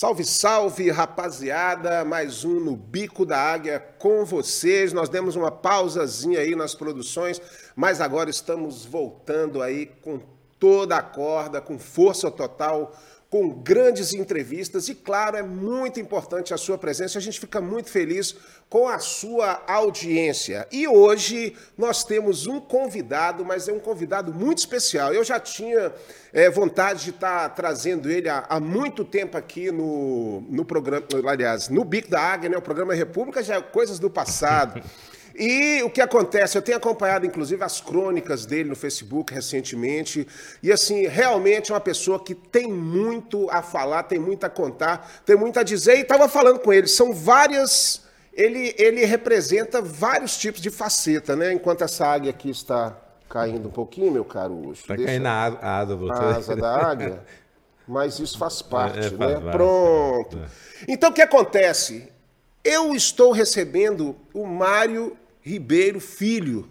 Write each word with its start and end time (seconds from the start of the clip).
Salve, 0.00 0.24
salve, 0.24 0.90
rapaziada! 0.90 2.06
Mais 2.06 2.42
um 2.42 2.58
no 2.58 2.74
Bico 2.74 3.26
da 3.26 3.38
Águia 3.38 3.78
com 3.98 4.24
vocês. 4.24 4.94
Nós 4.94 5.10
demos 5.10 5.36
uma 5.36 5.50
pausazinha 5.50 6.40
aí 6.40 6.56
nas 6.56 6.74
produções, 6.74 7.38
mas 7.76 8.00
agora 8.00 8.30
estamos 8.30 8.86
voltando 8.86 9.62
aí 9.62 9.84
com 10.00 10.18
toda 10.58 10.96
a 10.96 11.02
corda, 11.02 11.60
com 11.60 11.78
força 11.78 12.30
total 12.30 12.98
com 13.30 13.48
grandes 13.48 14.12
entrevistas 14.12 14.88
e, 14.88 14.94
claro, 14.94 15.36
é 15.36 15.42
muito 15.42 16.00
importante 16.00 16.52
a 16.52 16.56
sua 16.56 16.76
presença. 16.76 17.16
A 17.16 17.22
gente 17.22 17.38
fica 17.38 17.60
muito 17.60 17.88
feliz 17.88 18.34
com 18.68 18.88
a 18.88 18.98
sua 18.98 19.62
audiência. 19.68 20.66
E 20.72 20.88
hoje 20.88 21.56
nós 21.78 22.02
temos 22.02 22.48
um 22.48 22.60
convidado, 22.60 23.44
mas 23.44 23.68
é 23.68 23.72
um 23.72 23.78
convidado 23.78 24.34
muito 24.34 24.58
especial. 24.58 25.14
Eu 25.14 25.22
já 25.22 25.38
tinha 25.38 25.92
é, 26.32 26.50
vontade 26.50 27.04
de 27.04 27.10
estar 27.10 27.48
trazendo 27.50 28.10
ele 28.10 28.28
há, 28.28 28.44
há, 28.48 28.58
muito 28.58 29.04
tempo 29.04 29.38
aqui 29.38 29.70
no, 29.70 30.40
no 30.50 30.64
programa, 30.64 31.06
aliás, 31.28 31.68
no 31.68 31.84
Bico 31.84 32.10
da 32.10 32.20
Águia, 32.20 32.50
né? 32.50 32.56
o 32.56 32.62
programa 32.62 32.94
República 32.94 33.44
já 33.44 33.54
é 33.54 33.62
coisas 33.62 34.00
do 34.00 34.10
passado. 34.10 34.82
E 35.40 35.82
o 35.82 35.88
que 35.88 36.02
acontece? 36.02 36.58
Eu 36.58 36.60
tenho 36.60 36.76
acompanhado, 36.76 37.24
inclusive, 37.24 37.64
as 37.64 37.80
crônicas 37.80 38.44
dele 38.44 38.68
no 38.68 38.76
Facebook 38.76 39.32
recentemente. 39.32 40.28
E, 40.62 40.70
assim, 40.70 41.06
realmente 41.06 41.72
é 41.72 41.74
uma 41.74 41.80
pessoa 41.80 42.22
que 42.22 42.34
tem 42.34 42.70
muito 42.70 43.48
a 43.50 43.62
falar, 43.62 44.02
tem 44.02 44.18
muito 44.18 44.44
a 44.44 44.50
contar, 44.50 45.10
tem 45.24 45.36
muito 45.36 45.58
a 45.58 45.62
dizer. 45.62 45.96
E 45.96 46.00
estava 46.02 46.28
falando 46.28 46.58
com 46.58 46.70
ele. 46.70 46.86
São 46.86 47.14
várias. 47.14 48.02
Ele, 48.34 48.74
ele 48.76 49.06
representa 49.06 49.80
vários 49.80 50.36
tipos 50.36 50.60
de 50.60 50.68
faceta, 50.68 51.34
né? 51.34 51.54
Enquanto 51.54 51.82
essa 51.84 52.06
águia 52.06 52.30
aqui 52.30 52.50
está 52.50 52.94
caindo 53.26 53.68
um 53.68 53.72
pouquinho, 53.72 54.12
meu 54.12 54.26
caro 54.26 54.54
Ucho. 54.68 54.82
Está 54.82 54.94
caindo 54.94 55.26
a 55.26 55.78
asa, 55.78 55.96
você. 55.96 56.12
A 56.12 56.36
asa 56.36 56.56
da 56.56 56.86
águia. 56.86 57.24
Mas 57.88 58.18
isso 58.18 58.36
faz 58.36 58.60
parte, 58.60 58.98
é, 58.98 59.06
é, 59.06 59.10
faz 59.10 59.18
né? 59.18 59.40
Parte. 59.40 59.56
Pronto. 59.56 60.38
É. 60.38 60.46
Então, 60.86 61.08
o 61.08 61.12
que 61.14 61.22
acontece? 61.22 62.12
Eu 62.62 62.94
estou 62.94 63.32
recebendo 63.32 64.14
o 64.34 64.46
Mário 64.46 65.16
Ribeiro 65.42 66.00
Filho. 66.00 66.68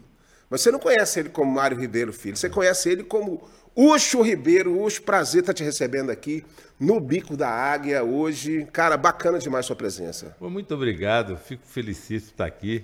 Mas 0.49 0.61
você 0.61 0.71
não 0.71 0.79
conhece 0.79 1.19
ele 1.19 1.29
como 1.29 1.51
Mário 1.51 1.79
Ribeiro 1.79 2.11
Filho, 2.11 2.35
você 2.35 2.49
conhece 2.49 2.89
ele 2.89 3.03
como 3.03 3.47
Ucho 3.75 4.21
Ribeiro. 4.21 4.81
Ucho, 4.81 5.01
prazer 5.03 5.41
estar 5.41 5.53
te 5.53 5.63
recebendo 5.63 6.09
aqui 6.09 6.43
no 6.79 6.99
Bico 6.99 7.37
da 7.37 7.49
Águia 7.49 8.03
hoje. 8.03 8.67
Cara, 8.73 8.97
bacana 8.97 9.39
demais 9.39 9.65
sua 9.65 9.75
presença. 9.75 10.35
Muito 10.39 10.73
obrigado, 10.73 11.37
fico 11.37 11.65
felicíssimo 11.65 12.27
de 12.27 12.31
estar 12.31 12.45
aqui. 12.45 12.83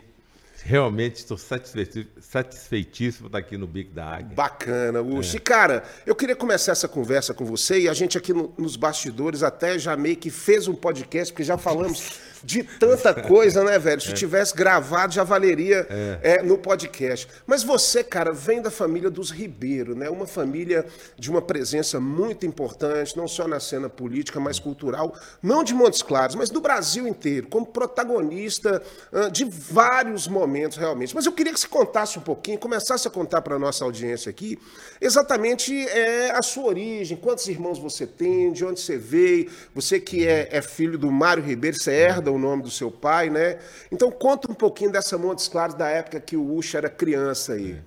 Realmente 0.64 1.17
estou 1.17 1.38
satisfeitíssimo 1.38 3.23
de 3.23 3.27
estar 3.27 3.38
aqui 3.38 3.58
no 3.58 3.67
Bico 3.67 3.94
da 3.94 4.05
Águia. 4.05 4.36
Bacana, 4.36 5.02
Ucho. 5.02 5.36
É. 5.36 5.38
E, 5.38 5.39
cara, 5.39 5.83
eu 6.05 6.16
queria 6.16 6.36
começar 6.36 6.72
essa 6.72 6.88
conversa 6.88 7.33
com 7.33 7.45
você 7.45 7.81
e 7.81 7.89
a 7.89 7.94
gente 7.94 8.17
aqui 8.17 8.33
no, 8.33 8.53
nos 8.58 8.75
bastidores 8.75 9.44
até 9.44 9.77
já 9.77 9.97
meio 9.97 10.16
que 10.16 10.30
fez 10.30 10.67
um 10.67 10.73
podcast, 10.73 11.33
porque 11.33 11.44
já 11.44 11.58
falamos 11.58 12.20
de 12.45 12.61
tanta 12.61 13.11
coisa, 13.13 13.63
né, 13.63 13.79
velho? 13.79 13.99
Se 13.99 14.11
é. 14.11 14.13
tivesse 14.13 14.55
gravado, 14.55 15.13
já 15.13 15.23
valeria 15.23 15.88
é. 15.89 16.35
É, 16.35 16.43
no 16.43 16.57
podcast. 16.57 17.27
Mas 17.47 17.63
você, 17.63 18.03
cara, 18.03 18.31
vem 18.31 18.61
da 18.61 18.69
família 18.69 19.09
dos 19.09 19.31
Ribeiro, 19.31 19.95
né? 19.95 20.09
Uma 20.09 20.27
família 20.27 20.85
de 21.17 21.31
uma 21.31 21.41
presença 21.41 21.99
muito 21.99 22.45
importante, 22.45 23.17
não 23.17 23.27
só 23.27 23.47
na 23.47 23.59
cena 23.59 23.89
política, 23.89 24.39
mas 24.39 24.59
cultural, 24.59 25.15
não 25.41 25.63
de 25.63 25.73
Montes 25.73 26.03
Claros, 26.03 26.35
mas 26.35 26.52
do 26.52 26.61
Brasil 26.61 27.07
inteiro, 27.07 27.47
como 27.47 27.65
protagonista 27.65 28.81
uh, 29.11 29.31
de 29.31 29.43
vários 29.45 30.27
momentos, 30.27 30.77
realmente. 30.77 31.15
Mas 31.15 31.25
eu 31.25 31.31
queria 31.31 31.52
que 31.52 31.59
você 31.59 31.67
contasse 31.67 32.20
um 32.20 32.21
pouquinho, 32.21 32.59
começasse 32.59 33.08
a 33.08 33.11
contar 33.11 33.41
para 33.41 33.55
a 33.55 33.59
nossa 33.59 33.83
audiência 33.83 34.30
aqui, 34.30 34.59
exatamente 35.02 35.75
é, 35.87 36.31
a 36.31 36.41
sua 36.43 36.65
origem, 36.65 37.17
quantos 37.17 37.47
irmãos 37.47 37.80
você 37.80 38.05
tem, 38.05 38.52
de 38.52 38.64
onde 38.64 38.80
você 38.80 38.97
veio, 38.97 39.49
você 39.73 39.99
que 39.99 40.27
é, 40.27 40.49
é 40.52 40.61
filho 40.61 40.97
do 40.97 41.11
Mário 41.11 41.43
Ribeiro, 41.43 41.77
você 41.77 41.91
herda 41.91 42.34
o 42.35 42.39
nome 42.39 42.63
do 42.63 42.71
seu 42.71 42.91
pai, 42.91 43.29
né? 43.29 43.59
Então 43.91 44.11
conta 44.11 44.51
um 44.51 44.55
pouquinho 44.55 44.91
dessa 44.91 45.17
Montes 45.17 45.47
Claros 45.47 45.75
da 45.75 45.87
época 45.87 46.19
que 46.19 46.35
o 46.37 46.55
Ucha 46.55 46.77
era 46.77 46.89
criança 46.89 47.53
aí. 47.53 47.73
É. 47.73 47.81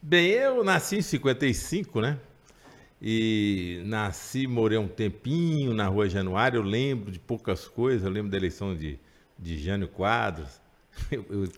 Bem, 0.00 0.30
eu 0.30 0.64
nasci 0.64 0.96
em 0.96 1.02
55, 1.02 2.00
né? 2.00 2.18
E 3.00 3.82
nasci, 3.84 4.46
morei 4.46 4.78
um 4.78 4.86
tempinho 4.86 5.74
na 5.74 5.88
Rua 5.88 6.08
Januário, 6.08 6.58
eu 6.58 6.62
lembro 6.62 7.10
de 7.10 7.18
poucas 7.18 7.66
coisas, 7.66 8.04
eu 8.04 8.10
lembro 8.10 8.30
da 8.30 8.36
eleição 8.36 8.76
de, 8.76 8.98
de 9.36 9.58
Jânio 9.58 9.88
Quadros, 9.88 10.61
Eu, 11.10 11.24
eu, 11.30 11.48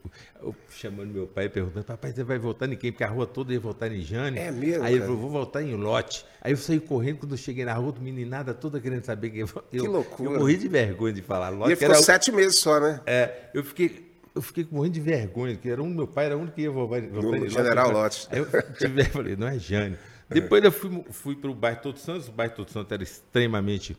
eu, 0.42 0.54
chamando 0.70 1.12
meu 1.12 1.26
pai 1.26 1.48
perguntando, 1.48 1.84
papai, 1.84 2.12
você 2.12 2.24
vai 2.24 2.38
votar 2.38 2.70
em 2.72 2.76
quem? 2.76 2.90
Porque 2.90 3.04
a 3.04 3.08
rua 3.08 3.26
toda 3.26 3.52
ia 3.52 3.60
votar 3.60 3.90
em 3.90 4.00
Jane. 4.00 4.38
É 4.38 4.50
mesmo? 4.50 4.84
Aí 4.84 4.94
ele 4.94 5.02
falou, 5.02 5.16
vou 5.16 5.30
votar 5.30 5.62
em 5.62 5.74
Lote. 5.74 6.24
Aí 6.40 6.52
eu 6.52 6.56
saí 6.56 6.80
correndo, 6.80 7.18
quando 7.18 7.32
eu 7.32 7.38
cheguei 7.38 7.64
na 7.64 7.74
rua, 7.74 7.94
meninada 8.00 8.54
toda 8.54 8.80
querendo 8.80 9.04
saber 9.04 9.30
quem 9.30 9.40
eu 9.40 9.48
Que 9.48 9.78
loucura. 9.80 10.30
Eu 10.30 10.38
morri 10.38 10.56
de 10.56 10.68
vergonha 10.68 11.12
de 11.12 11.22
falar 11.22 11.50
Lote. 11.50 11.72
E 11.72 11.76
ficou 11.76 11.94
era, 11.94 12.02
sete 12.02 12.32
meses 12.32 12.56
só, 12.56 12.80
né? 12.80 13.00
É, 13.06 13.50
eu 13.54 13.64
fiquei, 13.64 14.12
eu 14.34 14.42
fiquei 14.42 14.66
morrendo 14.70 14.94
de 14.94 15.00
vergonha, 15.00 15.54
porque 15.54 15.68
era 15.68 15.82
um, 15.82 15.88
meu 15.88 16.06
pai 16.06 16.26
era 16.26 16.36
o 16.36 16.40
único 16.40 16.54
que 16.54 16.62
ia 16.62 16.70
votar, 16.70 17.02
votar 17.02 17.42
em 17.42 17.48
General 17.48 17.90
Lote. 17.90 18.28
Aí 18.30 18.38
eu 18.38 18.46
tive, 18.78 19.04
falei, 19.04 19.36
não 19.36 19.48
é 19.48 19.58
Jane. 19.58 19.96
Depois 20.28 20.64
eu 20.64 20.72
fui, 20.72 21.04
fui 21.10 21.36
para 21.36 21.50
o 21.50 21.54
bairro 21.54 21.80
Todos 21.82 22.02
Santos, 22.02 22.28
o 22.28 22.32
bairro 22.32 22.54
Todos 22.54 22.72
Santos 22.72 22.90
era 22.90 23.02
extremamente 23.02 23.96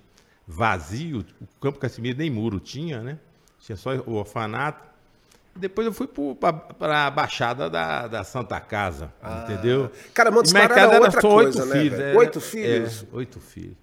vazio, 0.48 1.26
o 1.42 1.48
Campo 1.60 1.80
Casimiro 1.80 2.18
nem 2.18 2.30
muro 2.30 2.60
tinha, 2.60 3.02
né? 3.02 3.20
Tinha 3.60 3.76
só 3.76 3.96
o 3.96 4.14
orfanato. 4.14 4.95
Depois 5.58 5.88
eu 5.88 5.94
fui 5.94 6.08
para 6.38 7.08
a 7.08 7.10
Baixada 7.10 7.70
da, 7.70 8.08
da 8.08 8.24
Santa 8.26 8.60
Casa, 8.60 9.14
ah. 9.24 9.44
entendeu? 9.44 9.90
Cara, 10.14 10.30
Montes 10.30 10.52
Claros 10.52 10.76
era, 10.76 11.00
outra 11.00 11.22
só 11.22 11.22
coisa, 11.22 11.64
oito 11.64 11.74
né? 11.74 11.82
Filhos, 11.82 12.00
era, 12.00 12.18
oito 12.18 12.42
filhos? 12.42 13.04
É, 13.04 13.16
oito 13.16 13.40
filhos. 13.40 13.78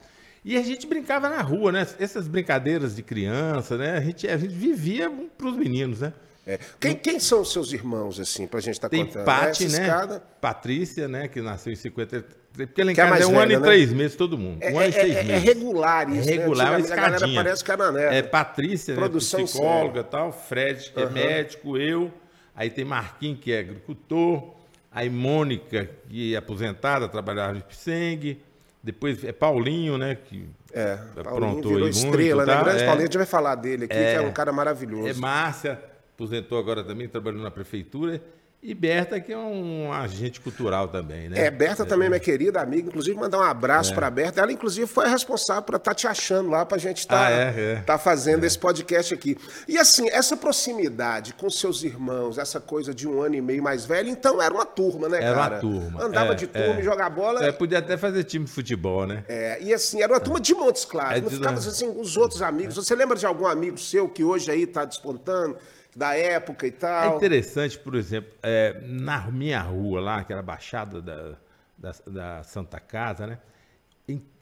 E 0.45 0.57
a 0.57 0.63
gente 0.63 0.87
brincava 0.87 1.31
na 1.31 1.41
rua, 1.41 1.73
né? 1.73 1.87
Essas 1.99 2.29
brincadeiras 2.29 2.95
de 2.95 3.03
criança, 3.03 3.79
né? 3.79 3.97
A 3.97 4.01
gente, 4.01 4.29
a 4.29 4.37
gente 4.37 4.55
vivia 4.55 5.11
para 5.39 5.47
os 5.47 5.57
meninos, 5.57 6.01
né? 6.01 6.13
É. 6.47 6.59
Quem, 6.79 6.97
quem, 6.97 7.21
são 7.21 7.41
os 7.41 7.53
seus 7.53 7.73
irmãos, 7.73 8.19
assim, 8.19 8.47
para 8.47 8.59
a 8.59 8.63
gente 8.63 8.75
estar 8.75 8.89
tá 8.89 8.97
contando? 8.97 9.13
Tem 9.15 9.25
Pati, 9.25 9.69
né? 9.69 9.83
Escada... 9.83 10.23
Patrícia, 10.41 11.09
né? 11.09 11.29
Que 11.29 11.41
nasceu 11.41 11.73
em 11.73 11.77
50... 11.77 12.42
Porque 12.53 12.85
lá 12.85 12.93
em 12.93 12.95
casa 12.95 13.19
é, 13.19 13.23
é 13.23 13.27
um 13.27 13.39
ano 13.39 13.53
e 13.53 13.57
né? 13.57 13.63
três 13.63 13.93
meses 13.93 14.17
todo 14.17 14.37
mundo. 14.37 14.59
É, 14.61 14.71
um 14.73 14.79
ano 14.79 14.89
e 14.89 14.93
seis 14.93 15.17
é, 15.17 15.23
meses. 15.23 15.31
É 15.31 15.39
regular 15.39 16.11
isso, 16.11 16.29
É 16.29 16.33
regular, 16.33 16.67
né? 16.67 16.77
uma 16.77 16.81
escadinha. 16.81 17.43
parece 17.43 17.65
canané. 17.65 18.19
É 18.19 18.23
Patrícia, 18.23 18.95
né, 18.95 19.09
psicóloga 19.09 20.01
e 20.01 20.05
tal. 20.05 20.33
Fred, 20.33 20.91
que 20.91 21.01
uhum. 21.01 21.07
é 21.07 21.11
médico, 21.11 21.79
eu. 21.79 22.13
Aí 22.55 22.69
tem 22.69 22.85
Marquinhos, 22.85 23.41
que 23.41 23.53
é 23.53 23.61
agricultor. 23.61 24.55
Aí 24.91 25.09
Mônica, 25.09 25.89
que 26.09 26.35
é 26.35 26.37
aposentada, 26.37 27.09
trabalhava 27.09 27.55
de 27.55 27.63
Psengue. 27.65 28.43
Depois 28.83 29.25
é 29.25 29.33
Paulinho, 29.33 29.97
né? 29.97 30.17
Que 30.17 30.47
é, 30.73 30.99
Paulinho 31.23 31.63
virou 31.63 31.89
estrela, 31.89 32.45
muito, 32.45 32.57
né? 32.57 32.65
Grande 32.65 32.83
é, 32.83 32.87
Paulinho, 32.87 33.05
a 33.05 33.07
gente 33.07 33.17
vai 33.17 33.27
falar 33.27 33.55
dele 33.55 33.85
aqui, 33.85 33.97
é, 33.97 34.13
que 34.13 34.19
é 34.19 34.21
um 34.21 34.33
cara 34.33 34.53
maravilhoso. 34.53 35.09
É 35.09 35.15
Márcia, 35.15 35.81
aposentou 36.15 36.59
agora 36.59 36.85
também, 36.85 37.09
trabalhou 37.09 37.43
na 37.43 37.51
prefeitura. 37.51 38.21
E 38.65 38.75
Berta, 38.75 39.19
que 39.19 39.33
é 39.33 39.37
um 39.37 39.93
agente 39.93 40.41
cultural 40.41 40.87
também, 40.87 41.29
né? 41.29 41.47
É, 41.47 41.51
Berta 41.51 41.83
é. 41.83 41.87
também 41.87 42.07
é 42.07 42.09
minha 42.11 42.21
querida 42.21 42.61
amiga. 42.61 42.89
Inclusive, 42.89 43.19
mandar 43.19 43.39
um 43.39 43.43
abraço 43.43 43.91
é. 43.91 43.95
para 43.97 44.09
Berta. 44.09 44.41
Ela, 44.41 44.53
inclusive, 44.53 44.87
foi 44.87 45.07
a 45.07 45.09
responsável 45.09 45.65
por 45.65 45.75
estar 45.75 45.91
tá 45.91 45.95
te 45.97 46.07
achando 46.07 46.49
lá 46.49 46.65
para 46.65 46.77
a 46.77 46.81
gente 46.81 46.99
estar 46.99 47.19
tá, 47.19 47.27
ah, 47.27 47.31
é, 47.33 47.73
é. 47.73 47.83
tá 47.85 47.99
fazendo 47.99 48.45
é. 48.45 48.47
esse 48.47 48.57
podcast 48.57 49.13
aqui. 49.13 49.37
E, 49.67 49.77
assim, 49.77 50.09
essa 50.11 50.37
proximidade 50.37 51.35
com 51.35 51.51
seus 51.51 51.83
irmãos, 51.83 52.39
essa 52.39 52.61
coisa 52.61 52.95
de 52.95 53.09
um 53.09 53.21
ano 53.21 53.35
e 53.35 53.41
meio 53.41 53.65
mais 53.65 53.85
velho, 53.85 54.09
então 54.09 54.41
era 54.41 54.55
uma 54.55 54.65
turma, 54.65 55.09
né, 55.09 55.19
era 55.21 55.35
cara? 55.35 55.57
Era 55.57 55.67
uma 55.67 55.81
turma. 55.81 56.05
Andava 56.05 56.35
de 56.37 56.47
turma 56.47 56.79
e 56.79 56.85
jogar 56.85 57.11
bola. 57.11 57.45
É, 57.45 57.51
podia 57.51 57.81
até 57.81 57.97
fazer 57.97 58.23
time 58.23 58.45
de 58.45 58.53
futebol, 58.53 59.09
né? 59.09 59.25
É, 59.27 59.61
e 59.61 59.75
assim, 59.75 60.01
era 60.01 60.13
uma 60.13 60.21
turma 60.21 60.39
de 60.39 60.55
Montes 60.55 60.85
Claros. 60.85 61.21
Não 61.21 61.31
ficava 61.31 61.59
assim, 61.59 61.93
os 61.99 62.17
outros 62.17 62.41
amigos. 62.41 62.77
Você 62.77 62.95
lembra 62.95 63.19
de 63.19 63.27
algum 63.27 63.47
amigo 63.49 63.77
seu 63.77 64.09
que 64.09 64.23
hoje 64.23 64.53
aí 64.53 64.63
está 64.63 64.85
despontando? 64.85 65.57
Da 65.95 66.15
época 66.15 66.67
e 66.67 66.73
tal. 66.73 67.13
É 67.13 67.17
interessante, 67.17 67.79
por 67.79 67.95
exemplo, 67.95 68.33
é, 68.43 68.81
na 68.85 69.31
minha 69.31 69.61
rua 69.61 70.01
lá, 70.01 70.25
que 70.25 70.33
era 70.33 70.41
a 70.41 70.45
Baixada 70.45 71.01
da, 71.01 71.35
da, 71.77 71.93
da 72.07 72.43
Santa 72.43 72.81
Casa, 72.81 73.27
né? 73.27 73.39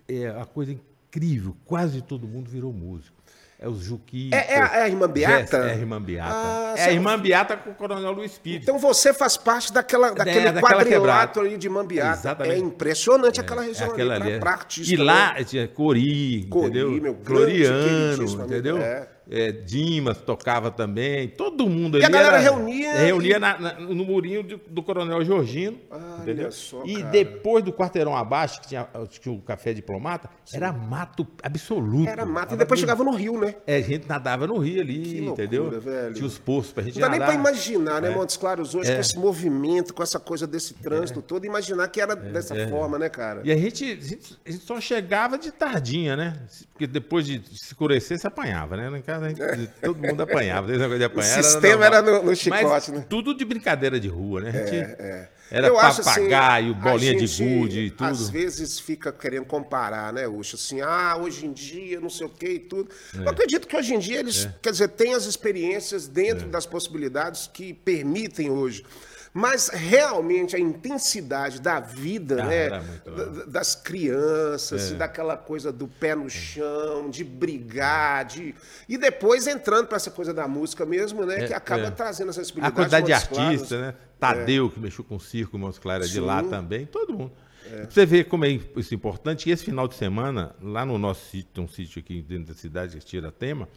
É 0.09 0.33
uma 0.33 0.47
coisa 0.47 0.73
incrível, 0.73 1.57
quase 1.65 2.03
todo 2.03 2.27
mundo 2.27 2.51
virou 2.51 2.73
músico. 2.73 3.21
É 3.63 3.69
os 3.69 3.81
Juquita. 3.81 4.35
É, 4.35 4.55
é, 4.55 4.63
a, 4.63 4.77
é 4.77 4.83
a 4.85 4.89
Irmã 4.89 5.07
Beata? 5.07 5.59
é 5.59 5.73
a 5.73 5.77
Irmã 5.77 6.01
Beata. 6.01 6.35
Ah, 6.35 6.75
é 6.79 6.85
a 6.85 6.93
Irmã 6.93 7.19
Beata 7.19 7.59
com 7.59 7.71
o 7.71 7.75
Coronel 7.75 8.11
Luiz 8.11 8.39
Pires. 8.39 8.63
Então 8.63 8.79
você 8.79 9.13
faz 9.13 9.37
parte 9.37 9.71
daquela, 9.71 10.13
daquele 10.13 10.49
é, 10.49 10.53
quadrilátero 10.55 11.45
ali 11.45 11.59
de 11.59 11.67
Irmã 11.67 11.85
Beata. 11.85 12.21
Exatamente. 12.21 12.55
É 12.55 12.59
impressionante 12.59 13.39
é, 13.39 13.43
aquela 13.43 13.61
região 13.61 13.91
aquela 13.91 14.15
ali, 14.15 14.31
pra, 14.31 14.41
pra 14.41 14.51
artista. 14.53 14.95
E 14.95 14.97
lá 14.97 15.35
né? 15.35 15.45
tinha 15.45 15.69
Cori, 15.69 16.47
Cori, 16.49 16.65
entendeu? 16.69 16.91
Meu 16.91 17.15
Gloriano, 17.15 18.45
entendeu? 18.45 18.79
É 18.79 19.07
é, 19.31 19.53
Dimas 19.53 20.19
tocava 20.21 20.71
também, 20.71 21.29
todo 21.29 21.69
mundo 21.69 21.95
ali. 21.97 22.03
E 22.03 22.07
a 22.07 22.11
galera 22.11 22.41
era, 22.41 22.51
reunia. 22.51 22.93
Reunia 22.99 23.37
e... 23.37 23.39
na, 23.39 23.59
na, 23.59 23.75
no 23.81 24.05
murinho 24.05 24.43
do, 24.43 24.61
do 24.69 24.83
Coronel 24.83 25.25
Georgino. 25.25 25.79
Ah, 25.91 26.19
entendeu? 26.23 26.51
Só, 26.51 26.83
e 26.85 27.03
depois 27.05 27.65
do 27.65 27.73
quarteirão 27.73 28.17
abaixo, 28.17 28.61
que 28.61 28.69
tinha, 28.69 28.89
tinha 29.09 29.35
o 29.35 29.41
café 29.41 29.73
diplomata, 29.73 30.29
Sim. 30.45 30.57
era 30.57 30.73
mato 30.73 31.27
absoluto. 31.43 32.09
Era 32.09 32.27
mato. 32.27 32.55
E 32.55 32.57
depois 32.57 32.81
chegava 32.81 33.05
no 33.05 33.13
Rio, 33.15 33.39
né? 33.41 33.55
É, 33.67 33.77
a 33.77 33.81
gente 33.81 34.09
nadava 34.09 34.47
no 34.47 34.59
rio 34.59 34.81
ali, 34.81 35.01
Que 35.03 35.21
loucura, 35.21 35.45
entendeu? 35.45 35.81
velho. 35.81 36.15
Tinha 36.15 36.27
os 36.27 36.39
poços 36.39 36.73
pra 36.73 36.83
gente 36.83 36.95
Não 36.95 37.03
dá 37.03 37.11
nem 37.11 37.21
nadar. 37.21 37.33
pra 37.41 37.41
imaginar, 37.51 38.03
né, 38.03 38.11
É. 38.11 38.15
Montes 38.15 38.37
Claros, 38.37 38.75
hoje, 38.75 38.93
com 38.93 39.01
esse 39.01 39.19
movimento, 39.19 39.95
com 39.95 40.03
essa 40.03 40.19
coisa 40.19 40.47
desse 40.47 40.75
trânsito 40.75 41.23
todo, 41.23 41.45
imaginar 41.45 41.87
que 41.89 42.01
era 42.01 42.17
dessa 42.17 42.55
forma, 42.69 42.99
né, 42.99 43.09
cara? 43.09 43.43
E 43.45 43.53
a 43.53 43.57
gente, 43.57 43.85
a 43.85 44.05
gente- 44.05 44.39
a 44.47 44.51
gente 44.51 44.65
só 44.65 44.81
chegava 44.81 45.39
de 45.39 45.53
tardinha, 45.53 46.17
né? 46.17 46.37
Porque 46.73 46.87
depois 46.87 47.27
de 47.27 47.43
escurecer, 47.53 48.19
você 48.19 48.27
apanhava, 48.27 48.77
né? 48.77 48.99
Em 48.99 49.03
casa, 49.03 49.20
gente- 49.29 49.71
todo 49.83 49.99
mundo 49.99 50.23
apanhava. 50.23 50.67
Desde 50.67 50.85
a 50.85 50.89
coisa 50.89 50.99
de 50.99 51.05
apanhar, 51.05 51.41
O 51.41 51.43
sistema 51.43 51.87
era 51.87 52.03
normal. 52.03 52.23
no- 52.25 52.31
no 52.31 52.37
chicote, 52.37 52.65
Mas 52.65 52.89
né? 52.89 53.05
tudo 53.09 53.35
de 53.35 53.45
brincadeira 53.45 54.01
de 54.01 54.09
rua, 54.09 54.41
né? 54.41 54.53
Gente, 54.53 54.75
É. 55.01 55.29
Era 55.53 55.67
Eu 55.67 55.77
assim, 55.81 56.05
papagaio, 56.05 56.71
a 56.75 56.75
bolinha 56.77 57.17
de 57.17 57.27
gente, 57.27 57.59
gude 57.59 57.81
e 57.81 57.91
tudo. 57.91 58.07
Às 58.07 58.31
vezes 58.31 58.79
fica 58.79 59.11
querendo 59.13 59.45
comparar, 59.47 60.13
né, 60.13 60.29
Ucho? 60.29 60.55
Assim, 60.55 60.81
ah, 60.81 61.17
hoje 61.21 61.45
em 61.45 61.53
dia, 61.53 61.99
não 61.99 62.09
sei 62.09 62.25
o 62.29 62.31
que 62.31 62.47
e 62.49 62.59
tudo. 62.61 62.89
Eu 63.13 63.29
acredito 63.29 63.67
que 63.67 63.77
hoje 63.77 63.93
em 63.93 63.99
dia 63.99 64.21
eles, 64.21 64.49
quer 64.63 64.71
dizer, 64.71 64.87
têm 64.91 65.13
as 65.13 65.25
experiências 65.25 66.07
dentro 66.07 66.47
das 66.49 66.67
possibilidades 66.67 67.51
que 67.53 67.75
permitem 67.75 68.49
hoje. 68.49 68.85
Mas 69.33 69.69
realmente 69.69 70.57
a 70.57 70.59
intensidade 70.59 71.61
da 71.61 71.79
vida, 71.79 72.43
Ah, 72.43 72.47
né? 72.47 72.67
é. 72.67 73.47
das 73.47 73.77
crianças, 73.77 74.91
e 74.91 74.95
daquela 74.95 75.37
coisa 75.37 75.71
do 75.71 75.87
pé 75.87 76.17
no 76.17 76.29
chão, 76.29 77.09
de 77.09 77.23
brigar, 77.23 78.25
de. 78.25 78.55
E 78.89 78.99
depois 78.99 79.47
entrando 79.47 79.87
para 79.87 79.97
essa 79.97 80.11
coisa 80.11 80.35
da 80.35 80.49
música 80.49 80.85
mesmo, 80.85 81.25
né? 81.25 81.47
que 81.47 81.55
acaba 81.55 81.87
é. 81.87 81.91
trazendo 81.91 82.31
essa 82.31 82.41
A 82.41 82.45
sensibilidade. 82.45 82.75
quantidade 82.75 83.07
de 83.07 83.13
Montes 83.13 83.39
artistas, 83.39 83.81
né? 83.81 83.95
Tadeu, 84.19 84.69
que 84.69 84.81
mexeu 84.81 85.05
com 85.05 85.17
o 85.17 85.21
circo, 85.21 85.57
Mãos 85.59 85.79
Claras 85.79 86.11
de 86.11 86.21
lá 86.21 86.43
também, 86.43 86.85
todo 86.85 87.13
mundo. 87.17 87.33
Pra 87.71 87.87
você 87.89 88.05
ver 88.05 88.25
como 88.25 88.45
é 88.45 88.49
isso 88.77 88.95
importante. 88.95 89.49
E 89.49 89.53
esse 89.53 89.65
final 89.65 89.87
de 89.87 89.95
semana, 89.95 90.57
lá 90.61 90.85
no 90.85 90.99
nosso 90.99 91.25
sítio, 91.31 91.51
tem 91.55 91.63
um 91.65 91.69
sítio 91.69 92.01
aqui 92.01 92.21
dentro 92.21 92.53
da 92.53 92.55
cidade, 92.55 92.99
que 92.99 93.05
tira 93.05 93.31
tema, 93.31 93.69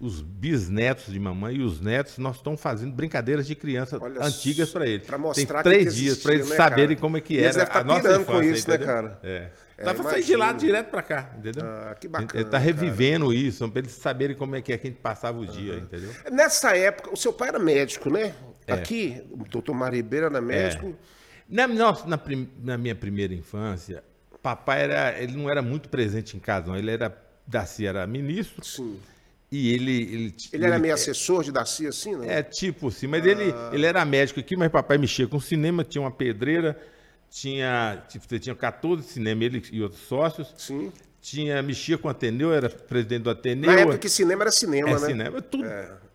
os 0.00 0.22
bisnetos 0.22 1.12
de 1.12 1.20
mamãe 1.20 1.56
e 1.56 1.62
os 1.62 1.80
netos, 1.80 2.16
nós 2.16 2.36
estamos 2.36 2.60
fazendo 2.60 2.92
brincadeiras 2.92 3.46
de 3.46 3.54
criança 3.54 3.98
Olha 4.00 4.24
antigas 4.24 4.70
para 4.70 4.86
eles. 4.86 5.06
pra 5.06 5.18
Tem 5.18 5.26
mostrar 5.26 5.62
que 5.62 5.68
três 5.68 5.94
dias 5.94 6.18
para 6.18 6.32
eles 6.32 6.46
existia, 6.46 6.64
né, 6.64 6.70
saberem 6.70 6.96
cara? 6.96 7.00
como 7.00 7.16
é 7.16 7.20
que 7.20 7.34
E 7.34 7.36
eles 7.38 7.56
era 7.56 7.64
devem 7.66 7.72
tá 7.72 7.80
a 7.80 7.84
nossa 7.84 8.00
pirando 8.00 8.24
com 8.24 8.42
isso, 8.42 8.70
né, 8.70 8.78
cara? 8.78 9.20
É. 9.22 9.50
É, 9.76 9.84
Dá 9.84 9.92
pra 9.92 10.04
sair 10.04 10.22
de 10.22 10.36
lá 10.36 10.52
direto 10.52 10.88
para 10.88 11.02
cá, 11.02 11.30
entendeu? 11.36 11.64
Ah, 11.66 11.96
que 11.98 12.06
Ele 12.06 12.12
bacana, 12.12 12.44
tá 12.44 12.58
revivendo 12.58 13.32
isso, 13.32 13.68
para 13.68 13.80
eles 13.80 13.92
saberem 13.92 14.36
como 14.36 14.54
é 14.54 14.62
que, 14.62 14.72
é 14.72 14.78
que 14.78 14.86
a 14.86 14.90
gente 14.90 15.00
passava 15.00 15.38
o 15.38 15.44
dia, 15.44 15.74
entendeu? 15.74 16.10
Nessa 16.30 16.76
época, 16.76 17.12
o 17.12 17.16
seu 17.16 17.32
pai 17.32 17.48
era 17.48 17.58
médico, 17.58 18.08
né? 18.08 18.32
É. 18.68 18.72
Aqui, 18.72 19.20
o 19.32 19.44
doutor 19.48 19.74
Mário 19.74 19.96
Ribeiro 19.96 20.26
era 20.26 20.40
médico. 20.40 20.94
Na, 21.48 21.66
nossa, 21.66 22.06
na, 22.06 22.18
na 22.62 22.78
minha 22.78 22.94
primeira 22.94 23.34
infância, 23.34 24.02
papai 24.40 24.82
era, 24.82 25.20
ele 25.20 25.36
não 25.36 25.50
era 25.50 25.60
muito 25.60 25.88
presente 25.88 26.36
em 26.36 26.40
casa, 26.40 26.68
não. 26.68 26.76
Ele 26.76 26.90
era, 26.90 27.14
Daci 27.46 27.84
era 27.84 28.06
ministro 28.06 28.64
Sim. 28.64 28.98
E 29.54 29.72
ele... 29.72 30.02
Ele, 30.02 30.34
Ele 30.52 30.64
era 30.66 30.78
meio 30.78 30.94
assessor 30.94 31.44
de 31.44 31.52
Daci, 31.52 31.86
assim, 31.86 32.16
né? 32.16 32.38
É, 32.38 32.42
tipo 32.42 32.88
assim, 32.88 33.06
mas 33.06 33.24
ele, 33.24 33.52
Ah. 33.52 33.70
ele 33.72 33.86
era 33.86 34.04
médico 34.04 34.40
aqui, 34.40 34.56
mas 34.56 34.70
papai 34.70 34.98
mexia 34.98 35.26
com 35.28 35.38
cinema, 35.38 35.84
tinha 35.84 36.02
uma 36.02 36.10
pedreira, 36.10 36.76
tinha, 37.30 38.02
tipo, 38.08 38.24
você 38.28 38.38
tinha 38.38 38.54
14 38.54 39.02
cinemas, 39.04 39.44
ele 39.44 39.62
e 39.72 39.82
outros 39.82 40.00
sócios, 40.02 40.52
Sim. 40.56 40.92
tinha, 41.20 41.62
mexia 41.62 41.96
com 41.98 42.08
o 42.08 42.10
Ateneu, 42.10 42.52
era 42.52 42.68
presidente 42.68 43.22
do 43.22 43.30
Ateneu. 43.30 43.70
Na 43.70 43.80
época 43.80 43.98
que 43.98 44.08
cinema 44.08 44.42
era 44.44 44.50
cinema, 44.50 44.90
é 44.90 44.92
né? 44.92 44.98
cinema, 44.98 45.42
tudo, 45.42 45.64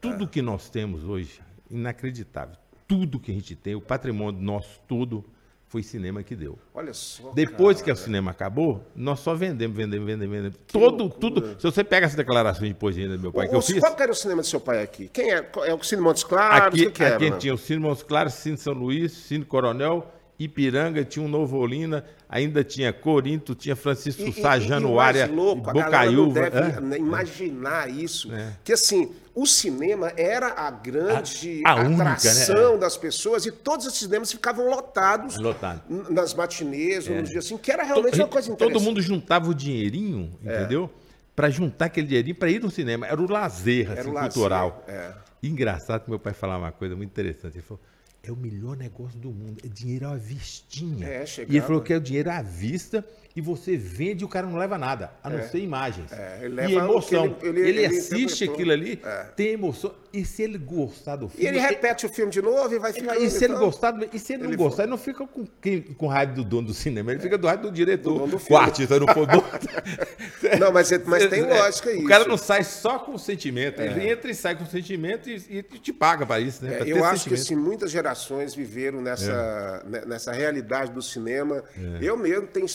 tudo 0.01 0.27
que 0.27 0.41
nós 0.41 0.69
temos 0.69 1.03
hoje, 1.03 1.39
inacreditável. 1.69 2.56
Tudo 2.88 3.19
que 3.19 3.31
a 3.31 3.33
gente 3.33 3.56
tem, 3.56 3.75
o 3.75 3.81
patrimônio 3.81 4.41
nosso, 4.41 4.80
tudo, 4.88 5.24
foi 5.69 5.83
cinema 5.83 6.24
que 6.24 6.36
deu. 6.36 6.57
Olha 6.74 6.94
só. 6.94 7.31
Depois 7.33 7.77
cara. 7.77 7.86
que 7.86 7.92
o 7.92 7.95
cinema 7.95 8.31
acabou, 8.31 8.83
nós 8.95 9.19
só 9.19 9.36
vendemos, 9.36 9.77
vendemos, 9.77 10.06
vendemos, 10.06 10.36
vendemos. 10.36 10.57
Todo, 10.68 11.10
tudo. 11.10 11.56
Se 11.60 11.63
você 11.63 11.83
pega 11.83 12.07
essa 12.07 12.18
declaração 12.18 12.68
de 12.68 12.74
renda 13.01 13.16
do 13.18 13.21
meu 13.21 13.31
pai 13.31 13.48
que 13.48 13.54
O- 13.54 13.56
eu 13.56 13.60
os- 13.60 13.68
fiz. 13.68 13.80
Qual 13.80 13.95
que 13.95 14.01
era 14.01 14.12
o 14.12 14.16
cinema 14.16 14.42
do 14.42 14.48
seu 14.48 14.60
pai 14.60 14.81
aqui? 14.81 15.07
Quem 15.13 15.31
é? 15.31 15.48
É 15.66 15.74
o 15.74 15.83
Cine 15.83 16.01
Montes 16.01 16.24
Claros? 16.24 16.68
Aqui, 16.74 16.86
que 16.88 16.92
que 16.92 17.04
era, 17.04 17.16
aqui 17.16 17.30
né? 17.30 17.38
tinha 17.38 17.54
o 17.54 17.57
Cine 17.57 17.80
Montes 17.80 18.01
Claros, 18.04 18.33
Cine 18.33 18.57
São 18.57 18.74
Luís, 18.74 19.12
Cine 19.12 19.45
Coronel, 19.45 20.12
Ipiranga, 20.39 21.03
tinha 21.03 21.24
um 21.24 21.27
Novo 21.27 21.57
Olina, 21.57 22.06
ainda 22.30 22.63
tinha 22.63 22.94
Corinto, 22.94 23.53
tinha 23.53 23.75
Francisco 23.75 24.21
E- 24.24 24.30
e- 24.30 24.41
Sá, 24.41 24.57
e- 24.57 24.62
e 24.62 24.68
Januária, 24.68 25.25
mais 25.27 25.36
louco, 25.38 25.71
Bocaiúva. 25.74 26.50
deve 26.50 26.95
é? 26.95 26.97
imaginar 26.97 27.89
isso. 27.89 28.30
Que 28.63 28.71
assim, 28.74 29.12
o 29.36 29.45
cinema 29.45 30.13
era 30.15 30.53
a 30.53 30.71
grande 30.71 31.62
A- 31.65 31.71
a 31.71 31.75
única, 31.81 32.03
né? 32.06 32.12
atração 32.13 32.80
das 32.80 32.95
pessoas 32.95 33.45
e 33.45 33.51
todos 33.51 33.86
esses 33.86 34.00
cinemas 34.00 34.31
ficavam 34.31 34.69
lotados 34.69 35.38
Lotado. 35.38 35.81
nas 36.09 36.33
matinês 36.33 37.07
ou 37.09 37.15
nos 37.15 37.30
dias 37.30 37.45
assim, 37.45 37.57
que 37.57 37.71
era 37.71 37.83
realmente 37.83 38.18
uma 38.19 38.27
coisa 38.27 38.50
interessante. 38.51 38.74
Todo 38.77 38.83
mundo 38.83 39.01
juntava 39.01 39.50
o 39.50 39.53
dinheirinho, 39.53 40.31
entendeu? 40.41 40.89
Pra 41.36 41.50
juntar 41.50 41.86
aquele 41.86 42.07
dinheirinho 42.07 42.36
pra 42.36 42.50
ir 42.50 42.62
no 42.62 42.69
cinema. 42.71 43.06
Era 43.07 43.21
o 43.21 43.30
lazer, 43.30 43.91
assim, 43.91 44.09
o 44.09 44.13
lazer, 44.13 44.31
cultural. 44.33 44.83
é. 44.88 45.12
Engraçado 45.41 46.03
que 46.03 46.09
meu 46.09 46.19
pai 46.19 46.33
falava 46.33 46.65
uma 46.65 46.71
coisa 46.71 46.95
muito 46.97 47.09
interessante. 47.12 47.56
Ele 47.57 47.62
falou: 47.65 47.81
é 48.29 48.31
o 48.31 48.35
melhor 48.35 48.77
negócio 48.77 49.19
do 49.19 49.31
mundo. 49.31 49.59
É 49.63 49.67
dinheiro 49.67 50.07
à 50.07 50.15
vistinha. 50.15 51.07
É, 51.07 51.25
e 51.47 51.57
ele 51.57 51.61
falou 51.61 51.81
que 51.81 51.91
é 51.91 51.97
o 51.97 52.01
dinheiro 52.01 52.29
à 52.29 52.41
vista 52.41 53.05
e 53.35 53.41
você 53.41 53.77
vende 53.77 54.23
e 54.23 54.25
o 54.25 54.27
cara 54.27 54.45
não 54.47 54.57
leva 54.57 54.77
nada, 54.77 55.11
a 55.23 55.29
não 55.29 55.41
ser 55.47 55.59
imagens. 55.59 56.11
É, 56.11 56.39
ele 56.41 56.53
e 56.53 56.55
leva 56.55 56.69
o 56.91 57.01
que 57.01 57.15
emoção. 57.15 57.37
ele- 57.41 57.59
Ele, 57.61 57.69
ele- 57.69 57.85
assiste 57.85 58.43
aquilo 58.43 58.71
ali, 58.71 58.99
É. 59.03 59.23
tem 59.35 59.47
emoção. 59.53 59.93
E 60.11 60.25
se 60.25 60.41
ele 60.41 60.57
gostar 60.57 61.15
do 61.17 61.27
E 61.27 61.29
filme. 61.29 61.47
ele 61.49 61.59
repete 61.59 62.03
o 62.07 62.09
filme 62.09 62.31
de 62.31 62.41
novo 62.41 62.73
e 62.73 62.79
vai 62.79 62.89
ele- 62.89 63.01
ficando. 63.01 63.21
e 63.23 63.29
se 63.29 63.43
ele 63.45 63.53
então- 63.53 63.65
gostar, 63.65 63.91
do- 63.91 64.09
e 64.11 64.17
se 64.17 64.33
ele 64.33 64.43
não 64.47 64.55
gostar, 64.55 64.83
ele 64.83 64.89
não 64.89 64.97
fica 64.97 65.25
com, 65.27 65.45
quem, 65.61 65.81
com 65.83 66.07
raiva 66.07 66.33
do 66.33 66.43
dono 66.43 66.67
do 66.67 66.73
cinema, 66.73 67.11
ele 67.11 67.19
fica 67.19 67.37
do 67.37 67.45
raiva 67.45 67.61
do 67.61 67.71
diretor. 67.71 68.27
Do 68.27 68.37
do 68.37 68.41
o 68.49 68.57
artista 68.57 68.99
não 68.99 69.07
for 69.07 69.27
dono. 69.27 69.43
Não, 70.59 70.71
mas, 70.71 70.89
mas 71.05 71.27
tem 71.27 71.41
É, 71.43 71.59
lógica 71.59 71.91
isso. 71.91 72.03
O 72.03 72.07
cara 72.07 72.25
não 72.25 72.37
sai 72.37 72.63
só 72.63 72.97
com 72.99 73.17
sentimento, 73.17 73.81
ele 73.81 74.09
entra 74.09 74.31
e 74.31 74.35
sai 74.35 74.55
com 74.55 74.65
sentimento 74.65 75.29
e, 75.29 75.35
e 75.49 75.63
te 75.63 75.91
paga 75.93 76.25
para 76.25 76.39
isso, 76.39 76.63
né? 76.63 76.73
É, 76.73 76.77
Pra 76.79 76.87
eu 76.87 77.03
acho 77.03 77.25
que 77.25 77.37
sentimento. 77.37 77.41
assim, 77.41 77.55
muitas 77.55 77.91
gerações 77.91 78.55
viveram 78.55 79.01
nessa, 79.01 79.83
né, 79.85 80.03
nessa 80.07 80.31
realidade 80.31 80.91
do 80.91 81.01
cinema. 81.01 81.63
É. 81.77 81.99
Eu 82.01 82.17
mesmo 82.17 82.47
tenho 82.47 82.65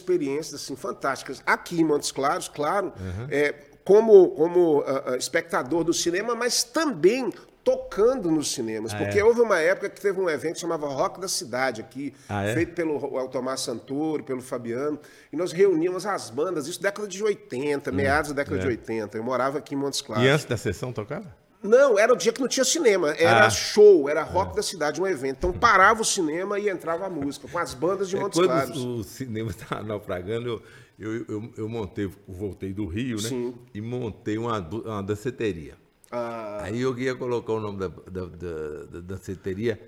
experiências 0.44 0.54
assim, 0.62 0.76
fantásticas. 0.76 1.42
Aqui 1.46 1.80
em 1.80 1.84
Montes 1.84 2.12
Claros, 2.12 2.48
claro, 2.48 2.92
Uhum. 2.98 3.26
é, 3.30 3.54
como, 3.84 4.28
como 4.30 4.82
ah, 4.86 5.16
espectador 5.16 5.84
do 5.84 5.92
cinema, 5.92 6.34
mas 6.34 6.62
também 6.64 7.32
tocando 7.62 8.30
nos 8.30 8.52
cinemas. 8.52 8.92
Ah, 8.92 8.98
porque 8.98 9.18
é? 9.18 9.24
houve 9.24 9.40
uma 9.40 9.58
época 9.58 9.88
que 9.88 9.98
teve 9.98 10.20
um 10.20 10.28
evento 10.28 10.54
que 10.54 10.60
chamava 10.60 10.86
Rock 10.86 11.18
da 11.18 11.28
Cidade 11.28 11.80
aqui, 11.80 12.12
Ah, 12.28 12.44
é? 12.44 12.52
feito 12.52 12.74
pelo 12.74 13.16
Altomar 13.18 13.56
Santoro, 13.56 14.22
pelo 14.22 14.42
Fabiano, 14.42 14.98
e 15.32 15.36
nós 15.36 15.50
reuníamos 15.52 16.04
as 16.04 16.28
bandas, 16.28 16.66
isso 16.66 16.80
década 16.80 17.08
de 17.08 17.22
80, 17.22 17.90
meados 17.90 18.32
da 18.32 18.42
década 18.42 18.58
de 18.60 18.66
80. 18.66 19.16
Eu 19.16 19.24
morava 19.24 19.58
aqui 19.58 19.74
em 19.74 19.78
Montes 19.78 20.02
Claros. 20.02 20.22
Hum, 20.22 20.26
é. 20.26 20.30
E 20.30 20.32
antes 20.34 20.44
da 20.44 20.56
sessão 20.58 20.92
tocava? 20.92 21.26
Não, 21.64 21.98
era 21.98 22.12
o 22.12 22.16
dia 22.16 22.30
que 22.32 22.40
não 22.40 22.46
tinha 22.48 22.64
cinema. 22.64 23.10
Era 23.12 23.46
Ah. 23.46 23.50
show, 23.50 24.08
era 24.08 24.22
rock 24.22 24.54
da 24.54 24.62
cidade, 24.62 25.00
um 25.00 25.06
evento. 25.06 25.38
Então 25.38 25.52
parava 25.52 26.02
o 26.02 26.04
cinema 26.04 26.58
e 26.58 26.68
entrava 26.68 27.06
a 27.06 27.10
música, 27.10 27.48
com 27.48 27.58
as 27.58 27.72
bandas 27.72 28.08
de 28.10 28.16
É, 28.16 28.20
Montes 28.20 28.38
quando 28.38 28.48
Claros. 28.48 28.76
o 28.76 29.02
cinema 29.02 29.48
estava 29.56 29.82
naufragando, 29.82 30.62
eu, 30.98 31.12
eu, 31.16 31.24
eu, 31.28 31.52
eu 31.56 31.68
montei, 31.68 32.10
voltei 32.28 32.72
do 32.72 32.86
Rio, 32.86 33.16
né? 33.16 33.28
Sim. 33.28 33.54
E 33.72 33.80
montei 33.80 34.36
uma, 34.36 34.58
uma 34.60 35.02
danceteria. 35.02 35.74
Ah, 36.10 36.58
Aí 36.64 36.80
eu 36.80 36.96
ia 36.98 37.14
colocar 37.14 37.54
o 37.54 37.60
nome 37.60 37.78
da, 37.78 37.88
da, 37.88 38.26
da, 38.26 38.84
da 38.90 39.00
danceteria 39.00 39.80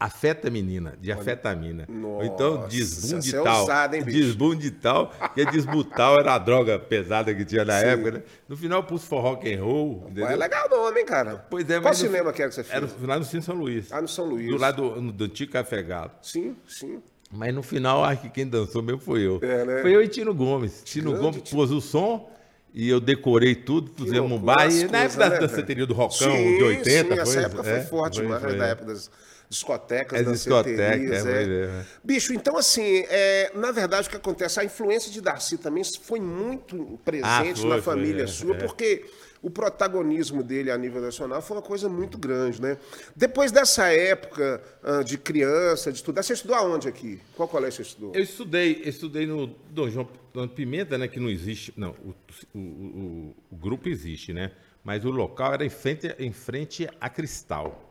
Afeta 0.00 0.48
Menina, 0.48 0.96
de 0.98 1.12
afetamina. 1.12 1.86
Então 2.22 2.54
Nossa, 2.54 2.68
desbunde 2.68 3.36
essa 3.36 3.90
é 3.92 3.96
hein, 3.98 4.02
bicho? 4.02 4.18
desbunde 4.18 4.70
tal, 4.70 5.12
que 5.34 5.44
desbutal 5.44 6.18
era 6.18 6.36
a 6.36 6.38
droga 6.38 6.78
pesada 6.78 7.34
que 7.34 7.44
tinha 7.44 7.66
na 7.66 7.74
época, 7.80 8.10
né? 8.12 8.22
No 8.48 8.56
final 8.56 8.82
pus 8.82 9.04
for 9.04 9.20
rock 9.20 9.52
and 9.52 9.62
roll, 9.62 10.04
entendeu? 10.06 10.26
é 10.26 10.36
legal 10.36 10.66
o 10.68 10.70
nome, 10.70 11.00
hein, 11.00 11.04
cara? 11.04 11.44
Pois 11.50 11.68
é, 11.68 11.74
Qual 11.74 11.82
mas 11.82 12.00
no- 12.00 12.08
cinema 12.08 12.32
que 12.32 12.40
era 12.40 12.48
que 12.48 12.54
você 12.54 12.64
fez? 12.64 12.82
Era 12.82 13.06
lá 13.06 13.18
no 13.18 13.24
Cine 13.26 13.42
São 13.42 13.54
Luís. 13.54 13.92
Ah, 13.92 14.00
no 14.00 14.08
São 14.08 14.24
Luís. 14.24 14.48
Do 14.48 14.56
lado 14.56 14.90
do, 14.90 15.12
do 15.12 15.24
antigo 15.24 15.52
Café 15.52 15.82
Galo. 15.82 16.12
Sim, 16.22 16.56
sim. 16.66 17.02
Mas 17.30 17.54
no 17.54 17.62
final, 17.62 18.02
acho 18.02 18.22
que 18.22 18.30
quem 18.30 18.48
dançou 18.48 18.82
mesmo 18.82 19.02
foi 19.02 19.20
eu. 19.20 19.38
É, 19.42 19.64
né? 19.66 19.82
Foi 19.82 19.94
eu 19.94 20.02
e 20.02 20.08
Tino 20.08 20.34
Gomes. 20.34 20.80
Tino 20.82 21.10
Grande 21.10 21.26
Gomes 21.26 21.50
pôs 21.50 21.70
o 21.70 21.80
som 21.80 22.30
e 22.72 22.88
eu 22.88 23.00
decorei 23.00 23.54
tudo, 23.54 23.92
fizemos 24.02 24.32
um 24.32 24.50
as 24.50 24.90
Na 24.90 25.00
época 25.00 25.18
da 25.18 25.30
né, 25.30 25.38
danceteria 25.40 25.86
do 25.86 25.92
Rocão, 25.92 26.30
sim, 26.30 26.56
de 26.56 26.62
80, 26.62 26.84
sim, 27.14 27.20
essa 27.20 27.32
foi, 27.32 27.42
época 27.44 27.64
foi 27.64 27.72
é, 27.72 27.80
forte 27.82 28.14
foi, 28.14 28.24
demais, 28.24 28.42
foi, 28.42 28.56
da 28.56 28.66
é. 28.66 28.70
época 28.70 28.86
das 28.86 29.10
discotecas, 29.50 30.20
É, 30.20 30.22
das 30.22 30.44
discoteca, 30.44 30.80
é, 30.82 31.04
é. 31.16 31.20
foi, 31.20 31.32
é. 31.64 31.84
Bicho, 32.04 32.32
então 32.32 32.56
assim, 32.56 33.04
é, 33.08 33.50
na 33.54 33.72
verdade 33.72 34.06
o 34.06 34.10
que 34.10 34.16
acontece, 34.16 34.60
a 34.60 34.64
influência 34.64 35.10
de 35.10 35.20
Darcy 35.20 35.58
também 35.58 35.82
foi 35.84 36.20
muito 36.20 36.98
presente 37.04 37.26
Ah, 37.26 37.56
foi, 37.56 37.68
na 37.68 37.74
foi, 37.74 37.82
família 37.82 38.22
é, 38.24 38.26
sua, 38.28 38.54
é. 38.54 38.58
porque 38.58 39.04
o 39.42 39.50
protagonismo 39.50 40.42
dele 40.42 40.70
a 40.70 40.76
nível 40.78 41.00
nacional 41.00 41.40
foi 41.42 41.56
uma 41.56 41.62
coisa 41.62 41.88
muito 41.88 42.16
grande, 42.18 42.60
né? 42.62 42.76
Depois 43.16 43.50
dessa 43.50 43.86
época 43.88 44.62
ah, 44.84 45.02
de 45.02 45.16
criança, 45.18 45.90
de 45.90 45.96
estudar, 45.96 46.22
você 46.22 46.34
estudou 46.34 46.54
aonde 46.56 46.86
aqui? 46.86 47.18
Qual 47.34 47.48
colégio 47.48 47.76
você 47.76 47.82
estudou? 47.90 48.12
Eu 48.14 48.22
estudei, 48.22 48.82
eu 48.84 48.88
estudei 48.90 49.26
no 49.26 49.46
Dom 49.70 49.88
João 49.88 50.06
Pimenta, 50.54 50.96
né? 50.98 51.08
Que 51.08 51.18
não 51.18 51.30
existe. 51.30 51.72
Não, 51.76 51.90
o, 52.04 52.14
o, 52.54 52.58
o- 52.58 53.36
o 53.50 53.56
grupo 53.56 53.88
existe, 53.88 54.32
né? 54.32 54.52
Mas 54.84 55.04
o 55.06 55.10
local 55.10 55.54
era 55.54 55.64
em 55.64 55.70
frente, 55.70 56.14
em 56.18 56.32
frente 56.32 56.86
a 57.00 57.08
Cristal. 57.08 57.89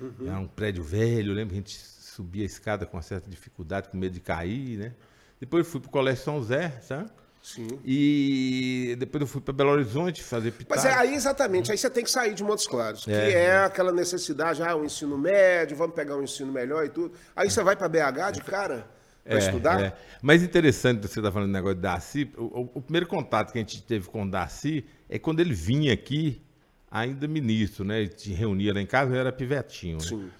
Uhum. 0.00 0.26
Era 0.26 0.38
um 0.38 0.46
prédio 0.46 0.82
velho, 0.82 1.32
lembro 1.32 1.50
que 1.50 1.54
a 1.54 1.60
gente 1.62 1.76
subia 1.78 2.42
a 2.42 2.46
escada 2.46 2.86
com 2.86 2.96
uma 2.96 3.02
certa 3.02 3.28
dificuldade, 3.30 3.88
com 3.88 3.96
medo 3.96 4.12
de 4.12 4.20
cair, 4.20 4.78
né? 4.78 4.92
Depois 5.40 5.64
eu 5.66 5.70
fui 5.70 5.80
pro 5.80 5.90
Colégio 5.90 6.24
São 6.24 6.42
Zé, 6.42 6.70
sabe? 6.82 7.10
Sim. 7.42 7.68
E 7.84 8.96
depois 8.98 9.20
eu 9.20 9.26
fui 9.26 9.40
para 9.40 9.52
Belo 9.54 9.70
Horizonte 9.70 10.22
fazer 10.22 10.52
Mas 10.68 10.84
é 10.84 10.92
aí 10.92 11.14
exatamente, 11.14 11.70
aí 11.70 11.78
você 11.78 11.88
tem 11.88 12.02
que 12.02 12.10
sair 12.10 12.34
de 12.34 12.42
Montes 12.42 12.66
Claros, 12.66 13.04
que 13.04 13.12
é, 13.12 13.58
aquela 13.58 13.92
necessidade, 13.92 14.62
ah, 14.62 14.74
o 14.74 14.84
ensino 14.84 15.16
médio, 15.16 15.76
vamos 15.76 15.94
pegar 15.94 16.16
um 16.16 16.22
ensino 16.24 16.52
melhor 16.52 16.84
e 16.84 16.88
tudo. 16.88 17.14
Aí 17.36 17.48
você 17.48 17.62
vai 17.62 17.76
para 17.76 17.88
BH 17.88 18.32
de 18.32 18.40
cara 18.42 18.86
para 19.24 19.38
estudar? 19.38 19.80
É. 19.80 19.96
Mas 20.22 20.42
interessante 20.42 21.06
você 21.06 21.20
estar 21.20 21.30
falando 21.30 21.48
do 21.50 21.52
negócio 21.52 21.76
de 21.76 21.82
Darcy. 21.82 22.30
O, 22.36 22.42
o- 22.62 22.70
o 22.74 22.82
primeiro 22.82 23.06
contato 23.06 23.52
que 23.52 23.58
a 23.58 23.60
gente 23.60 23.82
teve 23.82 24.08
com 24.08 24.24
o 24.24 24.30
Darcy 24.30 24.84
é 25.08 25.18
quando 25.18 25.38
ele 25.40 25.54
vinha 25.54 25.92
aqui, 25.92 26.42
ainda 27.00 27.26
ministro, 27.28 27.84
né? 27.84 28.02
Ele 28.02 28.12
se 28.16 28.32
reunia 28.32 28.72
lá 28.72 28.80
em 28.80 28.86
casa, 28.86 29.12
eu 29.14 29.18
era 29.20 29.32
pivetinho. 29.32 29.98
Né? 29.98 30.04
Sim. 30.04 30.30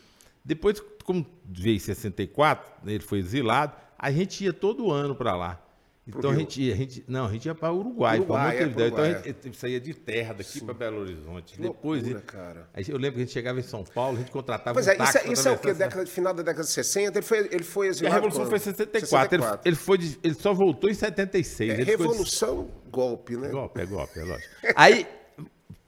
Depois, 0.45 0.81
como 1.05 1.27
veio 1.45 1.77
em 1.77 1.79
64, 1.79 2.67
ele 2.87 3.01
foi 3.01 3.19
exilado, 3.19 3.75
a 3.99 4.11
gente 4.11 4.45
ia 4.45 4.53
todo 4.53 4.91
ano 4.91 5.15
para 5.15 5.35
lá. 5.37 5.63
Então 6.09 6.31
a 6.31 6.37
gente 6.37 6.63
ia, 6.63 6.73
a 6.73 6.77
gente, 6.77 7.05
não, 7.09 7.27
a 7.27 7.33
gente 7.33 7.47
ia 7.47 7.55
para 7.55 7.73
Uruguai, 7.73 8.21
para 8.21 8.23
Uruguai, 8.23 8.57
é, 8.59 8.63
então 8.63 8.81
a 8.81 8.87
Uruguai, 8.87 9.23
gente 9.43 9.57
saía 9.57 9.81
de 9.81 9.93
terra 9.93 10.35
daqui 10.35 10.61
para 10.65 10.73
Belo 10.73 11.01
Horizonte. 11.01 11.61
Depois, 11.61 12.01
loucura, 12.05 12.21
cara. 12.25 12.69
eu 12.87 12.97
lembro 12.97 13.15
que 13.15 13.23
a 13.23 13.25
gente 13.25 13.33
chegava 13.33 13.59
em 13.59 13.63
São 13.65 13.83
Paulo, 13.83 14.17
a 14.17 14.21
gente 14.21 14.31
contratava 14.31 14.75
Pois 14.75 14.87
um 14.87 14.91
é, 14.91 14.93
isso, 14.93 15.03
táxi 15.03 15.19
é- 15.19 15.21
pra 15.23 15.33
isso 15.33 15.49
é 15.49 15.51
o 15.51 15.59
que? 15.59 15.69
a 15.71 15.73
Década, 15.73 16.07
final 16.07 16.33
da 16.33 16.45
década 16.45 16.63
de 16.65 16.71
60, 16.71 17.19
ele 17.19 17.27
foi, 17.27 17.39
ele 17.51 17.65
foi 17.65 17.87
e 17.87 17.89
a 17.89 17.91
exilado 17.91 18.15
Revolução 18.15 18.43
quando? 18.45 18.49
foi 18.51 18.59
em 18.59 18.61
64. 18.61 19.35
Ele, 19.35 19.43
64. 19.43 19.69
ele 19.69 19.77
foi 19.77 19.99
de- 19.99 20.19
ele 20.23 20.35
só 20.35 20.55
voltou 20.55 20.89
em 20.89 20.95
76. 20.95 21.71
É, 21.71 21.75
ele 21.75 21.85
ficou 21.85 21.97
de- 21.97 22.03
revolução, 22.13 22.71
golpe, 22.89 23.37
né? 23.37 23.49
Golpe, 23.49 23.81
é 23.81 23.87
golpe, 23.87 24.21
é 24.21 24.23
lógico. 24.23 24.49
Aí, 24.77 25.09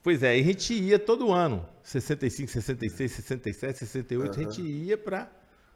pois 0.03 0.23
é, 0.23 0.31
a 0.33 0.43
gente 0.43 0.73
ia 0.73 0.97
todo 0.99 1.31
ano. 1.31 1.65
65, 1.83 2.49
66, 2.51 3.11
67, 3.11 3.79
68, 3.79 4.39
a 4.39 4.43
gente 4.43 4.61
ia 4.61 4.97
para 4.97 5.29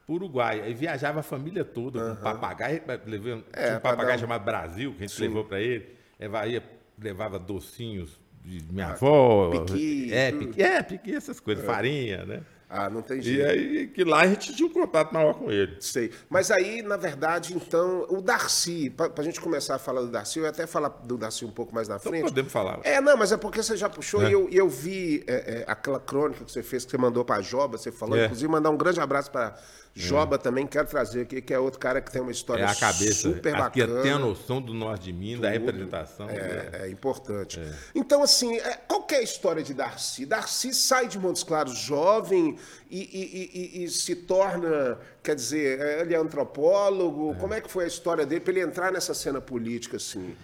o 0.06 0.14
Uruguai. 0.14 0.60
Aí 0.60 0.74
viajava 0.74 1.20
a 1.20 1.22
família 1.22 1.64
toda 1.64 2.14
com 2.14 2.22
papagaio. 2.22 2.82
Levei, 3.06 3.34
um- 3.34 3.42
tinha 3.42 3.76
um 3.76 3.80
papagaio 3.80 4.16
um- 4.16 4.20
chamado 4.20 4.44
Brasil, 4.44 4.92
que 4.94 5.04
a 5.04 5.06
gente 5.06 5.20
levou 5.20 5.44
para 5.44 5.60
ele. 5.60 5.86
Levava, 6.20 6.46
ia- 6.46 6.62
levava 6.98 7.38
docinhos 7.38 8.18
de 8.44 8.62
minha 8.72 8.88
avó. 8.88 9.50
Ah, 9.52 9.64
piqui, 9.64 10.12
é, 10.12 10.30
piqui, 10.32 10.62
é, 10.62 10.82
piqui, 10.82 11.14
essas 11.14 11.40
coisas, 11.40 11.64
farinha, 11.64 12.24
né? 12.24 12.42
Ah, 12.68 12.90
não 12.90 13.02
tem 13.02 13.18
E 13.18 13.22
jeito. 13.22 13.46
aí, 13.48 13.86
que 13.88 14.02
lá 14.04 14.22
a 14.22 14.26
gente 14.26 14.54
tinha 14.54 14.68
um 14.68 14.72
contato 14.72 15.12
maior 15.12 15.34
com 15.34 15.50
ele. 15.50 15.76
Sei. 15.80 16.10
Mas 16.28 16.50
aí, 16.50 16.82
na 16.82 16.96
verdade, 16.96 17.54
então, 17.54 18.06
o 18.08 18.20
Darcy, 18.20 18.90
para 18.90 19.10
a 19.16 19.22
gente 19.22 19.40
começar 19.40 19.76
a 19.76 19.78
falar 19.78 20.00
do 20.00 20.08
Darcy, 20.08 20.38
eu 20.38 20.44
ia 20.44 20.50
até 20.50 20.66
falar 20.66 20.88
do 20.88 21.16
Darcy 21.16 21.44
um 21.44 21.50
pouco 21.50 21.74
mais 21.74 21.86
na 21.88 21.96
Então 21.96 22.10
frente. 22.10 22.24
podemos 22.24 22.50
falar. 22.50 22.80
É, 22.82 23.00
não, 23.00 23.16
mas 23.16 23.30
é 23.32 23.36
porque 23.36 23.62
você 23.62 23.76
já 23.76 23.88
puxou 23.88 24.22
e 24.26 24.32
eu, 24.32 24.48
e 24.50 24.56
eu 24.56 24.68
vi 24.68 25.22
é, 25.26 25.34
é, 25.60 25.64
aquela 25.66 26.00
crônica 26.00 26.44
que 26.44 26.50
você 26.50 26.62
fez, 26.62 26.84
que 26.84 26.90
você 26.90 26.98
mandou 26.98 27.24
para 27.24 27.40
Joba, 27.42 27.78
você 27.78 27.92
falou, 27.92 28.16
É. 28.18 28.24
inclusive 28.24 28.50
mandar 28.50 28.70
um 28.70 28.76
grande 28.76 28.98
abraço 29.00 29.30
para 29.30 29.54
Joba 29.96 30.36
também, 30.38 30.66
quero 30.66 30.88
trazer 30.88 31.20
aqui, 31.22 31.40
que 31.40 31.54
é 31.54 31.58
outro 31.58 31.78
cara 31.78 32.00
que 32.00 32.10
tem 32.10 32.20
uma 32.20 32.32
história 32.32 32.64
É 32.64 32.66
a 32.66 32.74
cabeça. 32.74 33.14
super 33.32 33.54
Aqui 33.54 33.80
bacana. 33.80 34.02
tem 34.02 34.10
a 34.10 34.18
noção 34.18 34.60
do 34.60 34.74
norte 34.74 35.04
de 35.04 35.12
Minas, 35.12 35.40
da 35.40 35.50
representação. 35.50 36.26
né? 36.26 36.34
É, 36.72 36.86
é 36.86 36.90
importante. 36.90 37.60
Então, 37.94 38.20
assim, 38.20 38.56
é, 38.58 38.72
qual 38.88 39.04
que 39.04 39.14
é 39.14 39.18
a 39.18 39.22
história 39.22 39.62
de 39.62 39.72
Darcy? 39.72 40.26
Darcy 40.26 40.74
sai 40.74 41.06
de 41.06 41.16
Montes 41.16 41.44
Claros 41.44 41.78
jovem 41.78 42.58
e, 42.90 42.98
e- 42.98 43.80
e- 43.80 43.84
e- 43.84 43.88
se 43.88 44.16
torna, 44.16 44.98
quer 45.22 45.36
dizer, 45.36 45.80
é, 45.80 46.00
ele 46.00 46.12
é 46.12 46.18
antropólogo. 46.18 47.36
Como 47.36 47.54
é 47.54 47.60
que 47.60 47.70
foi 47.70 47.84
a 47.84 47.88
história 47.88 48.26
dele 48.26 48.40
para 48.40 48.52
ele 48.52 48.62
entrar 48.62 48.90
nessa 48.90 49.14
cena 49.14 49.40
política, 49.40 49.96
assim? 49.98 50.34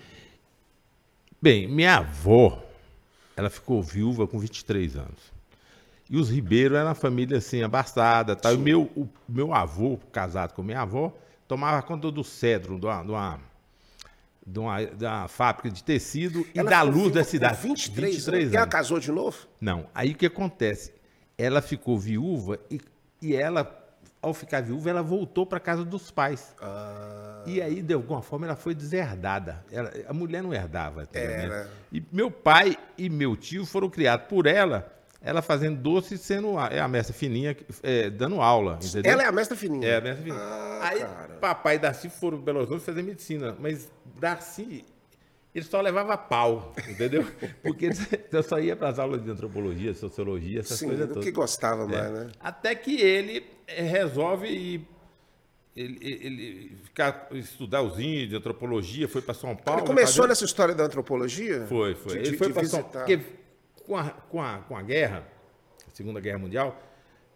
Bem, 1.42 1.66
minha 1.66 1.96
avó, 1.96 2.62
ela 3.36 3.50
ficou 3.50 3.82
viúva 3.82 4.28
com 4.28 4.38
23 4.38 4.94
anos. 4.96 5.32
E 6.10 6.16
os 6.18 6.28
Ribeiro 6.28 6.74
era 6.74 6.88
uma 6.88 6.94
família 6.94 7.38
assim, 7.38 7.62
abastada. 7.62 8.34
Tal. 8.34 8.52
E 8.52 8.56
o 8.56 8.58
meu, 8.58 8.82
o 8.96 9.08
meu 9.28 9.54
avô, 9.54 9.96
casado 10.10 10.52
com 10.54 10.62
minha 10.62 10.80
avó, 10.80 11.16
tomava 11.46 11.80
conta 11.82 12.10
do 12.10 12.24
cedro, 12.24 12.78
de 12.80 12.84
uma, 12.86 13.02
de 13.04 13.10
uma, 13.12 13.40
de 14.44 14.58
uma- 14.58 14.84
da 14.86 15.28
fábrica 15.28 15.70
de 15.70 15.84
tecido 15.84 16.44
e 16.52 16.58
Ela 16.58 16.68
da 16.70 16.80
ficou 16.84 16.92
luz 17.00 17.12
da 17.14 17.22
cidade. 17.22 17.62
23, 17.62 18.28
anos. 18.28 18.52
E 18.52 18.56
ela 18.56 18.66
casou 18.66 18.98
de 18.98 19.12
novo? 19.12 19.38
Não. 19.60 19.86
Aí 19.94 20.10
o 20.10 20.14
que 20.16 20.26
acontece? 20.26 20.92
Ela 21.38 21.62
ficou 21.62 21.96
viúva 21.98 22.58
e, 22.68 22.80
e 23.22 23.36
ela, 23.36 23.72
ao 24.20 24.34
ficar 24.34 24.62
viúva, 24.62 24.90
ela 24.90 25.02
voltou 25.02 25.46
para 25.46 25.60
casa 25.60 25.84
dos 25.84 26.10
pais. 26.10 26.54
Ah, 26.60 27.44
E 27.46 27.62
aí, 27.62 27.80
de 27.82 27.94
alguma 27.94 28.20
forma, 28.20 28.46
ela 28.46 28.56
foi 28.56 28.74
deserdada. 28.74 29.64
Ela- 29.70 29.92
a 30.08 30.12
mulher 30.12 30.42
não 30.42 30.52
herdava. 30.52 31.08
Era. 31.12 31.70
E 31.92 32.02
meu 32.12 32.32
pai 32.32 32.76
e 32.98 33.08
meu 33.08 33.36
tio 33.36 33.64
foram 33.64 33.88
criados 33.88 34.26
por 34.28 34.46
ela, 34.46 34.92
ela 35.22 35.42
fazendo 35.42 35.76
doce 35.80 36.16
sendo 36.16 36.56
a, 36.58 36.68
é 36.68 36.80
a 36.80 36.88
mestra 36.88 37.12
fininha, 37.14 37.56
é, 37.82 38.08
dando 38.08 38.40
aula. 38.40 38.78
Entendeu? 38.82 39.12
ela 39.12 39.22
é 39.22 39.26
a 39.26 39.32
mestra 39.32 39.56
fininha. 39.56 39.86
É, 39.86 39.96
a 39.96 40.00
mestra 40.00 40.22
fininha. 40.22 40.40
Ah, 40.40 40.78
aí, 40.88 41.00
cara. 41.00 41.34
papai 41.40 41.76
e 41.76 41.78
Darcy 41.78 42.08
foram 42.08 42.38
para 42.38 42.46
Belo 42.46 42.58
Horizonte 42.60 42.82
fazer 42.84 43.02
medicina, 43.02 43.54
mas 43.58 43.90
Darcy. 44.18 44.84
Ele 45.52 45.64
só 45.64 45.80
levava 45.80 46.16
pau, 46.16 46.72
entendeu? 46.88 47.26
Porque 47.60 47.86
ele- 47.86 47.96
eu 48.30 48.42
só 48.42 48.60
ia 48.60 48.76
para 48.76 48.88
as 48.88 49.00
aulas 49.00 49.20
de 49.22 49.28
antropologia, 49.30 49.92
sociologia, 49.92 50.60
essas 50.60 50.78
Sim, 50.78 50.86
coisas 50.86 51.08
do 51.08 51.14
todas. 51.14 51.24
que 51.24 51.32
gostava 51.32 51.88
mais, 51.88 52.10
né? 52.12 52.30
Até 52.38 52.72
que 52.74 53.00
ele 53.00 53.44
eh, 53.66 53.82
resolve 53.82 54.46
ir, 54.46 54.88
ele, 55.76 55.98
ele- 56.00 56.76
ficar, 56.84 57.28
estudar 57.32 57.82
os 57.82 57.98
índios, 57.98 58.34
antropologia, 58.34 59.08
foi 59.08 59.20
para 59.22 59.34
São 59.34 59.56
Paulo. 59.56 59.80
Ele 59.80 59.86
começou 59.88 60.18
fazer- 60.18 60.28
nessa 60.28 60.44
história 60.44 60.72
da 60.74 60.84
antropologia? 60.84 61.66
Foi, 61.68 61.96
foi. 61.96 62.18
De- 62.22 62.28
ele 62.28 62.36
foi 62.36 62.52
para 62.52 62.64
São. 62.64 62.82
Porque 62.84 63.20
com 63.90 63.96
a, 63.96 64.04
com, 64.10 64.40
a, 64.40 64.58
com 64.58 64.76
a 64.76 64.82
guerra, 64.82 65.24
a 65.84 65.90
Segunda 65.92 66.20
Guerra 66.20 66.38
Mundial, 66.38 66.80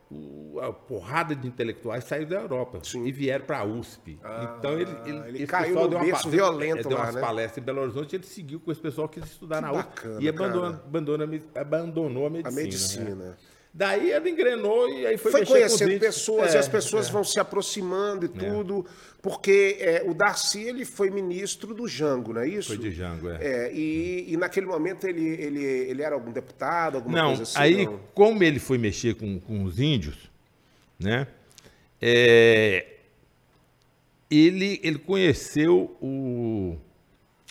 o- 0.09 0.61
a 0.61 0.73
porrada 0.73 1.35
de 1.35 1.49
intelectuais 1.49 2.05
saiu 2.05 2.27
da 2.29 2.37
Europa 2.37 2.81
e 2.95 3.11
vieram 3.11 3.45
para 3.45 3.59
a 3.59 3.65
USP. 3.65 4.21
então 4.59 4.79
ele, 4.79 4.97
ele, 5.05 5.29
ele 5.39 5.47
caiu 5.49 5.75
no 5.75 5.89
deu 5.89 5.99
uma 5.99 6.05
berço 6.05 6.31
violento 6.31 6.89
deu 6.89 6.97
lá, 6.97 7.05
umas 7.07 7.15
né? 7.17 7.21
palestras 7.21 7.59
em 7.59 7.63
Belo 7.67 7.81
Horizonte, 7.81 8.15
ele 8.15 8.23
seguiu 8.25 8.61
com 8.61 8.71
esse 8.71 8.81
pessoal 8.81 9.09
que 9.09 9.21
quis 9.21 9.33
estudar 9.33 9.61
na 9.61 9.73
USP 9.73 9.85
bacana, 9.89 10.23
e 10.23 10.29
abandonou, 10.29 10.69
abandonou, 10.69 11.25
a 11.25 11.27
me- 11.27 11.43
abandonou 11.57 12.25
a 12.27 12.29
A 12.29 12.51
medicina. 12.53 13.15
né? 13.17 13.35
Daí 13.77 14.13
ele 14.13 14.31
engrenou 14.31 14.89
e 14.89 15.05
aí 15.05 15.19
foi, 15.19 15.33
Foi 15.33 15.45
conhecendo 15.45 15.99
pessoas 15.99 16.55
É, 16.55 16.57
e 16.57 16.59
as 16.61 16.69
pessoas 16.69 17.11
vão 17.11 17.25
se 17.25 17.41
aproximando 17.41 18.25
e 18.25 18.29
tudo, 18.29 18.87
porque 19.21 19.79
é, 19.81 20.05
o 20.07 20.15
Darcy 20.15 20.63
ele 20.63 20.85
foi 20.85 21.11
ministro 21.11 21.75
do 21.75 21.89
Jango, 21.89 22.33
não 22.33 22.43
é 22.43 22.49
isso? 22.49 22.69
Foi 22.69 22.79
de 22.79 22.93
Jango, 22.93 23.29
é. 23.29 23.39
É, 23.43 23.73
e, 23.75 24.33
e 24.33 24.37
naquele 24.37 24.67
momento 24.67 25.09
ele, 25.09 25.27
ele, 25.27 25.65
ele 25.65 26.03
era 26.03 26.15
algum 26.15 26.31
deputado, 26.31 26.99
alguma 26.99 27.19
Não, 27.19 27.27
coisa 27.29 27.43
assim? 27.43 27.59
aí, 27.59 27.85
não? 27.85 27.99
como 28.15 28.45
ele 28.45 28.61
foi 28.61 28.79
mexer 28.79 29.17
com, 29.17 29.41
com 29.41 29.65
os 29.65 29.81
índios, 29.81 30.31
né? 30.97 31.27
é, 32.01 32.87
ele, 34.31 34.79
ele 34.85 34.99
conheceu 34.99 35.97
o, 36.01 36.77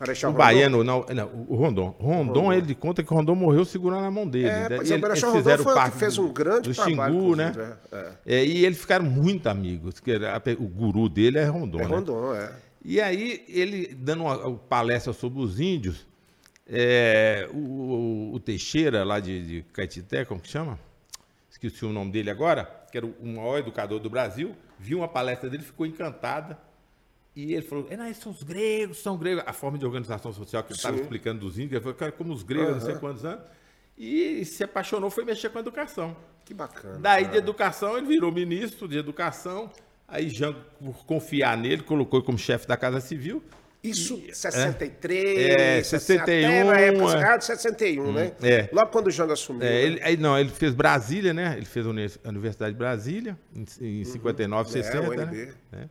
Marechal 0.05 0.29
o 0.29 0.33
Rondon? 0.33 0.43
baiano, 0.45 0.83
não, 0.83 1.05
não, 1.13 1.45
o 1.48 1.55
Rondon. 1.55 1.95
Rondon, 2.00 2.53
ele 2.53 2.75
conta 2.75 3.03
que 3.03 3.13
Rondon 3.13 3.36
morreu 3.36 3.65
segurando 3.65 4.05
a 4.05 4.12
mão 4.12 4.27
dele. 4.27 4.48
É, 4.48 4.69
né? 4.69 4.69
E 4.69 4.74
é, 4.74 4.77
o 4.77 4.81
ele- 4.83 4.98
Marechal 5.01 5.12
eles 5.12 5.24
Rondon 5.24 5.38
fizeram 5.38 5.63
o 5.88 5.91
que 5.91 5.98
fez 5.98 6.17
um 6.17 6.33
grande 6.33 6.69
do 6.69 6.75
trabalho 6.75 7.13
Xingu, 7.13 7.36
né? 7.36 7.48
índios, 7.50 7.67
é, 7.91 8.12
É, 8.25 8.45
e 8.45 8.65
eles 8.65 8.77
ficaram 8.79 9.05
muito 9.05 9.48
amigos. 9.48 10.00
que 10.00 10.12
era- 10.12 10.41
o 10.60 10.67
guru 10.67 11.07
dele 11.10 11.38
é 11.38 11.45
Rondon, 11.45 11.79
É 11.79 11.88
né? 11.88 11.95
Rondon, 11.95 12.36
é. 12.36 12.51
E 12.86 13.00
aí, 13.00 13.43
ele 13.48 13.95
dando 13.95 14.24
uma, 14.24 14.55
palestra 14.57 15.13
sobre 15.13 15.39
os 15.39 15.60
índios, 15.60 16.05
é, 16.67 17.48
o, 17.53 17.57
o- 17.57 18.33
o 18.36 18.39
Teixeira, 18.39 19.03
lá 19.03 19.19
de, 19.19 19.45
de 19.45 19.62
Caetité, 19.74 20.25
como 20.25 20.39
que 20.41 20.50
chama? 20.50 20.77
Esqueci 21.50 21.86
o 21.86 21.89
nome 21.93 22.12
dele 22.12 22.29
agora, 22.29 22.65
que 22.91 22.98
era 22.98 23.05
o 23.05 23.15
maior 23.25 23.60
educador 23.60 24.00
do 24.00 24.10
Brasil, 24.10 24.53
viu 24.79 24.98
uma 25.00 25.07
palestra 25.07 25.50
dele, 25.50 25.63
ficou 25.63 25.86
encantada. 25.86 26.57
E 27.35 27.53
ele 27.53 27.63
falou: 27.63 27.87
é, 27.89 27.97
não, 27.97 28.13
são 28.13 28.31
os 28.31 28.43
gregos, 28.43 28.99
são 28.99 29.17
gregos. 29.17 29.43
A 29.47 29.53
forma 29.53 29.77
de 29.77 29.85
organização 29.85 30.31
social 30.31 30.63
que 30.63 30.71
ele 30.71 30.77
estava 30.77 30.97
explicando 30.97 31.39
dos 31.39 31.55
índios, 31.57 31.71
ele 31.73 31.81
falou, 31.81 31.95
cara, 31.95 32.11
como 32.11 32.31
os 32.33 32.43
gregos, 32.43 32.73
não 32.75 32.81
sei 32.81 32.95
quantos 32.95 33.25
anos. 33.25 33.43
E 33.97 34.43
se 34.45 34.63
apaixonou, 34.63 35.09
foi 35.09 35.23
mexer 35.25 35.49
com 35.49 35.57
a 35.57 35.61
educação. 35.61 36.15
Que 36.45 36.53
bacana. 36.53 36.97
Daí 36.99 37.25
de 37.25 37.37
educação, 37.37 37.97
ele 37.97 38.07
virou 38.07 38.31
ministro 38.31 38.87
de 38.87 38.97
educação. 38.97 39.71
Aí 40.07 40.29
Jango, 40.29 40.59
por 40.79 41.05
confiar 41.05 41.57
nele, 41.57 41.81
colocou 41.83 42.19
ele 42.19 42.25
como 42.25 42.37
chefe 42.37 42.67
da 42.67 42.75
Casa 42.77 42.99
Civil. 42.99 43.41
Isso, 43.83 44.21
63, 44.31 45.37
É, 45.59 45.83
60, 45.83 46.25
61, 46.25 46.47
até 46.47 46.63
na 46.63 46.79
época, 46.79 47.17
é. 47.19 47.23
ah, 47.33 47.37
de 47.37 47.45
61, 47.45 48.13
né? 48.13 48.31
é. 48.41 48.69
Logo 48.71 48.91
quando 48.91 49.07
o 49.07 49.11
Jango 49.11 49.33
assumiu. 49.33 49.61
É, 49.63 49.69
né? 49.69 49.81
ele, 49.83 50.01
aí, 50.03 50.17
não, 50.17 50.37
ele 50.39 50.49
fez 50.49 50.73
Brasília, 50.73 51.33
né? 51.33 51.53
Ele 51.57 51.65
fez 51.65 51.85
a 51.85 51.89
Uni- 51.89 52.07
a 52.23 52.29
Universidade 52.29 52.71
de 52.73 52.77
Brasília, 52.77 53.37
em, 53.53 53.65
em 54.01 54.03
59, 54.05 54.69
É, 54.69 54.83
60, 54.83 55.09
UNB. 55.09 55.15
né? 55.35 55.53
É. 55.73 55.89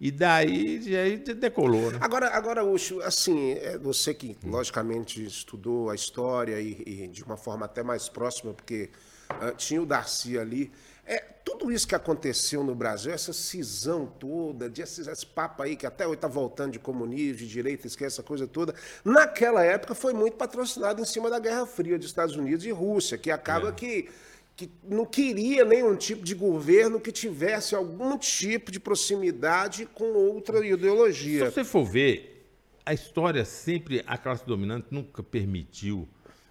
E 0.00 0.10
daí, 0.10 0.96
aí 0.96 1.16
decolou, 1.16 1.90
né? 1.90 1.98
Agora, 2.00 2.28
agora 2.28 2.64
Ucho, 2.64 3.00
assim, 3.02 3.52
é, 3.52 3.78
você 3.78 4.12
que 4.12 4.36
logicamente 4.44 5.24
estudou 5.24 5.88
a 5.88 5.94
história 5.94 6.60
e, 6.60 6.82
e 6.86 7.08
de 7.08 7.22
uma 7.22 7.36
forma 7.36 7.66
até 7.66 7.82
mais 7.82 8.08
próxima, 8.08 8.52
porque 8.52 8.90
ah, 9.28 9.52
tinha 9.52 9.80
o 9.80 9.86
Darcy 9.86 10.38
ali. 10.38 10.72
É, 11.06 11.18
tudo 11.44 11.70
isso 11.70 11.86
que 11.86 11.94
aconteceu 11.94 12.64
no 12.64 12.74
Brasil, 12.74 13.12
essa 13.12 13.32
cisão 13.32 14.06
toda, 14.06 14.70
de 14.70 14.80
esse, 14.80 15.08
esse 15.08 15.26
papo 15.26 15.62
aí 15.62 15.76
que 15.76 15.86
até 15.86 16.06
hoje 16.06 16.16
está 16.16 16.28
voltando 16.28 16.72
de 16.72 16.78
comunismo, 16.78 17.38
de 17.38 17.46
direita, 17.46 17.86
esquece 17.86 18.14
essa 18.14 18.22
coisa 18.22 18.46
toda, 18.46 18.74
naquela 19.04 19.62
época 19.62 19.94
foi 19.94 20.14
muito 20.14 20.38
patrocinado 20.38 21.02
em 21.02 21.04
cima 21.04 21.28
da 21.28 21.38
Guerra 21.38 21.66
Fria 21.66 21.98
dos 21.98 22.06
Estados 22.06 22.36
Unidos 22.36 22.64
e 22.64 22.70
Rússia, 22.70 23.18
que 23.18 23.30
acaba 23.30 23.70
que, 23.70 24.08
que 24.56 24.70
não 24.84 25.04
queria 25.04 25.64
nenhum 25.64 25.96
tipo 25.96 26.24
de 26.24 26.34
governo 26.34 27.00
que 27.00 27.10
tivesse 27.10 27.74
algum 27.74 28.16
tipo 28.16 28.70
de 28.70 28.78
proximidade 28.78 29.86
com 29.86 30.12
outra 30.12 30.60
Se 30.60 30.66
ideologia. 30.66 31.50
você 31.50 31.64
for 31.64 31.84
ver, 31.84 32.48
a 32.86 32.94
história 32.94 33.44
sempre, 33.44 34.02
a 34.06 34.16
classe 34.16 34.46
dominante 34.46 34.86
nunca 34.90 35.22
permitiu 35.22 36.08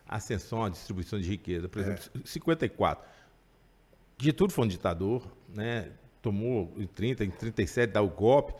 a 0.08 0.18
ascensão, 0.18 0.64
a 0.64 0.70
distribuição 0.70 1.20
de 1.20 1.30
riqueza. 1.30 1.70
Por 1.70 1.82
exemplo, 1.82 2.04
é. 2.16 2.20
54. 2.26 3.06
Getúlio 4.18 4.54
foi 4.54 4.66
um 4.66 4.68
ditador, 4.68 5.26
né? 5.48 5.90
tomou 6.22 6.74
em 6.78 6.88
30, 6.88 7.26
em 7.26 7.30
37, 7.30 7.92
dá 7.92 8.02
o 8.02 8.08
golpe, 8.10 8.54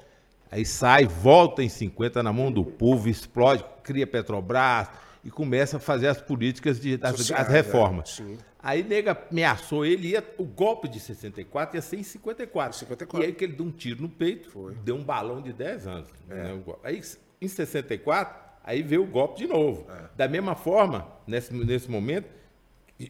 aí 0.52 0.66
sai, 0.66 1.06
volta 1.06 1.64
em 1.64 1.70
50 1.70 2.22
na 2.22 2.34
mão 2.34 2.52
do 2.52 2.64
povo, 2.66 3.10
explode, 3.10 3.64
cria 3.82 4.06
Petrobras 4.06 4.90
e 5.24 5.32
começa 5.32 5.78
a 5.78 5.80
fazer 5.80 6.08
as 6.08 6.22
políticas 6.22 6.80
de 6.80 7.00
as, 7.02 7.32
as 7.32 7.48
reformas. 7.48 8.20
É, 8.20 8.53
aí 8.64 8.82
nega 8.82 9.18
ameaçou 9.30 9.86
ele, 9.86 10.08
ia, 10.08 10.24
o 10.38 10.46
golpe 10.46 10.88
de 10.88 11.00
64 11.00 11.76
ia 11.76 11.82
ser 11.82 11.98
em 11.98 12.04
54. 12.04 12.80
54. 12.80 13.22
E 13.22 13.28
aí 13.28 13.36
que 13.36 13.44
ele 13.44 13.54
deu 13.54 13.66
um 13.66 13.72
tiro 13.72 14.02
no 14.02 14.10
peito, 14.10 14.50
Foi. 14.50 14.74
deu 14.76 14.96
um 14.96 15.04
balão 15.04 15.42
de 15.42 15.52
10 15.52 15.86
anos. 15.88 16.10
É. 16.30 16.36
Né, 16.36 16.64
aí 16.84 17.02
em 17.42 17.48
64, 17.48 18.42
aí 18.64 18.82
veio 18.82 19.04
o 19.04 19.08
golpe 19.08 19.38
de 19.38 19.48
novo. 19.48 19.86
É. 19.92 20.06
Da 20.16 20.28
mesma 20.30 20.56
forma, 20.56 21.06
nesse, 21.28 21.54
nesse 21.54 21.92
momento, 21.92 22.28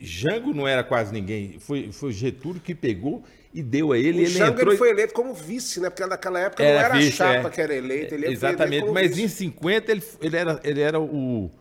Jango 0.01 0.53
não 0.53 0.67
era 0.67 0.83
quase 0.83 1.13
ninguém, 1.13 1.59
foi, 1.59 1.91
foi 1.91 2.11
Getúlio 2.11 2.59
que 2.59 2.73
pegou 2.73 3.23
e 3.53 3.61
deu 3.61 3.91
a 3.91 3.97
ele. 3.97 4.19
O 4.19 4.21
ele 4.21 4.25
Jango 4.25 4.53
entrou... 4.53 4.69
ele 4.69 4.77
foi 4.77 4.89
eleito 4.89 5.13
como 5.13 5.33
vice, 5.33 5.79
né? 5.79 5.89
Porque 5.89 6.05
naquela 6.05 6.39
época 6.39 6.63
era 6.63 6.79
não 6.79 6.85
era 6.85 6.95
vice, 6.95 7.21
a 7.21 7.33
chapa 7.33 7.47
é. 7.47 7.51
que 7.51 7.61
era 7.61 7.75
eleita. 7.75 8.15
Ele 8.15 8.27
Exatamente, 8.27 8.89
mas 8.89 9.15
vice. 9.15 9.23
em 9.23 9.27
50 9.27 9.91
ele, 9.91 10.03
ele, 10.19 10.37
era, 10.37 10.59
ele 10.63 10.81
era 10.81 10.99
o, 10.99 11.51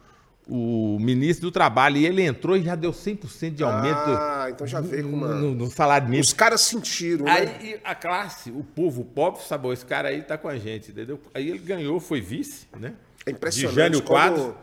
o 0.48 0.98
ministro 1.00 1.48
do 1.48 1.52
Trabalho 1.52 1.96
e 1.96 2.06
ele 2.06 2.22
entrou 2.22 2.56
e 2.56 2.62
já 2.62 2.74
deu 2.74 2.92
100% 2.92 3.54
de 3.54 3.62
aumento. 3.62 4.10
Ah, 4.10 4.48
então 4.50 4.66
já 4.66 4.80
veio 4.80 5.08
com 5.08 5.16
uma... 5.16 5.28
no, 5.28 5.54
no 5.54 5.70
salário 5.70 6.06
mínimo. 6.06 6.22
Os 6.22 6.32
caras 6.32 6.60
sentiram, 6.62 7.26
aí, 7.28 7.46
né? 7.46 7.80
a 7.84 7.94
classe, 7.94 8.50
o 8.50 8.64
povo 8.64 9.04
pobre, 9.04 9.42
sabe, 9.42 9.72
esse 9.72 9.86
cara 9.86 10.08
aí 10.08 10.22
tá 10.22 10.36
com 10.36 10.48
a 10.48 10.58
gente, 10.58 10.90
entendeu? 10.90 11.20
Aí 11.32 11.48
ele 11.48 11.58
ganhou, 11.58 12.00
foi 12.00 12.20
vice, 12.20 12.66
né? 12.78 12.94
É 13.24 13.30
impressionante. 13.30 13.74
De 13.74 13.80
Jânio 13.80 14.02
Quadros. 14.02 14.54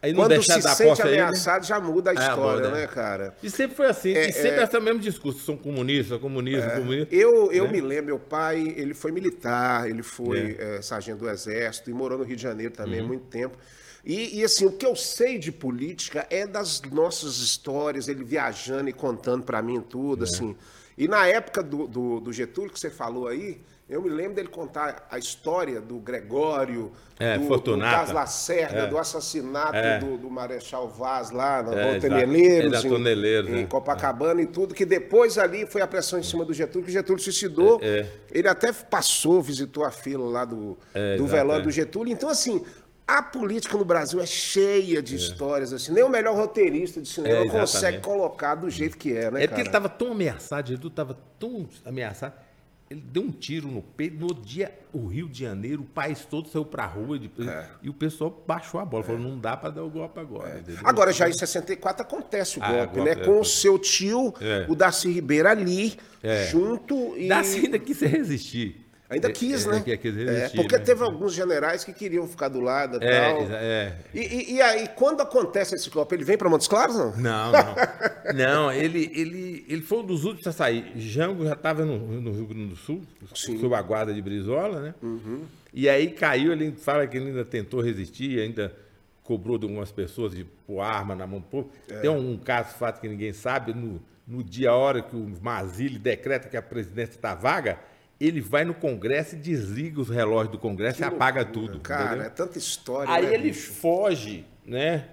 Aí 0.00 0.12
não 0.12 0.22
Quando 0.22 0.42
se 0.42 0.62
sente 0.62 1.02
ameaçado, 1.02 1.66
já 1.66 1.80
muda 1.80 2.12
a 2.12 2.14
é, 2.14 2.16
história, 2.16 2.70
né, 2.70 2.86
cara? 2.86 3.34
E 3.42 3.50
sempre 3.50 3.76
foi 3.76 3.86
assim, 3.86 4.12
é, 4.12 4.28
e 4.28 4.32
sempre 4.32 4.60
é, 4.60 4.62
esse 4.62 4.80
mesmo 4.80 5.00
discurso, 5.00 5.40
são 5.40 5.56
comunistas, 5.56 6.20
comunismo, 6.20 6.70
é, 6.70 6.76
comunismo. 6.76 7.08
Eu, 7.10 7.50
eu 7.50 7.64
né? 7.64 7.72
me 7.72 7.80
lembro, 7.80 8.06
meu 8.06 8.18
pai, 8.18 8.74
ele 8.76 8.94
foi 8.94 9.10
militar, 9.10 9.90
ele 9.90 10.04
foi 10.04 10.56
é. 10.58 10.76
é. 10.76 10.82
sargento 10.82 11.18
do 11.18 11.28
exército 11.28 11.90
e 11.90 11.92
morou 11.92 12.16
no 12.16 12.24
Rio 12.24 12.36
de 12.36 12.42
Janeiro 12.42 12.72
também 12.72 13.00
há 13.00 13.02
uhum. 13.02 13.08
muito 13.08 13.24
tempo. 13.24 13.58
E, 14.08 14.38
e, 14.38 14.44
assim, 14.44 14.64
o 14.64 14.72
que 14.72 14.86
eu 14.86 14.96
sei 14.96 15.36
de 15.36 15.52
política 15.52 16.26
é 16.30 16.46
das 16.46 16.80
nossas 16.80 17.36
histórias, 17.36 18.08
ele 18.08 18.24
viajando 18.24 18.88
e 18.88 18.92
contando 18.92 19.44
para 19.44 19.60
mim 19.60 19.82
tudo, 19.82 20.24
assim. 20.24 20.56
E 20.96 21.06
na 21.06 21.26
época 21.26 21.62
do, 21.62 21.86
do, 21.86 22.18
do 22.18 22.32
Getúlio, 22.32 22.72
que 22.72 22.80
você 22.80 22.88
falou 22.88 23.28
aí, 23.28 23.60
eu 23.86 24.00
me 24.00 24.08
lembro 24.08 24.34
dele 24.34 24.48
contar 24.48 25.06
a 25.10 25.18
história 25.18 25.78
do 25.78 25.96
Gregório, 25.96 26.90
é, 27.18 27.36
do, 27.36 27.56
do 27.58 27.78
Cas 27.78 28.10
Lacerda, 28.10 28.80
é. 28.80 28.86
do 28.86 28.96
assassinato 28.96 29.76
é. 29.76 29.98
do, 29.98 30.16
do, 30.16 30.30
Marechal 30.30 30.88
Vaz 30.88 31.30
lá 31.30 31.62
no 31.62 31.72
é, 31.72 31.98
Toneleiros, 32.00 33.50
em, 33.50 33.60
em, 33.60 33.66
Copacabana 33.66 34.40
e 34.40 34.46
tudo, 34.46 34.74
que 34.74 34.86
depois 34.86 35.36
ali 35.36 35.66
foi 35.66 35.82
a 35.82 35.86
pressão 35.86 36.18
em 36.18 36.22
cima 36.22 36.46
do 36.46 36.54
Getúlio, 36.54 36.84
que 36.86 36.90
o 36.90 36.92
Getúlio 36.92 37.22
suicidou. 37.22 37.78
É, 37.82 38.00
é. 38.00 38.12
Ele 38.32 38.48
até 38.48 38.72
passou, 38.72 39.42
visitou 39.42 39.84
a 39.84 39.90
fila 39.90 40.28
lá 40.30 40.44
do, 40.46 40.78
do 41.18 41.26
velório 41.26 41.64
do 41.64 41.70
Getúlio. 41.70 42.10
Então, 42.12 42.30
assim, 42.30 42.64
a 43.08 43.22
política 43.22 43.76
no 43.76 43.84
Brasil 43.84 44.20
é 44.20 44.26
cheia 44.26 45.02
de 45.02 45.14
é. 45.14 45.16
histórias, 45.16 45.72
assim. 45.72 45.92
Nem 45.92 46.04
o 46.04 46.08
melhor 46.08 46.36
roteirista 46.36 47.00
de 47.00 47.08
cinema 47.08 47.46
é, 47.46 47.48
consegue 47.48 48.00
colocar 48.00 48.54
do 48.54 48.68
jeito 48.68 48.98
que 48.98 49.16
é, 49.16 49.30
né? 49.30 49.42
É 49.42 49.46
porque 49.46 49.62
ele 49.62 49.68
estava 49.68 49.88
tão 49.88 50.12
ameaçado, 50.12 50.68
Jesus 50.68 50.90
estava 50.90 51.18
tão 51.38 51.66
ameaçado 51.84 52.34
ele 52.90 53.02
deu 53.02 53.22
um 53.22 53.30
tiro 53.30 53.68
no 53.68 53.82
peito. 53.82 54.16
No 54.16 54.32
dia, 54.34 54.72
o 54.92 55.06
Rio 55.06 55.28
de 55.28 55.40
Janeiro, 55.40 55.82
o 55.82 55.84
país 55.84 56.24
todo 56.24 56.48
saiu 56.48 56.64
para 56.64 56.84
a 56.84 56.86
rua 56.86 57.18
depois, 57.18 57.46
é. 57.46 57.68
e 57.82 57.88
o 57.90 57.92
pessoal 57.92 58.42
baixou 58.46 58.80
a 58.80 58.84
bola. 58.84 59.04
É. 59.04 59.06
Falou, 59.06 59.20
não 59.20 59.38
dá 59.38 59.56
para 59.56 59.70
dar 59.70 59.84
o 59.84 59.90
golpe 59.90 60.18
agora. 60.18 60.48
É. 60.48 60.62
Agora, 60.82 61.12
já 61.12 61.28
em 61.28 61.32
64 61.34 62.02
acontece 62.02 62.58
o 62.58 62.62
ah, 62.62 62.72
golpe, 62.72 63.00
né? 63.00 63.14
Com 63.14 63.40
o 63.40 63.44
seu 63.44 63.78
tio, 63.78 64.34
é. 64.40 64.64
o 64.68 64.74
Darcy 64.74 65.12
Ribeiro 65.12 65.48
ali, 65.48 65.98
é. 66.22 66.46
junto. 66.46 67.14
E... 67.16 67.28
Darcy 67.28 67.66
ainda 67.66 67.78
quis 67.78 68.00
resistir. 68.00 68.87
Ainda 69.10 69.32
quis, 69.32 69.66
é, 69.66 69.70
né? 69.70 69.82
É, 69.86 69.96
quis 69.96 70.16
é, 70.18 70.48
porque 70.50 70.76
né? 70.76 70.84
teve 70.84 71.02
alguns 71.02 71.32
generais 71.32 71.82
que 71.82 71.94
queriam 71.94 72.28
ficar 72.28 72.48
do 72.48 72.60
lado 72.60 72.98
e 73.02 73.06
é, 73.06 73.20
tal. 73.20 73.42
É. 73.52 73.96
E, 74.12 74.20
e, 74.20 74.54
e, 74.56 74.62
aí, 74.62 74.88
quando 74.88 75.22
acontece 75.22 75.74
esse 75.74 75.88
golpe, 75.88 76.14
ele 76.14 76.24
vem 76.24 76.36
para 76.36 76.48
Montes 76.50 76.68
Claros, 76.68 76.94
não? 76.94 77.16
Não, 77.16 77.52
não. 77.52 77.74
não, 78.36 78.72
ele, 78.72 79.10
ele, 79.14 79.64
ele 79.66 79.80
foi 79.80 80.00
um 80.00 80.04
dos 80.04 80.24
últimos 80.24 80.46
a 80.46 80.52
sair. 80.52 80.92
Jango 80.96 81.46
já 81.46 81.54
estava 81.54 81.86
no, 81.86 81.98
no, 82.20 82.32
Rio 82.32 82.46
Grande 82.46 82.66
do 82.66 82.76
Sul, 82.76 83.02
Sim. 83.34 83.58
sob 83.58 83.74
a 83.74 83.80
guarda 83.80 84.12
de 84.12 84.20
Brizola, 84.20 84.80
né? 84.80 84.94
Uhum. 85.02 85.44
E 85.72 85.88
aí 85.88 86.10
caiu, 86.10 86.52
ele 86.52 86.72
fala 86.72 87.06
que 87.06 87.16
ele 87.16 87.28
ainda 87.28 87.46
tentou 87.46 87.80
resistir, 87.80 88.38
ainda 88.40 88.74
cobrou 89.22 89.56
de 89.56 89.64
algumas 89.64 89.90
pessoas 89.90 90.32
de 90.32 90.44
pôr 90.44 90.80
arma 90.80 91.14
na 91.14 91.26
mão 91.26 91.40
do 91.40 91.46
povo. 91.46 91.70
É. 91.88 92.00
Tem 92.00 92.10
um, 92.10 92.32
um 92.32 92.36
caso, 92.36 92.74
fato 92.76 93.00
que 93.00 93.08
ninguém 93.08 93.32
sabe, 93.32 93.72
no, 93.72 94.02
no 94.26 94.44
dia, 94.44 94.68
a 94.68 94.76
hora 94.76 95.00
que 95.00 95.16
o 95.16 95.32
Mazili 95.40 95.98
decreta 95.98 96.46
que 96.46 96.58
a 96.58 96.62
presidência 96.62 97.14
está 97.14 97.34
vaga 97.34 97.78
ele 98.20 98.40
vai 98.40 98.64
no 98.64 98.74
Congresso 98.74 99.36
e 99.36 99.38
desliga 99.38 100.00
os 100.00 100.08
relógios 100.08 100.50
do 100.50 100.58
Congresso 100.58 100.96
que 100.96 101.02
e 101.02 101.06
apaga 101.06 101.42
loucura, 101.42 101.66
tudo. 101.66 101.80
Cara, 101.80 102.06
entendeu? 102.06 102.26
é 102.26 102.30
tanta 102.30 102.58
história. 102.58 103.12
Aí 103.12 103.26
né, 103.26 103.34
ele 103.34 103.48
bicho? 103.50 103.72
foge, 103.72 104.44
né? 104.66 105.08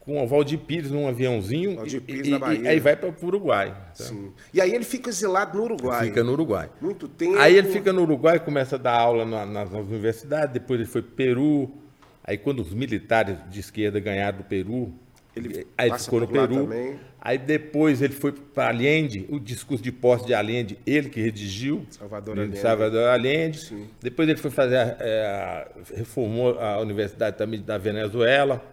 Com 0.00 0.22
o 0.22 0.26
Valdir 0.26 0.58
Pires 0.58 0.90
num 0.90 1.06
aviãozinho 1.06 1.76
Valdir 1.76 2.00
Pires 2.02 2.26
e, 2.26 2.30
na 2.30 2.38
Bahia. 2.38 2.60
E, 2.60 2.68
aí 2.68 2.80
vai 2.80 2.96
para 2.96 3.08
o 3.08 3.26
Uruguai. 3.26 3.70
Tá? 3.96 4.04
Sim. 4.04 4.32
E 4.52 4.60
aí 4.60 4.74
ele 4.74 4.84
fica 4.84 5.08
exilado 5.08 5.56
no 5.56 5.64
Uruguai. 5.64 6.06
Fica 6.06 6.24
no 6.24 6.32
Uruguai. 6.32 6.70
Muito 6.80 7.08
tempo. 7.08 7.38
Aí 7.38 7.56
ele 7.56 7.68
fica 7.68 7.92
no 7.92 8.02
Uruguai, 8.02 8.38
começa 8.40 8.76
a 8.76 8.78
dar 8.78 8.98
aula 8.98 9.24
na, 9.24 9.46
nas, 9.46 9.70
nas 9.70 9.86
universidades, 9.86 10.52
depois 10.52 10.80
ele 10.80 10.88
foi 10.88 11.02
para 11.02 11.16
Peru. 11.16 11.70
Aí 12.24 12.36
quando 12.36 12.60
os 12.60 12.72
militares 12.74 13.38
de 13.50 13.60
esquerda 13.60 13.98
ganharam 14.00 14.38
do 14.38 14.44
Peru, 14.44 14.92
ele 15.34 15.66
aí 15.78 15.96
ficou 15.98 16.20
no 16.20 16.28
Peru. 16.28 16.68
Aí 17.20 17.36
depois 17.36 18.00
ele 18.00 18.14
foi 18.14 18.32
para 18.32 18.68
Allende, 18.68 19.26
o 19.28 19.38
discurso 19.38 19.82
de 19.82 19.92
posse 19.92 20.24
de 20.26 20.32
Allende, 20.32 20.78
ele 20.86 21.10
que 21.10 21.20
redigiu. 21.20 21.86
Salvador 21.90 22.38
Allende. 22.38 22.58
Salvador 22.58 23.08
Allende. 23.08 23.60
Sim. 23.60 23.88
Depois 24.00 24.28
ele 24.28 24.38
foi 24.38 24.50
fazer, 24.50 24.96
é, 24.98 25.68
reformou 25.94 26.58
a 26.58 26.80
Universidade 26.80 27.36
também 27.36 27.60
da 27.60 27.76
Venezuela. 27.76 28.64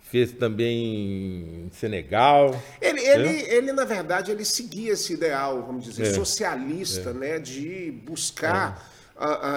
Fez 0.00 0.32
também 0.32 1.66
em 1.66 1.70
Senegal. 1.70 2.60
Ele, 2.82 3.00
ele, 3.00 3.42
ele, 3.42 3.72
na 3.72 3.84
verdade, 3.84 4.32
ele 4.32 4.44
seguia 4.44 4.94
esse 4.94 5.12
ideal, 5.12 5.62
vamos 5.62 5.84
dizer, 5.84 6.02
é. 6.02 6.12
socialista, 6.12 7.10
é. 7.10 7.12
né? 7.12 7.38
De 7.38 7.92
buscar 8.04 8.84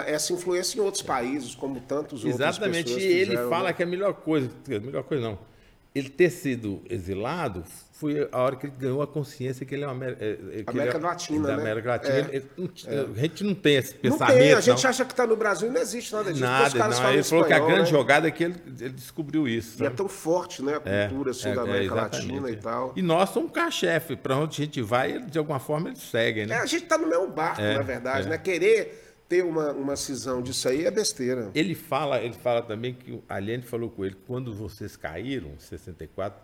é. 0.05 0.13
essa 0.13 0.31
influência 0.31 0.77
em 0.77 0.81
outros 0.81 1.01
países, 1.01 1.55
como 1.55 1.81
tantos 1.81 2.23
outros. 2.23 2.39
Exatamente, 2.39 2.93
e 2.93 3.03
ele 3.03 3.35
fala 3.49 3.69
né? 3.69 3.73
que 3.73 3.81
é 3.81 3.85
a 3.85 3.89
melhor 3.89 4.13
coisa, 4.13 4.51
a 4.67 4.79
melhor 4.79 5.03
coisa 5.03 5.23
não 5.23 5.52
ele 5.93 6.09
ter 6.09 6.29
sido 6.29 6.81
exilado 6.89 7.63
foi 8.03 8.27
a 8.31 8.39
hora 8.39 8.55
que 8.57 8.65
ele 8.65 8.73
ganhou 8.77 9.01
a 9.01 9.07
consciência 9.07 9.65
que 9.65 9.73
ele 9.73 9.85
é 9.85 9.87
uma 9.87 10.05
é, 10.05 10.09
é, 10.09 10.63
América 10.67 10.97
é, 10.97 11.01
Latina, 11.01 11.47
da 11.47 11.55
né? 11.55 11.61
América 11.61 11.89
Latina. 11.89 12.13
É. 12.13 12.19
Ele, 12.19 12.49
ele, 12.57 12.71
a 13.15 13.21
gente 13.21 13.43
não 13.45 13.55
tem 13.55 13.75
esse 13.75 13.93
pensamento. 13.93 14.33
Não 14.33 14.41
tem, 14.41 14.53
a 14.53 14.59
gente 14.59 14.83
não. 14.83 14.89
acha 14.89 15.05
que 15.05 15.13
está 15.13 15.25
no 15.25 15.37
Brasil 15.37 15.69
e 15.69 15.71
não 15.71 15.79
existe 15.79 16.11
nada 16.11 16.33
disso. 16.33 16.43
Nada, 16.43 16.87
não. 16.89 17.13
Ele 17.13 17.23
falou 17.23 17.45
que 17.45 17.53
a 17.53 17.59
grande 17.59 17.79
né? 17.79 17.85
jogada 17.85 18.27
é 18.27 18.31
que 18.31 18.43
ele, 18.43 18.55
ele 18.79 18.89
descobriu 18.89 19.47
isso. 19.47 19.81
E 19.81 19.85
é 19.85 19.89
tão 19.89 20.09
forte, 20.09 20.61
né? 20.61 20.81
A 20.83 20.89
é, 20.89 21.07
cultura 21.07 21.31
assim, 21.31 21.53
da 21.53 21.61
América 21.61 21.95
Latina 21.95 22.49
e 22.49 22.55
tal. 22.57 22.93
E 22.95 23.01
nós 23.01 23.29
somos 23.29 23.49
um 23.49 23.53
carro-chefe. 23.53 24.17
Para 24.17 24.35
onde 24.35 24.61
a 24.61 24.65
gente 24.65 24.81
vai, 24.81 25.11
ele, 25.11 25.25
de 25.27 25.37
alguma 25.37 25.59
forma, 25.59 25.89
eles 25.89 26.01
seguem, 26.01 26.45
né? 26.45 26.57
a 26.57 26.65
gente 26.65 26.83
está 26.83 26.97
no 26.97 27.07
mesmo 27.07 27.27
barco, 27.27 27.61
na 27.61 27.81
verdade, 27.83 28.27
né? 28.27 28.37
Querer 28.37 29.02
ter 29.33 29.43
uma, 29.43 29.71
uma 29.71 29.95
cisão 29.95 30.43
disso 30.43 30.69
aí 30.69 30.85
é 30.85 30.91
besteira. 30.91 31.49
Ele 31.55 31.73
fala, 31.73 32.21
ele 32.21 32.35
fala 32.35 32.61
também 32.61 32.93
que 32.93 33.19
a 33.27 33.35
Allende 33.35 33.65
falou 33.65 33.89
com 33.89 34.05
ele, 34.05 34.15
quando 34.27 34.53
vocês 34.53 34.95
caíram, 34.95 35.49
em 35.49 35.59
64, 35.59 36.39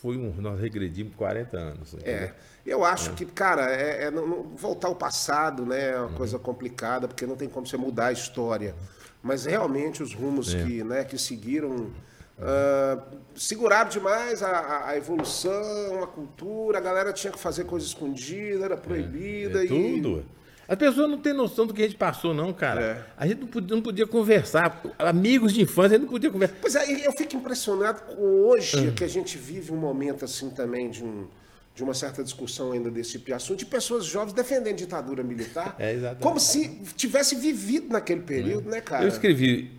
foi 0.00 0.16
um, 0.16 0.32
nós 0.40 0.60
regredimos 0.60 1.16
40 1.16 1.56
anos. 1.56 1.94
Entendeu? 1.94 2.14
É, 2.14 2.34
eu 2.64 2.84
acho 2.84 3.10
é. 3.10 3.14
que, 3.14 3.26
cara, 3.26 3.68
é, 3.68 4.04
é 4.04 4.10
não, 4.12 4.28
não, 4.28 4.42
voltar 4.56 4.86
ao 4.86 4.94
passado 4.94 5.66
né, 5.66 5.90
é 5.90 5.96
uma 5.96 6.06
uhum. 6.06 6.14
coisa 6.14 6.38
complicada, 6.38 7.08
porque 7.08 7.26
não 7.26 7.34
tem 7.34 7.48
como 7.48 7.66
você 7.66 7.76
mudar 7.76 8.06
a 8.06 8.12
história. 8.12 8.76
Mas 9.20 9.44
realmente 9.44 10.00
os 10.00 10.14
rumos 10.14 10.54
é. 10.54 10.62
que, 10.62 10.84
né, 10.84 11.04
que 11.04 11.18
seguiram 11.18 11.90
Uh, 12.36 13.00
seguraram 13.36 13.88
demais 13.88 14.42
a, 14.42 14.88
a, 14.88 14.96
evolução, 14.96 16.02
a 16.02 16.06
cultura, 16.08 16.78
a 16.78 16.80
galera 16.80 17.12
tinha 17.12 17.32
que 17.32 17.38
fazer 17.38 17.62
coisa 17.62 17.86
escondida, 17.86 18.64
era 18.64 18.76
proibida. 18.76 19.60
É, 19.60 19.66
é 19.66 19.68
tudo. 19.68 20.24
As 20.66 20.76
pessoas 20.76 21.10
não 21.10 21.18
têm 21.18 21.32
noção 21.32 21.66
do 21.66 21.74
que 21.74 21.82
a 21.82 21.86
gente 21.86 21.96
passou, 21.96 22.32
não, 22.32 22.52
cara. 22.52 22.82
É. 22.82 23.04
A 23.16 23.26
gente 23.26 23.40
não 23.40 23.46
podia, 23.48 23.76
não 23.76 23.82
podia, 23.82 24.06
conversar. 24.06 24.82
Amigos 24.98 25.52
de 25.52 25.62
infância, 25.62 25.96
a 25.96 25.98
gente 25.98 26.02
não 26.02 26.12
podia 26.12 26.30
conversar. 26.30 26.56
Pois 26.60 26.74
é, 26.74 27.06
eu 27.06 27.12
fico 27.12 27.36
impressionado 27.36 28.02
com 28.02 28.22
hoje, 28.46 28.76
uhum. 28.76 28.94
que 28.94 29.04
a 29.04 29.08
gente 29.08 29.36
vive 29.36 29.72
um 29.72 29.76
momento 29.76 30.24
assim 30.24 30.50
também 30.50 30.90
de, 30.90 31.04
um, 31.04 31.26
de 31.74 31.82
uma 31.82 31.92
certa 31.92 32.24
discussão 32.24 32.72
ainda 32.72 32.90
desse 32.90 33.12
tipo 33.12 33.26
de 33.26 33.34
assunto, 33.34 33.58
de 33.58 33.66
pessoas 33.66 34.06
jovens 34.06 34.32
defendendo 34.32 34.76
ditadura 34.76 35.22
militar. 35.22 35.76
É. 35.80 36.16
Como 36.20 36.40
se 36.40 36.68
tivesse 36.96 37.36
vivido 37.36 37.88
naquele 37.90 38.22
período, 38.22 38.68
é. 38.68 38.72
né, 38.72 38.80
cara? 38.80 39.04
Eu 39.04 39.08
escrevi 39.08 39.70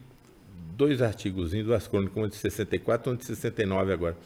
dois 0.75 1.01
artigos, 1.01 1.51
duas 1.51 1.87
crônicas, 1.87 2.15
uma 2.15 2.27
de 2.27 2.35
64 2.35 3.09
e 3.09 3.11
uma 3.11 3.17
de 3.17 3.25
69 3.25 3.93
agora. 3.93 4.17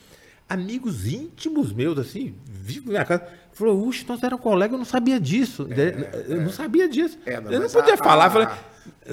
amigos 0.48 1.06
íntimos 1.06 1.72
meus, 1.72 1.98
assim, 1.98 2.36
vivem 2.45 2.86
na 2.88 2.91
minha 2.91 3.06
casa. 3.06 3.28
Falou, 3.60 3.86
uxe, 3.86 4.06
nós 4.08 4.24
éramos 4.24 4.41
colegas, 4.41 4.72
eu 4.72 4.78
não 4.78 4.86
sabia 4.86 5.19
disso. 5.19 5.67
eu 6.30 6.41
não 6.41 6.50
sabia 6.50 6.88
disso. 6.88 7.17
É, 7.26 7.41
não, 7.41 7.52
eu 7.52 7.60
não 7.60 7.69
podia 7.69 7.95
a- 7.95 7.98
falar, 7.98 8.26
a- 8.28 8.30
falei, 8.30 8.48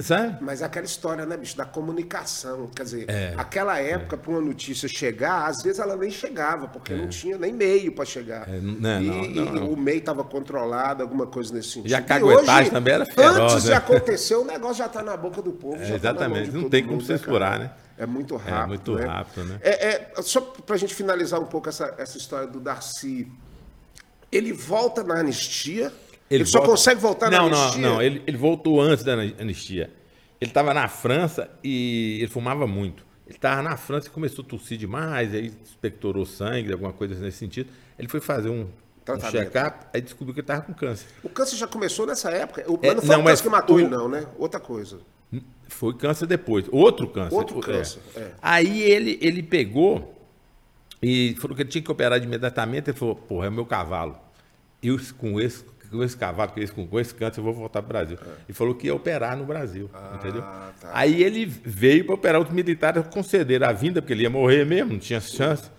sabe? 0.01 0.37
Mas 0.39 0.61
é 0.61 0.65
aquela 0.65 0.85
história, 0.85 1.25
né, 1.25 1.35
bicho, 1.35 1.57
da 1.57 1.65
comunicação. 1.65 2.67
Quer 2.73 2.83
dizer, 2.83 3.05
É. 3.09 3.33
aquela 3.37 3.77
época, 3.77 4.15
para 4.15 4.31
uma 4.31 4.39
notícia 4.39 4.87
chegar, 4.87 5.47
às 5.47 5.61
vezes 5.61 5.79
ela 5.79 5.97
nem 5.97 6.09
chegava, 6.09 6.67
porque 6.69 6.93
não 6.93 7.09
tinha 7.09 7.37
nem 7.37 7.51
meio 7.51 7.91
para 7.91 8.05
chegar. 8.05 8.47
É, 8.47 8.59
não, 8.61 9.01
e 9.01 9.05
não, 9.05 9.23
e 9.25 9.49
não. 9.51 9.69
o 9.69 9.75
meio 9.75 9.97
estava 9.97 10.23
controlado, 10.23 11.03
alguma 11.03 11.27
coisa 11.27 11.53
nesse 11.53 11.69
sentido. 11.71 11.91
E 11.91 11.95
a 11.95 12.01
caguetagem 12.01 12.71
também 12.71 12.93
era 12.93 13.05
feroz, 13.05 13.37
Antes 13.53 13.63
de 13.63 13.69
né? 13.71 13.75
acontecer, 13.75 14.35
o 14.35 14.45
negócio 14.45 14.75
já 14.77 14.85
está 14.85 15.03
na 15.03 15.17
boca 15.17 15.41
do 15.41 15.51
povo. 15.51 15.75
É, 15.75 15.87
tá 15.89 15.95
exatamente, 15.95 16.51
de 16.51 16.57
não 16.57 16.69
tem 16.69 16.85
como 16.85 17.01
cara? 17.05 17.17
censurar, 17.17 17.59
né? 17.59 17.71
É 17.97 18.05
muito 18.05 18.35
rápido. 18.37 18.67
muito 18.67 18.93
né? 18.95 19.05
rápido, 19.05 19.43
né? 19.43 19.57
É, 19.61 19.87
é, 19.87 20.21
só 20.21 20.39
para 20.39 20.75
a 20.75 20.77
gente 20.79 20.93
finalizar 20.95 21.39
um 21.41 21.45
pouco 21.47 21.67
essa, 21.67 21.93
essa 21.97 22.17
história 22.17 22.47
do 22.47 22.59
Darcy. 22.61 23.29
Ele 24.31 24.51
volta 24.53 25.03
na 25.03 25.19
anistia. 25.19 25.91
Ele, 26.29 26.45
só 26.45 26.59
volta- 26.59 26.71
consegue 26.71 26.99
voltar 27.01 27.31
não, 27.31 27.49
na 27.49 27.57
anistia. 27.57 27.81
Não, 27.81 27.93
não, 27.95 28.01
ele, 28.01 28.21
ele 28.27 28.37
voltou 28.37 28.81
antes 28.81 29.03
da 29.03 29.13
ani- 29.13 29.35
anistia. 29.39 29.89
Ele 30.41 30.51
estava 30.51 30.73
na 30.73 30.87
França 30.87 31.49
e 31.63 32.17
ele 32.19 32.27
fumava 32.27 32.67
muito. 32.67 33.05
Ele 33.25 33.35
estava 33.37 33.61
na 33.61 33.75
França 33.77 34.07
e 34.07 34.09
começou 34.11 34.43
a 34.43 34.47
tossir 34.47 34.77
demais, 34.77 35.33
aí 35.33 35.51
expectorou 35.63 36.25
sangue, 36.25 36.71
alguma 36.71 36.93
coisa 36.93 37.15
nesse 37.15 37.37
sentido. 37.37 37.69
Ele 37.97 38.07
foi 38.07 38.19
fazer 38.21 38.49
um, 38.49 38.61
um 39.09 39.19
check-up, 39.31 39.85
aí 39.93 39.99
descobriu 40.01 40.33
que 40.33 40.39
ele 40.41 40.43
estava 40.43 40.61
com 40.61 40.73
câncer. 40.73 41.07
O 41.23 41.29
câncer 41.29 41.55
já 41.57 41.67
começou 41.67 42.05
nessa 42.05 42.29
época. 42.29 42.63
O, 42.71 42.77
É, 42.81 42.93
não 42.93 43.01
foi 43.01 43.15
não, 43.15 43.21
o 43.21 43.23
mas 43.23 43.39
câncer 43.39 43.43
que 43.43 43.49
matou 43.49 43.75
o- 43.77 43.79
ele, 43.79 43.89
não, 43.89 44.07
né? 44.07 44.25
Outra 44.37 44.59
coisa. 44.59 44.99
Foi 45.69 45.93
câncer 45.93 46.25
depois, 46.27 46.65
outro 46.71 47.07
câncer. 47.09 47.35
Outro 47.35 47.59
É. 47.59 47.61
câncer, 47.63 47.99
é. 48.15 48.31
Aí 48.41 48.81
ele, 48.81 49.17
ele 49.21 49.43
pegou 49.43 50.16
e 51.01 51.35
falou 51.39 51.55
que 51.55 51.61
ele 51.63 51.69
tinha 51.69 51.81
que 51.81 51.91
operar 51.91 52.21
imediatamente. 52.21 52.89
Ele 52.89 52.97
falou, 52.97 53.15
porra, 53.15 53.47
é 53.47 53.49
meu 53.49 53.65
cavalo. 53.65 54.17
Eu 54.81 54.99
com 55.17 55.39
esse, 55.39 55.63
com 55.89 56.03
esse 56.03 56.15
cavalo, 56.17 56.51
com 56.51 56.59
esse, 56.59 56.71
com 56.73 56.99
esse 56.99 57.13
câncer, 57.13 57.39
eu 57.39 57.43
vou 57.43 57.53
voltar 57.53 57.81
para 57.81 57.87
o 57.87 57.89
Brasil. 57.89 58.17
E 58.47 58.53
falou 58.53 58.75
que 58.75 58.87
ia 58.87 58.95
operar 58.95 59.35
no 59.37 59.45
Brasil, 59.45 59.89
entendeu? 60.15 60.41
tá. 60.41 60.73
Aí 60.93 61.23
ele 61.23 61.45
veio 61.45 62.05
para 62.05 62.15
operar 62.15 62.41
os 62.41 62.49
militares, 62.49 63.03
concederam 63.07 63.67
a 63.67 63.71
vinda, 63.73 64.01
porque 64.01 64.13
ele 64.13 64.23
ia 64.23 64.29
morrer 64.29 64.65
mesmo, 64.65 64.93
não 64.93 64.99
tinha 64.99 65.19
chance. 65.21 65.69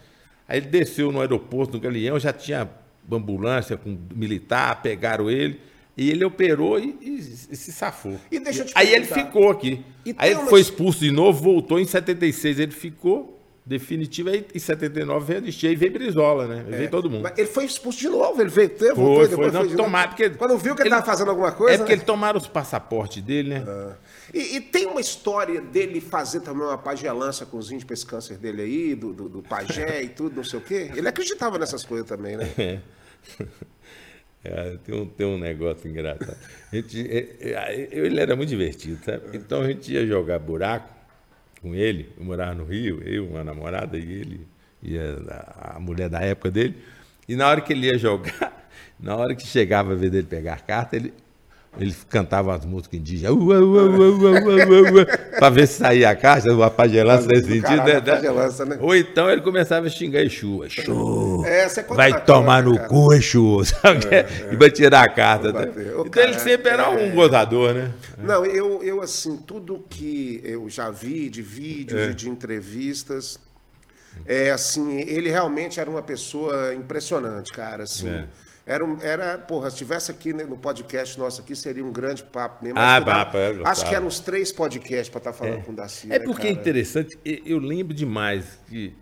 Aí 0.48 0.58
ele 0.58 0.66
desceu 0.66 1.12
no 1.12 1.20
aeroporto, 1.20 1.74
no 1.74 1.80
Galeão, 1.80 2.18
já 2.18 2.32
tinha 2.32 2.68
ambulância 3.10 3.76
com 3.76 3.98
militar, 4.14 4.82
pegaram 4.82 5.30
ele. 5.30 5.60
E 5.96 6.10
ele 6.10 6.24
operou 6.24 6.78
e, 6.78 6.96
e- 7.00 7.18
e 7.50 7.56
se 7.56 7.72
safou. 7.72 8.18
E 8.30 8.38
deixa 8.38 8.62
eu 8.62 8.66
te 8.66 8.72
Aí 8.76 8.94
ele 8.94 9.04
ficou 9.04 9.50
aqui. 9.50 9.84
E 10.06 10.14
Aí 10.16 10.30
ele 10.30 10.42
foi 10.42 10.60
expulso 10.60 11.00
de 11.00 11.10
novo, 11.10 11.42
voltou 11.42 11.80
em 11.80 11.84
76, 11.84 12.60
ele 12.60 12.70
ficou 12.72 13.37
definitivo. 13.68 14.30
Aí 14.30 14.46
em 14.54 14.58
79 14.58 15.26
veio 15.26 15.38
anistia 15.40 15.70
e 15.70 15.76
veio 15.76 15.92
Brizola, 15.92 16.46
né? 16.46 16.64
Veio 16.66 16.90
todo 16.90 17.10
mundo. 17.10 17.22
Mas 17.22 17.36
ele 17.38 17.46
foi 17.48 17.64
expulso 17.66 17.98
de 17.98 18.08
novo, 18.08 18.40
ele 18.40 18.48
veio, 18.48 18.70
teve, 18.70 18.94
Foi, 18.94 19.04
voltou 19.04 19.22
e 19.22 19.26
foi. 19.26 19.28
depois 19.28 19.52
Não, 19.52 19.60
foi 19.60 19.68
de 19.70 19.76
tomar, 19.76 20.08
porque 20.08 20.30
Quando 20.30 20.56
viu 20.56 20.74
que 20.74 20.80
ele 20.82 20.88
ele- 20.88 20.94
estava 20.96 21.04
fazendo 21.04 21.28
alguma 21.30 21.52
coisa. 21.52 21.74
é 21.74 21.78
porque 21.78 21.92
né? 21.92 21.96
eles 21.96 22.06
tomaram 22.06 22.38
os 22.38 22.46
passaportes 22.48 23.22
dele, 23.22 23.50
né? 23.58 23.64
E, 24.32 24.56
e 24.56 24.60
tem 24.60 24.86
uma 24.86 25.00
história 25.00 25.60
dele 25.60 26.00
fazer 26.00 26.40
também 26.40 26.62
uma 26.66 26.78
pagelança 26.78 27.44
com 27.44 27.58
os 27.58 27.66
índios 27.70 27.84
pra 27.84 27.94
esse 27.94 28.06
câncer 28.06 28.38
dele 28.38 28.62
aí, 28.62 28.94
do, 28.94 29.12
do, 29.12 29.28
do 29.28 29.42
pajé 29.42 30.02
e 30.04 30.08
tudo, 30.08 30.36
não 30.36 30.44
sei 30.44 30.58
o 30.58 30.62
quê. 30.62 30.90
Ele 30.96 31.06
acreditava 31.08 31.58
nessas 31.58 31.84
coisas 31.84 32.06
também, 32.06 32.36
né? 32.36 32.48
É. 32.58 32.78
É, 34.44 34.76
tem, 34.84 34.94
um, 34.94 35.04
tem 35.04 35.26
um 35.26 35.36
negócio 35.36 35.90
engraçado. 35.90 36.36
A 36.72 36.76
gente, 36.76 37.00
é, 37.10 37.28
é, 37.40 37.88
ele 37.90 38.20
era 38.20 38.36
muito 38.36 38.48
divertido, 38.48 39.04
sabe? 39.04 39.36
Então 39.36 39.62
a 39.62 39.66
gente 39.66 39.92
ia 39.92 40.06
jogar 40.06 40.38
buraco 40.38 40.88
com 41.60 41.74
ele. 41.74 42.10
Eu 42.16 42.24
morava 42.24 42.54
no 42.54 42.64
Rio, 42.64 43.02
eu, 43.04 43.26
uma 43.26 43.44
namorada 43.44 43.98
e 43.98 44.02
ele, 44.02 44.46
e 44.82 44.98
a, 44.98 45.74
a 45.76 45.80
mulher 45.80 46.08
da 46.08 46.20
época 46.20 46.50
dele. 46.50 46.76
E 47.28 47.36
na 47.36 47.48
hora 47.48 47.60
que 47.60 47.72
ele 47.72 47.86
ia 47.86 47.98
jogar, 47.98 48.68
na 48.98 49.16
hora 49.16 49.34
que 49.34 49.46
chegava 49.46 49.92
a 49.92 49.96
vez 49.96 50.10
dele 50.10 50.26
pegar 50.26 50.60
carta, 50.62 50.96
ele, 50.96 51.12
ele 51.78 51.94
cantava 52.08 52.54
as 52.54 52.64
músicas 52.64 52.98
indígenas, 53.00 53.34
para 55.38 55.50
ver 55.50 55.66
se 55.66 55.74
saía 55.78 56.10
a 56.10 56.16
caixa, 56.16 56.52
uma 56.52 56.70
pagelança 56.70 57.26
nesse 57.26 57.44
sentido. 57.46 57.62
Caralho, 57.62 57.86
né? 57.92 57.96
a 57.98 58.02
pagelança, 58.16 58.64
né? 58.64 58.78
Ou 58.80 58.94
então 58.94 59.30
ele 59.30 59.40
começava 59.40 59.86
a 59.86 59.90
xingar 59.90 60.22
Exu. 60.22 60.64
Exu, 60.64 61.44
É, 61.46 61.66
vai 61.94 62.24
tomar 62.24 62.62
no 62.62 62.76
cara. 62.76 62.88
cu, 62.88 63.12
Exu. 63.14 63.64
Sabe? 63.64 64.06
E 64.52 64.56
vai 64.56 64.70
tirar 64.70 65.02
a 65.04 65.08
carta. 65.08 65.52
Né? 65.52 65.68
Então 65.70 66.22
ele 66.22 66.32
cara, 66.32 66.38
sempre 66.38 66.70
era 66.72 66.82
é- 66.84 66.88
um 67.06 67.14
gozador, 67.14 67.74
né? 67.74 67.90
Não, 68.18 68.44
eu, 68.44 68.82
eu 68.82 69.00
assim, 69.00 69.36
tudo 69.36 69.84
que 69.88 70.40
eu 70.44 70.68
já 70.68 70.90
vi 70.90 71.28
de 71.28 71.40
É. 71.40 71.44
vídeos 71.44 72.10
e 72.10 72.14
de 72.14 72.28
entrevistas, 72.28 73.38
é 74.26 74.50
assim, 74.50 75.00
ele 75.00 75.30
realmente 75.30 75.78
era 75.78 75.88
uma 75.88 76.02
pessoa 76.02 76.74
impressionante, 76.74 77.52
cara, 77.52 77.84
assim. 77.84 78.24
É. 78.68 78.74
Era, 78.74 78.84
um- 78.84 78.98
era, 79.00 79.38
porra, 79.38 79.70
se 79.70 79.76
estivesse 79.76 80.10
aqui 80.10 80.32
né, 80.32 80.44
no 80.44 80.56
podcast 80.56 81.18
nosso 81.18 81.40
aqui, 81.40 81.56
seria 81.56 81.84
um 81.84 81.90
grande 81.92 82.22
papo 82.22 82.62
mesmo. 82.64 82.78
Ah, 82.78 83.00
papo, 83.00 83.36
é, 83.36 83.60
Acho 83.64 83.88
que 83.88 83.94
eram 83.94 84.06
uns 84.06 84.20
três 84.20 84.52
podcasts 84.52 85.08
para 85.08 85.18
estar 85.18 85.32
falando 85.32 85.62
com 85.64 85.72
o 85.72 85.74
Daci. 85.74 86.06
É 86.12 86.18
né, 86.18 86.24
porque 86.24 86.46
é 86.46 86.50
interessante, 86.50 87.18
eu 87.24 87.58
lembro 87.58 87.94
demais 87.94 88.58
que 88.68 88.94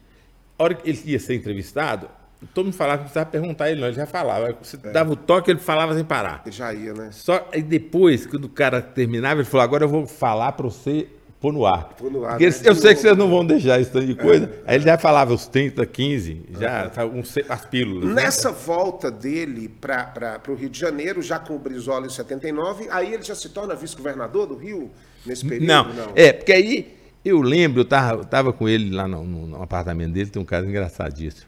a 0.58 0.62
hora 0.64 0.74
que 0.74 0.88
ele 0.88 1.00
ia 1.04 1.18
ser 1.20 1.34
entrevistado, 1.34 2.08
todo 2.54 2.66
mundo 2.66 2.74
falava 2.74 2.98
que 2.98 3.02
não 3.04 3.10
precisava 3.10 3.30
perguntar 3.30 3.70
ele, 3.70 3.80
não, 3.80 3.88
ele 3.88 3.96
já 3.96 4.06
falava. 4.06 4.56
Você 4.62 4.76
É. 4.82 4.90
dava 4.90 5.12
o 5.12 5.16
toque, 5.16 5.50
ele 5.50 5.58
falava 5.60 5.94
sem 5.94 6.04
parar. 6.04 6.42
Ele 6.46 6.54
já 6.54 6.72
ia, 6.72 6.94
né? 6.94 7.08
Só 7.12 7.48
aí 7.52 7.62
depois, 7.62 8.26
quando 8.26 8.44
o 8.44 8.48
cara 8.48 8.80
terminava, 8.80 9.40
ele 9.40 9.48
falou: 9.48 9.64
agora 9.64 9.84
eu 9.84 9.88
vou 9.88 10.06
falar 10.06 10.52
para 10.52 10.64
você 10.66 11.08
pôr 11.40 11.52
no 11.52 11.64
ar. 11.66 11.90
Pôr 11.98 12.10
no 12.10 12.24
ar, 12.24 12.30
Porque 12.32 12.46
né? 12.48 12.54
eu 12.64 12.74
sei 12.74 12.94
que 12.94 13.00
vocês 13.00 13.16
não 13.16 13.28
vão 13.28 13.44
deixar 13.46 13.80
isso 13.80 13.92
tanto 13.92 14.06
de 14.06 14.14
coisa. 14.14 14.50
Aí 14.66 14.76
ele 14.76 14.84
já 14.84 14.96
falava 14.98 15.32
os 15.34 15.46
30, 15.46 15.84
15, 15.86 16.42
já 16.58 16.90
um, 17.04 17.22
ce- 17.22 17.44
as 17.48 17.64
pílulas. 17.66 18.08
né? 18.08 18.22
Nessa 18.22 18.50
volta 18.50 19.10
dele 19.10 19.68
para 19.68 20.40
o 20.48 20.54
Rio 20.54 20.68
de 20.70 20.78
Janeiro, 20.78 21.20
já 21.22 21.38
com 21.38 21.54
o 21.54 21.58
Brizola 21.58 22.06
em 22.06 22.10
79, 22.10 22.86
aí 22.90 23.12
ele 23.14 23.22
já 23.22 23.34
se 23.34 23.48
torna 23.50 23.74
vice-governador 23.74 24.46
do 24.46 24.56
Rio 24.56 24.90
nesse 25.24 25.44
período? 25.44 25.66
Não, 25.68 25.86
é, 26.14 26.32
porque 26.32 26.52
aí 26.52 26.94
eu 27.24 27.40
lembro, 27.42 27.80
eu 27.80 27.84
tava, 27.84 28.24
tava 28.24 28.52
com 28.52 28.68
ele 28.68 28.90
lá 28.94 29.06
no, 29.06 29.24
no- 29.24 29.62
apartamento 29.62 30.12
dele, 30.12 30.30
tem 30.30 30.40
um 30.40 30.44
caso 30.44 30.66
engraçadíssimo. 30.68 31.46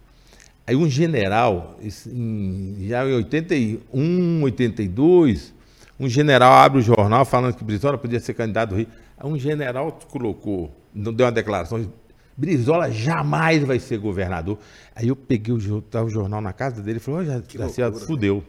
Aí 0.67 0.77
um 0.77 0.89
general, 0.89 1.79
já 2.87 3.07
em 3.09 3.15
81, 3.15 4.43
82, 4.43 5.55
um 5.99 6.09
general 6.09 6.53
abre 6.53 6.79
o 6.79 6.83
jornal 6.83 7.25
falando 7.25 7.55
que 7.55 7.65
Brizola 7.65 7.97
podia 7.97 8.21
ser 8.21 8.35
candidato 8.35 8.71
do 8.71 8.77
Rio. 8.77 8.87
Um 9.27 9.39
general 9.39 9.99
colocou, 10.11 10.71
não 10.95 11.13
deu 11.13 11.27
uma 11.27 11.33
declaração, 11.33 11.91
Brizola 12.37 12.91
jamais 12.91 13.65
vai 13.65 13.79
ser 13.81 13.99
governador. 13.99 14.59
Aí 14.95 15.09
eu 15.09 15.17
peguei 15.17 15.53
o, 15.53 15.83
tava 15.83 16.07
o 16.07 16.11
jornal 16.11 16.41
na 16.41 16.53
casa 16.53 16.81
dele 16.81 16.99
e 16.99 17.01
falei, 17.01 17.29
olha, 17.31 17.43
Garcia, 17.55 17.91
fudeu, 17.93 18.45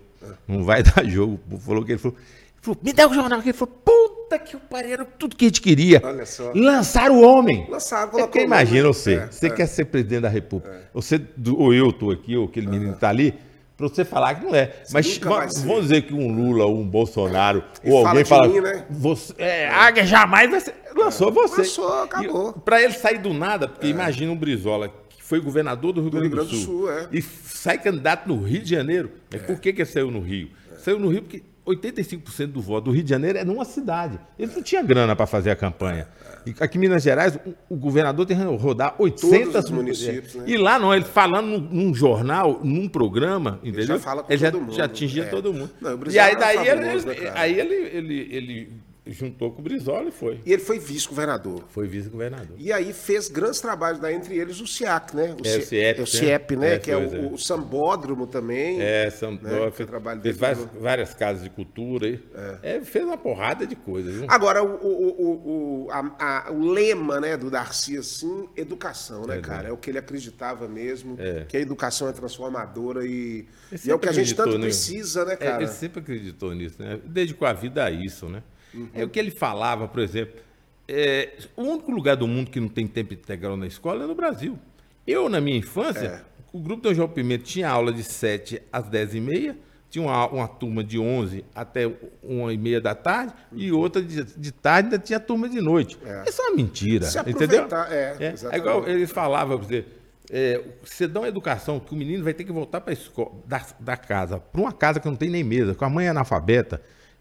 não 0.47 0.63
vai 0.63 0.83
dar 0.83 1.03
jogo. 1.07 1.39
Falou 1.59 1.83
que 1.83 1.93
ele 1.93 1.97
falou, 1.99 2.15
ele 2.17 2.61
falou, 2.61 2.79
me 2.83 2.93
dá 2.93 3.07
o 3.07 3.13
jornal 3.13 3.39
aqui. 3.39 3.49
Ele 3.49 3.57
falou, 3.57 3.73
puta 3.83 4.37
que 4.37 4.55
o 4.55 4.59
pariu, 4.59 4.91
era 4.93 5.05
tudo 5.05 5.35
que 5.35 5.45
a 5.45 5.47
gente 5.47 5.59
queria. 5.61 5.99
Olha 6.03 6.23
só. 6.25 6.51
Lançar 6.53 7.09
o 7.09 7.19
homem. 7.21 7.65
Lançaram, 7.67 8.19
É 8.19 8.21
porque 8.21 8.41
imagina 8.43 8.87
você, 8.89 9.15
É, 9.15 9.25
você 9.25 9.47
é. 9.47 9.49
quer 9.49 9.65
ser 9.65 9.85
presidente 9.85 10.21
da 10.21 10.29
República, 10.29 10.87
você, 10.93 11.17
do- 11.17 11.57
ou 11.59 11.73
eu 11.73 11.89
estou 11.89 12.11
aqui, 12.11 12.37
ou 12.37 12.45
aquele 12.45 12.67
menino 12.67 12.93
está 12.93 13.09
ali, 13.09 13.33
para 13.79 13.87
você 13.87 14.03
falar 14.03 14.35
que 14.35 14.45
não 14.45 14.53
é. 14.53 14.73
Mas 14.91 15.07
nunca 15.15 15.29
vai 15.29 15.47
vamos, 15.47 15.83
dizer 15.83 16.01
que 16.01 16.13
um 16.13 16.35
Lula 16.35 16.65
ou 16.65 16.77
um 16.77 16.85
Bolsonaro, 16.85 17.63
E 17.81 17.89
ou 17.89 18.05
alguém 18.05 18.25
fala, 18.25 18.49
mim, 18.49 18.59
né? 18.59 18.85
você, 18.89 19.33
é, 19.37 19.69
Águia 19.69 20.05
jamais 20.05 20.51
vai 20.51 20.59
ser. 20.59 20.75
Lançou 20.93 21.31
você. 21.31 21.61
Lançou, 21.61 22.03
acabou. 22.03 22.51
Para 22.51 22.81
ele 22.83 22.91
sair 22.91 23.19
do 23.19 23.33
nada, 23.33 23.69
porque 23.69 23.87
imagina 23.87 24.33
um 24.33 24.35
Brizola 24.35 24.89
que 25.07 25.23
foi 25.23 25.39
governador 25.39 25.93
do 25.93 26.01
Rio 26.01 26.11
Grande 26.11 26.35
do, 26.35 26.45
Sul, 26.45 26.91
é. 26.91 27.07
e 27.09 27.21
sai 27.21 27.77
candidato 27.77 28.27
no 28.27 28.43
Rio 28.43 28.61
de 28.61 28.69
Janeiro. 28.69 29.11
Mas 29.31 29.43
por 29.43 29.57
que, 29.61 29.71
que 29.71 29.81
ele 29.81 29.89
saiu 29.89 30.11
no 30.11 30.19
Rio? 30.19 30.49
Saiu 30.77 30.99
no 30.99 31.07
Rio 31.07 31.21
porque 31.21 31.41
85% 31.69 32.47
do 32.47 32.61
voto 32.61 32.85
do 32.85 32.91
Rio 32.91 33.03
de 33.03 33.09
Janeiro 33.09 33.37
é 33.37 33.43
numa 33.43 33.63
cidade. 33.63 34.19
Ele 34.37 34.51
não 34.53 34.61
tinha 34.63 34.81
grana 34.81 35.15
para 35.15 35.25
fazer 35.27 35.51
a 35.51 35.55
campanha. 35.55 36.07
E 36.45 36.53
aqui 36.59 36.77
em 36.77 36.81
Minas 36.81 37.03
Gerais, 37.03 37.37
o, 37.45 37.75
o 37.75 37.77
governador 37.77 38.25
tem 38.25 38.37
que 38.37 38.43
rodar 38.43 38.95
800 38.97 39.53
Todos 39.53 39.65
os 39.65 39.71
municípios, 39.71 40.35
né? 40.35 40.43
E 40.47 40.57
lá 40.57 40.79
não, 40.79 40.93
ele 40.93 41.05
falando 41.05 41.47
num, 41.47 41.59
num 41.59 41.93
jornal, 41.93 42.59
num 42.63 42.87
programa, 42.87 43.59
entendeu? 43.63 43.85
já 43.85 43.99
fala 43.99 44.23
com 44.23 44.31
ele 44.31 44.39
já, 44.41 44.51
todo 44.51 44.61
mundo, 44.61 44.73
já 44.73 44.85
atingia 44.85 45.23
é. 45.23 45.27
todo 45.27 45.53
mundo. 45.53 45.69
Não, 45.79 45.99
e 46.09 46.19
aí 46.19 46.35
daí, 46.35 46.57
ele, 46.57 46.81
fabuloso, 46.81 47.07
né, 47.07 47.15
ele- 47.17 47.29
aí 47.35 47.59
ele, 47.59 47.75
ele, 47.75 48.27
ele 48.31 48.73
juntou 49.07 49.51
com 49.51 49.59
o 49.59 49.63
Brizola 49.63 50.09
e 50.09 50.11
foi. 50.11 50.39
E 50.45 50.53
ele 50.53 50.61
foi 50.61 50.77
vice-governador. 50.79 51.63
Foi 51.69 51.87
vice-governador. 51.87 52.55
E 52.59 52.71
aí 52.71 52.93
fez 52.93 53.27
grandes 53.29 53.59
trabalhos, 53.59 53.99
daí, 53.99 54.15
entre 54.15 54.37
eles 54.37 54.59
o 54.61 54.67
CIAC, 54.67 55.15
né? 55.15 55.35
É, 55.43 55.57
o 55.57 55.65
CIEP, 55.65 55.75
é 55.75 55.93
o 55.95 55.99
né? 55.99 56.05
CIEP, 56.05 56.55
né? 56.55 56.73
É, 56.75 56.79
que 56.79 56.91
é 56.91 56.95
pois 56.97 57.13
é. 57.13 57.17
o, 57.17 57.33
o 57.33 57.37
Sambódromo 57.37 58.27
também. 58.27 58.79
É, 58.81 59.05
Né? 59.05 59.11
Paulo, 59.49 59.71
Que 59.71 59.77
fez, 59.77 59.89
fez 60.21 60.37
várias, 60.37 60.67
várias 60.79 61.13
casas 61.13 61.43
de 61.43 61.49
cultura 61.49 62.07
aí. 62.07 62.23
É, 62.61 62.81
fez 62.81 63.03
uma 63.05 63.17
porrada 63.17 63.65
de 63.65 63.75
coisas. 63.75 64.15
viu? 64.15 64.25
Agora, 64.29 64.63
o, 64.63 64.67
o, 64.75 65.07
o, 65.09 65.85
o, 65.85 65.91
a- 65.91 66.15
a- 66.47 66.51
o 66.51 66.69
lema 66.69 67.19
né, 67.19 67.35
do 67.37 67.49
Darcy, 67.49 67.97
assim, 67.97 68.47
educação, 68.55 69.25
né, 69.25 69.37
É, 69.37 69.41
cara? 69.41 69.69
É 69.69 69.71
o 69.71 69.77
que 69.77 69.89
ele 69.89 69.97
acreditava 69.97 70.67
mesmo, 70.67 71.15
É. 71.19 71.45
que 71.47 71.57
a 71.57 71.59
educação 71.59 72.07
é 72.07 72.11
transformadora 72.11 73.05
e, 73.05 73.45
e 73.85 73.89
é 73.89 73.95
o 73.95 73.99
que 73.99 74.07
a 74.09 74.11
gente 74.11 74.35
tanto 74.35 74.49
acreditou 74.49 74.59
precisa, 74.61 75.25
né, 75.25 75.33
É, 75.33 75.35
cara? 75.37 75.63
ele 75.63 75.71
sempre 75.71 75.99
acreditou 76.01 76.53
nisso, 76.53 76.75
né? 76.79 76.99
Dedicou 77.05 77.47
a 77.47 77.53
vida 77.53 77.83
a 77.83 77.89
isso, 77.91 78.27
né? 78.29 78.43
Uhum. 78.73 78.87
É 78.93 79.03
o 79.03 79.09
que 79.09 79.19
ele 79.19 79.31
falava, 79.31 79.87
por 79.87 79.99
exemplo. 80.01 80.39
é, 80.87 81.33
o 81.55 81.63
único 81.63 81.91
lugar 81.91 82.15
do 82.15 82.27
mundo 82.27 82.49
que 82.49 82.59
não 82.59 82.67
tem 82.67 82.87
tempo 82.87 83.13
integral 83.13 83.55
na 83.55 83.67
escola 83.67 84.03
é 84.03 84.07
no 84.07 84.15
Brasil. 84.15 84.57
Eu, 85.05 85.29
na 85.29 85.39
minha 85.41 85.57
infância, 85.57 86.23
o 86.53 86.59
grupo 86.59 86.83
do 86.83 86.93
João 86.93 87.07
Pimenta 87.07 87.43
tinha 87.43 87.69
aula 87.69 87.91
de 87.93 88.03
7 88.03 88.61
às 88.71 88.87
10 88.87 89.15
e 89.15 89.19
meia, 89.21 89.57
tinha 89.89 90.03
uma, 90.05 90.27
uma 90.27 90.47
turma 90.47 90.83
de 90.83 90.99
11 90.99 91.43
até 91.55 91.87
1 92.23 92.51
e 92.51 92.57
meia 92.57 92.79
da 92.79 92.93
tarde 92.93 93.33
e 93.53 93.71
outra 93.71 94.01
de, 94.03 94.23
de 94.23 94.51
tarde 94.51 94.87
ainda 94.87 94.99
tinha 94.99 95.19
turma 95.19 95.49
de 95.49 95.59
noite. 95.61 95.97
É. 96.05 96.29
Isso 96.29 96.41
é 96.41 96.45
uma 96.45 96.55
mentira, 96.55 97.05
Se 97.05 97.19
entendeu? 97.19 97.67
é, 97.89 98.15
É, 98.19 98.35
é 98.51 98.57
igual 98.57 98.87
eles 98.87 99.11
falavam, 99.11 99.57
pra 99.57 99.67
você, 99.67 99.85
é, 100.29 100.61
você 100.83 101.07
dá 101.07 101.21
uma 101.21 101.27
educação 101.27 101.79
que 101.79 101.91
o 101.93 101.97
menino 101.97 102.23
vai 102.23 102.35
ter 102.35 102.43
que 102.43 102.51
voltar 102.51 102.81
para 102.81 102.93
escola, 102.93 103.31
da, 103.47 103.65
da 103.79 103.97
casa, 103.97 104.39
para 104.39 104.61
uma 104.61 104.71
casa 104.71 104.99
que 104.99 105.07
não 105.07 105.15
tem 105.15 105.29
nem 105.29 105.43
mesa, 105.43 105.73
com 105.73 105.85
a 105.85 105.89
mãe 105.89 106.07
analfabeta. 106.07 106.79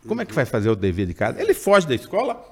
Como 0.08 0.20
é 0.22 0.24
que 0.24 0.34
vai 0.34 0.44
fazer 0.44 0.70
o 0.70 0.74
dever 0.76 1.06
de 1.06 1.14
casa? 1.14 1.40
Ele 1.40 1.54
foge 1.54 1.86
da 1.86 1.94
escola 1.94 2.42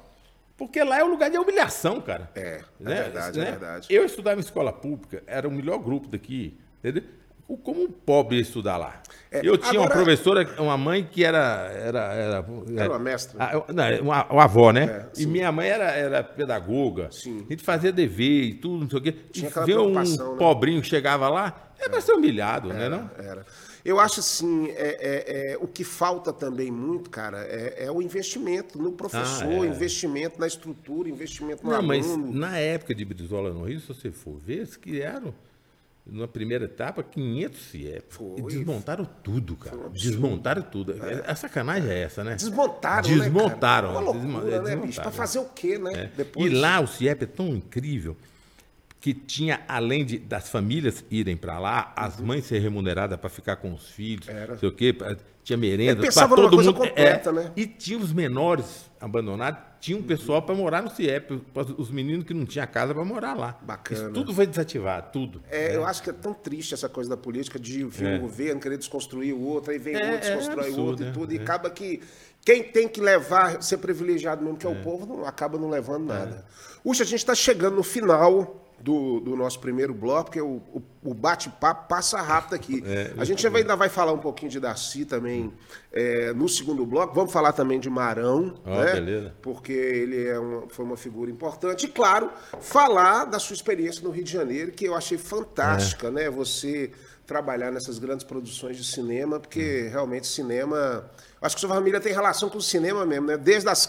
porque 0.57 0.83
lá 0.83 0.99
é 1.01 1.05
um 1.05 1.09
lugar 1.11 1.31
de 1.31 1.37
humilhação, 1.39 2.01
cara. 2.01 2.31
É, 2.35 2.41
é 2.41 2.61
Né? 2.81 2.95
verdade, 3.03 3.41
é 3.41 3.45
Né? 3.45 3.51
verdade. 3.51 3.87
Eu 3.91 4.05
estudava 4.05 4.37
em 4.39 4.43
escola 4.45 4.73
pública, 4.73 5.23
era 5.27 5.47
o 5.49 5.51
melhor 5.51 5.79
grupo 5.79 6.09
daqui, 6.09 6.57
entendeu? 6.79 7.03
O- 7.49 7.57
Como 7.57 7.83
um 7.85 7.89
pobre 7.91 8.37
ia 8.37 8.43
estudar 8.43 8.77
lá. 8.77 9.01
É, 9.31 9.39
eu 9.45 9.57
tinha 9.57 9.79
uma 9.81 9.87
agora- 9.87 10.03
professora, 10.05 10.49
uma 10.59 10.77
mãe 10.77 11.05
que 11.09 11.23
era. 11.25 11.71
Era, 11.73 12.01
era, 12.15 12.45
Era 12.77 12.91
uma 12.91 12.99
mestra? 12.99 13.37
Ah, 13.39 13.53
eu- 13.53 13.65
não, 13.73 14.03
uma, 14.03 14.25
uma 14.33 14.45
avó, 14.45 14.73
né? 14.73 15.07
É, 15.17 15.23
e 15.23 15.27
minha 15.27 15.53
mãe 15.53 15.69
era, 15.69 15.85
era 15.93 16.25
pedagoga. 16.25 17.09
Sim. 17.13 17.45
A 17.47 17.53
gente 17.53 17.63
fazia 17.63 17.93
dever 17.93 18.43
e 18.45 18.55
tudo, 18.55 18.83
não 18.83 18.91
sei 18.91 18.99
o 18.99 19.03
quê. 19.03 19.13
Tinha 19.31 19.49
e 19.49 19.65
ver 19.65 19.79
um 19.79 19.93
né? 19.93 20.03
pobrinho 20.39 20.81
que 20.81 20.89
chegava 20.89 21.29
lá, 21.29 21.71
é 21.79 21.89
pra 21.89 22.01
ser 22.01 22.13
humilhado, 22.15 22.71
né? 22.73 22.89
Não? 22.89 23.09
Era. 23.17 23.47
Eu 23.87 24.01
acho 24.01 24.19
assim, 24.21 24.69
é, 24.71 24.73
é- 24.75 25.53
é, 25.53 25.59
o 25.61 25.67
que 25.69 25.85
falta 25.85 26.33
também 26.33 26.71
muito, 26.73 27.09
cara, 27.09 27.39
é, 27.45 27.85
é 27.85 27.91
o 27.91 28.03
investimento 28.03 28.79
no 28.83 28.91
professor, 28.93 29.63
Ah, 29.63 29.67
é. 29.67 29.69
investimento 29.69 30.41
na 30.41 30.47
estrutura, 30.47 31.09
investimento 31.09 31.65
no 31.65 31.71
Não, 31.71 31.83
mas 31.83 32.05
aluno. 32.07 32.33
na 32.35 32.59
época 32.59 32.95
de 32.95 33.05
Brizola 33.05 33.53
no 33.53 33.65
Rio, 33.65 33.79
se 33.81 33.87
você 33.89 34.11
for 34.11 34.37
ver, 34.39 34.55
eles 34.57 34.77
criaram, 34.77 35.33
na 36.05 36.27
primeira 36.29 36.65
etapa, 36.65 37.03
500 37.03 37.61
CIEP. 37.71 38.05
Foi. 38.15 38.39
E 38.39 38.43
desmontaram 38.43 39.05
tudo, 39.23 39.57
cara. 39.57 39.89
Desmontaram 39.91 40.63
tudo. 40.63 40.95
A 41.27 41.35
sacanagem 41.35 41.91
é 41.91 42.03
essa, 42.03 42.23
né? 42.25 42.35
Desmontaram, 42.35 43.09
Desmontaram. 43.09 43.49
né, 43.49 43.59
cara? 43.61 43.89
Uma 43.91 44.01
loucura, 44.01 44.25
né, 44.45 44.51
desmontaram. 44.51 44.81
bicho? 44.87 45.01
Pra 45.03 45.11
fazer 45.11 45.39
o 45.41 45.45
quê, 45.47 45.79
né? 45.79 45.93
É. 45.95 46.11
Depois... 46.17 46.47
E 46.47 46.55
lá 46.55 46.81
o 46.81 46.87
CIEP 46.87 47.23
é 47.25 47.27
tão 47.27 47.49
incrível 47.49 48.17
que 49.01 49.15
tinha, 49.15 49.61
além 49.69 50.05
de, 50.05 50.19
das 50.19 50.49
famílias 50.49 51.05
irem 51.11 51.37
para 51.37 51.59
lá, 51.59 51.93
as 51.95 52.21
mães 52.21 52.45
serem 52.45 52.63
remuneradas 52.65 53.19
para 53.19 53.29
ficar 53.31 53.57
com 53.57 53.73
os 53.73 53.89
filhos, 53.89 54.27
Uhum. 54.27 54.35
Era. 54.35 54.57
sei 54.57 54.69
o 54.69 54.73
quê, 54.73 54.97
tinha 55.45 55.57
merenda. 55.57 56.03
Numa 56.03 56.29
todo 56.29 56.57
coisa 56.57 56.73
mundo, 56.73 56.81
completa, 56.89 57.31
é. 57.31 57.33
né? 57.33 57.53
E 57.57 57.67
tinha 57.67 57.99
os 57.99 58.13
menores 58.13 58.91
abandonados, 59.01 59.61
tinha 59.79 59.97
um 59.97 60.03
pessoal 60.03 60.43
para 60.43 60.55
morar 60.57 60.83
no 60.83 60.91
CIEP, 60.91 61.41
os 61.79 61.91
meninos 61.91 62.25
que 62.25 62.35
não 62.35 62.45
tinham 62.45 62.67
casa 62.67 62.93
para 62.93 63.05
morar 63.05 63.35
lá. 63.35 63.57
Bacana. 63.63 64.01
Isso 64.01 64.11
tudo 64.13 64.35
foi 64.35 64.45
desativado, 64.47 65.13
tudo. 65.13 65.41
É, 65.49 65.77
eu 65.77 65.85
acho 65.87 66.03
que 66.03 66.11
é 66.11 66.13
tão 66.13 66.35
triste 66.35 66.75
essa 66.75 66.89
coisa 66.89 67.09
da 67.11 67.17
política 67.17 67.61
de 67.61 67.85
vir 67.85 68.07
É. 68.09 68.17
um 68.17 68.21
governo 68.21 68.61
querer 68.61 68.77
desconstruir 68.79 69.33
o 69.33 69.41
outro, 69.41 69.71
aí 69.71 69.79
vem 69.79 69.95
É, 69.95 70.13
outro, 70.15 70.21
desconstrói 70.29 70.69
é 70.69 70.73
o 70.73 70.81
outro 70.81 71.05
absurdo, 71.05 71.05
e 71.05 71.13
tudo, 71.13 71.33
é. 71.33 71.37
e 71.37 71.39
acaba 71.39 71.71
que 71.71 72.01
quem 72.45 72.65
tem 72.65 72.89
que 72.89 73.01
levar, 73.01 73.63
ser 73.63 73.77
privilegiado 73.79 74.43
mesmo, 74.43 74.57
que 74.57 74.67
é, 74.67 74.71
o 74.71 74.83
povo, 74.83 75.07
não, 75.07 75.25
acaba 75.25 75.59
não 75.59 75.69
levando 75.69 76.07
nada. 76.07 76.45
Uxa, 76.85 77.05
a 77.05 77.07
gente 77.07 77.21
está 77.21 77.35
chegando 77.37 77.77
no 77.77 77.83
final 77.85 78.66
do, 78.79 79.21
do 79.21 79.35
nosso 79.37 79.59
primeiro 79.61 79.93
bloco, 79.95 80.25
porque 80.25 80.41
o, 80.41 80.61
o, 80.73 80.83
o 81.05 81.15
bate-papo 81.15 81.89
passa 81.89 82.21
rápido 82.21 82.55
aqui. 82.55 82.83
É, 82.87 83.13
a 83.17 83.25
gente 83.25 83.47
ainda 83.47 83.75
vai 83.75 83.89
falar 83.89 84.13
um 84.13 84.19
pouquinho 84.19 84.51
de 84.51 84.61
Darcy 84.61 85.05
também 85.05 85.53
é, 85.93 86.33
no 86.33 86.49
segundo 86.49 86.85
bloco, 86.87 87.15
vamos 87.15 87.33
falar 87.33 87.53
também 87.53 87.81
de 87.81 87.89
Marão, 87.91 88.55
Ó, 88.65 88.71
né? 88.85 88.93
beleza. 88.93 89.35
porque 89.43 89.73
ele 89.73 90.27
é 90.29 90.39
uma- 90.39 90.69
foi 90.69 90.85
uma 90.85 90.97
figura 90.97 91.31
importante. 91.31 91.87
E, 91.87 91.89
claro, 91.89 92.31
falar 92.61 93.25
da 93.25 93.39
sua 93.39 93.55
experiência 93.55 94.03
no 94.05 94.11
Rio 94.11 94.25
de 94.25 94.33
Janeiro, 94.33 94.71
que 94.73 94.85
eu 94.85 94.95
achei 94.95 95.19
fantástica, 95.19 96.11
né? 96.11 96.29
Você 96.31 96.91
trabalhar 97.27 97.73
nessas 97.73 97.99
grandes 97.99 98.25
produções 98.25 98.77
de 98.77 98.85
cinema, 98.85 99.41
porque 99.41 99.89
realmente 99.91 100.27
cinema. 100.27 101.05
Acho 101.43 101.57
que 101.57 101.61
sua 101.61 101.69
família 101.69 102.01
tem 102.01 102.13
relação 102.13 102.49
com 102.49 102.59
o 102.59 102.63
cinema 102.63 103.05
mesmo, 103.05 103.27
né? 103.27 103.37
Desde 103.37 103.69
as 103.69 103.87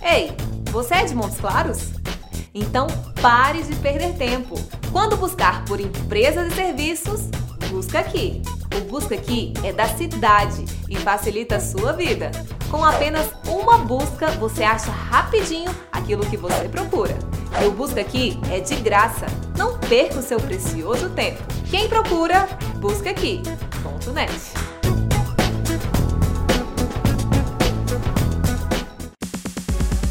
Ei, 0.02 0.32
você 0.70 0.94
é 0.94 1.04
de 1.04 1.14
Montes 1.14 1.38
Claros? 1.38 1.90
Então 2.54 2.86
pare 3.20 3.62
de 3.62 3.74
perder 3.76 4.14
tempo. 4.14 4.56
Quando 4.90 5.16
buscar 5.16 5.64
por 5.64 5.80
empresas 5.80 6.52
e 6.52 6.54
serviços, 6.54 7.28
busca 7.70 8.00
aqui. 8.00 8.42
O 8.76 8.80
Busca 8.90 9.14
Aqui 9.14 9.52
é 9.62 9.72
da 9.72 9.86
cidade 9.86 10.64
e 10.88 10.96
facilita 10.96 11.56
a 11.56 11.60
sua 11.60 11.92
vida. 11.92 12.30
Com 12.70 12.82
apenas 12.82 13.30
uma 13.46 13.78
busca, 13.78 14.30
você 14.32 14.64
acha 14.64 14.90
rapidinho 14.90 15.70
aquilo 15.90 16.24
que 16.24 16.38
você 16.38 16.68
procura. 16.70 17.14
E 17.62 17.66
o 17.66 17.70
Busca 17.70 18.00
Aqui 18.00 18.40
é 18.50 18.60
de 18.60 18.74
graça. 18.76 19.26
Não 19.58 19.78
perca 19.78 20.18
o 20.18 20.22
seu 20.22 20.40
precioso 20.40 21.10
tempo. 21.10 21.42
Quem 21.70 21.86
procura, 21.86 22.48
busca 22.80 23.10
aqui. 23.10 23.42
Net. 24.14 24.81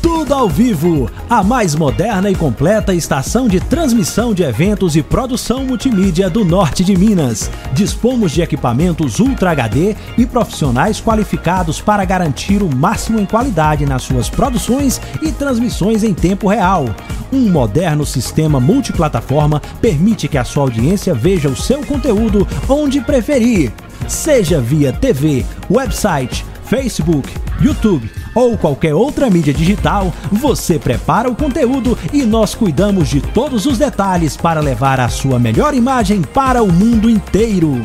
Tudo 0.02 0.34
ao 0.34 0.50
vivo, 0.50 1.12
a 1.30 1.44
mais 1.44 1.76
moderna 1.76 2.28
e 2.28 2.34
completa 2.36 2.92
estação 2.92 3.48
de 3.48 3.60
transmissão 3.60 4.34
de 4.34 4.42
eventos 4.42 4.96
e 4.96 5.04
produção 5.04 5.64
multimídia 5.64 6.28
do 6.28 6.44
norte 6.44 6.84
de 6.84 6.98
Minas. 6.98 7.52
Dispomos 7.72 8.32
de 8.32 8.42
equipamentos 8.42 9.20
Ultra 9.20 9.52
HD 9.52 9.96
e 10.18 10.26
profissionais 10.26 11.00
qualificados 11.00 11.80
para 11.80 12.04
garantir 12.04 12.64
o 12.64 12.76
máximo 12.76 13.20
em 13.20 13.28
qualidade 13.28 13.86
nas 13.86 14.02
suas 14.02 14.28
produções 14.28 15.00
e 15.22 15.32
transmissões 15.32 16.04
em 16.04 16.16
tempo 16.16 16.48
real. 16.48 16.86
Um 17.32 17.48
moderno 17.52 18.04
sistema 18.04 18.60
multiplataforma 18.60 19.62
permite 19.80 20.28
que 20.28 20.38
a 20.38 20.44
sua 20.44 20.64
audiência 20.64 21.14
veja 21.14 21.48
o 21.48 21.56
seu 21.56 21.86
conteúdo 21.86 22.48
onde 22.68 23.02
preferir, 23.02 23.72
seja 24.08 24.60
via 24.60 24.92
TV, 24.92 25.46
website, 25.70 26.44
Facebook, 26.72 27.30
YouTube 27.60 28.10
ou 28.34 28.58
qualquer 28.58 28.96
outra 28.96 29.30
mídia 29.30 29.54
digital, 29.54 30.14
você 30.32 30.80
prepara 30.80 31.30
o 31.30 31.36
conteúdo 31.36 31.98
e 32.14 32.24
nós 32.24 32.56
cuidamos 32.56 33.10
de 33.10 33.20
todos 33.20 33.66
os 33.66 33.78
detalhes 33.78 34.38
para 34.38 34.62
levar 34.62 34.98
a 34.98 35.10
sua 35.10 35.38
melhor 35.38 35.74
imagem 35.74 36.22
para 36.22 36.64
o 36.64 36.72
mundo 36.72 37.10
inteiro. 37.10 37.84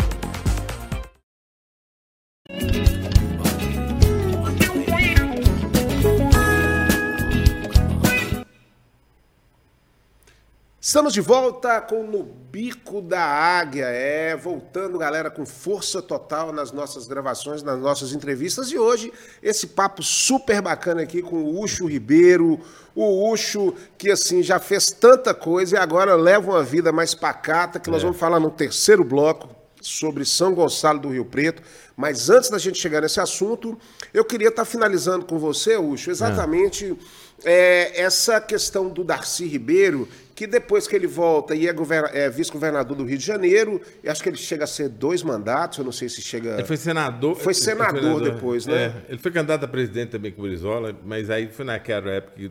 Estamos 10.87 11.13
de 11.13 11.21
volta 11.21 11.81
com 11.81 12.05
No 12.05 12.23
Bico 12.23 13.03
da 13.03 13.21
Águia. 13.21 13.87
É, 13.87 14.37
voltando, 14.37 14.97
galera, 14.97 15.29
com 15.29 15.45
força 15.45 16.01
total 16.01 16.53
nas 16.53 16.71
nossas 16.71 17.09
gravações, 17.09 17.61
nas 17.61 17.81
nossas 17.81 18.13
entrevistas. 18.13 18.71
E 18.71 18.79
hoje, 18.79 19.13
esse 19.43 19.67
papo 19.67 20.01
super 20.01 20.63
bacana 20.63 21.03
aqui 21.03 21.23
com 21.23 21.43
o 21.43 21.61
Ucho 21.61 21.89
Ribeiro. 21.89 22.61
O 22.95 23.33
Ucho, 23.33 23.75
que 23.99 24.13
assim, 24.13 24.45
já 24.45 24.61
fez 24.61 24.93
tanta 24.93 25.35
coisa 25.35 25.75
e 25.75 25.79
agora 25.79 26.15
leva 26.15 26.53
uma 26.53 26.63
vida 26.63 26.93
mais 26.93 27.17
pacata, 27.17 27.81
que 27.81 27.91
nós 27.91 28.05
vamos 28.05 28.17
falar 28.17 28.39
no 28.39 28.53
terceiro 28.53 29.03
bloco 29.03 29.49
sobre 29.83 30.25
São 30.25 30.55
Gonçalo 30.55 31.01
do 31.01 31.09
Rio 31.09 31.25
Preto. 31.25 31.65
Mas 31.97 32.31
antes 32.31 32.49
da 32.49 32.59
gente 32.59 32.79
chegar 32.79 33.01
nesse 33.01 33.19
assunto, 33.19 33.77
eu 34.15 34.25
queria 34.25 34.51
estar 34.51 34.65
finalizando 34.65 35.27
com 35.27 35.37
você, 35.37 35.77
Ucho, 35.77 36.13
exatamente 36.13 36.97
é, 37.45 38.01
essa 38.01 38.41
questão 38.41 38.89
do 38.89 39.03
Darcy 39.03 39.47
Ribeiro, 39.47 40.09
que 40.37 40.47
depois 40.47 40.87
que 40.87 40.95
ele 40.95 41.07
volta 41.07 41.55
e 41.55 41.67
é, 41.67 41.75
é 42.13 42.29
vice-governador 42.29 42.95
do 42.95 43.05
Rio 43.05 43.17
de 43.17 43.25
Janeiro, 43.25 43.81
acho 44.07 44.23
que 44.23 44.29
ele 44.29 44.37
chega 44.37 44.65
a 44.65 44.67
ser 44.67 44.91
dois 44.91 45.23
mandatos, 45.23 45.79
eu 45.79 45.85
não 45.85 45.91
sei 45.91 46.11
se 46.11 46.21
chega. 46.21 46.57
Ele 46.57 46.65
foi 46.65 46.77
senador. 46.77 47.35
Foi 47.37 47.55
senador, 47.55 47.93
foi 47.95 48.03
senador 48.03 48.35
depois, 48.35 48.67
né? 48.67 48.85
É, 49.09 49.13
ele 49.13 49.19
foi 49.19 49.33
candidato 49.33 49.65
a 49.65 49.69
presidente 49.69 50.11
também 50.11 50.31
com 50.31 50.43
o 50.43 50.45
Brizola, 50.45 50.95
mas 51.07 51.31
aí 51.31 51.49
foi 51.49 51.65
naquela 51.65 52.11
época 52.11 52.35
que, 52.37 52.51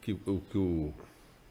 que, 0.00 0.14
que 0.14 0.58
o 0.58 0.94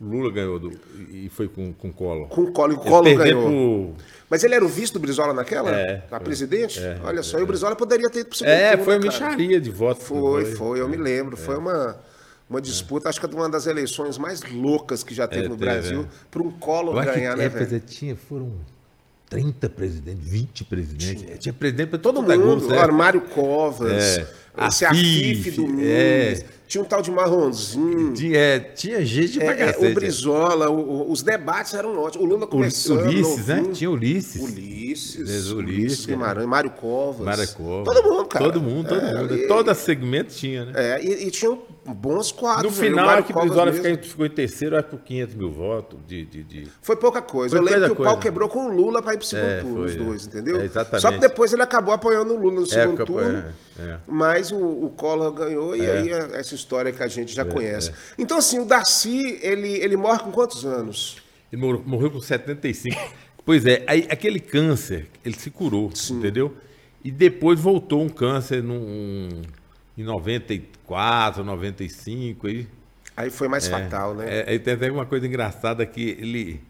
Lula 0.02 0.32
ganhou 0.32 0.58
do, 0.58 0.72
e 1.12 1.30
foi 1.30 1.48
com, 1.48 1.72
com 1.72 1.94
Collor. 1.94 2.30
Com 2.30 2.52
Collor, 2.52 2.74
e 2.74 2.90
Collor 2.90 3.16
ganhou. 3.16 3.44
Pro... 3.44 4.06
Mas 4.28 4.44
ele 4.44 4.56
era 4.56 4.66
o 4.66 4.68
vice 4.68 4.92
do 4.92 5.00
Brizola 5.00 5.36
naquela? 5.36 5.70
É, 5.70 6.04
a 6.10 6.20
presidente? 6.20 6.80
É, 6.80 6.98
Olha 7.04 7.22
só, 7.22 7.38
é, 7.38 7.42
e 7.42 7.44
o 7.44 7.46
Brizola 7.46 7.76
poderia 7.76 8.10
ter 8.10 8.22
ido 8.22 8.30
pro 8.30 8.38
segundo 8.40 8.52
É, 8.52 8.76
foi 8.76 8.96
uma 8.96 9.04
micharia 9.04 9.62
de 9.62 9.70
voto. 9.70 10.02
Foi, 10.02 10.46
foi 10.46 10.82
eu 10.82 10.90
me 10.90 10.98
lembro. 10.98 11.38
Foi 11.38 11.56
uma 11.56 11.96
uma 12.50 12.62
disputa, 12.62 13.10
acho 13.10 13.20
que 13.20 13.26
é 13.26 13.30
uma 13.30 13.50
das 13.50 13.66
eleições 13.66 14.18
mais 14.18 14.42
loucas 14.42 15.04
que 15.04 15.14
já 15.14 15.28
teve 15.28 15.46
é, 15.46 15.50
no 15.50 15.58
teve, 15.58 15.72
Brasil, 15.72 16.02
é. 16.02 16.06
para 16.30 16.44
um 16.44 16.52
colo 16.52 16.94
ganhar, 16.94 17.36
né, 17.36 17.50
velho? 17.50 17.80
Tinha, 17.80 18.16
foram 18.16 18.52
30 19.30 19.70
presidentes, 19.70 20.30
20 20.30 20.64
presidentes. 20.66 21.24
Tinha, 21.24 21.38
tinha 21.38 21.54
presidente 21.54 21.90
para 21.90 22.00
todo 22.00 22.22
mundo. 22.22 22.68
O 22.68 22.80
Armário 22.80 23.22
Covas, 23.22 23.92
é, 23.92 24.28
esse 24.68 24.86
Afif 24.86 25.52
do 25.52 25.82
É. 25.82 26.44
Tinha 26.68 26.84
um 26.84 26.86
tal 26.86 27.02
de 27.02 27.12
marronzinho. 27.12 28.14
Tinha, 28.14 28.38
é, 28.38 28.60
tinha 28.60 29.06
gente 29.06 29.38
pra 29.38 29.52
é, 29.52 29.56
cacete. 29.56 29.86
O 29.86 29.94
Brizola, 29.94 30.70
o, 30.70 31.12
os 31.12 31.22
debates 31.22 31.76
eram 31.76 31.96
ótimos. 32.00 32.26
O 32.26 32.30
Lula 32.30 32.48
começou. 32.48 32.98
Ulisses, 32.98 33.48
né? 33.48 33.64
Tinha 33.72 33.90
Ulisses. 33.92 34.42
Ulisses. 34.42 35.16
Ulisses, 35.16 35.52
Ulisses 35.52 36.06
Guimarães, 36.08 36.48
Mário 36.48 36.72
Covas. 36.72 37.24
Mário 37.24 37.48
Covas. 37.50 37.94
Todo 37.94 38.04
mundo, 38.10 38.26
cara. 38.26 38.46
Todo 38.46 38.62
mundo, 38.62 38.90
todo 38.90 39.02
é, 39.02 39.14
mundo. 39.14 39.36
E, 39.36 39.48
Todo 39.48 39.76
segmento 39.76 40.34
tinha, 40.34 40.66
né? 40.66 40.74
É, 40.76 41.04
e, 41.04 41.28
e 41.28 41.32
tinham 41.32 41.62
bons 41.94 42.32
quadros. 42.32 42.72
No 42.72 42.72
final, 42.72 43.10
é 43.12 43.22
que 43.22 43.32
o 43.32 43.40
Brizola 43.40 43.72
ficou 43.72 44.26
em 44.26 44.30
terceiro, 44.30 44.76
acho 44.78 44.88
por 44.88 45.00
500 45.00 45.36
mil 45.36 45.52
votos. 45.52 46.00
De, 46.08 46.26
de, 46.26 46.44
de... 46.44 46.68
Foi 46.82 46.96
pouca 46.96 47.22
coisa. 47.22 47.56
Foi 47.56 47.60
eu 47.60 47.64
lembro 47.72 47.96
que 47.96 48.02
o 48.02 48.06
pau 48.06 48.20
quebrou 48.20 48.50
com 48.50 48.66
o 48.66 48.74
Lula 48.74 49.02
para 49.02 49.14
ir 49.14 49.18
pro 49.18 49.26
segundo 49.26 49.50
é, 49.50 49.62
turno, 49.62 49.76
foi, 49.76 49.86
os 49.86 49.96
dois, 49.96 50.28
entendeu? 50.28 50.60
É, 50.60 50.66
exatamente. 50.66 51.02
Só 51.02 51.12
que 51.12 51.20
depois 51.20 51.54
ele 51.54 51.62
acabou 51.62 51.94
apoiando 51.94 52.34
o 52.34 52.38
Lula 52.38 52.62
no 52.62 52.66
segundo 52.66 53.06
turno. 53.06 53.44
Mas 54.08 54.52
o, 54.52 54.58
o 54.58 54.90
Collor 54.90 55.32
ganhou 55.32 55.76
e 55.76 55.90
aí 55.90 56.10
essa 56.10 56.56
história 56.56 56.92
que 56.92 57.04
a 57.04 57.08
gente 57.08 57.34
já 57.36 57.44
é, 57.44 57.46
conhece. 57.46 57.92
É. 57.92 57.94
Então, 58.18 58.38
assim, 58.38 58.60
o 58.60 58.66
Darcy, 58.66 59.40
ele, 59.42 59.74
ele 59.78 59.96
morre 59.96 60.20
com 60.20 60.32
quantos 60.32 60.66
anos? 60.66 61.18
Ele 61.52 61.62
morreu, 61.62 61.84
morreu 61.86 62.12
com 62.12 62.20
75. 62.20 62.98
pois 63.46 63.66
é, 63.66 63.84
aí, 63.88 64.08
aquele 64.10 64.40
câncer, 64.40 65.08
ele 65.24 65.36
se 65.36 65.52
curou, 65.52 65.92
Sim. 65.94 66.18
entendeu? 66.18 66.56
E 67.04 67.12
depois 67.12 67.60
voltou 67.60 68.02
um 68.02 68.10
câncer 68.10 68.64
num, 68.64 69.30
em 69.98 70.04
94, 70.04 71.44
95. 71.44 72.48
Aí, 72.48 72.68
aí 73.16 73.30
foi 73.30 73.48
mais 73.48 73.68
é, 73.68 73.72
fatal, 73.72 74.14
né? 74.14 74.26
É, 74.28 74.50
aí 74.52 74.60
tem 74.60 74.74
até 74.74 74.92
uma 74.92 75.06
coisa 75.06 75.26
engraçada 75.28 75.86
que 75.86 76.02
ele, 76.02 76.62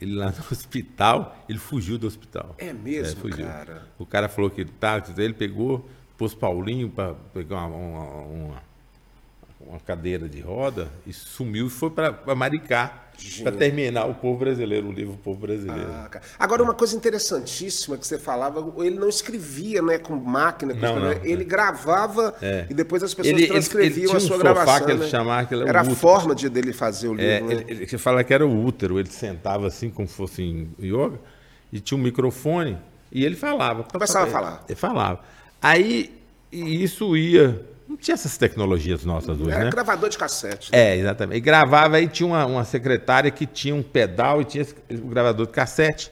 ele 0.00 0.14
lá 0.14 0.26
no 0.30 0.44
hospital, 0.50 1.36
ele 1.48 1.58
fugiu 1.58 1.98
do 1.98 2.06
hospital. 2.06 2.54
É 2.58 2.72
mesmo, 2.72 3.28
é, 3.28 3.36
cara? 3.36 3.88
O 3.98 4.06
cara 4.06 4.28
falou 4.28 4.50
que 4.50 4.64
tá, 4.64 5.02
ele 5.18 5.34
pegou, 5.34 5.88
pôs 6.16 6.34
Paulinho 6.34 6.88
para 6.88 7.14
pegar 7.32 7.66
uma, 7.66 7.76
uma, 7.76 8.22
uma 8.22 8.72
uma 9.66 9.80
cadeira 9.80 10.28
de 10.28 10.40
roda 10.40 10.88
e 11.06 11.12
sumiu 11.12 11.66
e 11.66 11.70
foi 11.70 11.90
para 11.90 12.34
Maricá 12.34 13.10
para 13.42 13.52
terminar 13.52 14.06
o 14.06 14.14
povo 14.14 14.38
brasileiro, 14.38 14.88
o 14.88 14.92
livro 14.92 15.14
O 15.14 15.18
Povo 15.18 15.40
Brasileiro. 15.40 15.90
Ah, 15.90 16.10
Agora, 16.38 16.62
uma 16.62 16.74
coisa 16.74 16.96
interessantíssima 16.96 17.96
que 17.96 18.06
você 18.06 18.18
falava, 18.18 18.72
ele 18.78 18.98
não 18.98 19.08
escrevia 19.08 19.80
né, 19.82 19.98
com 19.98 20.16
máquina, 20.16 20.74
com 20.74 20.80
não, 20.80 20.98
não, 20.98 21.12
ele 21.22 21.42
é. 21.42 21.44
gravava 21.44 22.34
é. 22.42 22.66
e 22.68 22.74
depois 22.74 23.02
as 23.02 23.14
pessoas 23.14 23.36
ele, 23.36 23.46
transcreviam 23.46 24.10
ele, 24.10 24.12
ele 24.12 24.16
a 24.16 24.20
sua 24.20 24.36
um 24.36 24.38
gravação. 24.40 24.86
Que 24.86 24.92
ele 24.92 25.00
né? 25.00 25.08
chamava, 25.08 25.46
que 25.46 25.54
era 25.54 25.80
a 25.80 25.84
forma 25.84 26.34
de, 26.34 26.48
dele 26.48 26.72
fazer 26.72 27.08
o 27.08 27.18
é, 27.18 27.38
livro. 27.38 27.52
É, 27.52 27.54
né? 27.54 27.64
ele, 27.68 27.82
ele 27.84 27.98
fala 27.98 28.24
que 28.24 28.34
era 28.34 28.46
o 28.46 28.64
útero, 28.64 28.98
ele 28.98 29.10
sentava 29.10 29.66
assim 29.66 29.90
como 29.90 30.08
se 30.08 30.14
fosse 30.14 30.42
em 30.42 30.74
yoga 30.80 31.18
e 31.72 31.80
tinha 31.80 31.98
um 31.98 32.02
microfone 32.02 32.78
e 33.10 33.24
ele 33.24 33.36
falava. 33.36 33.84
Começava 33.84 34.26
a 34.26 34.30
falar. 34.30 34.64
Ele 34.68 34.76
falava. 34.76 35.20
Aí 35.60 36.12
isso 36.50 37.16
ia 37.16 37.64
não 37.92 37.96
tinha 37.96 38.14
essas 38.14 38.38
tecnologias 38.38 39.04
nossas 39.04 39.38
hoje, 39.38 39.50
Era 39.50 39.64
né? 39.64 39.70
gravador 39.70 40.08
de 40.08 40.16
cassete. 40.16 40.72
Né? 40.72 40.78
É, 40.78 40.96
exatamente. 40.96 41.36
E 41.36 41.40
gravava 41.40 41.96
aí, 41.96 42.08
tinha 42.08 42.26
uma, 42.26 42.46
uma 42.46 42.64
secretária 42.64 43.30
que 43.30 43.46
tinha 43.46 43.74
um 43.74 43.82
pedal 43.82 44.40
e 44.40 44.44
tinha 44.44 44.66
o 44.90 45.08
gravador 45.08 45.46
de 45.46 45.52
cassete. 45.52 46.10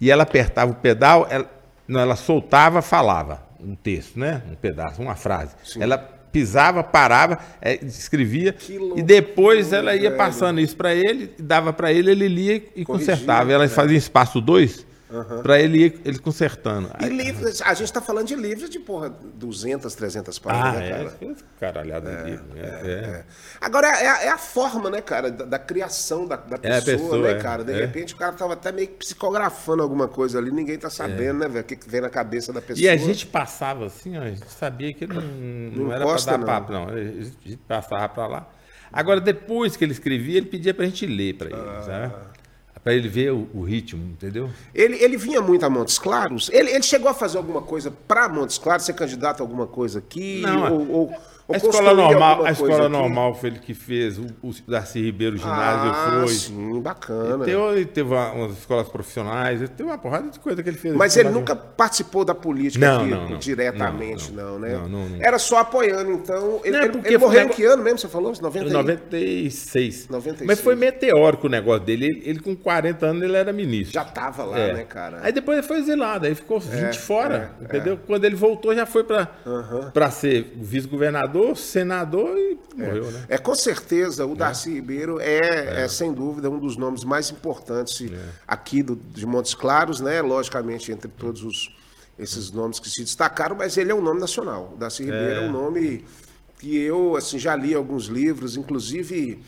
E 0.00 0.10
ela 0.10 0.24
apertava 0.24 0.72
o 0.72 0.74
pedal, 0.74 1.26
ela, 1.30 1.50
não, 1.88 2.00
ela 2.00 2.16
soltava, 2.16 2.82
falava 2.82 3.42
um 3.58 3.74
texto, 3.74 4.18
né? 4.18 4.42
Um 4.50 4.54
pedaço, 4.54 5.00
uma 5.00 5.14
frase. 5.14 5.54
Sim. 5.64 5.82
Ela 5.82 5.96
pisava, 5.96 6.82
parava, 6.82 7.38
é, 7.62 7.82
escrevia 7.84 8.54
e 8.96 9.02
depois 9.02 9.72
ela 9.72 9.94
ia 9.94 10.10
passando 10.10 10.60
isso 10.60 10.76
para 10.76 10.92
ele, 10.92 11.32
dava 11.38 11.72
para 11.72 11.92
ele, 11.92 12.10
ele 12.10 12.28
lia 12.28 12.56
e 12.56 12.84
Corrigia, 12.84 13.14
consertava. 13.14 13.52
Ela 13.52 13.64
é. 13.64 13.68
fazia 13.68 13.96
espaço 13.96 14.40
2 14.40 14.84
Uhum. 15.14 15.42
Para 15.42 15.60
ele 15.60 15.78
ir 15.78 16.00
ele 16.04 16.18
consertando. 16.18 16.90
E 17.00 17.08
livros, 17.08 17.62
a 17.62 17.72
gente 17.72 17.84
está 17.84 18.00
falando 18.00 18.26
de 18.26 18.34
livros 18.34 18.68
de 18.68 18.80
porra, 18.80 19.08
200, 19.08 19.94
300 19.94 20.38
páginas, 20.40 20.66
ah, 20.66 20.80
né, 20.80 20.90
cara? 20.90 21.16
É, 21.20 21.34
caralhada 21.60 22.10
é, 22.10 22.16
de 22.16 22.30
livro. 22.30 22.46
É, 22.56 22.60
é, 22.60 22.90
é. 22.90 23.24
Agora, 23.60 23.86
é 23.86 24.08
a, 24.08 24.22
é, 24.24 24.28
a 24.30 24.38
forma, 24.38 24.90
né, 24.90 25.00
cara, 25.00 25.30
da, 25.30 25.44
da 25.44 25.58
criação 25.58 26.26
da, 26.26 26.34
da 26.34 26.58
pessoa, 26.58 26.98
pessoa, 26.98 27.34
né, 27.34 27.40
cara? 27.40 27.62
De 27.62 27.72
repente 27.72 28.14
o 28.14 28.16
cara 28.16 28.32
tava 28.32 28.54
até 28.54 28.72
meio 28.72 28.88
que 28.88 28.94
psicografando 28.94 29.82
alguma 29.82 30.08
coisa 30.08 30.38
ali, 30.38 30.50
ninguém 30.50 30.76
tá 30.76 30.90
sabendo, 30.90 31.38
né, 31.38 31.48
velho, 31.48 31.60
o 31.60 31.64
que, 31.64 31.76
que 31.76 31.88
vem 31.88 32.00
na 32.00 32.10
cabeça 32.10 32.52
da 32.52 32.60
pessoa. 32.60 32.84
E 32.84 32.88
a 32.88 32.96
gente 32.96 33.24
passava 33.26 33.86
assim, 33.86 34.18
ó, 34.18 34.22
a 34.22 34.30
gente 34.30 34.50
sabia 34.50 34.92
que 34.92 35.06
não, 35.06 35.20
não, 35.20 35.84
não 35.84 35.92
era 35.92 36.04
para 36.04 36.24
dar 36.24 36.38
não. 36.38 36.46
papo, 36.46 36.72
não. 36.72 36.88
A 36.88 36.96
gente 36.96 37.56
passava 37.68 38.08
para 38.08 38.26
lá. 38.26 38.48
Agora, 38.92 39.20
depois 39.20 39.76
que 39.76 39.84
ele 39.84 39.92
escrevia, 39.92 40.38
ele 40.38 40.46
pedia 40.46 40.72
para 40.72 40.84
a 40.84 40.88
gente 40.88 41.06
ler 41.06 41.34
para 41.34 41.50
ele, 41.50 41.56
ah. 41.56 41.82
sabe? 41.82 42.14
Para 42.84 42.92
ele 42.92 43.08
ver 43.08 43.32
o, 43.32 43.48
o, 43.54 43.62
ritmo, 43.62 44.04
entendeu? 44.04 44.50
Ele, 44.74 45.02
ele 45.02 45.16
vinha 45.16 45.40
muito 45.40 45.64
a 45.64 45.70
Montes 45.70 45.98
Claros? 45.98 46.50
Ele, 46.52 46.70
ele 46.70 46.82
chegou 46.82 47.08
a 47.08 47.14
fazer 47.14 47.38
alguma 47.38 47.62
coisa 47.62 47.90
para 47.90 48.28
Montes 48.28 48.58
Claros, 48.58 48.84
ser 48.84 48.92
candidato 48.92 49.40
a 49.40 49.42
alguma 49.42 49.66
coisa 49.66 50.00
aqui? 50.00 50.42
Não, 50.42 50.70
ou, 50.70 50.90
ou 50.90 51.14
a 51.46 51.56
escola 51.58 51.92
normal, 51.92 52.46
a 52.46 52.50
escola 52.50 52.88
normal 52.88 53.34
foi 53.34 53.50
ele 53.50 53.58
que 53.58 53.74
fez, 53.74 54.18
o, 54.18 54.26
o 54.42 54.52
Darcy 54.66 55.02
Ribeiro 55.02 55.36
ginásio 55.36 55.90
ah, 55.90 56.20
foi. 56.20 56.34
Sim, 56.34 56.80
bacana. 56.80 57.44
Ele 57.44 57.84
teve, 57.84 57.86
teve 57.86 58.14
umas 58.14 58.58
escolas 58.58 58.88
profissionais, 58.88 59.60
teve 59.60 59.82
uma 59.82 59.98
porrada 59.98 60.30
de 60.30 60.40
coisa 60.40 60.62
que 60.62 60.68
ele 60.70 60.78
fez. 60.78 60.94
Mas 60.94 61.16
ele 61.16 61.28
nunca 61.28 61.54
participou 61.54 62.24
da 62.24 62.34
política 62.34 62.86
não, 62.86 63.00
aqui, 63.00 63.10
não, 63.10 63.28
não, 63.28 63.38
diretamente, 63.38 64.32
não, 64.32 64.58
né? 64.58 64.80
Era 65.20 65.38
só 65.38 65.58
apoiando, 65.58 66.12
então. 66.12 66.60
Ele, 66.64 66.76
ele, 66.78 67.00
ele 67.04 67.18
morreu 67.18 67.42
em 67.42 67.48
que 67.48 67.64
ano 67.64 67.82
mesmo, 67.82 67.98
você 67.98 68.08
falou? 68.08 68.32
90 68.40 68.70
96. 68.70 70.08
96. 70.08 70.46
Mas 70.46 70.60
foi 70.60 70.74
meteórico 70.74 71.46
o 71.46 71.50
negócio 71.50 71.84
dele. 71.84 72.06
Ele, 72.06 72.22
ele, 72.24 72.40
com 72.40 72.56
40 72.56 73.06
anos 73.06 73.22
ele 73.22 73.36
era 73.36 73.52
ministro. 73.52 73.92
Já 73.92 74.04
tava 74.04 74.44
lá, 74.44 74.58
é. 74.58 74.72
né, 74.72 74.84
cara? 74.84 75.20
Aí 75.22 75.32
depois 75.32 75.58
ele 75.58 75.66
foi 75.66 75.78
exilado, 75.78 76.26
aí 76.26 76.34
ficou 76.34 76.58
20 76.58 76.82
é, 76.82 76.92
fora, 76.94 77.52
é, 77.60 77.64
entendeu? 77.64 77.98
Quando 78.06 78.24
ele 78.24 78.34
voltou 78.34 78.74
já 78.74 78.86
foi 78.86 79.04
para 79.04 79.28
uhum. 79.44 80.10
ser 80.10 80.52
vice-governador 80.56 81.33
senador 81.56 82.36
e 82.36 82.58
morreu, 82.76 83.08
é. 83.08 83.10
né? 83.10 83.24
É, 83.28 83.38
com 83.38 83.54
certeza, 83.54 84.26
o 84.26 84.34
Darcy 84.34 84.70
é. 84.70 84.74
Ribeiro 84.74 85.20
é, 85.20 85.38
é. 85.38 85.80
é, 85.82 85.88
sem 85.88 86.12
dúvida, 86.12 86.50
um 86.50 86.58
dos 86.58 86.76
nomes 86.76 87.04
mais 87.04 87.30
importantes 87.30 88.10
é. 88.10 88.18
aqui 88.46 88.82
do, 88.82 88.96
de 88.96 89.26
Montes 89.26 89.54
Claros, 89.54 90.00
né? 90.00 90.20
Logicamente, 90.22 90.92
entre 90.92 91.08
todos 91.08 91.42
os, 91.42 91.74
esses 92.18 92.50
nomes 92.50 92.78
que 92.78 92.88
se 92.88 93.02
destacaram, 93.02 93.56
mas 93.56 93.76
ele 93.76 93.90
é 93.90 93.94
um 93.94 94.02
nome 94.02 94.20
nacional. 94.20 94.72
O 94.74 94.76
Darcy 94.76 95.04
Ribeiro 95.04 95.40
é 95.40 95.40
um 95.40 95.52
nome 95.52 96.04
que 96.58 96.76
eu 96.76 97.16
assim, 97.16 97.38
já 97.38 97.56
li 97.56 97.74
alguns 97.74 98.06
livros, 98.06 98.56
inclusive 98.56 99.42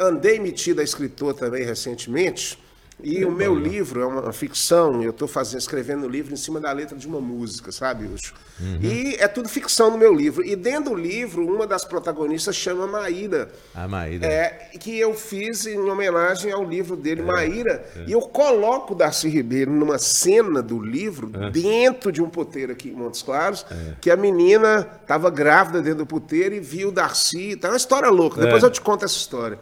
andei 0.00 0.38
metido 0.38 0.80
a 0.80 0.84
escritor 0.84 1.34
também 1.34 1.64
recentemente. 1.64 2.61
E 3.02 3.24
o 3.24 3.30
meu 3.30 3.54
livro 3.54 4.00
é 4.00 4.06
uma 4.06 4.32
ficção, 4.32 5.02
eu 5.02 5.10
estou 5.10 5.26
fazendo, 5.26 5.60
escrevendo 5.60 6.06
o 6.06 6.08
livro 6.08 6.32
em 6.32 6.36
cima 6.36 6.60
da 6.60 6.72
letra 6.72 6.96
de 6.96 7.06
uma 7.06 7.20
música, 7.20 7.72
sabe, 7.72 8.06
Ucho? 8.06 8.34
Uhum. 8.60 8.78
E 8.80 9.16
é 9.16 9.26
tudo 9.26 9.48
ficção 9.48 9.90
no 9.90 9.98
meu 9.98 10.14
livro. 10.14 10.44
E 10.44 10.54
dentro 10.54 10.90
do 10.90 10.96
livro, 10.96 11.44
uma 11.44 11.66
das 11.66 11.84
protagonistas 11.84 12.54
chama 12.54 12.86
Maíra. 12.86 13.50
A 13.74 13.88
Maíra. 13.88 14.24
É, 14.26 14.70
que 14.78 14.96
eu 14.98 15.14
fiz 15.14 15.66
em 15.66 15.78
homenagem 15.78 16.52
ao 16.52 16.64
livro 16.64 16.96
dele, 16.96 17.22
é, 17.22 17.24
Maíra. 17.24 17.84
É. 17.96 18.04
E 18.06 18.12
eu 18.12 18.20
coloco 18.20 18.94
Darcy 18.94 19.28
Ribeiro 19.28 19.72
numa 19.72 19.98
cena 19.98 20.62
do 20.62 20.80
livro, 20.80 21.30
é. 21.34 21.50
dentro 21.50 22.12
de 22.12 22.22
um 22.22 22.28
puteiro 22.28 22.72
aqui 22.72 22.90
em 22.90 22.92
Montes 22.92 23.22
Claros, 23.22 23.66
é. 23.70 23.94
que 24.00 24.10
a 24.10 24.16
menina 24.16 24.86
estava 25.00 25.28
grávida 25.30 25.82
dentro 25.82 26.00
do 26.00 26.06
puteiro 26.06 26.54
e 26.54 26.60
viu 26.60 26.90
o 26.90 26.92
Darcy. 26.92 27.56
Tá 27.56 27.68
uma 27.68 27.76
história 27.76 28.10
louca. 28.10 28.40
Depois 28.40 28.62
é. 28.62 28.66
eu 28.66 28.70
te 28.70 28.80
conto 28.80 29.04
essa 29.04 29.16
história. 29.16 29.58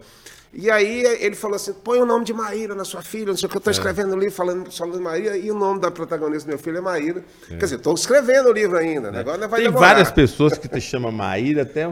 E 0.52 0.68
aí 0.70 1.02
ele 1.20 1.36
falou 1.36 1.54
assim: 1.56 1.72
põe 1.72 2.00
o 2.00 2.06
nome 2.06 2.24
de 2.24 2.32
Maíra 2.32 2.74
na 2.74 2.84
sua 2.84 3.02
filha, 3.02 3.26
não 3.26 3.36
sei 3.36 3.46
o 3.46 3.50
que, 3.50 3.56
eu 3.56 3.60
estou 3.60 3.70
escrevendo 3.70 4.14
o 4.14 4.18
livro 4.18 4.34
falando, 4.34 4.68
de 4.68 4.98
Maíra, 5.00 5.36
e 5.36 5.50
o 5.50 5.54
nome 5.54 5.80
da 5.80 5.90
protagonista 5.90 6.46
do 6.46 6.48
meu 6.48 6.58
filho 6.58 6.78
é 6.78 6.80
Maíra. 6.80 7.22
Quer 7.48 7.56
dizer, 7.56 7.76
estou 7.76 7.94
escrevendo 7.94 8.48
o 8.48 8.52
livro 8.52 8.76
ainda, 8.76 9.10
né? 9.12 9.20
agora 9.20 9.46
vai 9.46 9.60
Tem 9.60 9.68
demorar. 9.70 9.86
várias 9.88 10.10
pessoas 10.10 10.58
que 10.58 10.66
te 10.68 10.80
chamam 10.80 11.12
Maíra, 11.12 11.62
até 11.62 11.88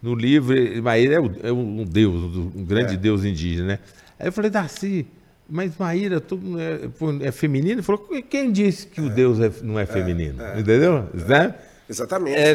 no 0.00 0.14
livro, 0.14 0.54
Maíra 0.82 1.14
é, 1.16 1.20
o- 1.20 1.34
é 1.42 1.52
um 1.52 1.84
deus, 1.84 2.14
um 2.36 2.64
grande 2.64 2.94
É. 2.94 2.96
deus 2.96 3.24
indígena, 3.24 3.66
né? 3.66 3.78
Aí 4.20 4.28
eu 4.28 4.32
falei, 4.32 4.50
Darcy, 4.52 5.06
mas 5.50 5.76
Maíra 5.76 6.20
tudo 6.20 6.60
é, 6.60 6.88
é 7.26 7.32
feminino? 7.32 7.72
Ele 7.74 7.82
falou, 7.82 8.08
quem 8.30 8.52
disse 8.52 8.86
que 8.86 9.00
o 9.00 9.10
deus 9.10 9.40
é- 9.40 9.50
não 9.64 9.78
é 9.80 9.84
feminino? 9.84 10.36
Entendeu? 10.56 11.08
Sabe? 11.26 11.54
Exatamente. 11.88 12.36
É, 12.36 12.54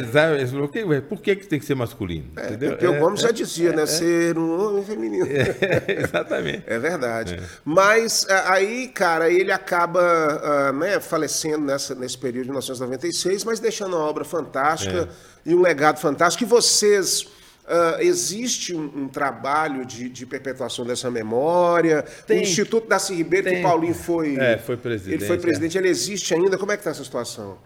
"Que- 0.71 0.83
ué, 0.83 0.99
por 1.01 1.21
que, 1.21 1.35
que 1.35 1.47
tem 1.47 1.57
que 1.59 1.65
ser 1.65 1.75
masculino? 1.75 2.25
É, 2.35 2.47
Entendeu? 2.47 2.71
porque 2.71 2.87
o 2.87 2.95
É, 2.95 2.99
Gomes 2.99 3.21
já 3.21 3.29
é, 3.29 3.31
dizia, 3.31 3.71
né? 3.71 3.85
Ser 3.85 4.37
um 4.37 4.59
homem 4.69 4.83
feminino. 4.83 5.25
é, 5.25 6.01
exatamente. 6.03 6.63
É 6.67 6.77
verdade. 6.77 7.39
Mas 7.63 8.25
aí, 8.29 8.87
cara, 8.89 9.29
ele 9.29 9.51
acaba 9.51 10.01
ah, 10.01 10.73
né, 10.73 10.99
falecendo 10.99 11.65
nessa, 11.65 11.95
nesse 11.95 12.17
período 12.17 12.43
de 12.45 12.49
1996, 12.49 13.43
mas 13.45 13.59
deixando 13.59 13.95
uma 13.95 14.05
obra 14.05 14.23
fantástica 14.25 15.07
É. 15.45 15.49
e 15.49 15.55
um 15.55 15.61
legado 15.61 15.99
fantástico. 15.99 16.43
E 16.43 16.47
vocês. 16.47 17.25
ah, 17.67 17.97
existe 18.01 18.75
um, 18.75 19.03
um 19.03 19.07
trabalho 19.07 19.85
de, 19.85 20.09
de 20.09 20.25
perpetuação 20.25 20.83
dessa 20.85 21.09
memória. 21.09 22.03
Tem. 22.27 22.39
O 22.39 22.41
Instituto 22.41 22.87
Darcy 22.89 23.13
Ribeiro, 23.15 23.47
que 23.47 23.53
Tem. 23.53 23.63
Paulinho 23.63 23.93
foi. 23.93 24.35
É, 24.35 24.57
foi 24.57 24.75
presidente, 24.75 25.15
Ele 25.19 25.25
foi 25.25 25.37
é. 25.37 25.39
presidente, 25.39 25.77
ele 25.77 25.87
existe 25.87 26.33
ainda. 26.33 26.57
Como 26.57 26.71
é 26.71 26.75
que 26.75 26.81
está 26.81 26.91
essa 26.91 27.03
situação? 27.03 27.57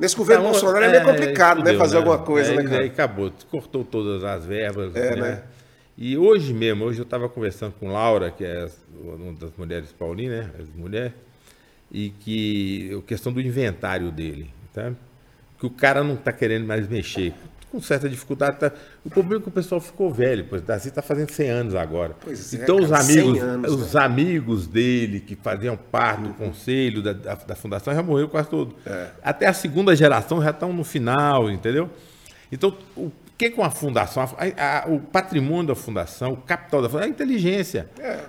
Nesse 0.00 0.16
governo 0.16 0.44
Não, 0.44 0.52
Bolsonaro 0.52 0.84
é 0.84 0.88
meio 0.90 1.04
complicado, 1.04 1.58
né? 1.58 1.64
fudeu, 1.64 1.78
Fazer 1.78 1.96
alguma 1.98 2.18
coisa, 2.18 2.52
aí, 2.52 2.56
né, 2.56 2.64
cara? 2.64 2.82
Aí 2.82 2.88
acabou, 2.88 3.30
cortou 3.50 3.84
todas 3.84 4.24
as 4.24 4.46
verbas. 4.46 4.96
É, 4.96 5.14
né? 5.14 5.20
né? 5.20 5.42
E 5.98 6.16
hoje 6.16 6.54
mesmo, 6.54 6.86
hoje 6.86 6.98
eu 6.98 7.02
estava 7.02 7.28
conversando 7.28 7.74
com 7.78 7.92
Laura, 7.92 8.30
que 8.30 8.42
é 8.42 8.66
uma 8.98 9.34
das 9.34 9.50
mulheres 9.58 9.92
Paulinho, 9.92 10.30
né? 10.30 10.50
As 10.58 10.68
mulheres, 10.70 11.12
e 11.92 12.08
que 12.08 12.98
a 12.98 13.06
questão 13.06 13.30
do 13.30 13.42
inventário 13.42 14.10
dele, 14.10 14.50
tá? 14.72 14.92
Que 15.58 15.66
o 15.66 15.70
cara 15.70 16.02
não 16.02 16.14
está 16.14 16.32
querendo 16.32 16.66
mais 16.66 16.88
mexer. 16.88 17.34
Com 17.70 17.80
certa 17.80 18.08
dificuldade. 18.08 18.58
Tá... 18.58 18.72
O 19.04 19.10
problema 19.10 19.40
é 19.40 19.42
que 19.42 19.48
o 19.48 19.52
pessoal 19.52 19.80
ficou 19.80 20.12
velho, 20.12 20.46
pois 20.48 20.62
Darcy 20.62 20.88
está 20.88 21.00
fazendo 21.00 21.30
100 21.30 21.50
anos 21.50 21.74
agora. 21.74 22.16
Pois 22.20 22.52
é, 22.52 22.56
então 22.56 22.76
os 22.76 22.90
cara, 22.90 23.02
100 23.02 23.20
amigos, 23.20 23.42
anos, 23.42 23.72
os 23.72 23.96
amigos 23.96 24.66
dele 24.66 25.20
que 25.20 25.36
faziam 25.36 25.76
parte 25.76 26.22
do 26.22 26.34
conselho 26.34 27.02
da, 27.02 27.12
da, 27.12 27.34
da 27.34 27.54
fundação 27.54 27.94
já 27.94 28.02
morreram 28.02 28.28
quase 28.28 28.48
todos. 28.48 28.74
Até 29.22 29.46
a 29.46 29.52
segunda 29.52 29.94
geração 29.94 30.42
já 30.42 30.50
estão 30.50 30.72
no 30.72 30.84
final, 30.84 31.50
entendeu? 31.50 31.88
Então, 32.52 32.76
o 32.96 33.10
que 33.40 33.48
com 33.48 33.64
a 33.64 33.70
fundação? 33.70 34.22
A- 34.22 34.82
a- 34.82 34.86
o 34.86 35.00
patrimônio 35.00 35.68
da 35.68 35.74
fundação, 35.74 36.32
o 36.32 36.36
capital 36.36 36.82
da 36.82 36.88
fundação, 36.90 37.06
é 37.08 37.10
a 37.10 37.14
inteligência. 37.14 37.88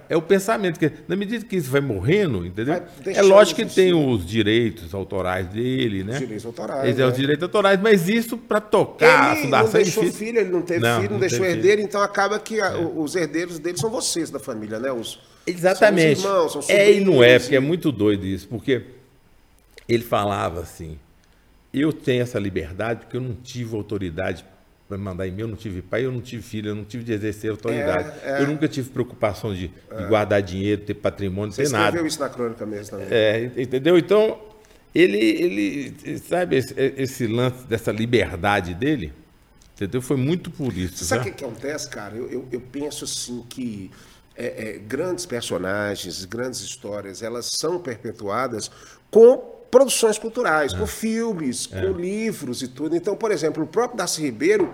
É, 0.10 0.16
o 0.16 0.22
pensamento. 0.22 0.80
Que, 0.80 0.90
na 1.06 1.18
medida 1.18 1.44
que 1.46 1.58
isso 1.58 1.70
vai 1.70 1.82
morrendo, 1.82 2.46
entendeu? 2.46 2.82
Vai 3.04 3.14
É 3.14 3.22
lógico 3.22 3.60
que 3.62 3.66
tem 3.76 3.94
os 3.94 4.26
direitos 4.26 4.94
autorais 4.94 5.48
dele, 5.48 6.06
né? 6.06 6.18
Direitos 6.18 6.46
autorais, 6.46 6.86
Eles 6.86 6.98
é 7.00 7.04
os 7.06 7.12
né? 7.12 7.18
direitos 7.18 7.44
autorais, 7.44 7.78
mas 7.82 8.08
isso 8.08 8.38
para 8.38 8.62
tocar 8.62 9.32
a 9.32 9.34
Ele 9.34 9.42
fundação 9.42 9.74
não 9.74 9.80
é 9.80 9.84
deixou 9.84 10.04
difícil. 10.06 10.26
filho, 10.28 10.40
ele 10.40 10.50
não 10.50 10.62
teve 10.62 10.80
Não, 10.80 10.96
filho, 11.02 11.10
não, 11.10 11.20
não 11.20 11.20
deixou 11.20 11.46
herdeiro, 11.46 11.82
então 11.82 12.02
acaba 12.02 12.40
que 12.40 12.62
a- 12.62 12.78
o- 12.78 13.02
os 13.02 13.14
herdeiros 13.14 13.60
dele 13.60 13.78
são 13.78 13.90
vocês 13.90 14.30
da 14.30 14.40
família, 14.40 14.80
né? 14.80 14.94
Os, 14.94 15.20
Exatamente. 15.46 16.22
São 16.22 16.30
os 16.48 16.54
irmãos, 16.54 16.66
são 16.68 16.76
é 16.76 16.92
e 16.94 17.00
não 17.04 17.16
é, 17.16 17.16
sobrinhos, 17.38 17.44
porque 17.44 17.56
é 17.58 17.60
muito 17.60 17.92
doido 17.92 18.26
isso, 18.26 18.48
porque 18.48 18.84
ele 19.90 20.04
falava 20.04 20.62
assim: 20.62 20.98
eu 21.74 21.92
tenho 21.92 22.22
essa 22.22 22.40
liberdade 22.40 23.02
porque 23.02 23.18
eu 23.18 23.22
não 23.22 23.34
tive 23.36 23.76
autoridade 23.76 24.46
para 24.92 24.98
mandar 24.98 25.26
em 25.26 25.32
mim, 25.32 25.42
eu 25.44 25.48
não 25.48 25.56
tive 25.56 25.82
pai, 25.82 26.04
eu 26.04 26.12
não 26.12 26.20
tive 26.20 26.44
filho, 26.44 26.72
eu 26.72 26.76
não 26.76 26.84
tive 26.84 27.06
de 27.06 27.14
exercer 27.14 27.50
autoridade. 27.50 28.12
É, 28.24 28.40
é. 28.40 28.42
Eu 28.42 28.48
nunca 28.48 28.68
tive 28.68 28.90
preocupação 28.90 29.54
de, 29.54 29.70
de 29.70 30.08
guardar 30.10 30.42
dinheiro, 30.42 30.82
ter 30.82 30.96
patrimônio, 30.96 31.54
Você 31.54 31.64
ter 31.64 31.70
nada. 31.70 31.86
escreveu 31.86 32.08
isso 32.08 32.20
na 32.20 32.28
crônica 32.28 32.66
mesmo 32.66 32.98
também. 32.98 33.08
É, 33.10 33.52
entendeu? 33.56 33.98
Então, 33.98 34.38
ele, 34.94 35.18
ele 35.18 36.20
sabe, 36.20 36.58
esse, 36.58 36.76
esse 36.78 37.26
lance 37.26 37.66
dessa 37.68 37.90
liberdade 37.90 38.74
dele, 38.74 39.14
entendeu? 39.76 40.02
Foi 40.02 40.18
muito 40.18 40.52
por 40.52 40.76
isso. 40.76 40.98
Você 40.98 41.06
sabe 41.06 41.22
o 41.22 41.26
né? 41.26 41.32
que, 41.32 41.38
que 41.38 41.46
acontece, 41.46 41.88
cara? 41.88 42.14
Eu, 42.14 42.30
eu, 42.30 42.48
eu 42.52 42.60
penso 42.60 43.06
assim 43.06 43.46
que 43.48 43.90
é, 44.36 44.72
é, 44.76 44.78
grandes 44.78 45.26
personagens, 45.26 46.26
grandes 46.26 46.60
histórias, 46.60 47.22
elas 47.22 47.50
são 47.58 47.80
perpetuadas 47.80 48.70
com 49.10 49.61
produções 49.72 50.18
culturais, 50.20 50.74
É. 50.74 50.78
com 50.78 50.86
filmes, 50.86 51.66
com 51.66 51.94
livros 51.94 52.62
e 52.62 52.68
tudo. 52.68 52.96
Então, 52.96 53.16
por 53.16 53.32
exemplo, 53.32 53.64
o 53.64 53.68
próprio 53.68 53.98
Darcy 53.98 54.22
Ribeiro 54.22 54.72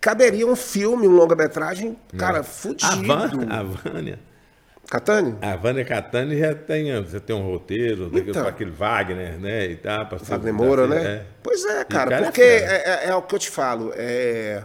caberia 0.00 0.46
um 0.46 0.54
filme, 0.56 1.06
um 1.08 1.10
longa-metragem, 1.10 1.96
cara, 2.16 2.40
A 2.40 2.42
fudido. 2.44 3.12
A 3.50 3.62
Vânia, 3.64 4.20
Catânio? 4.88 5.36
a 5.42 5.56
Vânia 5.56 5.84
Catani 5.84 6.38
já 6.38 6.54
tem, 6.54 7.02
você 7.02 7.18
tem 7.18 7.34
um 7.34 7.44
roteiro, 7.44 8.04
daquele, 8.08 8.30
Então. 8.30 8.42
com 8.44 8.48
aquele 8.48 8.70
Wagner, 8.70 9.38
né? 9.40 9.66
E 9.66 9.76
tá, 9.76 10.04
Wagner 10.04 10.54
Moura, 10.54 10.86
né? 10.86 11.04
é. 11.04 11.26
Pois 11.42 11.64
é, 11.64 11.84
cara, 11.84 12.10
cara 12.10 12.16
é 12.16 12.22
porque 12.22 12.40
é, 12.42 13.04
é- 13.06 13.08
é 13.08 13.14
o 13.16 13.22
que 13.22 13.34
eu 13.34 13.38
te 13.40 13.50
falo. 13.50 13.92
É, 13.96 14.62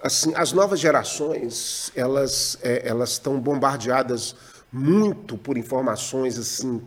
assim, 0.00 0.32
as 0.36 0.52
novas 0.52 0.78
gerações, 0.78 1.90
elas 1.96 2.56
é, 2.62 2.82
elas 2.88 3.10
estão 3.12 3.40
bombardeadas 3.40 4.36
muito 4.72 5.36
por 5.36 5.56
informações 5.58 6.38
assim 6.38 6.80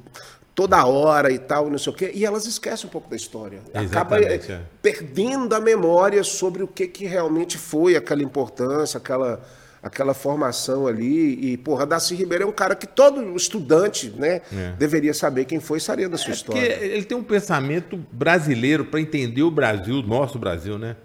toda 0.60 0.86
hora 0.86 1.32
e 1.32 1.40
tal, 1.40 1.70
não 1.70 1.78
sei 1.78 1.94
o 1.94 1.96
quê, 1.96 2.12
e 2.14 2.26
elas 2.26 2.46
esquecem 2.46 2.86
um 2.86 2.90
pouco 2.90 3.10
da 3.10 3.16
história. 3.16 3.60
Acaba 3.74 4.18
é, 4.18 4.24
Exatamente, 4.26 4.52
é. 4.52 4.62
perdendo 4.82 5.56
a 5.56 5.60
memória 5.62 6.22
sobre 6.22 6.62
o 6.62 6.68
que, 6.68 6.86
que 6.86 7.06
realmente 7.06 7.58
foi 7.58 7.96
aquela 7.96 8.22
importância, 8.22 8.98
aquela 8.98 9.42
aquela 9.82 10.14
formação 10.14 10.86
ali. 10.86 11.54
E, 11.54 11.56
porra, 11.56 11.86
Darcy 11.86 12.14
Ribeiro 12.14 12.44
é 12.44 12.48
um 12.48 12.52
cara 12.52 12.76
que 12.76 12.86
todo 12.86 13.34
estudante, 13.38 14.10
né, 14.10 14.42
É. 14.54 14.74
deveria 14.78 15.14
saber 15.14 15.46
quem 15.46 15.62
foi 15.62 15.78
e 15.78 15.82
saber 15.82 16.10
da 16.10 16.18
sua 16.18 16.34
Porque 16.36 16.60
história. 16.60 16.84
ele 16.86 17.06
tem 17.06 17.18
um 17.18 17.24
pensamento 17.24 17.96
brasileiro 18.12 18.84
para 18.84 19.00
entender 19.00 19.44
o 19.44 19.50
Brasil, 19.50 20.00
o 20.00 20.04
nosso 20.04 20.38
Brasil, 20.38 20.78
né? 20.78 20.98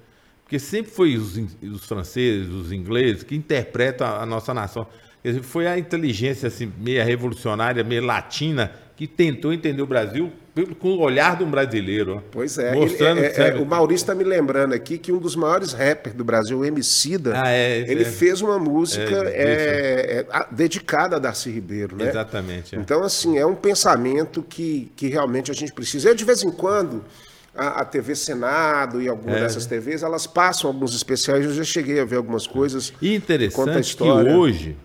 Porque 0.42 0.58
sempre 0.58 0.90
foi 0.90 1.16
os, 1.16 1.36
os 1.62 1.84
franceses, 1.84 2.48
os 2.48 2.72
ingleses 2.72 3.22
que 3.22 3.36
interpretam 3.36 4.04
a, 4.04 4.22
a 4.22 4.26
nossa 4.26 4.52
nação. 4.52 4.84
Quer 5.22 5.28
dizer, 5.28 5.42
foi 5.44 5.68
a 5.68 5.78
inteligência 5.78 6.48
assim, 6.48 6.72
meia 6.76 7.04
revolucionária, 7.04 7.84
meia 7.84 8.02
latina, 8.02 8.72
que 8.96 9.06
tentou 9.08 9.52
entender 9.52 9.82
o 9.82 9.86
Brasil 9.86 10.32
com 10.78 10.90
o 10.90 11.00
olhar 11.00 11.36
de 11.36 11.42
um 11.42 11.50
brasileiro. 11.50 12.16
ó. 12.18 12.22
Pois 12.30 12.56
é, 12.58 12.72
Mostrando 12.72 13.18
ele- 13.18 13.26
é, 13.26 13.48
é, 13.48 13.54
o 13.56 13.66
Maurício 13.66 14.04
está 14.04 14.14
me 14.14 14.22
lembrando 14.22 14.72
aqui 14.72 14.98
que 14.98 15.10
um 15.10 15.18
dos 15.18 15.34
maiores 15.34 15.72
rappers 15.72 16.14
do 16.14 16.22
Brasil, 16.24 16.60
o 16.60 16.64
Emicida, 16.64 17.32
Ah, 17.34 17.50
é, 17.50 17.80
esse 17.80 17.90
ele 17.90 18.02
é. 18.02 18.04
fez 18.04 18.40
uma 18.40 18.56
música 18.56 19.16
É, 19.30 19.32
é, 19.32 20.26
é, 20.32 20.46
dedicada 20.52 21.16
a 21.16 21.18
Darcy 21.18 21.50
Ribeiro, 21.50 21.96
né? 21.96 22.08
Exatamente. 22.08 22.76
é. 22.76 22.78
Então, 22.78 23.02
assim, 23.02 23.36
é 23.36 23.44
um 23.44 23.56
pensamento 23.56 24.44
que, 24.44 24.92
que 24.94 25.08
realmente 25.08 25.50
a 25.50 25.54
gente 25.54 25.72
precisa. 25.72 26.08
Eu, 26.10 26.14
de 26.14 26.24
vez 26.24 26.44
em 26.44 26.52
quando, 26.52 27.04
a, 27.52 27.80
a 27.80 27.84
TV 27.84 28.14
Senado 28.14 29.02
e 29.02 29.06
É. 29.06 29.10
algumas 29.10 29.40
dessas 29.40 29.66
TVs, 29.66 30.04
elas 30.04 30.24
passam 30.24 30.70
alguns 30.70 30.94
especiais, 30.94 31.44
eu 31.44 31.52
já 31.52 31.64
cheguei 31.64 31.98
a 31.98 32.04
ver 32.04 32.14
algumas 32.16 32.46
coisas. 32.46 32.92
E 33.02 33.12
interessante 33.16 33.96
que 33.96 34.04
hoje, 34.04 34.76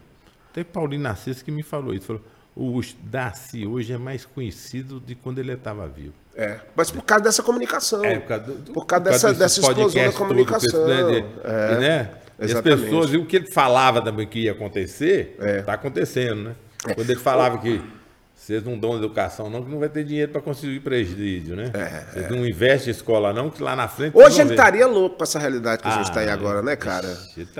até 0.51 0.63
Paulinho 0.63 1.03
Narciso 1.03 1.45
que 1.45 1.51
me 1.51 1.61
falou 1.61 1.93
isso, 1.93 2.07
falou, 2.07 2.23
o 2.55 2.81
Darcy 3.03 3.65
hoje 3.65 3.93
é 3.93 3.97
mais 3.97 4.25
conhecido 4.25 4.99
de 4.99 5.15
quando 5.15 5.39
ele 5.39 5.53
estava 5.53 5.87
vivo. 5.87 6.13
É, 6.35 6.59
mas 6.75 6.89
por 6.91 7.01
causa 7.03 7.23
dessa 7.23 7.43
comunicação. 7.43 8.03
É, 8.03 8.19
por 8.19 8.27
causa, 8.27 8.43
do- 8.45 8.71
Por 8.73 8.85
causa 8.85 9.03
dessa- 9.05 9.27
desses 9.33 9.39
dessa 9.39 9.59
explosão 9.59 9.83
da 10.03 10.11
podcasts 10.11 10.17
todo, 10.17 10.27
comunicação. 10.27 10.87
né, 10.87 11.03
de- 11.03 11.25
É, 11.43 11.73
e, 11.73 11.79
né? 11.79 12.09
As 12.41 12.61
pessoas, 12.61 13.11
e 13.13 13.17
o 13.17 13.25
que 13.25 13.35
ele 13.35 13.51
falava 13.51 14.01
também 14.01 14.25
que 14.25 14.39
ia 14.43 14.53
acontecer, 14.53 15.35
É. 15.41 15.59
está 15.59 15.73
acontecendo, 15.73 16.41
né? 16.43 16.55
Quando 16.95 17.09
ele 17.09 17.19
falava 17.19 17.57
que 17.57 17.81
vocês 18.33 18.63
não 18.63 18.79
dão 18.79 18.95
educação 18.95 19.49
não, 19.49 19.61
que 19.61 19.69
não 19.69 19.79
vai 19.79 19.89
ter 19.89 20.05
dinheiro 20.05 20.31
para 20.31 20.41
conseguir 20.41 20.79
presídio, 20.79 21.57
né? 21.57 21.69
vocês 22.13 22.29
não 22.31 22.45
investem 22.45 22.87
em 22.87 22.95
escola 22.95 23.33
não, 23.33 23.49
que 23.49 23.61
lá 23.61 23.75
na 23.75 23.89
frente... 23.89 24.17
É, 24.17 24.25
Hoje 24.25 24.39
ele 24.39 24.51
estaria 24.51 24.87
louco 24.87 25.17
com 25.17 25.23
essa 25.23 25.37
realidade 25.37 25.81
que 25.81 25.87
a 25.89 25.91
gente 25.91 25.99
Ah, 25.99 26.09
está 26.09 26.19
aí 26.21 26.29
agora, 26.29 26.61
né, 26.61 26.77
cara? 26.77 27.05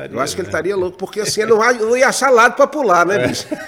eu 0.09 0.19
acho 0.21 0.33
que 0.35 0.41
ele 0.41 0.47
né? 0.47 0.49
estaria 0.51 0.75
louco, 0.77 0.97
porque 0.97 1.19
assim, 1.19 1.41
ele 1.41 1.51
não, 1.51 1.57
vai- 1.57 1.73
não 1.77 1.97
ia 1.97 2.07
achar 2.07 2.29
lado 2.29 2.55
para 2.55 2.65
pular, 2.65 3.05
né, 3.05 3.27
bicho? 3.27 3.45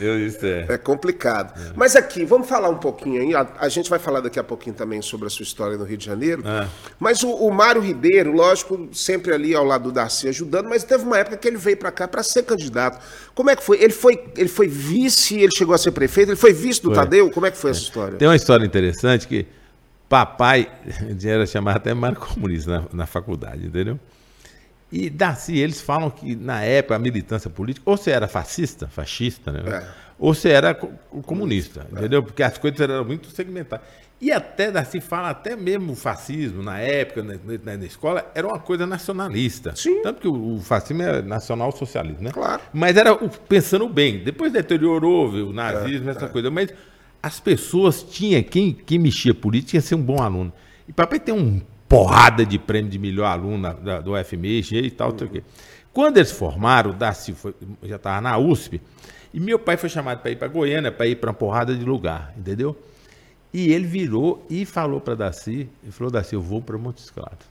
Eu 0.00 0.18
disse, 0.18 0.44
é. 0.44 0.66
É 0.68 0.78
complicado. 0.78 1.54
Mas 1.76 1.94
aqui, 1.94 2.24
vamos 2.24 2.48
falar 2.48 2.68
um 2.68 2.78
pouquinho 2.78 3.20
aí. 3.22 3.34
A, 3.34 3.46
a 3.58 3.68
gente 3.68 3.88
vai 3.88 3.98
falar 3.98 4.20
daqui 4.20 4.38
a 4.38 4.44
pouquinho 4.44 4.74
também 4.74 5.00
sobre 5.00 5.26
a 5.26 5.30
sua 5.30 5.44
história 5.44 5.76
no 5.76 5.84
Rio 5.84 5.96
de 5.96 6.04
Janeiro. 6.04 6.42
É. 6.46 6.66
Mas 6.98 7.22
o, 7.22 7.30
o 7.30 7.52
Mário 7.52 7.80
Ribeiro, 7.80 8.32
lógico, 8.32 8.88
sempre 8.92 9.32
ali 9.32 9.54
ao 9.54 9.64
lado 9.64 9.84
do 9.84 9.92
Darcy 9.92 10.28
ajudando, 10.28 10.68
mas 10.68 10.82
teve 10.82 11.04
uma 11.04 11.18
época 11.18 11.36
que 11.36 11.46
ele 11.46 11.56
veio 11.56 11.76
para 11.76 11.92
cá 11.92 12.08
para 12.08 12.22
ser 12.22 12.42
candidato. 12.42 12.98
Como 13.34 13.50
é 13.50 13.56
que 13.56 13.62
foi? 13.62 13.80
Ele 13.80 13.92
foi, 13.92 14.24
ele 14.36 14.48
foi 14.48 14.66
vice, 14.66 15.38
ele 15.38 15.52
chegou 15.56 15.74
a 15.74 15.78
ser 15.78 15.92
prefeito, 15.92 16.30
ele 16.30 16.36
foi 16.36 16.52
vice 16.52 16.82
do 16.82 16.88
Foi. 16.88 16.96
Tadeu? 16.96 17.30
Como 17.30 17.46
é 17.46 17.50
que 17.50 17.56
foi 17.56 17.70
essa 17.70 17.80
história? 17.80 18.18
Tem 18.18 18.26
uma 18.26 18.36
história 18.36 18.64
interessante 18.64 19.28
que 19.28 19.46
papai 20.08 20.70
era 21.24 21.46
chamado 21.46 21.76
até 21.76 21.94
Mário 21.94 22.18
Comunista 22.18 22.70
na, 22.70 22.84
na 22.92 23.06
faculdade, 23.06 23.66
entendeu? 23.66 23.98
E 24.92 25.08
Darcy, 25.08 25.56
eles 25.58 25.80
falam 25.80 26.10
que 26.10 26.36
na 26.36 26.62
época 26.62 26.94
a 26.94 26.98
militância 26.98 27.48
política, 27.48 27.88
ou 27.90 27.96
você 27.96 28.10
era 28.10 28.28
fascista, 28.28 28.86
fascista, 28.88 29.50
né? 29.50 29.62
É. 29.66 29.88
Ou 30.18 30.34
você 30.34 30.50
era 30.50 30.74
co- 30.74 30.90
comunista, 31.22 31.86
entendeu? 31.90 32.22
Porque 32.22 32.42
as 32.42 32.58
coisas 32.58 32.78
eram 32.78 33.02
muito 33.04 33.30
segmentadas. 33.30 33.86
E 34.20 34.30
até 34.30 34.70
Darcy 34.70 35.00
fala, 35.00 35.30
até 35.30 35.56
mesmo 35.56 35.94
o 35.94 35.96
fascismo, 35.96 36.62
na 36.62 36.78
época, 36.78 37.24
na, 37.24 37.34
na- 37.34 37.76
na 37.76 37.84
escola, 37.86 38.30
era 38.34 38.46
uma 38.46 38.58
coisa 38.60 38.86
nacionalista. 38.86 39.74
Sim. 39.74 40.00
Tanto 40.02 40.20
que 40.20 40.28
o, 40.28 40.54
o 40.56 40.60
fascismo 40.60 41.02
é 41.02 41.22
nacional-socialismo, 41.22 42.22
né? 42.22 42.30
Claro. 42.30 42.62
Mas 42.72 42.96
era 42.96 43.14
o- 43.14 43.28
pensando 43.28 43.88
bem. 43.88 44.18
Depois 44.22 44.52
deteriorou, 44.52 45.32
viu, 45.32 45.48
o 45.48 45.52
nazismo, 45.52 46.08
É, 46.08 46.12
essa 46.12 46.28
coisa. 46.28 46.50
Mas 46.50 46.68
as 47.22 47.40
pessoas 47.40 48.02
tinham, 48.02 48.42
quem, 48.42 48.72
quem 48.72 48.98
mexia 48.98 49.34
política 49.34 49.70
tinha 49.70 49.82
que 49.82 49.88
ser 49.88 49.94
um 49.96 50.02
bom 50.02 50.22
aluno. 50.22 50.52
E 50.86 50.92
papai 50.92 51.18
tem 51.18 51.34
um 51.34 51.60
porrada 51.92 52.46
de 52.46 52.58
prêmio 52.58 52.90
de 52.90 52.98
melhor 52.98 53.26
aluno 53.26 53.74
da- 53.74 54.00
do 54.00 54.12
UFMG 54.12 54.80
e 54.80 54.90
tal, 54.90 55.10
o 55.10 55.28
quê. 55.28 55.42
Quando 55.92 56.16
eles 56.16 56.32
formaram, 56.32 56.90
o 56.90 56.94
Darcy 56.94 57.34
foi- 57.34 57.54
já 57.82 57.96
estava 57.96 58.18
na 58.22 58.38
USP, 58.38 58.80
e 59.34 59.38
meu 59.38 59.58
pai 59.58 59.76
foi 59.76 59.90
chamado 59.90 60.20
para 60.20 60.30
ir 60.30 60.36
para 60.36 60.48
Goiânia, 60.48 60.90
para 60.90 61.06
ir 61.06 61.16
para 61.16 61.28
uma 61.28 61.34
porrada 61.34 61.76
de 61.76 61.84
lugar, 61.84 62.32
entendeu? 62.34 62.74
E 63.52 63.70
ele 63.70 63.86
virou 63.86 64.46
e 64.48 64.64
falou 64.64 65.02
para 65.02 65.14
Darcy, 65.14 65.68
ele 65.82 65.92
falou, 65.92 66.10
Darcy, 66.10 66.34
eu 66.34 66.40
vou 66.40 66.62
para 66.62 66.78
Montes 66.78 67.10
Claros. 67.10 67.44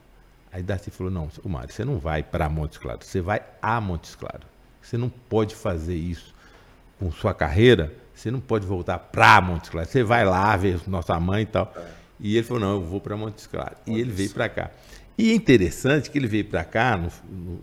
Aí 0.52 0.60
Darcy 0.60 0.90
falou, 0.90 1.12
não, 1.12 1.28
o 1.44 1.48
Mário, 1.48 1.72
você 1.72 1.84
não 1.84 2.00
vai 2.00 2.24
para 2.24 2.48
Montes 2.48 2.78
Claros, 2.78 3.06
você 3.06 3.20
vai 3.20 3.42
a 3.62 3.80
Montes 3.80 4.16
Claros. 4.16 4.46
Você 4.82 4.98
não 4.98 5.08
pode 5.08 5.54
fazer 5.54 5.94
isso 5.94 6.34
com 6.98 7.12
sua 7.12 7.32
carreira, 7.32 7.92
você 8.12 8.28
não 8.28 8.40
pode 8.40 8.66
voltar 8.66 8.98
para 8.98 9.40
Montes 9.40 9.70
Claros. 9.70 9.90
Você 9.90 10.02
vai 10.02 10.24
lá 10.24 10.56
ver 10.56 10.80
nossa 10.88 11.18
mãe 11.20 11.44
e 11.44 11.46
tal. 11.46 11.72
E 12.22 12.36
ele 12.36 12.46
falou, 12.46 12.60
não, 12.60 12.74
eu 12.74 12.80
vou 12.80 13.00
para 13.00 13.16
Montes 13.16 13.48
Claros. 13.48 13.78
E 13.84 13.98
ele 13.98 14.12
veio 14.12 14.30
para 14.30 14.48
cá. 14.48 14.70
E 15.18 15.32
é 15.32 15.34
interessante 15.34 16.08
que 16.08 16.16
ele 16.16 16.28
veio 16.28 16.44
para 16.44 16.62
cá 16.64 16.96
no, 16.96 17.10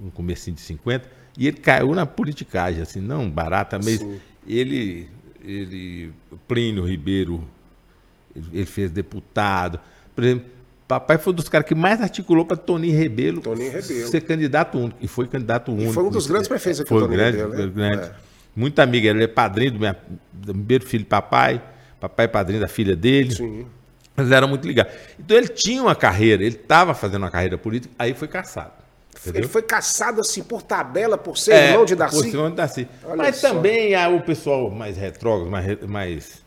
no, 0.03 0.11
comecinho 0.11 0.55
de 0.55 0.61
50 0.61 1.09
e 1.37 1.47
ele 1.47 1.57
caiu 1.57 1.95
na 1.95 2.05
politicagem, 2.05 2.81
assim, 2.81 2.99
não 2.99 3.29
barata, 3.29 3.79
mas 3.79 4.05
ele, 4.45 5.09
ele, 5.41 6.11
Plínio 6.47 6.85
Ribeiro, 6.85 7.47
ele 8.35 8.65
fez 8.65 8.91
deputado. 8.91 9.79
Por 10.13 10.25
exemplo, 10.25 10.45
papai 10.87 11.17
foi 11.17 11.31
um 11.31 11.35
dos 11.37 11.47
caras 11.47 11.65
que 11.65 11.73
mais 11.73 12.01
articulou 12.01 12.45
para 12.45 12.57
Toninho 12.57 12.97
Rebelo, 12.97 13.41
Toninho 13.41 13.71
Rebelo. 13.71 14.09
ser 14.09 14.21
candidato 14.21 14.77
único. 14.77 14.97
E 15.01 15.07
foi 15.07 15.27
candidato 15.27 15.71
único. 15.71 15.93
foi 15.93 16.03
um 16.03 16.11
dos 16.11 16.27
grandes 16.27 16.49
prefeitos 16.49 16.81
aqui, 16.81 16.89
Foi 16.89 16.99
Toninho 16.99 17.17
grande, 17.17 17.37
Rebelo, 17.37 17.73
né? 17.73 17.89
grande. 17.89 18.03
É. 18.09 18.15
Muito 18.55 18.79
amigo, 18.79 19.07
ele 19.07 19.23
é 19.23 19.27
padrinho 19.27 19.71
do, 19.71 19.79
minha, 19.79 19.97
do 20.33 20.53
primeiro 20.53 20.85
filho 20.85 21.05
papai, 21.05 21.63
papai 21.99 22.25
é 22.25 22.27
padrinho 22.27 22.59
da 22.59 22.67
filha 22.67 22.95
dele. 22.95 23.33
Sim. 23.33 23.65
Mas 24.19 24.31
eram 24.31 24.47
muito 24.47 24.67
ligados. 24.67 24.93
Então 25.19 25.35
ele 25.37 25.47
tinha 25.47 25.81
uma 25.81 25.95
carreira, 25.95 26.43
ele 26.43 26.55
estava 26.55 26.93
fazendo 26.93 27.23
uma 27.23 27.31
carreira 27.31 27.57
política, 27.57 27.93
aí 27.97 28.13
foi 28.13 28.27
caçado. 28.27 28.73
Ele 29.25 29.47
foi 29.47 29.61
caçado 29.61 30.21
assim 30.21 30.41
por 30.43 30.61
tabela, 30.61 31.17
por 31.17 31.37
ser 31.37 31.51
É, 31.53 31.67
irmão 31.71 31.83
de 31.85 31.93
por 31.93 31.99
Darcy. 31.99 32.19
ser 32.21 32.27
irmão 32.27 32.49
de 32.49 32.55
Darcy. 32.55 32.87
Olha 33.03 33.15
Mas 33.17 33.35
só. 33.37 33.49
também 33.49 33.93
ah, 33.95 34.07
o 34.09 34.21
pessoal 34.21 34.69
mais 34.71 34.95
retrógrado, 34.95 35.49
mais, 35.49 35.81
mais 35.81 36.41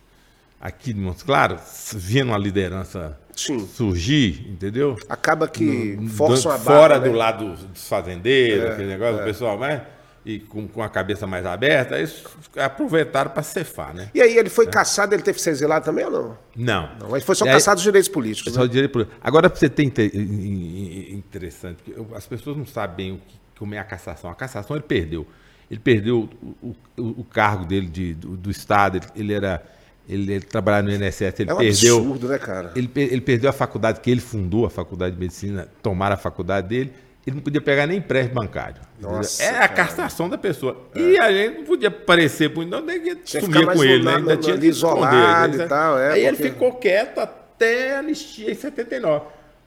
aqui 0.61 0.93
de 0.93 1.01
Montes 1.01 1.23
Claros, 1.23 1.61
vendo 1.95 2.29
uma 2.29 2.39
liderança 2.39 3.19
Sim. 3.37 3.67
surgir, 3.67 4.47
entendeu? 4.51 4.97
Acaba 5.09 5.49
que 5.49 5.97
Do- 5.97 6.09
forçam 6.09 6.51
a 6.53 6.57
barra. 6.57 6.79
fora 6.81 6.99
né? 6.99 7.09
do 7.09 7.15
lado 7.15 7.55
dos 7.55 7.87
fazendeiros, 7.89 8.65
É, 8.65 8.73
aquele 8.73 8.89
negócio, 8.89 9.19
é. 9.19 9.23
o 9.23 9.25
pessoal 9.25 9.59
mais. 9.59 9.83
E 10.25 10.39
com, 10.39 10.69
com 10.69 10.81
a 10.83 10.89
cabeça 10.89 11.27
mais 11.27 11.45
aberta, 11.45 11.97
eles 11.99 12.23
aproveitaram 12.57 13.31
para 13.33 13.43
cefar, 13.43 13.93
né? 13.93 14.09
E 14.15 14.21
aí 14.23 14.39
ele 14.39 14.49
foi 14.49 14.69
caçado, 14.69 15.15
ele 15.15 15.23
teve 15.23 15.37
que 15.37 15.43
ser 15.43 15.51
exilado 15.51 15.85
também 15.85 16.05
ou 16.05 16.11
não? 16.13 16.39
Não. 16.57 16.91
Não, 17.01 17.17
ele 17.17 17.25
foi 17.25 17.35
só 17.35 17.45
E 17.45 17.49
aí- 17.49 17.55
caçado 17.55 17.77
dos 17.77 17.83
direitos 17.83 18.09
políticos. 18.09 18.57
Né? 18.57 18.63
de 18.63 18.69
direito 18.69 18.93
político. 18.93 19.17
Agora, 19.21 19.51
para 19.51 19.59
você 19.59 19.69
ter 19.69 19.83
inte- 19.83 20.11
in- 20.15 20.21
in- 20.21 21.15
interessante, 21.17 21.79
as 22.15 22.25
pessoas 22.27 22.57
não 22.57 22.65
sabem 22.67 22.97
bem 23.09 23.13
o 23.17 23.19
que, 23.19 23.35
como 23.59 23.75
é 23.75 23.79
a 23.79 23.85
cassação. 23.85 24.31
A 24.31 24.35
cassação 24.35 24.77
ele 24.77 24.85
perdeu. 24.85 25.27
Ele 25.69 25.81
perdeu 25.81 26.29
o, 26.63 26.69
o- 26.97 27.21
o 27.21 27.25
cargo 27.25 27.65
dele 27.65 27.89
de- 27.89 28.15
do, 28.15 28.37
do 28.37 28.51
Estado, 28.51 28.99
ele, 28.99 29.07
ele 29.17 29.33
era. 29.33 29.61
Ele, 30.09 30.33
ele 30.35 30.45
trabalhava 30.45 30.83
no 30.83 30.93
INSS, 30.93 31.41
ele 31.41 31.51
É 31.51 31.55
um 31.55 31.59
perdeu. 31.59 31.97
absurdo, 31.99 32.29
né, 32.29 32.37
cara? 32.39 32.73
Ele, 32.77 32.91
ele 32.95 33.21
perdeu 33.21 33.49
a 33.49 33.53
faculdade 33.53 34.01
que 34.01 34.11
ele 34.11 34.21
fundou, 34.21 34.67
a 34.67 34.71
faculdade 34.71 35.15
de 35.15 35.21
medicina, 35.21 35.69
tomaram 35.83 36.15
a 36.15 36.19
faculdade 36.19 36.69
dele. 36.69 36.93
Ele 37.27 37.37
não 37.37 37.43
podia 37.43 37.61
pegar 37.61 37.87
nem 37.87 37.99
empréstimo 37.99 38.35
bancário. 38.41 38.81
entendeu? 38.99 39.17
Nossa, 39.17 39.43
é 39.43 39.49
a 39.51 39.53
cara. 39.53 39.69
cassação 39.69 40.29
da 40.29 40.37
pessoa. 40.37 40.77
E 40.95 41.19
a 41.21 41.31
gente 41.31 41.59
não 41.59 41.65
podia 41.65 41.91
parecer 41.91 42.49
muito, 42.53 42.69
não, 42.69 42.81
nem 42.85 43.01
que 43.01 43.41
sumia 43.41 43.67
com 43.67 43.85
ele, 43.85 44.05
né? 44.05 44.17
Ainda 44.17 44.37
tinha 44.37 44.55
ali 44.55 44.63
que 44.63 44.69
esconder, 44.75 44.99
isolado 45.07 45.57
né? 45.57 45.65
e 45.65 45.69
tal, 45.69 45.99
é, 45.99 46.13
Aí 46.13 46.27
ele 46.27 46.37
porque- 46.37 46.51
ficou 46.51 46.73
quieto 46.75 47.19
até 47.19 47.95
a 47.95 47.99
anistia 48.01 48.51
em 48.51 48.55
79. 48.55 49.25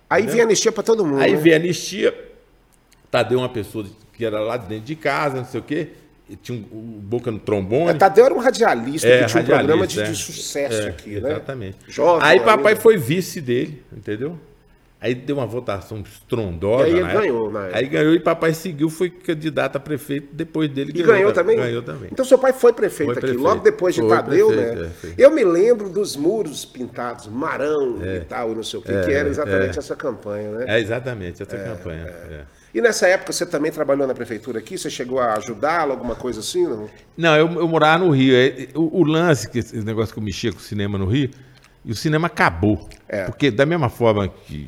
Aí 0.09 0.27
vinha 0.27 0.43
anistia 0.43 0.71
pra 0.71 0.83
todo 0.83 1.05
mundo. 1.05 1.21
Aí 1.21 1.31
né? 1.31 1.37
veio 1.37 1.55
anistia, 1.55 2.13
Tadeu 3.09 3.39
uma 3.39 3.49
pessoa 3.49 3.85
que 4.13 4.25
era 4.25 4.39
lá 4.39 4.57
dentro 4.57 4.85
de 4.85 4.95
casa, 4.95 5.37
não 5.37 5.45
sei 5.45 5.59
o 5.61 5.63
quê, 5.63 5.89
tinha 6.41 6.57
um, 6.57 6.61
o 6.97 6.99
boca 7.01 7.31
no 7.31 7.39
trombone. 7.39 7.91
É, 7.91 7.93
Tadeu 7.93 8.25
era 8.25 8.33
um 8.33 8.39
radialista 8.39 9.07
É, 9.07 9.19
que 9.23 9.25
tinha 9.27 9.43
um 9.43 9.45
programa 9.45 9.87
de, 9.87 9.95
de 9.95 10.01
é. 10.01 10.13
sucesso 10.13 10.81
É, 10.81 10.89
aqui, 10.89 11.19
né? 11.21 11.31
Exatamente. 11.31 11.77
Jovem 11.87 12.27
aí 12.27 12.39
papai 12.41 12.75
foi 12.75 12.97
vice 12.97 13.39
dele, 13.39 13.81
entendeu? 13.95 14.37
Aí 15.05 15.13
deu 15.13 15.35
uma 15.37 15.45
votação 15.45 15.99
estrondosa. 15.99 16.81
E 16.81 16.85
aí 16.85 16.91
ele 16.93 16.99
época. 17.01 17.21
ganhou, 17.21 17.47
época. 17.47 17.77
Aí 17.77 17.85
ganhou 17.87 18.13
e 18.15 18.19
papai 18.19 18.55
seguiu, 18.55 18.89
foi 18.89 19.11
candidato 19.11 19.75
a 19.75 19.79
prefeito 19.79 20.29
depois 20.33 20.67
dele. 20.67 20.91
E 20.95 21.03
ganhou 21.03 21.31
também? 21.31 21.57
Ganhou 21.57 21.83
também. 21.83 22.09
Então 22.11 22.25
seu 22.25 22.39
pai 22.39 22.51
foi 22.53 22.73
prefeito 22.73 23.09
Foi 23.09 23.13
aqui, 23.13 23.21
prefeito. 23.21 23.43
logo 23.43 23.61
depois 23.61 23.93
de 23.93 24.01
Foi 24.01 24.09
Tadeu, 24.09 24.47
prefeito, 24.47 24.81
né? 24.81 24.91
é. 25.03 25.13
Eu 25.23 25.29
me 25.29 25.43
lembro 25.43 25.89
dos 25.89 26.15
muros 26.15 26.65
pintados, 26.65 27.27
Marão 27.27 27.99
e 28.03 28.21
tal, 28.21 28.51
e 28.51 28.55
não 28.55 28.63
sei 28.63 28.79
o 28.79 28.81
que, 28.81 28.87
que 29.03 29.11
era 29.11 29.29
exatamente 29.29 29.75
é. 29.75 29.79
essa 29.79 29.95
campanha, 29.95 30.49
né? 30.49 30.65
É 30.67 30.79
exatamente 30.79 31.43
essa 31.43 31.55
campanha. 31.55 32.07
é. 32.07 32.41
E 32.73 32.81
nessa 32.81 33.07
época 33.07 33.31
você 33.31 33.45
também 33.45 33.71
trabalhou 33.71 34.07
na 34.07 34.15
prefeitura 34.15 34.57
aqui? 34.57 34.75
Você 34.75 34.89
chegou 34.89 35.19
a 35.19 35.35
ajudá-lo, 35.35 35.91
alguma 35.91 36.15
coisa 36.15 36.39
assim? 36.39 36.67
Não? 36.67 36.89
Não, 37.15 37.35
eu, 37.37 37.47
eu 37.51 37.67
morava 37.67 38.03
no 38.03 38.09
Rio. 38.09 38.35
É, 38.35 38.67
O, 38.73 39.01
o 39.01 39.03
lance, 39.03 39.47
que 39.47 39.59
esse 39.59 39.77
negócio 39.85 40.11
que 40.13 40.19
eu 40.19 40.23
mexia 40.23 40.51
com 40.51 40.57
o 40.57 40.61
cinema 40.61 40.97
no 40.97 41.05
Rio, 41.05 41.29
e 41.85 41.91
o 41.91 41.95
cinema 41.95 42.25
acabou. 42.27 42.89
É. 43.07 43.25
Porque 43.25 43.51
da 43.51 43.65
mesma 43.65 43.87
forma 43.87 44.27
que 44.27 44.67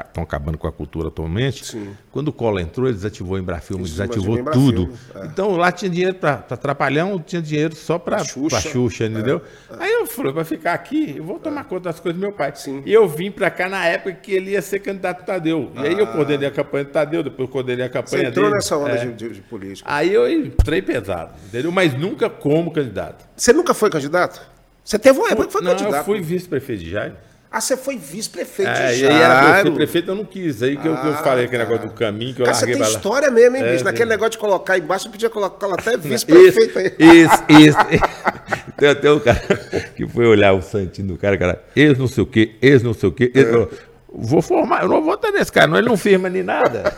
estão 0.00 0.22
acabando 0.22 0.56
com 0.58 0.66
a 0.66 0.72
cultura 0.72 1.08
atualmente, 1.08 1.64
Sim. 1.66 1.94
quando 2.10 2.28
o 2.28 2.32
Collor 2.32 2.60
entrou, 2.60 2.86
ele 2.86 2.94
desativou 2.96 3.36
o 3.36 3.38
Embrafilme, 3.38 3.84
Isso, 3.84 3.92
desativou 3.92 4.42
tudo. 4.52 4.90
É. 5.14 5.26
Então 5.26 5.56
lá 5.56 5.70
tinha 5.72 5.90
dinheiro 5.90 6.14
para 6.16 6.36
Trapalhão, 6.38 7.18
tinha 7.18 7.40
dinheiro 7.42 7.74
só 7.76 7.98
para 7.98 8.18
Xuxa. 8.24 8.60
Xuxa, 8.60 9.06
entendeu? 9.06 9.40
Aí 9.78 9.92
eu 9.92 10.06
falei, 10.06 10.32
para 10.32 10.44
ficar 10.44 10.72
aqui, 10.74 11.14
eu 11.16 11.24
vou 11.24 11.38
tomar 11.38 11.64
conta 11.64 11.84
das 11.84 12.00
coisas 12.00 12.18
do 12.20 12.22
meu 12.22 12.32
pai. 12.32 12.50
É. 12.50 12.54
Sim. 12.54 12.82
E 12.86 12.92
eu 12.92 13.08
vim 13.08 13.30
para 13.30 13.50
cá 13.50 13.68
na 13.68 13.84
época 13.86 14.12
que 14.14 14.32
ele 14.32 14.52
ia 14.52 14.62
ser 14.62 14.78
candidato 14.80 15.20
a 15.20 15.24
Tadeu. 15.24 15.70
E 15.76 15.78
aí 15.86 15.98
eu 15.98 16.04
Ah. 16.04 16.08
coordenei 16.12 16.48
a 16.48 16.50
campanha 16.50 16.84
do 16.84 16.90
Tadeu, 16.90 17.22
depois 17.22 17.48
eu 17.48 17.52
coordenei 17.52 17.84
a 17.84 17.88
Você 17.88 17.92
campanha 17.92 18.28
entrou 18.28 18.44
dele. 18.46 18.56
nessa 18.56 18.76
onda 18.76 18.90
É. 18.90 19.06
de, 19.06 19.12
de- 19.12 19.28
de 19.34 19.40
política. 19.42 19.88
Aí 19.92 20.12
eu 20.12 20.30
entrei 20.30 20.82
pesado, 20.82 21.32
entendeu? 21.46 21.70
Mas 21.72 21.92
nunca 21.98 22.28
como 22.30 22.70
candidato. 22.70 23.24
Você 23.36 23.52
nunca 23.52 23.74
foi 23.74 23.90
candidato? 23.90 24.40
Você 24.84 24.98
teve 24.98 25.18
uma 25.18 25.28
época 25.30 25.46
que 25.46 25.52
foi 25.52 25.62
não, 25.62 25.70
candidato. 25.70 25.94
eu 25.94 26.04
fui 26.04 26.20
vice-prefeito 26.20 26.84
de 26.84 26.90
Jairo. 26.90 27.14
Ah, 27.56 27.60
você 27.60 27.76
foi 27.76 27.96
vice-prefeito 27.96 28.68
É, 28.68 28.96
e 28.96 29.04
era 29.04 29.14
pra 29.14 29.24
eu 29.28 29.46
ser 29.46 29.52
Jairo. 29.52 29.74
prefeito, 29.74 30.10
eu 30.10 30.14
não 30.16 30.24
quis. 30.24 30.60
Aí 30.60 30.76
que 30.76 30.88
eu, 30.88 30.96
que 30.96 31.06
eu 31.06 31.12
Ah, 31.12 31.16
falei 31.18 31.44
aquele 31.44 31.62
negócio 31.62 31.86
do 31.88 31.94
caminho, 31.94 32.34
que 32.34 32.42
eu 32.42 32.46
Cara, 32.46 32.56
você 32.56 32.62
larguei 32.66 32.74
tem 32.74 32.82
pra 32.82 32.90
lá. 32.92 32.96
história 32.96 33.30
mesmo, 33.30 33.56
hein, 33.56 33.62
É, 33.62 33.66
bicho? 33.70 33.84
tem. 33.84 33.92
Naquele 33.92 34.10
negócio 34.10 34.30
de 34.32 34.38
colocar 34.38 34.76
embaixo, 34.76 35.06
eu 35.06 35.12
podia 35.12 35.30
colocar 35.30 35.72
até 35.72 35.96
vice-prefeito 35.96 36.78
aí. 36.80 36.92
isso, 36.98 37.44
isso. 37.48 37.78
Tem 38.76 38.88
até 38.88 39.08
um 39.12 39.20
cara 39.20 39.38
que 39.96 40.04
foi 40.08 40.26
olhar 40.26 40.52
o 40.52 40.60
santinho 40.60 41.06
do 41.08 41.16
cara, 41.16 41.38
cara, 41.38 41.62
ex 41.76 41.96
não 41.96 42.08
sei 42.08 42.24
o 42.24 42.26
quê, 42.26 42.56
ex 42.60 42.82
não 42.82 42.92
sei 42.92 43.08
o 43.08 43.12
quê. 43.12 43.30
ex- 43.32 43.46
eu 43.48 43.70
Vou 44.16 44.40
formar, 44.42 44.82
eu 44.82 44.88
não 44.88 44.96
vou 45.02 45.12
votar 45.12 45.32
nesse 45.32 45.50
cara, 45.50 45.66
não, 45.68 45.76
ele 45.78 45.88
não 45.88 45.96
firma 45.96 46.28
nem 46.28 46.42
nada. 46.42 46.92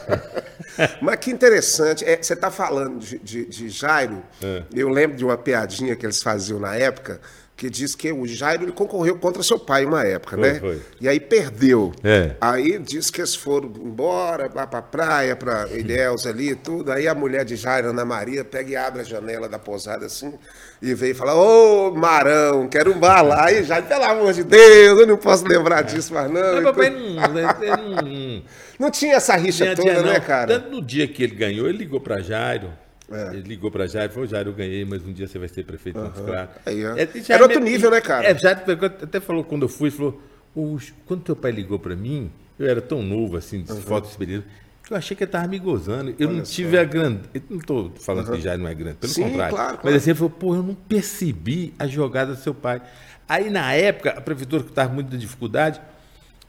Mas 1.00 1.16
que 1.16 1.30
interessante, 1.30 2.04
é, 2.04 2.16
você 2.20 2.34
está 2.34 2.50
falando 2.50 2.98
de, 2.98 3.18
de- 3.18 3.44
de 3.46 3.68
Jairo, 3.70 4.22
É. 4.42 4.62
eu 4.74 4.88
lembro 4.88 5.16
de 5.16 5.24
uma 5.24 5.36
piadinha 5.36 5.96
que 5.96 6.04
eles 6.04 6.22
faziam 6.22 6.58
na 6.60 6.74
época, 6.76 7.20
que 7.56 7.70
diz 7.70 7.94
que 7.94 8.12
o 8.12 8.26
Jairo 8.26 8.64
ele 8.64 8.72
concorreu 8.72 9.16
contra 9.16 9.42
seu 9.42 9.58
pai 9.58 9.86
uma 9.86 10.04
época, 10.04 10.36
Foi, 10.36 10.52
né? 10.52 10.60
foi. 10.60 10.82
E 11.00 11.08
aí 11.08 11.18
perdeu. 11.18 11.90
É. 12.04 12.32
Aí 12.38 12.78
diz 12.78 13.10
que 13.10 13.18
eles 13.20 13.34
foram 13.34 13.72
embora, 13.82 14.50
lá 14.54 14.66
pra 14.66 14.82
praia, 14.82 15.34
pra 15.34 15.66
Ilhéus 15.72 16.26
ali 16.26 16.50
e 16.50 16.54
tudo. 16.54 16.92
Aí 16.92 17.08
a 17.08 17.14
mulher 17.14 17.46
de 17.46 17.56
Jairo, 17.56 17.88
Ana 17.88 18.04
Maria, 18.04 18.44
pega 18.44 18.70
e 18.70 18.76
abre 18.76 19.00
a 19.00 19.04
janela 19.04 19.48
da 19.48 19.58
pousada 19.58 20.04
assim 20.04 20.34
e 20.82 20.92
veio 20.92 21.14
falar: 21.14 21.34
Ô 21.34 21.92
Marão, 21.92 22.68
quero 22.68 22.92
um 22.92 22.98
bar 22.98 23.22
lá. 23.22 23.50
E 23.50 23.64
Jairo, 23.64 23.86
pelo 23.86 24.04
amor 24.04 24.34
de 24.34 24.44
Deus, 24.44 25.00
eu 25.00 25.06
não 25.06 25.16
posso 25.16 25.46
lembrar 25.48 25.80
disso 25.80 26.12
mais 26.12 26.30
não. 26.30 26.60
E 26.60 26.62
papai 26.62 26.90
tudo. 26.90 27.14
não, 27.14 27.24
ele 27.62 28.36
não, 28.42 28.42
Não 28.78 28.90
tinha 28.90 29.14
essa 29.14 29.34
rixa 29.34 29.74
toda, 29.74 29.80
tinha, 29.80 30.02
né, 30.02 30.12
não. 30.18 30.20
cara? 30.20 30.46
Tanto 30.60 30.70
no 30.72 30.82
dia 30.82 31.08
que 31.08 31.22
ele 31.22 31.34
ganhou, 31.34 31.66
ele 31.66 31.78
ligou 31.78 31.98
pra 31.98 32.20
Jairo. 32.20 32.70
É. 33.10 33.28
Ele 33.34 33.42
ligou 33.42 33.70
pra 33.70 33.86
Jairo 33.86 34.10
e 34.10 34.14
falou: 34.14 34.28
Jairo, 34.28 34.50
eu 34.50 34.54
ganhei, 34.54 34.84
mas 34.84 35.04
um 35.06 35.12
dia 35.12 35.28
você 35.28 35.38
vai 35.38 35.48
ser 35.48 35.64
prefeito 35.64 35.96
de 35.96 36.04
Montes 36.04 36.20
Claros. 36.22 36.50
Aí, 36.66 36.84
ó. 36.84 36.96
É, 36.96 37.02
Era 37.02 37.20
Jairo 37.22 37.44
outro 37.44 37.60
nível, 37.60 37.90
né, 37.90 38.00
cara? 38.00 38.26
É, 38.28 38.36
Jairo 38.36 38.60
pegou- 38.60 38.86
até 38.86 39.20
falou 39.20 39.44
quando 39.44 39.62
eu 39.62 39.68
fui, 39.68 39.90
falou: 39.90 40.20
"Ô, 40.54 40.76
quando 41.06 41.22
teu 41.22 41.36
pai 41.36 41.52
ligou 41.52 41.78
pra 41.78 41.94
mim, 41.94 42.30
eu 42.58 42.68
era 42.68 42.80
tão 42.82 43.02
novo 43.02 43.36
assim, 43.36 43.62
de 43.62 43.72
foto 43.82 44.08
experiência, 44.08 44.44
que 44.82 44.92
eu 44.92 44.96
achei 44.96 45.16
que 45.16 45.22
ele 45.22 45.30
tava 45.30 45.46
me 45.46 45.58
gozando. 45.58 46.14
Eu 46.18 46.30
não 46.30 46.42
tive 46.42 46.76
a 46.78 46.82
grande. 46.84 47.20
Eu 47.32 47.42
não 47.48 47.58
tô 47.60 47.90
falando 48.00 48.32
que 48.32 48.40
Jairo 48.40 48.62
não 48.62 48.68
é 48.70 48.74
grande, 48.74 48.96
pelo 48.96 49.12
Sim, 49.12 49.22
contrário. 49.22 49.54
claro, 49.54 49.72
Mas 49.74 49.80
claro. 49.82 49.96
assim, 49.96 50.10
ele 50.10 50.18
falou: 50.18 50.30
pô, 50.30 50.54
eu 50.56 50.62
não 50.64 50.74
percebi 50.74 51.74
a 51.78 51.86
jogada 51.86 52.34
do 52.34 52.40
seu 52.40 52.54
pai. 52.54 52.82
Aí, 53.28 53.50
na 53.50 53.72
época, 53.72 54.10
a 54.10 54.20
prefeitura 54.20 54.62
que 54.64 54.70
estava 54.70 54.92
muito 54.92 55.08
de 55.10 55.18
dificuldade, 55.18 55.80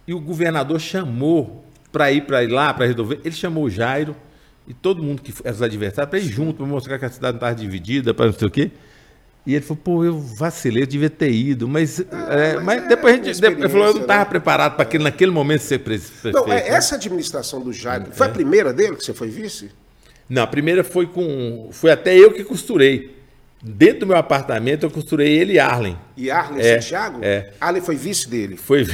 e 0.08 0.14
o 0.14 0.20
governador 0.20 0.80
chamou 0.80 1.66
para 1.92 2.12
ir 2.12 2.22
para 2.26 2.44
ir 2.44 2.48
lá, 2.48 2.74
para 2.74 2.86
resolver. 2.88 3.20
Ele 3.24 3.36
chamou 3.36 3.66
o 3.66 3.70
Jairo 3.70 4.16
e 4.68 4.74
todo 4.74 5.02
mundo 5.02 5.22
que 5.22 5.32
os 5.32 5.62
adversários 5.62 6.10
para 6.10 6.20
ir 6.20 6.30
junto, 6.30 6.56
para 6.58 6.66
mostrar 6.66 7.00
que 7.00 7.06
a 7.06 7.10
cidade 7.10 7.34
não 7.34 7.38
estava 7.38 7.56
dividida, 7.56 8.14
para 8.14 8.26
não 8.28 8.34
sei 8.34 8.48
o 8.48 8.52
quê. 8.52 8.72
E 9.46 9.56
ele 9.56 9.64
falou, 9.64 9.82
pô, 9.82 10.04
eu 10.04 10.20
vacilei, 10.20 10.84
eu 10.84 10.88
devia 10.88 11.10
ter 11.10 11.32
ido. 11.32 11.70
Mas, 11.70 12.02
é, 12.02 12.56
mas 12.56 12.64
mas 12.64 12.84
é 12.84 12.88
depois 12.90 13.14
a 13.14 13.24
gente. 13.24 13.46
Ele 13.46 13.70
falou, 13.70 13.88
eu 13.88 13.94
não 13.94 14.02
estava 14.02 14.20
né? 14.20 14.26
preparado 14.26 14.74
para 14.76 14.84
aquele, 14.84 15.04
naquele 15.06 15.32
momento 15.32 15.62
ser 15.62 15.80
pre- 15.80 15.98
prefeito. 15.98 16.36
Não, 16.36 16.52
é, 16.52 16.56
né? 16.56 16.68
essa 16.68 16.96
administração 16.96 17.62
do 17.62 17.72
Jairo, 17.72 18.08
foi 18.12 18.28
a 18.28 18.30
primeira 18.30 18.74
dele 18.74 18.98
que 18.98 19.06
você 19.06 19.14
foi 19.14 19.30
vice? 19.30 19.72
Não, 20.30 20.44
a 20.44 20.48
primeira 20.48 20.84
foi 20.84 21.08
com. 21.08 21.70
Foi 21.72 21.92
até 21.92 22.14
eu 22.18 22.34
que 22.34 22.44
costurei. 22.44 23.16
Dentro 23.64 24.02
do 24.02 24.08
meu 24.08 24.18
apartamento, 24.18 24.84
eu 24.86 24.92
costurei 24.92 25.30
ele 25.40 25.54
e 25.54 25.60
Arlen. 25.60 25.98
E 26.16 26.30
Arlen 26.30 26.60
É, 26.60 26.80
Santiago? 26.82 27.20
é. 27.24 27.54
Arlen 27.60 27.82
foi 27.82 27.96
vice 27.96 28.30
dele. 28.30 28.58
Foi. 28.58 28.86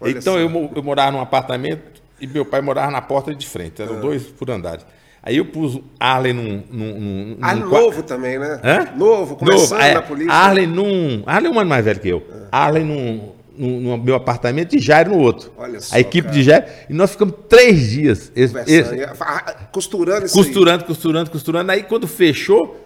Olha 0.00 0.10
então 0.18 0.36
eu, 0.38 0.72
eu 0.74 0.82
morava 0.82 1.12
num 1.12 1.20
apartamento 1.20 2.02
e 2.20 2.26
meu 2.26 2.44
pai 2.44 2.60
morava 2.60 2.90
na 2.90 3.00
porta 3.00 3.32
de 3.34 3.46
frente. 3.46 3.80
Ah. 3.80 3.84
Eram 3.84 4.00
dois 4.00 4.24
por 4.24 4.50
andar. 4.50 4.80
Aí 5.22 5.36
eu 5.36 5.44
pus 5.44 5.78
Arlen 5.98 6.32
num. 6.32 6.62
num, 6.70 7.00
num, 7.00 7.36
Arlen 7.42 7.64
novo 7.64 8.02
também, 8.02 8.38
né? 8.38 8.58
Hã? 8.64 8.96
Novo, 8.96 9.36
começando 9.36 9.80
é. 9.82 9.94
na 9.94 10.02
polícia. 10.02 10.32
Arlen 10.32 10.66
num. 10.66 11.22
Arlen 11.26 11.50
é 11.50 11.54
um 11.54 11.58
ano 11.58 11.68
mais 11.68 11.84
velho 11.84 12.00
que 12.00 12.08
eu. 12.08 12.26
Arlen 12.50 12.84
num, 12.84 13.32
num, 13.56 13.80
no 13.80 13.98
meu 13.98 14.14
apartamento 14.14 14.74
e 14.74 14.78
Jairo 14.78 15.10
no 15.10 15.18
outro. 15.18 15.52
Olha 15.58 15.78
só, 15.78 15.94
A 15.94 16.00
equipe 16.00 16.22
cara. 16.28 16.34
de 16.34 16.42
Jairo. 16.42 16.66
E 16.88 16.94
nós 16.94 17.10
ficamos 17.10 17.34
três 17.50 17.90
dias. 17.90 18.32
esse- 18.34 18.54
Conversando, 18.54 18.94
esse- 18.94 19.56
Costurando 19.70 20.26
isso 20.26 20.38
aí. 20.38 20.44
costurando, 20.44 20.84
costurando, 20.84 21.30
costurando. 21.30 21.70
Aí 21.72 21.82
quando 21.82 22.08
fechou, 22.08 22.80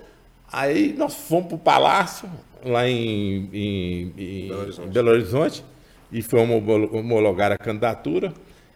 aí 0.53 0.93
nós 0.99 1.15
fomos 1.15 1.47
pro 1.47 1.59
palácio, 1.59 2.29
lá 2.65 2.89
em, 2.89 3.49
em- 3.53 4.13
em 4.19 4.49
Belo, 4.93 5.11
Horizonte. 5.11 5.65
e 6.11 6.21
fomos 6.21 6.57
homolo- 6.57 6.97
homologar 6.97 7.53
a 7.53 7.57
candidatura. 7.59 8.33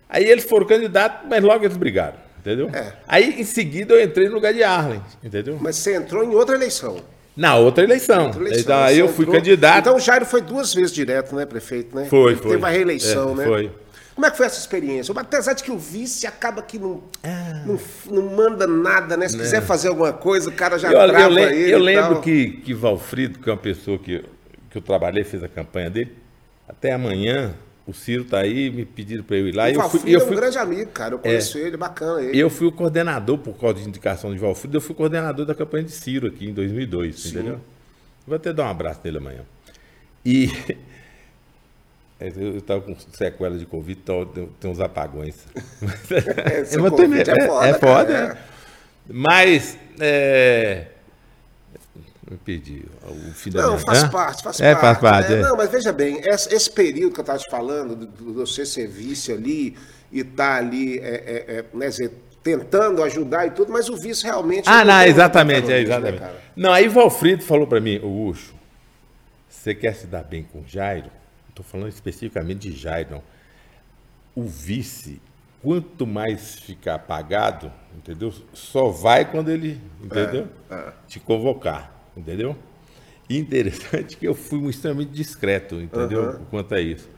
Aí 0.09 0.25
eles 0.25 0.45
foram 0.45 0.65
candidatos, 0.67 1.29
mas 1.29 1.43
logo 1.43 1.65
eles 1.65 1.77
brigaram, 1.77 2.17
entendeu? 2.49 2.71
É. 2.73 2.93
Aí 3.07 3.41
em 3.41 3.45
seguida 3.45 3.95
eu 3.95 4.03
entrei 4.03 4.29
no 4.29 4.35
lugar 4.35 4.53
de 4.55 4.63
Arlen, 4.63 5.01
entendeu? 5.23 5.59
Mas 5.61 5.77
você 5.77 5.95
entrou 5.97 6.25
em 6.25 6.35
outra 6.35 6.55
eleição. 6.57 6.97
Na 7.37 7.55
outra 7.57 7.85
eleição. 7.85 8.27
Outra 8.27 8.41
eleição. 8.41 8.61
Então 8.63 8.79
aí 8.83 8.99
eu 8.99 9.09
fui 9.09 9.25
entrou- 9.25 9.37
candidato. 9.37 9.79
Então 9.81 9.97
o 9.97 10.01
Jairo 10.01 10.27
foi 10.27 10.41
duas 10.41 10.75
vezes 10.75 10.91
direto, 10.93 11.35
né, 11.37 11.47
prefeito, 11.47 11.95
né? 11.95 12.07
Foi, 12.07 12.33
Ele 12.33 12.41
foi. 12.41 12.51
Teve 12.53 12.65
a 12.67 12.69
reeleição, 12.69 13.33
É, 13.33 13.35
né? 13.37 13.45
foi. 13.45 13.73
Como 14.15 14.27
é 14.27 14.31
que 14.33 14.37
foi 14.37 14.47
essa 14.47 14.59
experiência? 14.59 15.15
Apesar 15.17 15.53
de 15.53 15.63
que 15.63 15.71
o 15.71 15.79
vice 15.79 16.27
acaba 16.27 16.61
que 16.61 16.77
não, 16.77 17.05
Ah. 17.23 17.63
não, 17.65 17.79
não 18.11 18.35
manda 18.35 18.67
nada, 18.67 19.17
né? 19.17 19.29
Se 19.29 19.39
quiser 19.39 19.63
fazer 19.63 19.87
alguma 19.87 20.13
coisa, 20.13 20.51
o 20.51 20.53
cara 20.53 20.77
já 20.77 20.91
Eu, 20.91 20.99
eu 21.01 21.09
trava 21.09 21.29
le- 21.29 21.43
ele 21.43 21.71
eu 21.73 21.79
lembro 21.79 22.15
tal. 22.15 22.23
que, 22.23 22.49
que 22.65 22.75
Valfrido, 22.75 23.39
que 23.39 23.49
é 23.49 23.53
uma 23.53 23.59
pessoa 23.59 23.97
que, 23.97 24.25
que 24.71 24.77
eu 24.79 24.83
trabalhei, 24.83 25.23
fez 25.23 25.45
a 25.45 25.49
campanha 25.49 25.89
dele, 25.89 26.17
até 26.69 26.91
amanhã 26.93 27.55
o 27.89 27.95
Ciro 27.95 28.23
tá 28.23 28.41
aí, 28.41 28.71
me 28.71 28.85
pediram 28.85 29.25
para 29.25 29.37
eu 29.37 29.49
ir 29.49 29.55
lá. 29.55 29.65
O 29.65 29.69
e 29.69 29.73
eu 29.73 29.81
Valfrido 29.81 30.03
fui, 30.05 30.15
eu 30.15 30.21
é 30.21 30.23
um 30.23 30.27
fui, 30.27 30.37
grande 30.37 30.59
amigo, 30.59 30.91
cara. 30.91 31.15
Eu 31.15 31.19
conheço 31.19 31.57
ele, 31.57 31.75
bacana 31.79 32.21
ele. 32.23 32.39
eu 32.39 32.51
fui 32.51 32.67
o 32.67 32.73
coordenador, 32.73 33.39
por 33.39 33.55
causa 33.59 33.81
de 33.81 33.89
indicação 33.89 34.31
de 34.31 34.39
Valfrido, 34.39 34.77
eu 34.77 34.81
fui 34.83 34.95
coordenador 34.95 35.47
da 35.47 35.55
campanha 35.55 35.85
de 35.85 35.93
Ciro 35.93 36.27
aqui 36.27 36.51
em 36.51 36.53
2002, 36.53 37.27
entendeu? 37.27 37.61
Vou 38.27 38.37
até 38.37 38.53
dar 38.53 38.65
um 38.65 38.69
abraço 38.69 39.01
nele 39.03 39.17
amanhã. 39.17 39.41
E 40.23 40.51
eu 42.21 42.59
estava 42.59 42.83
com 42.83 42.95
sequela 43.13 43.57
de 43.57 43.65
Covid, 43.65 43.99
então 44.03 44.27
tem, 44.61 44.71
uns 44.71 44.81
apagões. 44.81 45.37
É, 46.45 46.61
esse 46.61 46.77
mas 46.77 46.91
Covid 46.91 47.25
também- 47.25 47.45
é 47.45 47.47
foda, 47.49 47.67
é 47.69 47.75
foda, 47.75 48.13
é. 48.13 48.39
Mas, 49.11 49.79
é... 49.99 50.87
Eu 52.29 52.33
me 52.33 52.39
perdi 52.39 52.85
o 53.03 53.33
fim 53.33 53.51
da 53.51 53.63
Não, 53.63 53.69
minha- 53.71 53.81
faz 53.87 54.05
Hã? 54.05 54.09
parte, 54.11 54.43
faz 54.43 54.61
é, 54.61 54.75
parte. 54.75 54.81
faz 54.83 54.99
parte. 54.99 55.33
né? 55.33 55.39
é. 55.39 55.43
Não, 55.43 55.57
mas 55.57 55.71
veja 55.71 55.93
bem, 55.93 56.21
esse, 56.25 56.55
esse 56.55 56.71
período 56.71 57.15
que 57.15 57.21
eu 57.21 57.23
estava 57.23 57.39
te 57.39 57.51
falando, 57.51 57.97
do, 57.97 58.07
do 58.07 58.35
você 58.35 58.67
ser 58.67 58.87
vice 58.87 59.33
ali 59.33 59.77
e 60.13 60.21
estar 60.21 60.57
ali, 60.57 60.99
é, 60.99 61.03
é, 61.09 61.55
é, 61.59 61.65
né, 61.73 61.89
tentando 62.43 63.03
ajudar 63.03 63.47
e 63.47 63.51
tudo, 63.51 63.73
mas 63.73 63.89
o 63.89 63.97
vice 63.97 64.25
realmente. 64.25 64.69
Ah, 64.69 64.85
não, 64.85 64.99
tem 65.01 65.09
exatamente, 65.09 65.65
é, 65.67 65.69
né, 65.77 65.81
exatamente. 65.81 66.19
cara? 66.19 66.41
não, 66.55 66.73
aí 66.73 66.87
Valfrido 66.89 67.43
falou 67.43 67.67
para 67.67 67.81
mim, 67.81 67.99
o 67.99 68.27
Ucho, 68.27 68.55
você 69.49 69.75
quer 69.75 69.95
se 69.95 70.07
dar 70.07 70.23
bem 70.23 70.45
com 70.45 70.61
o 70.61 70.65
Jairo? 70.67 71.11
Estou 71.49 71.65
falando 71.65 71.89
especificamente 71.89 72.71
de 72.71 72.77
Jairo, 72.77 73.11
não. 73.11 73.23
O 74.35 74.47
vice, 74.47 75.21
quanto 75.63 76.07
mais 76.07 76.55
ficar 76.61 76.95
apagado, 76.95 77.73
entendeu? 77.97 78.33
Só 78.53 78.89
vai 78.91 79.25
quando 79.25 79.51
ele, 79.51 79.81
entendeu? 80.03 80.47
é. 80.71 80.93
Te 81.09 81.19
convocar, 81.19 81.93
entendeu? 82.19 82.57
E 83.29 83.39
interessante 83.39 84.17
que 84.17 84.27
eu 84.27 84.35
fui 84.35 84.59
extremamente 84.71 85.11
discreto, 85.11 85.77
entendeu? 85.77 86.41
Quanto 86.51 86.75
a 86.75 86.81
isso. 86.81 87.09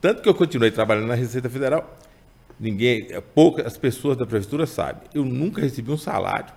Tanto 0.00 0.22
que 0.22 0.28
eu 0.28 0.34
continuei 0.34 0.70
trabalhando 0.70 1.06
na 1.06 1.14
Receita 1.14 1.48
Federal. 1.50 1.98
Ninguém, 2.58 3.08
poucas 3.34 3.76
pessoas 3.76 4.16
da 4.16 4.26
prefeitura 4.26 4.66
sabem. 4.66 5.02
Eu 5.14 5.24
nunca 5.24 5.60
recebi 5.62 5.90
um 5.90 5.96
salário. 5.96 6.52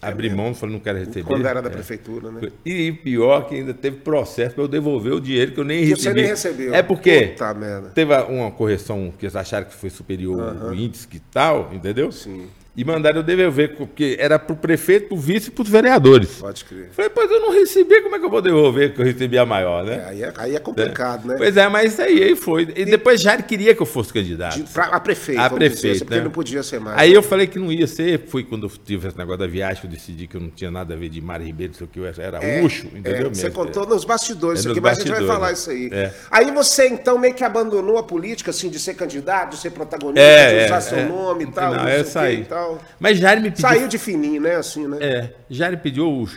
Abri 0.00 0.30
mão, 0.30 0.52
falei, 0.54 0.74
não 0.74 0.80
quero 0.80 0.98
receber. 0.98 1.22
Quando 1.22 1.46
era 1.46 1.62
da 1.62 1.68
É. 1.68 1.72
prefeitura, 1.72 2.32
né? 2.32 2.48
E 2.64 2.90
pior 2.90 3.46
que 3.46 3.54
ainda 3.54 3.72
teve 3.72 3.98
processo 3.98 4.54
para 4.54 4.64
eu 4.64 4.68
devolver 4.68 5.12
o 5.12 5.20
dinheiro 5.20 5.52
que 5.52 5.60
eu 5.60 5.64
nem 5.64 5.80
Que 5.84 5.90
recebi. 5.90 6.02
você 6.02 6.12
nem 6.14 6.26
recebeu. 6.26 6.74
É 6.74 6.82
porque 6.82 7.28
Puta 7.28 7.54
teve 7.94 8.14
uma 8.22 8.50
correção 8.50 9.12
que 9.16 9.26
eles 9.26 9.36
acharam 9.36 9.66
que 9.66 9.74
foi 9.74 9.90
superior 9.90 10.56
o 10.70 10.74
índice 10.74 11.06
que 11.06 11.20
tal, 11.20 11.70
entendeu? 11.72 12.10
Sim. 12.10 12.48
E 12.74 12.84
mandaram 12.86 13.18
eu 13.18 13.22
devolver, 13.22 13.76
porque 13.76 14.16
era 14.18 14.38
para 14.38 14.54
o 14.54 14.56
prefeito, 14.56 15.08
para 15.08 15.14
o 15.14 15.20
vice 15.20 15.48
e 15.48 15.50
para 15.50 15.62
os 15.62 15.68
vereadores. 15.68 16.36
Pode 16.40 16.64
crer. 16.64 16.88
Falei, 16.92 17.10
pois 17.10 17.30
eu 17.30 17.38
não 17.38 17.50
recebi, 17.52 18.00
como 18.00 18.16
é 18.16 18.18
que 18.18 18.24
eu 18.24 18.30
vou 18.30 18.40
devolver 18.40 18.94
que 18.94 19.00
eu 19.02 19.04
recebi 19.04 19.36
a 19.36 19.44
maior, 19.44 19.84
né? 19.84 20.02
Aí 20.08 20.22
é, 20.22 20.32
aí 20.38 20.56
é 20.56 20.58
complicado, 20.58 21.26
né? 21.28 21.34
Pois 21.36 21.54
é, 21.54 21.68
mas 21.68 21.92
isso 21.92 22.00
aí, 22.00 22.22
aí 22.22 22.34
foi. 22.34 22.62
E 22.74 22.86
depois 22.86 23.20
já 23.20 23.36
queria 23.42 23.74
que 23.74 23.82
eu 23.82 23.84
fosse 23.86 24.10
candidato. 24.10 24.56
De- 24.56 24.62
pra- 24.72 24.86
a 24.86 24.98
prefeito. 24.98 25.38
A 25.38 25.48
vamos 25.48 25.58
dizer 25.58 25.70
prefeito, 25.70 25.96
assim, 25.96 26.04
porque 26.06 26.16
né? 26.18 26.24
não 26.24 26.30
podia 26.30 26.62
ser 26.62 26.80
mais. 26.80 26.98
Aí 26.98 27.12
eu 27.12 27.22
falei 27.22 27.46
que 27.46 27.58
não 27.58 27.70
ia 27.70 27.86
ser, 27.86 28.20
foi 28.28 28.42
quando 28.42 28.66
eu 28.66 28.70
tive 28.82 29.06
esse 29.06 29.18
negócio 29.18 29.40
da 29.40 29.46
viagem, 29.46 29.78
que 29.82 29.86
eu 29.86 29.90
decidi 29.90 30.26
que 30.26 30.38
eu 30.38 30.40
não 30.40 30.48
tinha 30.48 30.70
nada 30.70 30.94
a 30.94 30.96
ver 30.96 31.10
de 31.10 31.20
Mário 31.20 31.44
Ribeiro, 31.44 31.72
não 31.74 31.78
sei 31.78 31.86
o 31.86 31.90
que, 31.90 31.98
eu 32.00 32.06
era 32.06 32.38
É, 32.42 32.62
luxo, 32.62 32.86
é, 32.94 32.98
entendeu? 32.98 33.28
você 33.34 33.48
mesmo? 33.48 33.52
contou 33.64 33.86
nos 33.86 34.06
bastidores 34.06 34.60
É, 34.60 34.60
isso 34.60 34.68
nos 34.70 34.78
aqui, 34.78 34.82
mas 34.82 34.96
a 34.96 35.00
gente 35.02 35.10
vai 35.10 35.20
bastidores, 35.20 35.34
falar 35.36 35.46
né? 35.48 35.52
isso 35.52 35.70
aí. 35.70 35.90
É. 35.92 36.14
Aí 36.30 36.50
você, 36.50 36.88
então, 36.88 37.18
meio 37.18 37.34
que 37.34 37.44
abandonou 37.44 37.98
a 37.98 38.02
política, 38.02 38.50
assim, 38.50 38.70
de 38.70 38.78
ser 38.78 38.94
candidato, 38.94 39.50
de 39.50 39.58
ser 39.58 39.72
protagonista, 39.72 40.22
É, 40.22 40.60
de 40.60 40.64
usar 40.64 40.76
é, 40.76 40.80
seu 40.80 40.98
é. 41.00 41.04
nome 41.04 41.44
e 41.44 41.46
tal, 41.48 41.74
Não, 41.74 41.86
é 41.86 41.98
quê 41.98 42.04
sair. 42.04 42.40
e 42.40 42.44
tal. 42.46 42.61
Mas 42.98 43.18
Jair 43.18 43.40
me 43.40 43.50
pediu. 43.50 43.68
Saiu 43.68 43.88
de 43.88 43.98
fininho, 43.98 44.40
né, 44.40 44.56
assim, 44.56 44.86
né? 44.86 44.98
É, 45.00 45.34
Jair 45.50 45.78
pediu. 45.78 46.28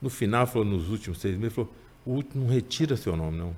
No 0.00 0.10
final, 0.10 0.46
falou, 0.46 0.66
nos 0.66 0.90
últimos 0.90 1.20
seis 1.20 1.36
meses, 1.36 1.54
falou, 1.54 1.72
o 2.04 2.16
Ucho 2.16 2.28
não 2.34 2.48
retira 2.48 2.96
seu 2.96 3.16
nome, 3.16 3.38
não. 3.38 3.54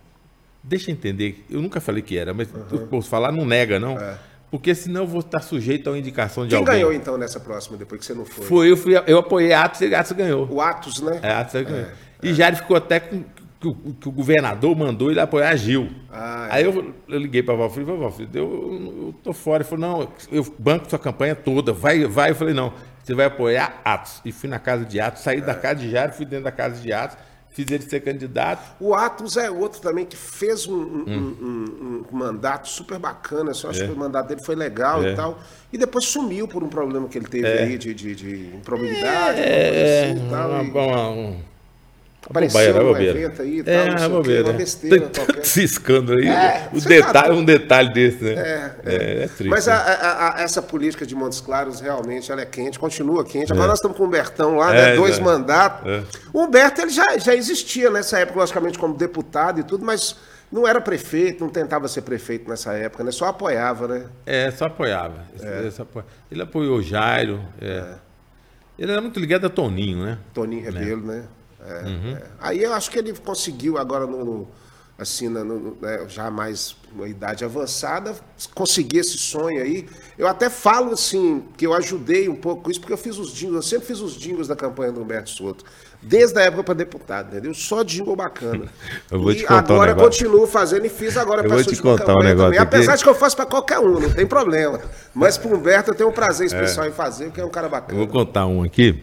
Deixa 0.62 0.90
eu 0.90 0.94
entender. 0.94 1.44
Eu 1.50 1.60
nunca 1.60 1.80
falei 1.80 2.02
que 2.02 2.16
era, 2.18 2.34
mas 2.34 2.48
eu 2.70 2.86
posso 2.86 3.08
falar, 3.08 3.32
não 3.32 3.44
nega, 3.44 3.80
não. 3.80 3.96
Porque 4.50 4.74
senão 4.74 5.02
eu 5.02 5.06
vou 5.06 5.20
estar 5.20 5.40
sujeito 5.40 5.88
a 5.88 5.92
uma 5.92 5.98
indicação 5.98 6.44
de 6.44 6.50
Quem 6.50 6.58
alguém. 6.58 6.74
ganhou, 6.74 6.92
então, 6.92 7.18
nessa 7.18 7.40
próxima, 7.40 7.76
depois 7.76 8.00
que 8.00 8.06
você 8.06 8.14
não 8.14 8.24
foi? 8.24 8.46
Foi, 8.46 8.70
eu, 8.70 8.76
fui, 8.76 8.92
eu 9.06 9.18
apoiei 9.18 9.52
Atos 9.52 9.80
e 9.80 9.94
Atos 9.94 10.12
ganhou. 10.12 10.48
O 10.50 10.60
Atos, 10.60 11.00
né? 11.00 11.18
É, 11.22 11.32
Atos 11.32 11.60
ganhou. 11.62 11.88
E 12.22 12.32
Jair 12.32 12.56
ficou 12.56 12.76
até 12.76 13.00
com 13.00 13.24
que 13.72 13.88
o, 13.88 13.94
que 13.94 14.08
o 14.08 14.12
governador 14.12 14.76
mandou 14.76 15.10
ele 15.10 15.20
apoiar 15.20 15.56
Gil. 15.56 15.88
Ah, 16.12 16.48
Aí 16.50 16.64
eu, 16.64 16.94
eu 17.08 17.18
liguei 17.18 17.42
para 17.42 17.54
Valfrido 17.54 17.84
e 17.90 17.92
falei, 17.92 18.00
Valfrido, 18.02 18.38
eu, 18.38 18.44
eu 19.06 19.14
tô 19.22 19.32
fora. 19.32 19.62
Ele 19.62 19.68
falou, 19.68 19.88
não, 19.88 20.08
eu 20.30 20.46
banco 20.58 20.88
sua 20.90 20.98
campanha 20.98 21.34
toda, 21.34 21.72
vai, 21.72 22.04
vai. 22.04 22.30
Eu 22.30 22.34
falei, 22.34 22.52
não, 22.54 22.72
você 23.02 23.14
vai 23.14 23.26
apoiar 23.26 23.80
Atos. 23.84 24.20
E 24.24 24.32
fui 24.32 24.48
na 24.48 24.58
casa 24.58 24.84
de 24.84 25.00
Atos, 25.00 25.22
saí 25.22 25.40
da 25.40 25.54
casa 25.54 25.76
de 25.80 25.90
Jair, 25.90 26.12
fui 26.12 26.24
dentro 26.26 26.44
da 26.44 26.52
casa 26.52 26.80
de 26.80 26.92
Atos, 26.92 27.16
fiz 27.50 27.70
ele 27.70 27.84
ser 27.84 28.00
candidato. 28.00 28.74
O 28.80 28.94
Atos 28.94 29.36
é 29.36 29.50
outro 29.50 29.80
também 29.80 30.04
que 30.04 30.16
fez 30.16 30.66
um, 30.66 30.74
um- 30.74 31.04
Hum. 31.06 31.36
um- 31.40 32.04
um 32.12 32.18
mandato 32.18 32.68
super 32.68 32.98
bacana. 32.98 33.52
Eu 33.62 33.70
acho 33.70 33.84
que 33.86 33.90
o 33.92 33.96
mandato 33.96 34.28
dele 34.28 34.42
foi 34.42 34.54
legal 34.56 35.02
É. 35.04 35.12
e 35.12 35.16
tal. 35.16 35.38
E 35.72 35.78
depois 35.78 36.04
sumiu 36.04 36.46
por 36.48 36.62
um 36.62 36.68
problema 36.68 37.08
que 37.08 37.16
ele 37.18 37.26
teve 37.26 37.46
aí 37.46 37.78
de, 37.78 37.94
de, 37.94 38.14
de 38.14 38.56
improbidade, 38.56 39.40
É, 39.40 39.70
coisa 39.70 40.12
assim 40.18 40.26
e 40.26 40.30
tal. 40.30 40.50
uma, 40.50 40.62
e 40.62 40.70
uma, 40.70 41.08
um- 41.10 41.53
apareceu 42.28 42.60
bobeira, 42.60 42.78
num 42.84 42.92
bobeira. 42.92 43.18
evento 43.18 43.42
aí 43.42 43.58
e 43.58 43.62
tal, 43.64 43.74
É, 43.74 43.90
não 43.90 43.98
sei 43.98 44.06
uma 44.08 44.16
bobeira. 44.16 44.52
besteira 44.52 44.96
Tem 44.98 45.08
qualquer. 45.08 45.26
tanto 45.26 45.40
esse 45.40 45.62
escândalo 45.62 46.18
aí. 46.18 46.26
É, 46.28 46.68
o 46.72 46.80
você 46.80 46.88
detalhe, 46.88 47.12
tá- 47.28 47.32
um 47.34 47.44
detalhe 47.44 47.92
desse, 47.92 48.24
né? 48.24 48.32
É, 48.32 48.72
É, 48.84 48.94
é 49.24 49.28
triste. 49.28 49.48
Mas 49.50 49.66
né? 49.66 49.72
a- 49.72 49.76
a- 49.76 50.36
a- 50.38 50.42
essa 50.42 50.62
política 50.62 51.04
de 51.06 51.14
Montes 51.14 51.40
Claros 51.40 51.80
realmente 51.80 52.30
ela 52.32 52.40
é 52.40 52.46
quente, 52.46 52.78
continua 52.78 53.24
quente. 53.24 53.52
Agora 53.52 53.68
nós 53.68 53.78
estamos 53.78 53.96
com 53.96 54.04
o 54.04 54.06
Humbertão 54.06 54.56
lá, 54.56 54.70
né? 54.72 54.92
É, 54.92 54.96
dois 54.96 55.18
é. 55.18 55.22
mandatos. 55.22 55.90
É. 55.90 56.02
O 56.32 56.42
Humberto 56.44 56.80
ele 56.80 56.90
já, 56.90 57.18
já 57.18 57.34
existia 57.34 57.90
nessa 57.90 58.18
época, 58.18 58.38
logicamente, 58.40 58.78
como 58.78 58.94
deputado 58.96 59.60
e 59.60 59.62
tudo, 59.62 59.84
mas 59.84 60.16
não 60.50 60.66
era 60.68 60.80
prefeito, 60.80 61.42
não 61.42 61.50
tentava 61.50 61.88
ser 61.88 62.02
prefeito 62.02 62.48
nessa 62.48 62.72
época, 62.74 63.02
né? 63.04 63.10
Só 63.10 63.26
apoiava, 63.26 63.88
né? 63.88 64.04
É, 64.24 64.50
só 64.50 64.66
apoiava. 64.66 65.24
Ele, 65.40 65.68
apoia- 65.78 66.06
ele 66.30 66.42
apoiou 66.42 66.78
o 66.78 66.82
Jairo. 66.82 67.40
é. 67.60 67.84
Ele 68.76 68.90
era 68.90 69.00
muito 69.00 69.20
ligado 69.20 69.46
a 69.46 69.48
Toninho, 69.48 70.04
né? 70.04 70.18
Toninho 70.32 70.64
Rebelo, 70.64 71.06
né? 71.06 71.22
É, 71.66 71.82
Uhum. 71.86 72.16
é. 72.16 72.22
Aí 72.40 72.62
eu 72.62 72.72
acho 72.72 72.90
que 72.90 72.98
ele 72.98 73.12
conseguiu 73.14 73.78
agora 73.78 74.06
no, 74.06 74.24
no- 74.24 74.48
assim, 74.98 75.28
na- 75.28 75.42
no- 75.42 75.76
né, 75.80 76.04
já 76.08 76.30
mais 76.30 76.76
uma 76.94 77.08
idade 77.08 77.44
avançada, 77.44 78.14
conseguir 78.54 78.98
esse 78.98 79.18
sonho 79.18 79.60
aí. 79.62 79.88
Eu 80.16 80.28
até 80.28 80.48
falo 80.48 80.92
assim, 80.92 81.42
que 81.56 81.66
eu 81.66 81.74
ajudei 81.74 82.28
um 82.28 82.36
pouco 82.36 82.62
com 82.62 82.70
isso, 82.70 82.78
porque 82.80 82.92
eu 82.92 82.98
fiz 82.98 83.18
os 83.18 83.32
jingles, 83.32 83.56
eu 83.56 83.62
sempre 83.62 83.86
fiz 83.88 84.00
os 84.00 84.14
jingles 84.14 84.46
da 84.46 84.54
campanha 84.54 84.92
do 84.92 85.00
Humberto 85.02 85.30
Soto. 85.30 85.64
desde 86.06 86.38
a 86.38 86.42
época 86.42 86.62
para 86.64 86.74
deputado, 86.74 87.28
entendeu? 87.32 87.54
Só 87.54 87.82
jingle 87.82 88.14
bacana. 88.14 88.66
Eu 89.10 89.22
vou 89.22 89.32
e 89.32 89.36
te 89.36 89.42
contar 89.44 89.54
um 89.72 89.76
agora 89.76 89.94
negócio. 89.94 90.10
continuo 90.26 90.46
fazendo 90.46 90.84
e 90.84 90.90
fiz 90.90 91.16
agora 91.16 91.42
Eu 91.42 91.48
sua 91.64 91.72
te 91.72 91.80
contar 91.80 92.14
um 92.14 92.18
negócio 92.18 92.36
também. 92.52 92.58
aqui. 92.58 92.58
Apesar 92.76 92.96
de 92.96 93.02
que 93.02 93.08
eu 93.08 93.14
faço 93.14 93.34
para 93.34 93.46
qualquer 93.46 93.78
um, 93.78 93.98
não 93.98 94.10
tem 94.12 94.26
problema. 94.26 94.78
Mas 95.14 95.38
pro 95.38 95.56
Humberto 95.56 95.92
eu 95.92 95.94
tenho 95.94 96.10
um 96.10 96.12
prazer 96.12 96.44
especial 96.46 96.86
em 96.86 96.92
fazer, 96.92 97.24
porque 97.28 97.40
é 97.40 97.44
um 97.44 97.48
cara 97.48 97.68
Eu 97.68 97.70
bacana. 97.70 97.98
vou 97.98 98.06
contar 98.06 98.44
um 98.46 98.62
aqui. 98.62 99.02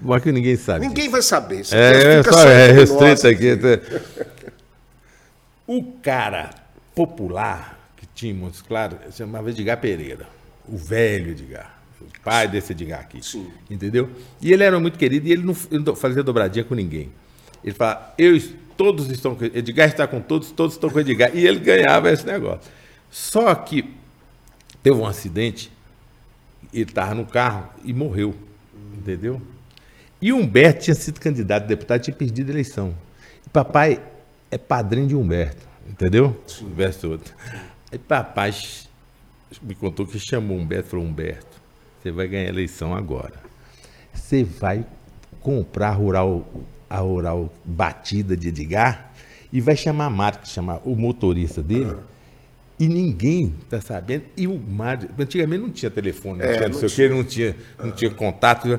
Mas 0.00 0.22
que 0.22 0.32
ninguém 0.32 0.56
sabe. 0.56 0.86
Ninguém 0.86 1.08
vai 1.08 1.22
saber. 1.22 1.60
Isso 1.60 1.74
É, 1.74 2.18
é 2.18 2.22
só 2.22 2.48
é 2.48 2.72
restrito 2.72 3.26
aqui. 3.26 3.56
tá? 3.56 4.24
O 5.66 5.82
cara 6.02 6.50
popular 6.94 7.78
que 7.96 8.06
tinha 8.14 8.32
em 8.32 8.36
Montes 8.36 8.62
Claros 8.62 8.98
se 9.10 9.18
chamava 9.18 9.50
Edgar 9.50 9.78
Pereira. 9.80 10.26
O 10.68 10.76
velho 10.76 11.30
Edgar. 11.30 11.78
O 12.00 12.20
pai 12.24 12.48
desse 12.48 12.72
Edgar 12.72 13.00
aqui. 13.00 13.24
Sim. 13.24 13.48
Entendeu? 13.70 14.10
E 14.40 14.52
ele 14.52 14.64
era 14.64 14.78
muito 14.78 14.98
querido 14.98 15.26
e 15.28 15.32
ele 15.32 15.42
não, 15.42 15.56
ele 15.70 15.84
não 15.84 15.94
fazia 15.94 16.22
dobradinha 16.22 16.64
com 16.64 16.74
ninguém. 16.74 17.10
Ele 17.64 17.74
falava, 17.74 18.12
eu, 18.18 18.40
todos 18.76 19.08
estão 19.10 19.34
com 19.34 19.44
Edgar 19.44 19.88
está 19.88 20.06
com 20.06 20.20
todos, 20.20 20.50
todos 20.50 20.74
estão 20.74 20.90
com 20.90 20.98
Edgar. 21.00 21.30
E 21.34 21.46
ele 21.46 21.60
ganhava 21.60 22.10
esse 22.10 22.26
negócio. 22.26 22.70
Só 23.10 23.54
que 23.54 23.88
teve 24.82 24.96
um 24.96 25.06
acidente, 25.06 25.70
ele 26.72 26.82
estava 26.84 27.14
no 27.14 27.24
carro 27.24 27.68
e 27.84 27.92
morreu. 27.92 28.34
Entendeu? 28.96 29.40
E 30.22 30.32
Humberto 30.32 30.84
tinha 30.84 30.94
sido 30.94 31.20
candidato 31.20 31.64
a 31.64 31.66
deputado, 31.66 32.00
tinha 32.00 32.14
perdido 32.14 32.50
a 32.50 32.52
eleição. 32.52 32.94
E 33.44 33.50
papai 33.50 34.00
é 34.52 34.56
padrinho 34.56 35.08
de 35.08 35.16
Humberto, 35.16 35.66
entendeu? 35.90 36.40
Humberto 36.62 37.10
outro. 37.10 37.34
Aí 37.90 37.98
papai 37.98 38.54
me 39.60 39.74
contou 39.74 40.06
que 40.06 40.20
chamou 40.20 40.56
Humberto 40.56 40.86
e 40.86 40.90
falou: 40.90 41.04
Humberto, 41.04 41.60
você 42.00 42.12
vai 42.12 42.28
ganhar 42.28 42.46
a 42.46 42.48
eleição 42.48 42.94
agora. 42.94 43.34
Você 44.14 44.44
vai 44.44 44.86
comprar 45.40 45.88
a 45.88 45.92
rural, 45.92 46.46
a 46.88 46.98
rural 46.98 47.52
batida 47.64 48.36
de 48.36 48.48
Edgar 48.48 49.12
e 49.52 49.60
vai 49.60 49.76
chamar 49.76 50.06
a 50.06 50.10
Mário, 50.10 50.38
chamar 50.44 50.80
o 50.84 50.94
motorista 50.94 51.60
dele. 51.60 51.96
E 52.78 52.86
ninguém 52.86 53.54
está 53.64 53.80
sabendo. 53.80 54.24
E 54.36 54.46
o 54.46 54.56
Mário, 54.56 55.08
antigamente 55.18 55.62
não 55.62 55.70
tinha 55.70 55.90
telefone, 55.90 56.38
não 56.38 56.46
É, 56.46 56.56
tinha 56.56 56.68
não 56.68 56.78
sei 56.78 56.88
o 56.88 56.90
que, 56.92 57.08
não 57.08 57.24
tinha, 57.24 57.56
não 57.78 57.90
tinha 57.90 58.10
contato. 58.10 58.78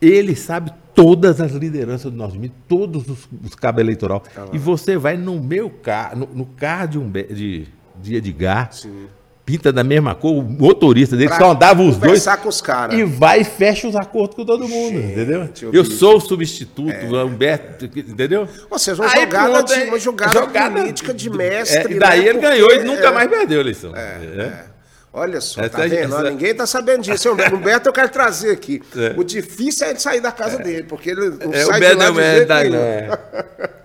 Ele 0.00 0.36
sabe 0.36 0.72
todas 0.94 1.40
as 1.40 1.52
lideranças 1.52 2.10
do 2.10 2.16
nosso 2.16 2.32
time, 2.34 2.52
todos 2.68 3.08
os, 3.08 3.28
os 3.44 3.54
cabos 3.54 3.80
eleitoral. 3.80 4.22
E 4.52 4.58
você 4.58 4.96
vai 4.96 5.16
no 5.16 5.40
meu 5.40 5.68
carro, 5.68 6.18
no, 6.20 6.26
no 6.34 6.46
carro 6.46 6.88
de, 6.88 6.98
Humber, 6.98 7.32
de, 7.32 7.66
de 8.00 8.14
Edgar, 8.16 8.70
pinta 9.44 9.70
da 9.70 9.84
mesma 9.84 10.14
cor, 10.14 10.38
o 10.38 10.42
motorista 10.42 11.16
dele 11.16 11.28
Pra 11.28 11.38
só 11.38 11.50
andava 11.52 11.82
os 11.82 11.98
dois. 11.98 12.24
com 12.42 12.48
os 12.48 12.60
caras. 12.62 12.98
E 12.98 13.04
vai 13.04 13.40
e 13.40 13.44
fecha 13.44 13.86
os 13.86 13.94
acordos 13.94 14.36
com 14.36 14.44
todo 14.44 14.66
mundo, 14.66 14.98
entendeu? 14.98 15.48
eu 15.72 15.84
sou 15.84 16.16
o 16.16 16.20
substituto, 16.20 16.88
o 17.10 17.24
Humberto, 17.26 17.84
entendeu? 17.84 18.48
Vocês 18.70 18.96
vão 18.96 19.06
Aí 19.06 19.20
jogada 19.22 19.52
pronto, 19.52 19.74
de- 19.74 19.82
é- 19.82 19.88
uma 19.88 19.98
jogada 19.98 20.70
política 20.80 21.12
de 21.12 21.28
mestre, 21.28 21.92
É, 21.92 21.96
e 21.96 21.98
daí 21.98 22.20
né? 22.20 22.26
ele 22.28 22.38
Porque, 22.38 22.48
ganhou 22.54 22.70
e 22.72 22.84
nunca 22.84 23.08
é, 23.08 23.12
mais 23.12 23.28
perdeu 23.28 23.58
a 23.58 23.60
eleição. 23.60 23.94
É. 23.94 24.64
Olha 25.16 25.40
só, 25.40 25.60
Essa 25.60 25.70
tá 25.70 25.86
é- 25.86 25.88
vendo? 25.88 26.12
essa- 26.12 26.28
Ninguém 26.30 26.54
tá 26.56 26.66
sabendo 26.66 27.02
disso. 27.02 27.28
O 27.30 27.54
Humberto 27.54 27.88
eu 27.88 27.92
quero 27.92 28.08
trazer 28.08 28.50
aqui. 28.50 28.82
É. 28.96 29.14
O 29.16 29.22
difícil 29.22 29.86
é 29.86 29.94
sair 29.94 30.20
da 30.20 30.32
casa 30.32 30.58
dele, 30.58 30.82
porque 30.82 31.10
ele 31.10 31.30
não 31.30 31.54
É, 31.54 31.64
sai 31.64 31.70
o 31.70 31.72
de 31.74 31.80
Beto 31.80 31.96
lá 31.98 32.04
não 32.06 32.14
de 32.14 32.20
é, 32.20 32.44
nenhum. 32.64 32.74
é. 32.76 33.08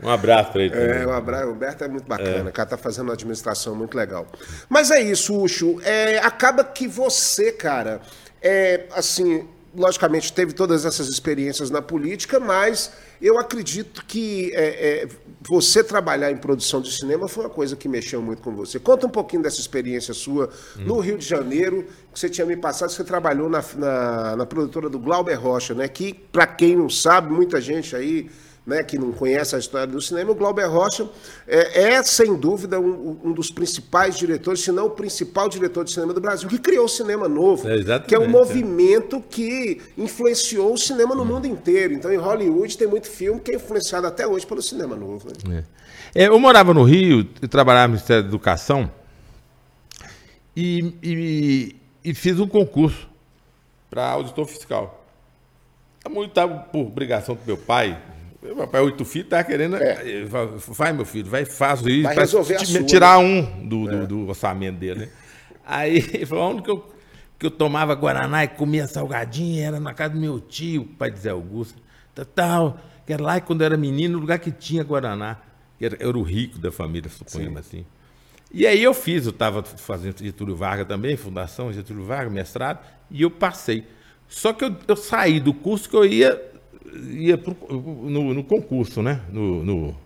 Um 0.01 0.09
abraço 0.09 0.51
pra 0.51 0.61
ele 0.61 0.71
também. 0.71 1.01
É, 1.03 1.05
o 1.05 1.11
Abra- 1.11 1.47
o 1.47 1.51
Humberto 1.51 1.83
é 1.83 1.87
muito 1.87 2.07
bacana, 2.07 2.49
o 2.49 2.51
cara 2.53 2.69
tá 2.69 2.77
fazendo 2.77 3.03
uma 3.09 3.13
administração 3.13 3.75
muito 3.75 3.95
legal. 3.95 4.25
Mas 4.67 4.89
é 4.89 4.99
isso, 5.01 5.39
Ucho. 5.39 5.79
É, 5.83 6.17
acaba 6.17 6.63
que 6.63 6.87
você, 6.87 7.51
cara, 7.51 8.01
é, 8.41 8.85
assim, 8.95 9.47
logicamente 9.75 10.33
teve 10.33 10.53
todas 10.53 10.83
essas 10.83 11.09
experiências 11.09 11.69
na 11.69 11.79
política, 11.81 12.39
mas 12.39 12.91
eu 13.21 13.37
acredito 13.37 14.03
que 14.07 14.51
é, 14.55 15.03
é, 15.03 15.07
você 15.41 15.83
trabalhar 15.83 16.31
em 16.31 16.37
produção 16.37 16.81
de 16.81 16.91
cinema 16.91 17.27
foi 17.27 17.45
uma 17.45 17.49
coisa 17.49 17.75
que 17.75 17.87
mexeu 17.87 18.21
muito 18.21 18.41
com 18.41 18.53
você. 18.53 18.79
Conta 18.79 19.07
um 19.07 19.09
pouquinho 19.09 19.41
dessa 19.41 19.59
experiência 19.59 20.13
sua 20.13 20.49
no 20.75 20.99
Rio 20.99 21.17
de 21.17 21.25
Janeiro, 21.25 21.87
que 22.11 22.19
você 22.19 22.29
tinha 22.29 22.45
me 22.45 22.57
passado, 22.57 22.91
você 22.91 23.03
trabalhou 23.03 23.49
na, 23.49 23.63
na, 23.75 24.35
na 24.35 24.45
produtora 24.45 24.89
do 24.89 24.99
Glauber 24.99 25.35
Rocha, 25.35 25.73
né? 25.73 25.87
Que, 25.87 26.13
para 26.13 26.45
quem 26.45 26.75
não 26.75 26.89
sabe, 26.89 27.31
muita 27.31 27.61
gente 27.61 27.95
aí 27.95 28.29
né, 28.69 28.83
que 28.83 28.97
não 28.97 29.11
conhece 29.11 29.55
a 29.55 29.59
história 29.59 29.87
do 29.87 29.99
cinema, 29.99 30.31
o 30.31 30.35
Glauber 30.35 30.67
Rocha 30.69 31.09
é, 31.47 31.93
é, 31.95 32.03
sem 32.03 32.35
dúvida, 32.35 32.79
um, 32.79 33.19
um 33.23 33.33
dos 33.33 33.49
principais 33.51 34.15
diretores, 34.17 34.61
se 34.61 34.71
não 34.71 34.85
o 34.85 34.91
principal 34.91 35.49
diretor 35.49 35.83
de 35.83 35.91
cinema 35.91 36.13
do 36.13 36.21
Brasil, 36.21 36.47
que 36.47 36.59
criou 36.59 36.85
o 36.85 36.87
cinema 36.89 37.27
novo, 37.27 37.67
É, 37.67 37.99
que 37.99 38.13
é 38.15 38.19
um 38.19 38.23
é. 38.25 38.27
movimento 38.27 39.19
que 39.21 39.81
influenciou 39.97 40.73
o 40.73 40.77
cinema 40.77 41.15
no 41.15 41.25
mundo 41.25 41.47
inteiro. 41.47 41.93
Então, 41.93 42.11
em 42.13 42.17
Hollywood, 42.17 42.77
tem 42.77 42.87
muito 42.87 43.07
filme 43.07 43.41
que 43.41 43.51
é 43.51 43.55
influenciado 43.55 44.05
até 44.07 44.25
hoje 44.27 44.45
pelo 44.45 44.61
cinema 44.61 44.95
novo. 44.95 45.27
né? 45.47 45.63
É, 46.13 46.27
eu 46.27 46.39
morava 46.39 46.73
no 46.73 46.83
Rio, 46.83 47.27
eu 47.41 47.47
trabalhava 47.47 47.87
no 47.87 47.93
Ministério 47.93 48.23
da 48.23 48.29
Educação 48.29 48.91
e, 50.55 50.93
e- 51.01 51.75
e 52.03 52.13
fiz 52.13 52.39
um 52.39 52.47
concurso 52.47 53.07
para 53.89 54.07
auditor 54.09 54.45
fiscal. 54.45 54.95
Estava 56.25 56.55
por 56.71 56.87
obrigação 56.87 57.35
do 57.35 57.41
meu 57.45 57.57
pai. 57.57 58.01
Meu 58.41 58.67
pai, 58.67 58.81
oito 58.81 59.03
filhos, 59.03 59.25
estava 59.25 59.43
querendo. 59.43 59.75
eh, 59.75 60.25
Vai, 60.67 60.93
meu 60.93 61.05
filho, 61.05 61.29
vai, 61.29 61.43
faz 61.45 61.81
isso. 61.85 62.03
Vai 62.03 62.15
resolver 62.15 62.55
a 62.55 62.59
ti- 62.59 62.65
sua, 62.67 62.83
tirar 62.83 63.17
um 63.19 63.67
do, 63.67 63.85
do, 63.85 64.07
do 64.07 64.27
orçamento 64.29 64.77
dele. 64.79 65.01
né? 65.01 65.09
Aí 65.65 65.97
ele 66.13 66.25
falou: 66.25 66.51
onde 66.51 66.61
que 66.63 66.71
eu, 66.71 66.93
que 67.37 67.45
eu 67.45 67.51
tomava 67.51 67.93
Guaraná 67.95 68.43
e 68.45 68.47
comia 68.47 68.87
salgadinho? 68.87 69.61
Era 69.61 69.79
na 69.79 69.93
casa 69.93 70.13
do 70.13 70.19
meu 70.19 70.39
tio, 70.39 70.85
pai 70.97 71.11
de 71.11 71.19
Zé 71.19 71.29
Augusto. 71.31 71.77
Tal, 72.15 72.25
Tal, 72.25 72.79
que 73.05 73.11
era 73.13 73.21
lá 73.23 73.37
e 73.37 73.41
quando 73.41 73.61
eu 73.61 73.65
era 73.65 73.77
menino, 73.77 74.17
o 74.17 74.21
lugar 74.21 74.39
que 74.39 74.51
tinha 74.51 74.83
Guaraná. 74.83 75.37
Era, 75.81 75.97
era 75.99 76.17
o 76.17 76.23
rico 76.23 76.57
da 76.59 76.71
família, 76.71 77.09
suponhamos 77.09 77.59
assim. 77.59 77.85
E 78.51 78.65
aí 78.65 78.81
eu 78.81 78.93
fiz, 78.93 79.25
eu 79.25 79.31
estava 79.31 79.61
fazendo 79.63 80.17
Getúlio 80.23 80.55
Vargas 80.55 80.87
também, 80.87 81.15
Fundação 81.15 81.71
Getúlio 81.71 82.03
Vargas, 82.03 82.33
mestrado, 82.33 82.79
e 83.11 83.21
eu 83.21 83.29
passei. 83.31 83.85
Só 84.27 84.51
que 84.53 84.63
eu, 84.65 84.75
eu 84.87 84.95
saí 84.95 85.39
do 85.39 85.53
curso 85.53 85.87
que 85.89 85.95
eu 85.95 86.03
ia, 86.05 86.48
ia 87.11 87.37
pro- 87.37 87.55
no, 87.69 88.33
no 88.33 88.43
concurso, 88.43 89.01
né? 89.01 89.21
No, 89.31 89.63
no, 89.63 89.97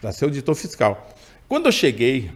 para 0.00 0.12
ser 0.12 0.24
auditor 0.26 0.54
fiscal. 0.54 1.08
Quando 1.48 1.66
eu 1.66 1.72
cheguei 1.72 2.30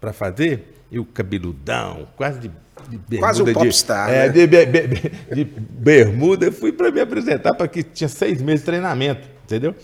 para 0.00 0.12
fazer, 0.12 0.74
eu 0.90 1.04
cabeludão, 1.04 2.08
quase 2.16 2.40
de, 2.40 2.48
de 2.88 2.96
bermuda. 2.98 3.18
Quase 3.20 3.42
um 3.42 3.44
de- 3.44 3.52
popstar, 3.52 4.10
é, 4.10 4.26
né? 4.26 4.28
de, 4.28 4.46
be- 4.46 4.66
be- 4.66 4.86
be- 4.88 5.12
de 5.34 5.44
bermuda, 5.44 6.46
eu 6.46 6.52
fui 6.52 6.72
para 6.72 6.90
me 6.90 7.00
apresentar, 7.00 7.54
porque 7.54 7.82
tinha 7.82 8.08
seis 8.08 8.40
meses 8.42 8.60
de 8.60 8.66
treinamento, 8.66 9.28
entendeu? 9.44 9.74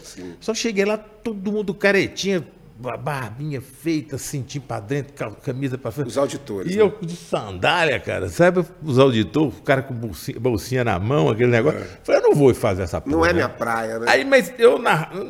Só 0.40 0.54
cheguei 0.54 0.84
lá, 0.84 0.96
todo 0.98 1.52
mundo 1.52 1.72
caretinha, 1.74 2.44
a 2.84 2.96
barbinha 2.96 3.60
feita, 3.60 4.16
cintinho 4.18 4.62
para 4.62 4.80
dentro, 4.80 5.12
camisa 5.42 5.76
para 5.76 5.90
frente. 5.90 6.08
Os 6.08 6.18
auditores, 6.18 6.72
E 6.72 6.76
né? 6.76 6.82
eu 6.82 6.96
de 7.00 7.16
sandália, 7.16 7.98
cara, 7.98 8.28
sabe? 8.28 8.64
Os 8.82 8.98
auditores, 8.98 9.58
o 9.58 9.62
cara 9.62 9.82
com 9.82 9.94
bolsinha, 9.94 10.38
bolsinha 10.38 10.84
na 10.84 10.98
mão, 10.98 11.28
aquele 11.28 11.50
negócio. 11.50 11.80
Falei, 12.04 12.20
eu 12.20 12.28
não 12.28 12.34
vou 12.34 12.54
fazer 12.54 12.82
essa 12.82 13.00
porra. 13.00 13.16
Não 13.16 13.24
é 13.24 13.28
né? 13.28 13.34
minha 13.34 13.48
praia, 13.48 13.98
né? 13.98 14.06
Aí, 14.08 14.24
mas 14.24 14.52
eu 14.58 14.78
na, 14.78 15.10
no, 15.12 15.24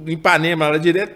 no- 0.00 0.10
em 0.10 0.12
Ipanema, 0.14 0.68
lá 0.68 0.76
direto, 0.78 1.14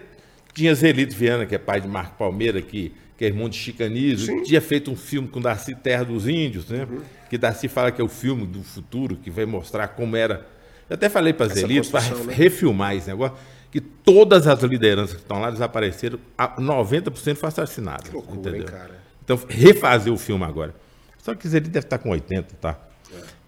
tinha 0.53 0.73
Zelito 0.73 1.15
Viana, 1.15 1.45
que 1.45 1.55
é 1.55 1.57
pai 1.57 1.81
de 1.81 1.87
Marco 1.87 2.17
Palmeira, 2.17 2.61
que, 2.61 2.93
que 3.17 3.25
é 3.25 3.27
irmão 3.27 3.49
de 3.49 3.55
Chicanizo, 3.57 4.41
tinha 4.43 4.61
feito 4.61 4.89
um 4.91 4.95
filme 4.95 5.27
com 5.27 5.41
Darcy 5.41 5.75
Terra 5.75 6.03
dos 6.05 6.27
Índios, 6.27 6.69
né? 6.69 6.87
Uhum. 6.89 6.99
Que 7.29 7.37
Darcy 7.37 7.67
fala 7.67 7.91
que 7.91 8.01
é 8.01 8.03
o 8.03 8.07
filme 8.09 8.45
do 8.47 8.63
futuro, 8.63 9.15
que 9.17 9.29
vai 9.29 9.45
mostrar 9.45 9.89
como 9.89 10.15
era. 10.15 10.45
Eu 10.89 10.95
até 10.95 11.07
falei 11.09 11.33
para 11.33 11.53
Zelito, 11.53 11.89
para 11.91 12.01
né? 12.01 12.33
refilmar 12.33 12.95
esse 12.95 13.07
negócio, 13.07 13.37
que 13.71 13.79
todas 13.79 14.47
as 14.47 14.61
lideranças 14.63 15.15
que 15.15 15.21
estão 15.21 15.39
lá 15.39 15.51
desapareceram, 15.51 16.19
a- 16.37 16.59
90% 16.59 17.35
foi 17.35 17.49
assassinado. 17.49 18.03
Que 18.03 18.11
loucura, 18.15 18.39
entendeu? 18.39 18.61
hein, 18.61 18.65
cara? 18.67 18.99
Então, 19.23 19.39
refazer 19.47 20.11
o 20.11 20.17
filme 20.17 20.43
agora. 20.43 20.73
Só 21.19 21.35
que 21.35 21.47
Zelito 21.47 21.69
deve 21.71 21.85
estar 21.85 21.97
com 21.99 22.09
80, 22.09 22.55
tá? 22.59 22.79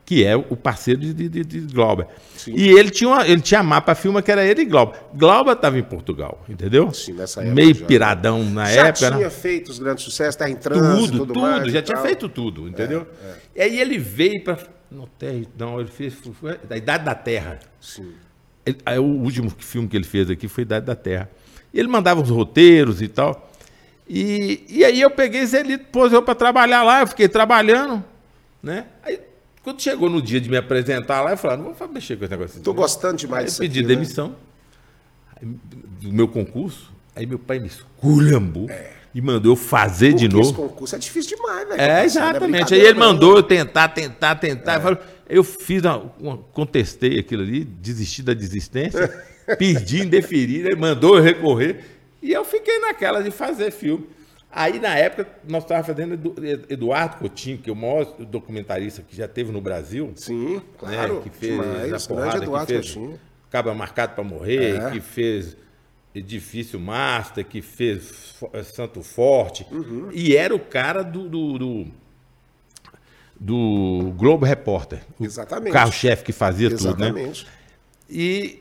Que 0.05 0.25
é 0.25 0.35
o 0.35 0.57
parceiro 0.57 0.99
de, 0.99 1.13
de, 1.13 1.43
de- 1.45 1.73
Glauber. 1.73 2.05
E 2.45 2.67
ele 2.67 2.89
tinha, 2.89 3.09
uma, 3.09 3.25
ele 3.25 3.39
tinha 3.39 3.63
mapa 3.63 3.95
filma 3.95 4.21
que 4.21 4.29
era 4.29 4.43
ele 4.45 4.61
e 4.63 4.65
Glauber. 4.65 4.99
Glauber 5.13 5.53
estava 5.53 5.79
em 5.79 5.83
Portugal, 5.83 6.43
entendeu? 6.49 6.91
Sim, 6.93 7.13
nessa 7.13 7.39
época 7.41 7.55
Meio 7.55 7.73
já. 7.73 7.85
piradão 7.85 8.43
na 8.43 8.65
Já 8.65 8.87
época. 8.87 9.09
né? 9.11 9.17
tinha 9.17 9.29
feito 9.29 9.69
os 9.69 9.79
grandes 9.79 10.03
sucessos, 10.03 10.35
Terra 10.35 10.49
em 10.49 10.55
Trânsito, 10.55 11.17
Tudo, 11.19 11.33
tudo, 11.33 11.33
tudo, 11.59 11.69
já 11.69 11.81
tinha. 11.81 11.97
É, 11.97 12.01
feito 12.01 12.27
tudo, 12.27 12.67
entendeu? 12.67 13.07
E 13.55 13.61
aí 13.61 13.79
ele 13.79 13.97
veio 13.97 14.43
para. 14.43 14.57
Não, 14.91 15.07
Terra, 15.17 15.41
não, 15.57 15.79
ele 15.79 15.89
fez. 15.89 16.13
Da 16.67 16.75
Idade 16.75 17.05
da 17.05 17.15
Terra. 17.15 17.59
Sim. 17.79 18.11
Ele- 18.65 18.77
aí 18.85 18.99
o 18.99 19.03
último 19.03 19.49
filme 19.59 19.87
que 19.87 19.95
ele 19.97 20.05
fez 20.05 20.29
aqui 20.29 20.47
foi 20.47 20.63
Idade 20.63 20.85
da 20.85 20.95
Terra. 20.95 21.29
E 21.73 21.79
ele 21.79 21.87
mandava 21.87 22.21
os 22.21 22.29
roteiros 22.29 23.01
e 23.01 23.07
tal. 23.07 23.49
E, 24.07 24.63
e 24.69 24.83
aí 24.83 24.99
eu 25.01 25.09
peguei 25.09 25.45
Zelito, 25.45 25.85
pôs 25.91 26.11
eu 26.11 26.21
para 26.21 26.35
trabalhar 26.35 26.83
lá, 26.83 27.01
eu 27.01 27.07
fiquei 27.07 27.29
trabalhando, 27.29 28.03
né? 28.61 28.85
Aí, 29.03 29.19
quando 29.63 29.81
chegou 29.81 30.09
no 30.09 30.21
dia 30.21 30.41
de 30.41 30.49
me 30.49 30.57
apresentar 30.57 31.21
lá, 31.21 31.31
eu 31.31 31.37
falei, 31.37 31.57
"Ah, 31.57 31.61
não 31.63 31.73
vou 31.73 31.87
mexer 31.87 32.17
com 32.17 32.25
esse 32.25 32.31
negócio. 32.31 32.61
Tô 32.61 32.73
gostando 32.73 33.15
demais 33.17 33.43
Aí 33.43 33.45
disso 33.47 33.59
pedi 33.59 33.79
aqui, 33.79 33.87
né? 33.87 33.93
demissão 33.95 34.35
aí, 35.41 35.47
do 36.01 36.11
meu 36.11 36.27
concurso. 36.27 36.91
Aí 37.15 37.25
meu 37.25 37.39
pai 37.39 37.59
me 37.59 37.67
esculhambou 37.67 38.69
e 39.13 39.21
mandou 39.21 39.51
eu 39.53 39.55
fazer 39.55 40.13
de 40.13 40.27
Porque 40.27 40.41
esse 40.41 40.51
novo. 40.53 40.69
concurso 40.69 40.95
é 40.95 40.99
difícil 40.99 41.37
demais, 41.37 41.67
velho. 41.69 41.81
É, 41.81 41.97
não 41.99 42.03
exatamente. 42.03 42.73
Aí 42.73 42.79
ele 42.81 42.99
mandou 42.99 43.37
eu 43.37 43.43
tentar, 43.43 43.89
tentar, 43.89 44.35
tentar. 44.35 44.75
Eu 44.75 44.81
falei, 44.81 44.97
Eu 45.31 45.43
fiz 45.43 45.81
uma, 45.83 46.13
uma- 46.19 46.37
contestei 46.37 47.17
aquilo 47.19 47.41
ali, 47.43 47.63
desisti 47.63 48.21
da 48.21 48.33
desistência, 48.33 49.07
pedi 49.57 50.01
indeferir, 50.01 50.65
ele 50.65 50.75
mandou 50.75 51.17
eu 51.17 51.23
recorrer, 51.23 51.83
e 52.21 52.31
eu 52.33 52.43
fiquei 52.45 52.79
naquela 52.79 53.21
de 53.23 53.31
fazer 53.31 53.71
filme. 53.71 54.07
Aí, 54.51 54.79
na 54.79 54.97
época, 54.97 55.29
nós 55.47 55.63
estávamos 55.63 55.87
fazendo 55.87 56.13
Edu- 56.15 56.35
Eduardo 56.69 57.15
Coutinho, 57.17 57.57
que 57.57 57.69
é 57.69 57.73
o 57.73 57.75
maior 57.75 58.03
documentarista 58.19 59.01
que 59.01 59.15
já 59.15 59.25
teve 59.27 59.49
no 59.51 59.61
Brasil, 59.61 60.11
Sim, 60.15 60.55
né, 60.55 60.61
claro. 60.77 61.21
que 61.21 61.29
fez 61.29 61.51
demais. 61.53 61.93
a 62.05 62.07
porrada, 62.09 62.43
Eduardo 62.43 62.67
que 62.67 62.73
fez 62.73 62.91
Coutinho. 62.93 63.19
Cabra 63.49 63.73
Marcado 63.73 64.13
para 64.13 64.23
Morrer, 64.25 64.75
É. 64.75 64.91
que 64.91 64.99
fez 64.99 65.55
Edifício 66.13 66.77
Master, 66.77 67.45
que 67.45 67.61
fez 67.61 68.35
Santo 68.65 69.01
Forte, 69.01 69.65
Uhum. 69.71 70.09
e 70.11 70.35
era 70.35 70.53
o 70.53 70.59
cara 70.59 71.01
do, 71.01 71.29
do, 71.29 71.57
do, 71.57 71.87
do 73.43 74.13
Globo 74.17 74.45
Repórter. 74.45 74.99
O 75.19 75.25
Exatamente. 75.25 75.73
carro-chefe 75.73 76.23
que 76.23 76.31
fazia 76.31 76.69
tudo, 76.69 76.95
né? 76.97 77.07
Exatamente. 77.07 77.47
E, 78.07 78.59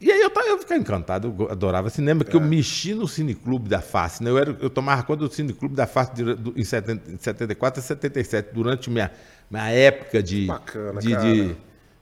e 0.00 0.10
aí 0.10 0.22
eu, 0.22 0.30
tava- 0.30 0.46
eu 0.46 0.58
ficava 0.58 0.80
encantado, 0.80 1.34
eu 1.38 1.50
adorava 1.50 1.90
cinema, 1.90 2.22
É. 2.22 2.24
porque 2.24 2.34
eu 2.36 2.40
mexi 2.40 2.94
no 2.94 3.06
Cineclube 3.06 3.68
da 3.68 3.82
Face, 3.82 4.22
né? 4.24 4.30
Eu, 4.30 4.38
era, 4.38 4.56
eu 4.58 4.70
tomava 4.70 5.02
conta 5.02 5.28
do 5.28 5.32
Cineclube 5.34 5.74
da 5.74 5.86
Face 5.86 6.14
de- 6.14 6.34
do- 6.34 6.54
em, 6.58 6.64
70, 6.64 7.10
em 7.12 7.18
74 7.18 7.80
a 7.80 7.82
77, 7.82 8.54
durante 8.54 8.88
minha, 8.88 9.10
minha 9.50 9.68
época 9.68 10.22
de, 10.22 10.46
Bacana, 10.46 11.00
de. 11.00 11.14
Uhum. 11.14 11.54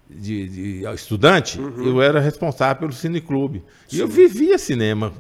de, 0.09 0.49
de- 0.49 0.81
de 0.83 0.95
estudante, 0.95 1.59
eu 1.59 2.01
era 2.01 2.21
responsável 2.21 2.77
pelo 2.77 2.93
Cineclube. 2.93 3.65
E 3.91 3.99
eu 3.99 4.07
vivia 4.07 4.57
cinema, 4.57 5.13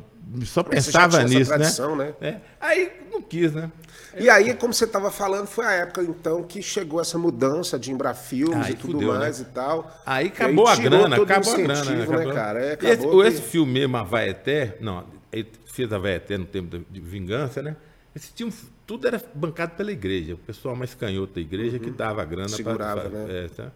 só 0.44 0.62
pensava 0.62 1.22
nisso, 1.24 1.50
tradição, 1.50 1.96
né? 1.96 2.14
né? 2.20 2.28
É. 2.28 2.36
Aí 2.60 2.92
não 3.10 3.20
quis, 3.22 3.52
né? 3.52 3.70
E 4.18 4.28
aí, 4.28 4.52
como 4.54 4.74
você 4.74 4.84
estava 4.84 5.10
falando, 5.10 5.46
foi 5.46 5.64
a 5.64 5.72
época 5.72 6.02
então 6.02 6.42
que 6.42 6.60
chegou 6.62 7.00
essa 7.00 7.16
mudança 7.18 7.78
de 7.78 7.90
Embrafilmes 7.90 8.66
Aí 8.66 8.72
e 8.72 8.76
tudo 8.76 8.92
fudeu, 8.92 9.12
né? 9.14 9.18
mais 9.20 9.40
e 9.40 9.44
tal. 9.46 9.90
Aí 10.04 10.26
acabou 10.26 10.66
a 10.68 10.76
tirou 10.76 10.90
grana, 11.00 11.16
acabou 11.16 11.52
a 11.54 11.56
grana, 11.56 11.84
né? 11.84 12.02
Acabou. 12.02 12.26
né, 12.26 12.34
cara? 12.34 12.58
Aí 12.60 12.66
esse, 12.66 12.92
acabou 13.02 13.24
esse 13.24 13.40
que- 13.40 13.48
filme 13.48 13.72
mesmo, 13.72 13.96
A 13.96 14.02
Vaeté, 14.02 14.76
não, 14.80 15.04
ele 15.32 15.48
fez 15.64 15.90
A 15.92 15.98
Vaeté 15.98 16.36
no 16.36 16.44
tempo 16.44 16.78
de, 16.90 17.00
vingança, 17.00 17.62
né? 17.62 17.74
Esse 18.14 18.32
tinha 18.34 18.46
um- 18.48 18.52
tudo 18.86 19.06
era 19.06 19.22
bancado 19.34 19.72
pela 19.76 19.92
igreja, 19.92 20.34
o 20.34 20.38
pessoal 20.38 20.74
mais 20.76 20.94
canhoto 20.94 21.34
da 21.34 21.40
igreja 21.40 21.78
que 21.78 21.90
dava 21.90 22.24
grana 22.24 22.48
Uhum. 22.48 22.56
Segurava, 22.56 23.00
pra, 23.02 23.10
né? 23.10 23.44
é, 23.44 23.48
tá? 23.48 23.72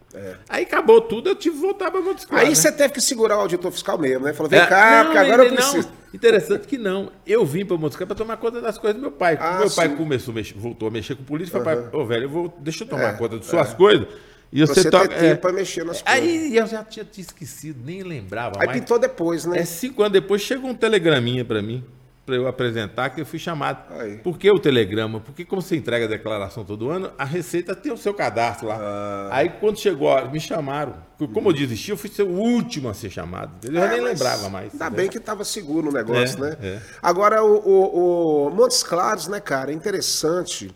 Aí 0.48 0.64
acabou 0.64 1.00
tudo, 1.00 1.28
eu 1.30 1.34
tive 1.36 1.54
que 1.56 1.60
voltar 1.62 1.90
para 1.90 2.00
Montes 2.00 2.24
Claros, 2.24 2.42
Aí 2.44 2.48
né? 2.50 2.54
você 2.54 2.72
teve 2.72 2.92
que 2.94 3.00
segurar 3.00 3.36
o 3.38 3.40
auditor 3.42 3.70
fiscal 3.72 3.96
mesmo, 3.98 4.24
né? 4.24 4.32
Falou, 4.32 4.50
vem 4.50 4.58
É, 4.60 4.66
cá, 4.66 4.98
não, 4.98 5.04
porque 5.06 5.18
agora 5.18 5.44
eu 5.44 5.52
preciso. 5.54 5.88
Não, 5.88 5.94
interessante 6.14 6.66
que 6.66 6.76
não. 6.76 7.10
Eu 7.26 7.44
vim 7.46 7.64
para 7.64 7.76
Montes 7.76 7.96
Claros 7.96 8.08
para 8.14 8.24
tomar 8.24 8.36
conta 8.36 8.60
das 8.60 8.76
coisas 8.78 8.96
do 8.96 9.00
meu 9.02 9.12
pai. 9.12 9.38
Ah, 9.40 9.58
meu 9.60 9.70
pai 9.70 9.88
sim. 9.88 9.96
começou 9.96 10.32
a 10.32 10.34
mexer- 10.34 10.54
voltou 10.58 10.88
a 10.88 10.90
mexer 10.90 11.14
com 11.14 11.22
política, 11.24 11.62
falei, 11.62 11.82
pai, 11.84 11.90
ô 12.00 12.04
velho, 12.04 12.24
eu 12.24 12.28
vou, 12.30 12.54
deixa 12.58 12.84
eu 12.84 12.88
tomar 12.88 13.10
É, 13.10 13.12
conta 13.14 13.36
das 13.38 13.46
suas 13.46 13.72
coisas. 13.74 14.06
E 14.52 14.60
você, 14.64 14.82
Você 14.82 14.90
toca. 14.90 15.08
tempo 15.08 15.40
pra 15.40 15.52
mexer 15.52 15.84
nas 15.84 16.00
coisas. 16.00 16.22
Aí 16.22 16.56
eu 16.56 16.66
já 16.68 16.82
tinha 16.84 17.04
te 17.04 17.20
esquecido, 17.20 17.80
nem 17.84 18.02
lembrava 18.04 18.54
Aí 18.60 18.66
mais. 18.68 18.80
pintou 18.80 18.96
depois, 18.98 19.44
né? 19.44 19.58
É 19.58 19.64
cinco 19.64 20.02
anos 20.02 20.12
depois 20.12 20.40
chegou 20.40 20.70
um 20.70 20.74
telegraminha 20.74 21.44
para 21.44 21.60
mim, 21.60 21.84
para 22.26 22.34
eu 22.34 22.48
apresentar, 22.48 23.08
que 23.10 23.20
eu 23.20 23.24
fui 23.24 23.38
chamado. 23.38 23.78
Aí. 24.00 24.16
Por 24.18 24.36
que 24.36 24.50
o 24.50 24.58
telegrama? 24.58 25.20
Porque 25.20 25.44
como 25.44 25.62
você 25.62 25.76
entrega 25.76 26.06
a 26.06 26.08
declaração 26.08 26.64
todo 26.64 26.90
ano, 26.90 27.12
a 27.16 27.24
Receita 27.24 27.74
tem 27.76 27.92
o 27.92 27.96
seu 27.96 28.12
cadastro 28.12 28.66
lá. 28.66 28.76
Ah. 28.80 29.28
Aí 29.30 29.48
quando 29.48 29.78
chegou 29.78 30.12
a 30.12 30.24
me 30.24 30.40
chamaram. 30.40 30.94
Como 31.32 31.48
eu 31.48 31.52
desisti, 31.54 31.92
eu 31.92 31.96
fui 31.96 32.10
ser 32.10 32.24
o 32.24 32.28
último 32.30 32.88
a 32.90 32.94
ser 32.94 33.08
chamado. 33.08 33.50
Eu 33.66 33.72
já 33.72 33.84
É, 33.86 33.90
nem 33.92 34.00
lembrava 34.02 34.50
mais. 34.50 34.72
Ainda 34.72 34.90
né? 34.90 34.96
bem 34.96 35.08
que 35.08 35.16
estava 35.18 35.44
seguro 35.44 35.88
o 35.88 35.92
negócio, 35.92 36.44
É, 36.44 36.50
né? 36.50 36.56
é. 36.60 36.78
Agora, 37.00 37.42
o, 37.42 37.56
o- 37.56 38.46
o 38.48 38.50
Montes 38.50 38.82
Claros, 38.82 39.26
né, 39.28 39.40
cara, 39.40 39.70
é 39.70 39.74
interessante. 39.74 40.70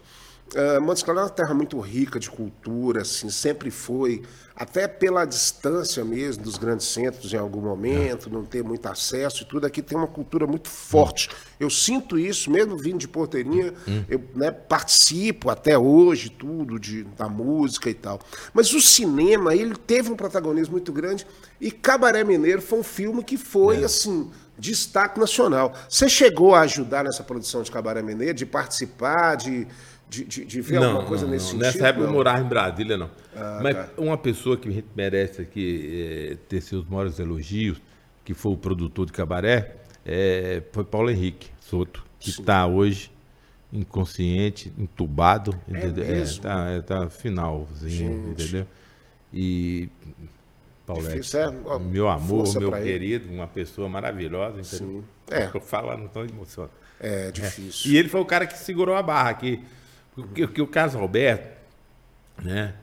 Uh, 0.55 0.81
Montes 0.81 1.03
Claros 1.03 1.23
é 1.23 1.25
uma 1.25 1.31
terra 1.31 1.55
muito 1.55 1.79
rica 1.79 2.19
de 2.19 2.31
cultura, 2.31 3.03
assim, 3.03 3.31
sempre 3.31 3.71
foi. 3.71 4.23
Até 4.57 4.87
pela 4.87 5.25
distância 5.25 6.05
mesmo 6.05 6.43
dos 6.43 6.59
grandes 6.59 6.87
centros 6.87 7.33
em 7.33 7.37
algum 7.37 7.63
momento, 7.63 8.29
não 8.29 8.45
ter 8.45 8.63
muito 8.63 8.85
acesso 8.87 9.43
e 9.43 9.47
tudo, 9.47 9.65
aqui 9.67 9.81
tem 9.81 9.97
uma 9.97 10.07
cultura 10.07 10.47
muito 10.47 10.69
forte. 10.69 11.31
Eu 11.59 11.71
sinto 11.71 12.19
isso, 12.19 12.51
mesmo 12.51 12.77
vindo 12.77 12.99
de 12.99 13.09
Porteirinha, 13.09 13.73
eu 14.07 14.23
né, 14.35 14.51
participo 14.51 15.49
até 15.49 15.79
hoje, 15.79 16.29
tudo, 16.29 16.79
de, 16.79 17.05
da 17.17 17.27
música 17.27 17.89
e 17.89 17.95
tal. 17.95 18.21
Mas 18.53 18.75
o 18.75 18.83
cinema, 18.83 19.55
ele 19.55 19.75
teve 19.75 20.13
um 20.13 20.17
protagonismo 20.17 20.73
muito 20.73 20.93
grande 20.93 21.27
e 21.59 21.71
Cabaré 21.71 22.23
Mineiro 22.23 22.61
foi 22.61 22.81
um 22.81 22.85
filme 22.85 23.25
que 23.25 23.39
foi, 23.39 23.83
assim, 23.83 24.31
destaque 24.59 25.19
nacional. 25.19 25.75
Você 25.89 26.09
chegou 26.09 26.55
a 26.55 26.61
ajudar 26.61 27.03
nessa 27.03 27.25
produção 27.25 27.63
de 27.63 27.71
Cabaré 27.71 28.03
Mineiro, 28.03 28.35
de 28.35 28.45
participar, 28.45 29.37
de, 29.37 29.67
de, 30.11 30.25
de, 30.25 30.45
de 30.45 30.61
ver 30.61 30.79
alguma 30.79 31.05
coisa 31.05 31.27
nesse 31.27 31.47
sentido? 31.47 31.63
Nessa 31.63 31.87
época 31.89 32.05
eu 32.05 32.09
Não. 32.09 32.15
morava 32.15 32.41
em 32.41 32.49
Brasília, 32.49 32.97
não. 32.99 33.11
Mas 33.63 33.77
tá. 33.77 33.89
uma 33.97 34.19
pessoa 34.19 34.57
que 34.57 34.69
a 34.69 34.73
gente 34.73 34.89
merece 34.95 35.41
aqui 35.41 36.31
eh, 36.33 36.37
ter 36.49 36.61
seus 36.61 36.85
maiores 36.85 37.19
elogios, 37.19 37.81
que 38.25 38.35
foi 38.35 38.53
o 38.53 38.57
produtor 38.57 39.07
de 39.07 39.13
Cabaré, 39.13 39.77
eh, 40.05 40.63
foi 40.73 40.85
Paulo 40.85 41.11
Henrique 41.11 41.49
Soto, 41.61 42.05
que 42.19 42.31
está 42.31 42.67
hoje 42.67 43.11
inconsciente, 43.73 44.73
entubado. 44.77 45.59
entendeu? 45.69 46.05
mesmo? 46.05 46.43
tá, 46.43 46.69
é, 46.71 46.81
tá 46.81 47.09
finalzinho, 47.09 48.31
entendeu? 48.31 48.67
E 49.33 49.89
Difícil, 50.93 51.41
é, 51.41 51.79
meu 51.79 52.09
amor, 52.09 52.53
meu 52.59 52.71
pra 52.71 52.81
ele. 52.81 52.91
querido, 52.93 53.33
uma 53.33 53.47
pessoa 53.47 53.89
maravilhosa, 53.89 54.61
entendeu? 54.61 54.89
Sim. 54.89 55.05
É. 55.31 55.49
Eu 55.55 55.61
falando 55.61 56.09
tão 56.09 56.25
emocionado. 56.25 56.73
É 56.99 57.31
difícil. 57.31 57.93
E 57.93 57.97
ele 57.97 58.09
foi 58.09 58.21
o 58.21 58.25
cara 58.25 58.45
que 58.47 58.59
segurou 58.59 58.97
a 58.97 59.03
barra 59.03 59.31
aqui. 59.31 59.63
Porque, 60.27 60.47
porque 60.47 60.63
o 60.63 60.67
Carlos 60.67 60.95
Alberto, 60.97 61.49
né? 62.43 62.75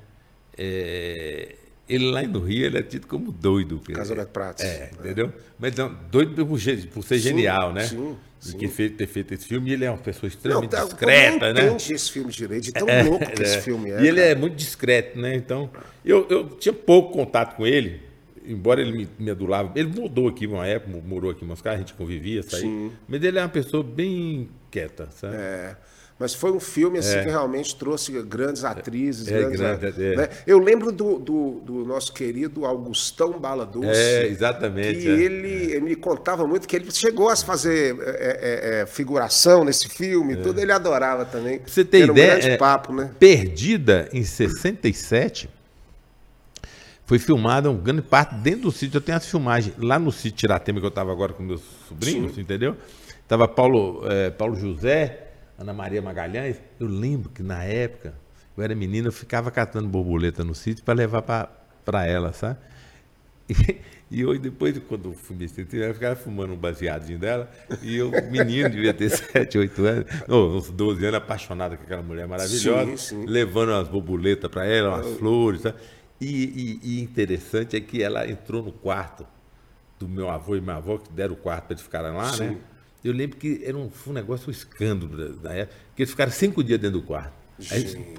é, 0.57 1.55
ele 1.87 2.11
lá 2.11 2.21
no 2.23 2.39
Rio, 2.39 2.65
ele 2.65 2.77
é 2.77 2.83
tido 2.83 3.07
como 3.07 3.31
doido. 3.31 3.79
Carlos 3.93 4.09
Alberto 4.11 4.31
Prates. 4.31 4.65
É, 4.65 4.91
entendeu? 4.99 5.33
Mas 5.57 5.75
não, 5.75 5.93
doido 6.11 6.45
por, 6.45 6.59
por 6.93 7.03
ser 7.03 7.19
Sim, 7.19 7.19
genial, 7.19 7.73
né? 7.73 7.87
sim, 7.87 8.17
De 8.41 8.51
sim. 8.51 8.57
que 8.57 8.67
fez, 8.67 8.91
ter 8.93 9.07
feito 9.07 9.33
esse 9.33 9.45
filme. 9.45 9.69
E 9.69 9.73
ele 9.73 9.85
é 9.85 9.89
uma 9.91 9.97
pessoa 9.97 10.29
Não, 10.51 10.63
extremamente 10.63 10.71
tá, 10.71 10.83
discreta, 10.85 11.53
não 11.53 11.53
né? 11.53 11.67
entende 11.67 11.93
esse 11.93 12.11
filme 12.11 12.31
direito, 12.31 12.71
tão 12.73 12.95
louco 12.95 13.31
que 13.33 13.43
esse 13.43 13.57
É, 13.57 13.61
filme 13.61 13.91
é. 13.91 14.01
E 14.01 14.07
ele 14.07 14.17
cara. 14.17 14.31
é 14.31 14.35
muito 14.35 14.55
discreto, 14.55 15.19
né? 15.19 15.35
Então, 15.35 15.69
eu, 16.03 16.27
eu 16.29 16.49
tinha 16.57 16.73
pouco 16.73 17.13
contato 17.13 17.55
com 17.55 17.65
ele, 17.65 18.01
embora 18.45 18.81
ele 18.81 18.91
me, 18.93 19.09
me 19.19 19.31
adulava. 19.31 19.71
Ele 19.75 19.87
mudou 19.89 20.27
aqui 20.27 20.45
uma 20.47 20.65
época, 20.67 20.91
morou 21.05 21.31
aqui 21.31 21.43
em 21.45 21.47
Moscou, 21.47 21.71
a 21.71 21.77
gente 21.77 21.93
convivia, 21.93 22.43
saía. 22.43 22.71
Sim. 22.71 22.91
Mas 23.07 23.23
ele 23.23 23.37
é 23.39 23.41
uma 23.41 23.49
pessoa 23.49 23.83
bem 23.83 24.49
quieta, 24.71 25.09
sabe? 25.11 25.35
É. 25.37 25.75
Mas 26.19 26.33
foi 26.33 26.51
um 26.51 26.59
filme 26.59 26.97
assim, 26.97 27.21
que 27.21 27.29
realmente 27.29 27.75
trouxe 27.75 28.11
grandes 28.23 28.63
atrizes. 28.63 29.27
É, 29.27 29.39
grandes, 29.39 29.59
grande, 29.59 30.03
é. 30.03 30.15
né? 30.15 30.29
Eu 30.47 30.57
lembro 30.57 30.91
do, 30.91 31.19
do, 31.19 31.61
do 31.63 31.85
nosso 31.85 32.11
querido 32.11 32.65
Augustão 32.65 33.39
Bala 33.39 33.67
Doce. 33.67 33.87
É, 33.89 34.25
exatamente, 34.25 35.01
Que 35.01 35.09
é. 35.09 35.11
ele, 35.11 35.79
me 35.79 35.95
contava 35.95 36.47
muito 36.47 36.67
que 36.67 36.75
ele 36.75 36.89
chegou 36.89 37.29
a 37.29 37.35
fazer 37.35 37.95
é, 37.99 38.09
é, 38.09 38.81
é, 38.81 38.85
figuração 38.87 39.63
nesse 39.63 39.87
filme 39.89 40.33
e 40.33 40.37
tudo. 40.37 40.59
Ele 40.59 40.71
adorava 40.71 41.23
também. 41.23 41.55
É. 41.55 41.59
Pra 41.59 41.71
você 41.71 41.85
ter 41.85 42.01
Era 42.01 42.11
ideia, 42.11 42.27
um 42.27 42.31
grande 42.31 42.49
é, 42.49 42.57
papo, 42.57 42.93
né? 42.93 43.11
Perdida 43.19 44.09
em 44.11 44.23
67 44.23 45.49
foi 47.05 47.19
filmada 47.19 47.69
um 47.69 47.77
grande 47.77 48.01
parte 48.01 48.33
dentro 48.35 48.61
do 48.61 48.71
sítio. 48.71 48.97
Eu 48.97 49.01
tenho 49.01 49.17
as 49.17 49.25
filmagens 49.27 49.75
lá 49.77 49.99
no 49.99 50.11
sítio 50.11 50.39
Tiratema 50.39 50.79
que 50.79 50.85
eu 50.85 50.89
estava 50.89 51.11
agora 51.11 51.31
com 51.31 51.43
meus 51.43 51.61
sobrinhos, 51.87 52.39
entendeu? 52.39 52.75
Tava 53.27 53.47
Paulo, 53.47 54.01
Paulo 54.37 54.55
José, 54.55 55.26
Ana 55.57 55.73
Maria 55.73 56.01
Magalhães. 56.01 56.61
Eu 56.79 56.87
lembro 56.87 57.29
que 57.29 57.41
na 57.41 57.63
época 57.63 58.13
eu 58.55 58.63
era 58.63 58.75
menina, 58.75 59.07
eu 59.07 59.11
ficava 59.11 59.51
catando 59.51 59.87
borboleta 59.87 60.43
no 60.43 60.55
sítio 60.55 60.83
para 60.83 60.93
levar 60.93 61.21
para 61.21 62.05
ela, 62.05 62.33
sabe? 62.33 62.57
E, 63.49 63.77
e 64.09 64.25
hoje, 64.25 64.39
depois, 64.39 64.77
quando 64.87 65.09
eu 65.09 65.13
fui 65.13 65.35
me 65.35 65.45
eu 65.45 65.93
ficava 65.93 66.15
fumando 66.15 66.53
um 66.53 66.57
baseadinho 66.57 67.19
dela. 67.19 67.49
E 67.81 67.95
eu, 67.97 68.11
menino, 68.31 68.69
devia 68.69 68.93
ter 68.93 69.09
7, 69.11 69.57
8 69.57 69.85
anos, 69.85 70.05
não, 70.27 70.57
uns 70.57 70.69
12 70.69 71.05
anos, 71.05 71.17
apaixonado 71.17 71.77
com 71.77 71.83
aquela 71.83 72.01
mulher 72.01 72.27
maravilhosa, 72.27 72.97
Sim, 72.97 72.97
sim. 72.97 73.25
levando 73.25 73.69
umas 73.69 73.87
borboletas 73.87 74.49
para 74.49 74.65
ela, 74.65 74.95
umas 74.95 75.17
flores. 75.17 75.61
Sabe? 75.61 75.77
E, 76.19 76.79
e, 76.83 76.99
e 76.99 77.01
interessante 77.01 77.75
é 77.75 77.79
que 77.79 78.01
ela 78.01 78.27
entrou 78.27 78.63
no 78.63 78.71
quarto 78.71 79.25
do 79.99 80.07
meu 80.07 80.29
avô 80.29 80.55
e 80.55 80.61
minha 80.61 80.75
avó, 80.75 80.97
que 80.97 81.11
deram 81.11 81.33
o 81.33 81.37
quarto 81.37 81.65
para 81.65 81.73
eles 81.73 81.83
ficarem 81.83 82.11
lá, 82.11 82.35
né? 82.37 82.57
Eu 83.07 83.13
lembro 83.13 83.37
que 83.37 83.61
era 83.63 83.77
um, 83.77 83.89
um 84.07 84.13
negócio, 84.13 84.47
um 84.49 84.51
escândalo 84.51 85.15
da- 85.37 85.53
época, 85.53 85.77
que 85.95 86.01
eles 86.01 86.11
ficaram 86.11 86.31
cinco 86.31 86.63
dias 86.63 86.79
dentro 86.79 86.99
do 86.99 87.05
quarto. 87.05 87.36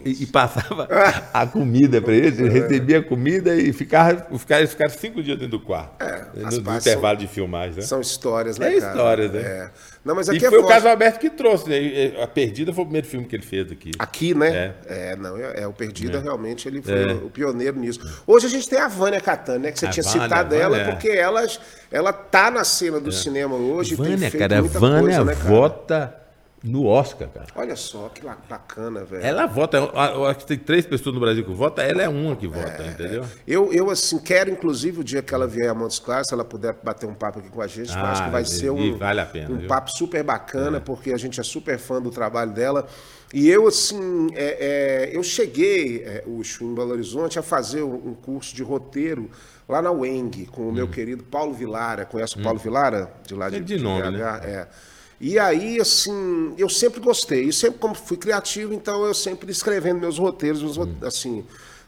E, 0.04 0.24
e 0.24 0.26
passava 0.26 0.88
a 1.32 1.46
comida 1.46 2.02
para 2.02 2.12
eles, 2.12 2.38
eles 2.40 2.52
recebiam 2.52 3.00
a 3.00 3.04
comida 3.04 3.54
e 3.54 3.72
ficava, 3.72 4.26
ficava, 4.36 4.66
ficaram 4.66 4.90
cinco 4.90 5.22
dias 5.22 5.38
dentro 5.38 5.58
do 5.58 5.64
quarto. 5.64 5.96
faz 5.98 6.56
no, 6.56 6.62
no 6.62 6.76
intervalo 6.76 7.18
de 7.18 7.28
filmagem. 7.28 7.76
Né? 7.76 7.82
São 7.82 8.00
histórias, 8.00 8.58
né, 8.58 8.74
É 8.74 8.80
cara? 8.80 8.92
histórias, 8.92 9.32
né? 9.32 9.40
É. 9.40 9.70
Não, 10.04 10.14
mas 10.14 10.26
E 10.28 10.36
aqui 10.36 10.46
é 10.46 10.48
foi 10.48 10.58
o 10.58 10.66
caso 10.66 10.88
Alberto 10.88 11.20
que 11.20 11.30
trouxe. 11.30 11.68
né? 11.68 11.80
E, 11.80 12.20
A 12.20 12.26
Perdida 12.26 12.72
foi 12.72 12.82
o 12.82 12.86
primeiro 12.86 13.06
filme 13.06 13.26
que 13.26 13.36
ele 13.36 13.44
fez 13.44 13.70
aqui. 13.70 13.90
Aqui, 13.98 14.34
né? 14.34 14.74
É. 14.88 15.10
É, 15.10 15.16
não, 15.16 15.36
é, 15.36 15.60
é, 15.60 15.66
o 15.68 15.72
Perdida 15.72 16.18
realmente 16.20 16.66
ele 16.66 16.82
foi 16.82 17.12
o 17.14 17.30
pioneiro 17.30 17.78
nisso. 17.78 18.00
Hoje 18.26 18.46
a 18.46 18.50
gente 18.50 18.68
tem 18.68 18.80
a 18.80 18.88
Vânia 18.88 19.20
Catani, 19.20 19.58
né? 19.64 19.72
Que 19.72 19.78
você 19.78 19.86
A 19.86 19.90
tinha 19.90 20.02
Vânia, 20.02 20.22
citado 20.22 20.54
ela, 20.54 20.84
porque 20.86 21.08
ela, 21.08 21.46
ela 21.92 22.12
tá 22.12 22.50
na 22.50 22.64
cena 22.64 22.98
do 22.98 23.12
cinema 23.12 23.54
hoje, 23.54 23.96
tem 23.96 24.04
Vânia, 24.04 24.30
cara, 24.30 24.58
a 24.58 24.60
muita 24.62 24.78
Vânia 24.80 25.00
coisa, 25.00 25.24
né, 25.24 25.34
cara? 25.34 25.48
vota 25.48 26.14
no 26.62 26.86
Oscar, 26.86 27.28
cara. 27.28 27.46
Olha 27.54 27.76
só 27.76 28.08
que 28.08 28.22
bacana, 28.48 29.04
velho. 29.04 29.22
Ela 29.24 29.46
vota, 29.46 29.76
eu 29.76 30.26
acho 30.26 30.40
que 30.40 30.46
tem 30.46 30.58
três 30.58 30.84
pessoas 30.84 31.14
no 31.14 31.20
Brasil 31.20 31.44
que 31.44 31.52
votam, 31.52 31.84
ela 31.84 32.02
é 32.02 32.08
uma 32.08 32.34
que 32.34 32.48
vota, 32.48 32.82
entendeu? 32.82 33.24
Eu, 33.46 33.72
eu, 33.72 33.88
assim, 33.90 34.18
quero, 34.18 34.50
inclusive, 34.50 35.00
o 35.00 35.04
dia 35.04 35.22
que 35.22 35.32
ela 35.32 35.46
vier 35.46 35.70
a 35.70 35.74
Montes 35.74 35.98
Claros, 36.00 36.28
se 36.28 36.34
ela 36.34 36.44
puder 36.44 36.74
bater 36.82 37.06
um 37.08 37.14
papo 37.14 37.38
aqui 37.38 37.48
com 37.48 37.62
a 37.62 37.66
gente, 37.66 37.90
eu 37.90 37.96
Ah, 37.98 38.10
acho 38.10 38.24
que 38.24 38.30
vai 38.30 38.42
e- 38.42 38.46
ser 38.46 38.70
um, 38.70 38.98
vale 38.98 39.24
pena, 39.26 39.54
um 39.54 39.66
papo 39.68 39.90
super 39.92 40.22
bacana, 40.24 40.80
porque 40.80 41.12
a 41.12 41.16
gente 41.16 41.38
é 41.38 41.42
super 41.44 41.78
fã 41.78 42.02
do 42.02 42.10
trabalho 42.10 42.52
dela. 42.52 42.86
E 43.32 43.48
eu, 43.48 43.66
assim, 43.68 44.28
é, 44.34 45.10
é, 45.12 45.16
eu 45.16 45.22
cheguei, 45.22 46.02
é, 46.02 46.24
Ucho, 46.26 46.64
em 46.64 46.74
Belo 46.74 46.90
Horizonte, 46.92 47.38
a 47.38 47.42
fazer 47.42 47.82
um, 47.82 48.14
curso 48.14 48.56
de 48.56 48.62
roteiro 48.62 49.30
lá 49.68 49.82
na 49.82 49.92
UENG, 49.92 50.46
com 50.46 50.68
o 50.68 50.72
meu 50.72 50.86
Hum. 50.86 50.90
querido 50.90 51.22
Paulo 51.22 51.52
Vilara. 51.52 52.06
Conhece 52.06 52.38
o 52.38 52.42
Paulo 52.42 52.58
Vilara? 52.58 53.12
De 53.26 53.34
lá 53.34 53.46
É 53.48 53.50
de, 53.50 53.60
de 53.60 53.78
nome, 53.78 54.02
BH? 54.02 54.10
né? 54.12 54.40
É. 54.44 54.68
E 55.20 55.38
aí, 55.38 55.80
assim, 55.80 56.54
eu 56.56 56.68
sempre 56.68 57.00
gostei. 57.00 57.44
E 57.44 57.52
sempre, 57.52 57.78
como 57.78 57.94
fui 57.94 58.16
criativo, 58.16 58.72
então 58.72 59.04
eu 59.04 59.12
sempre 59.14 59.50
escrevendo 59.50 59.98
meus 60.00 60.18
roteiros, 60.18 60.62
meus 60.62 60.76
Hum. 60.76 60.80
rote- 60.84 61.04
assim, 61.06 61.44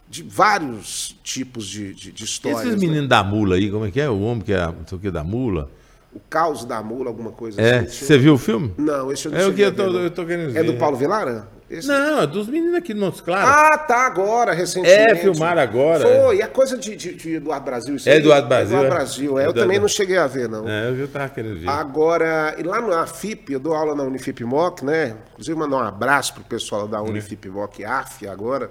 de 0.09 0.23
vários 0.25 1.17
tipos 1.23 1.67
de, 1.69 1.95
de, 1.95 2.11
de 2.11 2.25
histórias. 2.25 2.63
esses 2.63 2.81
né? 2.81 2.89
meninos 2.89 3.09
da 3.09 3.23
mula 3.23 3.55
aí, 3.55 3.71
como 3.71 3.87
é 3.87 3.91
que 3.91 4.01
é? 4.01 4.11
O 4.11 4.21
homem 4.23 4.43
que 4.43 4.53
é, 4.53 4.67
não 4.67 4.85
sei 4.87 4.99
o 4.99 5.01
que, 5.01 5.11
da 5.11 5.23
mula. 5.23 5.71
O 6.13 6.19
Caos 6.29 6.65
da 6.65 6.83
Mula, 6.83 7.09
alguma 7.09 7.31
coisa 7.31 7.63
É, 7.63 7.79
assim. 7.81 8.05
você 8.05 8.19
viu 8.19 8.35
o 8.35 8.39
filme? 8.39 8.75
Não, 8.77 9.13
esse 9.13 9.27
eu 9.27 9.31
não 9.33 9.39
É 9.39 9.47
o 9.47 9.55
que 9.55 9.61
eu 9.61 9.73
tô- 9.73 9.93
ver, 9.93 10.05
eu 10.07 10.11
tô 10.11 10.27
querendo 10.27 10.57
É 10.59 10.65
do 10.65 10.73
ver. 10.73 10.79
Paulo 10.81 10.97
Vilara? 10.97 11.49
Esse- 11.71 11.87
Não, 11.87 12.23
é 12.23 12.27
dos 12.27 12.49
meninos 12.49 12.75
aqui 12.75 12.93
no 12.93 13.01
Montes 13.03 13.21
Claros. 13.21 13.49
Ah, 13.49 13.79
tá, 13.79 14.05
agora, 14.05 14.53
recentemente. 14.53 15.13
É, 15.13 15.15
filmaram 15.15 15.63
agora, 15.63 16.01
Foi, 16.05 16.41
é 16.41 16.47
coisa 16.49 16.77
de, 16.77 16.97
de, 16.97 17.15
de 17.15 17.35
Eduardo 17.37 17.65
Brasil. 17.65 17.95
isso 17.95 18.09
É? 18.09 18.17
Eduardo 18.17 18.49
Brasil, 18.49 18.67
Eduardo 18.77 18.87
é? 18.87 18.91
Brasil, 18.99 19.31
é, 19.31 19.33
eu 19.33 19.37
Eduardo- 19.51 19.61
também 19.61 19.79
não 19.79 19.87
cheguei 19.87 20.19
a 20.19 20.27
ver, 20.27 20.49
não. 20.49 20.69
É, 20.69 20.89
eu 20.89 20.97
já 20.97 21.07
tava 21.07 21.29
querendo 21.29 21.61
ver. 21.61 21.69
Agora, 21.69 22.57
e 22.59 22.63
lá 22.65 22.81
na 22.81 23.07
FIP, 23.07 23.53
eu 23.53 23.61
dou 23.61 23.73
aula 23.73 23.95
na 23.95 24.03
Unifip 24.03 24.43
Moc, 24.45 24.83
né? 24.83 25.15
Inclusive, 25.33 25.57
mandar 25.57 25.77
um 25.77 25.81
abraço 25.87 26.35
pro 26.35 26.43
pessoal 26.43 26.89
da 26.89 27.01
Unifip 27.01 27.49
Moc 27.49 27.79
AF 27.85 28.27
agora. 28.27 28.71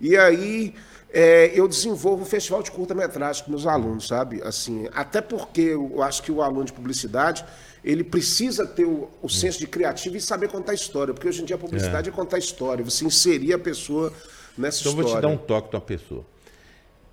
E 0.00 0.16
aí, 0.16 0.74
é, 1.12 1.52
eu 1.54 1.68
desenvolvo 1.68 2.22
um 2.22 2.26
festival 2.26 2.62
de 2.64 2.72
curta-metragem 2.72 3.44
com 3.44 3.50
meus 3.52 3.66
alunos, 3.66 4.08
sabe? 4.08 4.42
Assim, 4.42 4.88
até 4.92 5.20
porque 5.20 5.60
eu 5.60 6.02
acho 6.02 6.20
que 6.22 6.32
o 6.32 6.42
aluno 6.42 6.64
de 6.64 6.72
publicidade, 6.72 7.44
ele 7.84 8.04
precisa 8.04 8.66
ter 8.66 8.84
o, 8.84 9.08
o 9.22 9.28
senso 9.28 9.58
de 9.58 9.66
criativo 9.66 10.16
e 10.16 10.20
saber 10.20 10.48
contar 10.48 10.74
história. 10.74 11.14
Porque 11.14 11.28
hoje 11.28 11.42
em 11.42 11.44
dia 11.44 11.56
a 11.56 11.58
publicidade 11.58 12.08
é, 12.08 12.12
contar 12.12 12.38
história, 12.38 12.84
você 12.84 13.04
inserir 13.04 13.52
a 13.52 13.58
pessoa 13.58 14.12
nessa 14.56 14.80
Então 14.80 14.92
eu 14.92 14.96
vou 14.96 15.04
história. 15.04 15.28
te 15.28 15.30
dar 15.30 15.42
um 15.42 15.46
toque 15.46 15.70
de 15.70 15.76
uma 15.76 15.82
pessoa. 15.82 16.24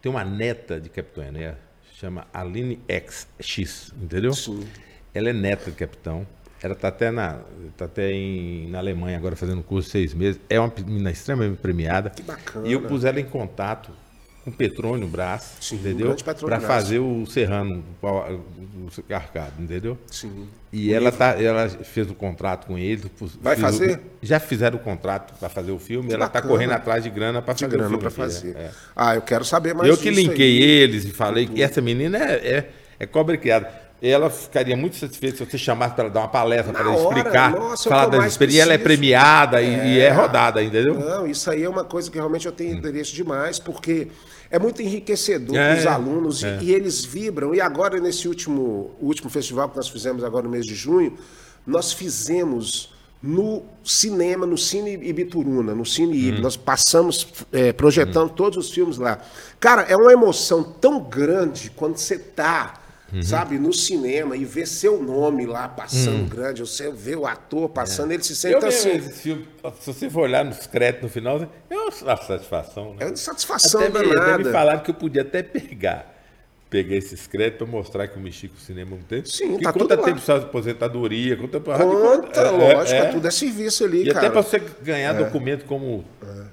Tem 0.01 0.11
uma 0.11 0.23
neta 0.23 0.79
de 0.79 0.89
Capitão 0.89 1.23
Enéas, 1.23 1.55
chama 1.99 2.27
Aline 2.33 2.79
X, 2.87 3.27
X, 3.39 3.93
entendeu? 4.01 4.33
Sim. 4.33 4.65
Ela 5.13 5.29
é 5.29 5.33
neta 5.33 5.71
de 5.71 5.77
capitão. 5.77 6.27
Ela 6.61 6.73
está 6.73 6.87
até, 6.87 7.11
na, 7.11 7.39
tá 7.75 7.85
até 7.85 8.11
em, 8.11 8.67
na 8.69 8.79
Alemanha 8.79 9.17
agora 9.17 9.35
fazendo 9.35 9.61
curso 9.63 9.89
seis 9.89 10.13
meses. 10.13 10.39
É 10.49 10.59
uma 10.59 10.71
menina 10.75 11.11
extremamente 11.11 11.57
premiada. 11.57 12.09
Que 12.09 12.23
bacana. 12.23 12.67
E 12.67 12.73
eu 12.73 12.81
pus 12.81 13.03
ela 13.03 13.19
em 13.19 13.25
contato 13.25 13.91
com 14.47 14.51
o 14.51 14.53
Petrônio 14.53 15.05
Brás, 15.07 15.55
Sim, 15.59 15.75
entendeu? 15.75 16.15
Para 16.39 16.61
fazer 16.61 16.99
o 16.99 17.25
Serrano, 17.25 17.83
o 18.01 18.07
o 18.97 19.03
Carcado, 19.03 19.51
entendeu? 19.61 19.97
Sim. 20.09 20.47
E 20.71 20.93
ela, 20.93 21.11
tá, 21.11 21.31
ela 21.41 21.67
fez 21.67 22.09
o 22.09 22.13
contrato 22.13 22.67
com 22.67 22.77
ele. 22.77 23.03
Vai 23.41 23.55
fiz 23.57 23.63
o- 23.65 23.67
fazer? 23.67 23.99
já 24.21 24.39
fizeram 24.39 24.77
o 24.77 24.79
contrato 24.79 25.37
para 25.37 25.49
fazer 25.49 25.71
o 25.71 25.79
filme. 25.79 26.13
ela 26.13 26.27
está 26.27 26.41
correndo 26.41 26.71
atrás 26.71 27.03
de 27.03 27.09
grana 27.09 27.41
para 27.41 27.53
fazer 27.53 27.65
o 27.65 27.69
grana 27.69 27.89
filme. 27.89 27.99
para 27.99 28.07
aqui, 28.07 28.15
fazer. 28.17 28.55
é, 28.55 28.59
é. 28.61 28.71
Ah, 28.95 29.15
eu 29.15 29.21
quero 29.21 29.43
saber 29.43 29.73
mais 29.75 29.89
Eu 29.89 29.97
que 29.97 30.09
disso 30.09 30.19
aí. 30.21 30.27
linkei 30.27 30.61
eles 30.61 31.03
e 31.03 31.11
falei 31.11 31.45
que 31.47 31.61
essa 31.61 31.81
menina 31.81 32.17
é, 32.17 32.33
é, 32.57 32.69
é 33.01 33.05
cobra 33.05 33.35
criada. 33.37 33.69
Ela 34.01 34.29
ficaria 34.29 34.77
muito 34.77 34.95
satisfeita 34.95 35.37
se 35.37 35.49
você 35.51 35.57
chamasse 35.57 35.95
para 35.95 36.07
dar 36.07 36.19
uma 36.21 36.27
palestra, 36.27 36.71
para 36.71 36.93
explicar, 36.93 37.51
nossa, 37.51 37.87
é 37.87 37.91
falar 37.91 38.05
das 38.05 38.25
experiências. 38.27 38.65
Ela 38.65 38.73
é 38.75 38.77
premiada 38.77 39.59
e, 39.61 39.95
e 39.95 39.99
é 39.99 40.11
rodada, 40.11 40.61
entendeu? 40.63 40.93
Não, 40.93 41.25
isso 41.25 41.49
aí 41.49 41.63
é 41.63 41.69
uma 41.69 41.83
coisa 41.83 42.11
que 42.11 42.17
realmente 42.17 42.45
eu 42.45 42.51
tenho 42.51 42.75
interesse 42.77 43.11
demais, 43.11 43.57
porque 43.57 44.07
é 44.51 44.59
muito 44.59 44.83
enriquecedor 44.83 45.55
É, 45.57 45.71
para 45.71 45.79
os 45.79 45.87
alunos 45.87 46.43
e- 46.43 46.45
é. 46.45 46.59
e, 46.61 46.71
eles 46.73 47.03
vibram. 47.03 47.55
E 47.55 47.59
agora, 47.61 47.99
nesse 47.99 48.27
último, 48.27 48.91
último 49.01 49.31
festival 49.31 49.67
que 49.69 49.77
nós 49.77 49.89
fizemos 49.89 50.23
agora 50.23 50.43
no 50.43 50.51
mês 50.51 50.65
de 50.67 50.75
junho, 50.75 51.17
nós 51.65 51.91
fizemos 51.91 52.93
no 53.21 53.63
cinema, 53.83 54.45
no 54.45 54.59
Cine 54.59 54.93
Ibituruna, 54.93 55.73
no 55.73 55.83
Cine 55.87 56.13
Hum. 56.13 56.29
Ibi. 56.35 56.41
Nós 56.41 56.55
passamos 56.55 57.27
é, 57.51 57.73
projetando 57.73 58.29
todos 58.29 58.59
os 58.67 58.71
filmes 58.71 58.97
lá. 58.99 59.17
Cara, 59.59 59.81
é 59.89 59.95
uma 59.97 60.13
emoção 60.13 60.61
tão 60.63 60.99
grande 60.99 61.71
quando 61.75 61.97
você 61.97 62.19
tá, 62.19 62.75
Uhum. 63.13 63.21
sabe, 63.21 63.57
no 63.57 63.71
cinema 63.71 64.35
e 64.35 64.43
vê 64.43 64.65
seu 64.65 65.01
nome 65.01 65.45
lá 65.45 65.69
passando 65.69 66.27
grande, 66.29 66.59
você 66.59 66.91
vê 66.91 67.15
o 67.15 67.25
ator 67.25 67.69
passando, 67.69 68.11
ele 68.11 68.21
se 68.21 68.35
sente. 68.35 68.55
É. 68.55 68.57
Eu 68.57 68.67
assim. 68.67 68.99
filme, 68.99 69.47
se 69.79 69.93
você 69.93 70.09
for 70.09 70.21
olhar 70.23 70.43
nos 70.43 70.67
créditos 70.67 71.03
no 71.03 71.09
final, 71.09 71.41
é 71.69 71.75
uma 71.75 71.91
satisfação, 72.17 72.91
né? 72.95 72.97
É 72.99 73.05
uma 73.07 73.15
satisfação 73.15 73.79
até, 73.81 73.89
me, 74.05 74.11
até 74.11 74.37
me 74.39 74.51
falaram 74.51 74.79
que 74.81 74.91
eu 74.91 74.95
podia 74.95 75.21
até 75.21 75.41
pegar. 75.41 76.15
Peguei 76.69 76.97
esses 76.97 77.25
créditos 77.27 77.59
para 77.59 77.67
mostrar 77.77 78.07
que 78.09 78.17
eu 78.17 78.21
mexi 78.21 78.49
com 78.49 78.57
o 78.57 78.59
cinema 78.59 78.91
há 78.91 78.95
um 78.95 79.01
tempo. 79.01 79.25
Sim, 79.29 79.57
tá 79.59 79.71
conta 79.71 79.95
tudo 79.95 79.99
lá. 80.01 80.05
tempo 80.05 80.19
sua 80.19 80.35
aposentadoria, 80.35 81.37
conta 81.37 81.61
para 81.61 81.77
Conta, 81.85 82.51
lógico, 82.51 82.93
é, 82.93 83.05
tudo 83.05 83.25
é 83.25 83.31
serviço 83.31 83.85
ali, 83.85 84.01
E 84.01 84.07
cara. 84.07 84.19
até 84.27 84.29
para 84.29 84.41
você 84.43 84.61
ganhar 84.83 85.13
documento 85.13 85.63
como 85.63 86.03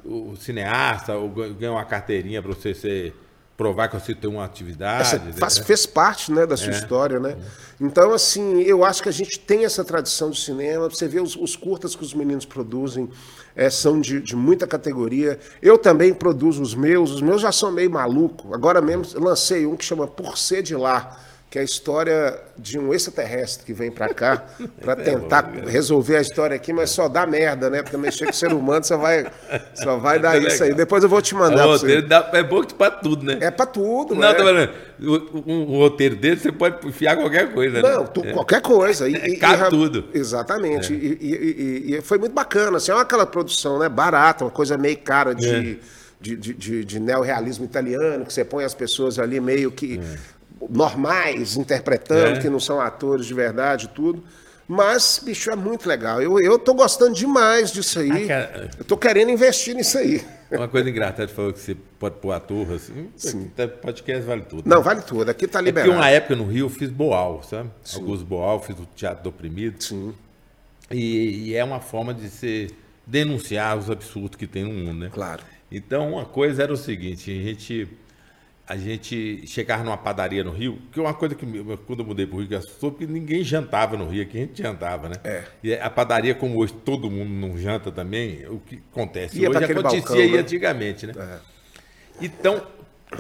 o 0.05 0.36
cineasta, 0.36 1.14
ou 1.16 1.28
gan- 1.30 1.52
ganhar 1.55 1.72
uma 1.72 1.84
carteirinha 1.84 2.40
para 2.40 2.52
você 2.55 2.72
ser, 2.72 3.12
provar 3.57 3.88
que 3.88 3.98
você 3.98 4.14
tem 4.14 4.28
uma 4.28 4.44
atividade. 4.44 5.02
Essa 5.02 5.18
né? 5.18 5.32
faz- 5.32 5.59
fez 5.59 5.86
parte 5.86 6.32
né, 6.32 6.46
da 6.46 6.57
sua 6.57 6.72
história, 6.72 7.20
né? 7.20 7.36
Então, 7.80 8.12
assim, 8.12 8.62
eu 8.62 8.84
acho 8.84 9.02
que 9.02 9.09
a 9.09 9.12
gente 9.12 9.38
tem 9.38 9.64
essa 9.64 9.84
tradição 9.84 10.30
do 10.30 10.36
cinema. 10.36 10.88
Você 10.88 11.07
vê 11.09 11.20
os, 11.20 11.36
os 11.36 11.57
curtas 11.57 11.94
que 11.94 12.02
os 12.02 12.14
meninos 12.14 12.44
produzem, 12.44 13.09
eh, 13.55 13.70
são 13.70 14.00
de, 14.00 14.20
de 14.20 14.36
muita 14.36 14.66
categoria. 14.66 15.38
Eu 15.62 15.76
também 15.78 16.12
produzo 16.14 16.62
os 16.62 16.74
meus, 16.74 17.11
os 17.11 17.20
meus 17.22 17.40
já 17.40 17.52
são 17.52 17.70
meio 17.70 17.90
maluco. 17.90 18.55
Agora 18.55 18.80
mesmo 18.80 19.05
lancei 19.20 19.66
um 19.66 19.76
que 19.76 19.84
chama 19.84 20.07
Por 20.07 20.36
Ser 20.38 20.62
de 20.62 20.74
Lá, 20.74 21.18
que 21.55 21.59
é 21.59 21.61
a 21.61 21.64
história 21.64 22.36
de 22.59 22.76
um 22.80 22.92
extraterrestre 22.92 23.64
que 23.64 23.72
vem 23.72 23.88
pra 23.88 24.12
cá 24.12 24.42
para 24.82 24.96
tentar 24.96 25.48
resolver 25.68 26.16
a 26.16 26.20
história 26.20 26.57
aqui, 26.57 26.72
mas 26.72 26.90
só 26.90 27.09
dá 27.09 27.24
merda, 27.24 27.70
né? 27.70 27.80
Porque 27.80 27.96
mexer 27.96 28.24
com 28.24 28.32
o 28.32 28.34
ser 28.34 28.52
humano 28.52 28.84
só 28.84 28.96
vai, 28.96 29.24
só 29.72 29.96
vai 29.96 30.18
dar 30.18 30.36
isso 30.42 30.64
aí. 30.64 30.74
Depois 30.74 31.05
eu 31.05 31.09
vou 31.09 31.22
te 31.22 31.32
mandar. 31.32 31.55
O 31.64 31.68
pra 31.68 31.76
roteiro 31.76 32.09
dá- 32.09 32.28
é 32.32 32.42
bom 32.42 32.64
para 32.64 32.90
tudo, 32.90 33.24
né? 33.24 33.38
É 33.40 33.52
pra 33.52 33.66
tudo, 33.66 34.16
Não, 34.16 34.20
né? 34.32 34.34
falando, 34.34 34.70
o- 35.00 35.42
um, 35.46 35.74
um 35.76 35.78
roteiro 35.78 36.16
dele 36.16 36.40
você 36.40 36.50
pode 36.50 36.88
enfiar 36.88 37.14
qualquer 37.16 37.52
coisa, 37.52 37.80
né? 37.80 37.88
Não, 37.88 38.05
tu- 38.05 38.24
qualquer 38.32 38.61
coisa. 38.61 39.09
E, 39.09 39.12
e- 39.14 39.34
e- 39.36 39.70
tudo. 39.70 40.07
Exatamente. 40.12 40.92
E, 40.92 41.18
e- 41.20 41.94
e- 41.94 42.00
foi 42.02 42.18
muito 42.18 42.32
bacana. 42.32 42.78
Assim, 42.78 42.90
é 42.90 42.96
aquela 42.96 43.26
produção 43.26 43.78
né, 43.78 43.88
barata, 43.88 44.44
uma 44.44 44.50
coisa 44.50 44.76
meio 44.76 44.98
cara 44.98 45.30
É. 45.30 45.34
de, 45.34 45.78
de, 46.20 46.36
de, 46.36 46.55
de- 46.55 46.84
de 46.84 46.98
neorrealismo 46.98 47.64
italiano, 47.64 48.24
que 48.24 48.32
você 48.32 48.44
põe 48.44 48.64
as 48.64 48.74
pessoas 48.74 49.18
ali 49.20 49.38
meio 49.38 49.70
que 49.70 50.00
normais, 50.71 51.57
interpretando, 51.57 52.39
É. 52.39 52.41
que 52.41 52.49
não 52.49 52.61
são 52.61 52.81
atores 52.81 53.27
de 53.27 53.35
verdade 53.35 53.87
e 53.87 53.89
tudo. 53.89 54.23
Mas, 54.67 55.21
bicho, 55.23 55.51
é 55.51 55.57
muito 55.57 55.87
legal. 55.87 56.23
Eu, 56.23 56.41
eu 56.41 56.59
tô 56.59 56.73
gostando 56.73 57.12
demais 57.15 57.71
disso 57.71 57.99
aí. 57.99 58.11
Ah, 58.25 58.27
cara. 58.27 58.71
Eu 58.79 58.85
tô 58.85 58.97
querendo 58.97 59.31
investir 59.31 59.75
nisso 59.75 59.99
aí. 59.99 60.25
Uma 60.51 60.67
coisa 60.69 60.89
engraçada, 60.89 61.29
falou 61.29 61.53
que 61.53 61.59
você 61.59 61.77
pode 61.99 62.15
pôr 62.17 62.33
ator, 62.33 62.73
assim. 62.73 63.09
Sim. 63.15 63.51
Podcast 63.83 64.25
vale 64.25 64.41
tudo. 64.43 64.62
Não, 64.67 64.79
né? 64.79 64.83
vale 64.83 65.03
tudo. 65.03 65.29
Aqui 65.31 65.47
tá 65.47 65.59
É 65.59 65.62
porque 65.62 65.67
liberado. 65.67 65.93
uma 65.93 66.09
época 66.09 66.35
no 66.37 66.47
Rio 66.47 66.65
eu 66.67 66.71
fiz 66.71 66.89
Boal, 66.89 67.43
sabe? 67.43 67.69
Augusto 67.95 68.25
Boal, 68.25 68.62
fiz 68.62 68.79
o 68.79 68.87
Teatro 68.97 69.25
do 69.25 69.29
Oprimido. 69.29 69.83
Sim, 69.85 70.15
E, 70.91 71.51
e 71.51 71.55
é 71.55 71.62
uma 71.62 71.81
forma 71.81 72.15
de 72.15 72.31
se 72.31 72.69
denunciar 73.07 73.77
os 73.77 73.91
absurdos 73.91 74.37
que 74.37 74.47
tem 74.47 74.65
no 74.65 74.71
mundo, 74.73 74.99
né? 75.01 75.11
claro. 75.12 75.43
Então, 75.71 76.12
uma 76.12 76.25
coisa 76.25 76.62
era 76.62 76.73
o 76.73 76.77
seguinte, 76.77 77.31
a 77.31 77.43
gente, 77.43 77.89
a 78.67 78.77
gente 78.77 79.47
chegava 79.47 79.85
numa 79.85 79.97
padaria 79.97 80.43
no 80.43 80.51
Rio, 80.51 80.79
que 80.91 80.99
é 80.99 81.03
uma 81.03 81.12
coisa 81.12 81.35
que 81.35 81.45
quando 81.87 82.01
eu 82.01 82.07
mudei 82.07 82.27
para 82.27 82.37
o 82.37 82.39
Rio 82.39 82.49
que 82.49 82.55
assustou, 82.55 82.91
porque 82.93 83.07
ninguém 83.07 83.43
jantava 83.45 83.97
no 83.97 84.09
Rio, 84.09 84.23
aqui 84.23 84.39
a 84.39 84.41
gente 84.41 84.62
jantava, 84.62 85.09
né? 85.11 85.17
É. 85.23 85.45
E 85.62 85.75
a 85.75 85.91
padaria, 85.91 86.35
como 86.35 86.59
hoje 86.59 86.73
todo 86.85 87.11
mundo 87.11 87.29
não 87.31 87.59
janta 87.59 87.93
também, 87.93 88.47
o 88.49 88.59
que 88.61 88.81
acontece 88.91 89.39
Ia 89.39 89.51
hoje 89.51 89.59
acontecia 89.65 89.83
balcão, 90.01 90.17
aí 90.17 90.33
né? 90.33 90.39
antigamente, 90.39 91.07
né? 91.07 91.12
É. 91.19 91.39
Então, 92.23 92.67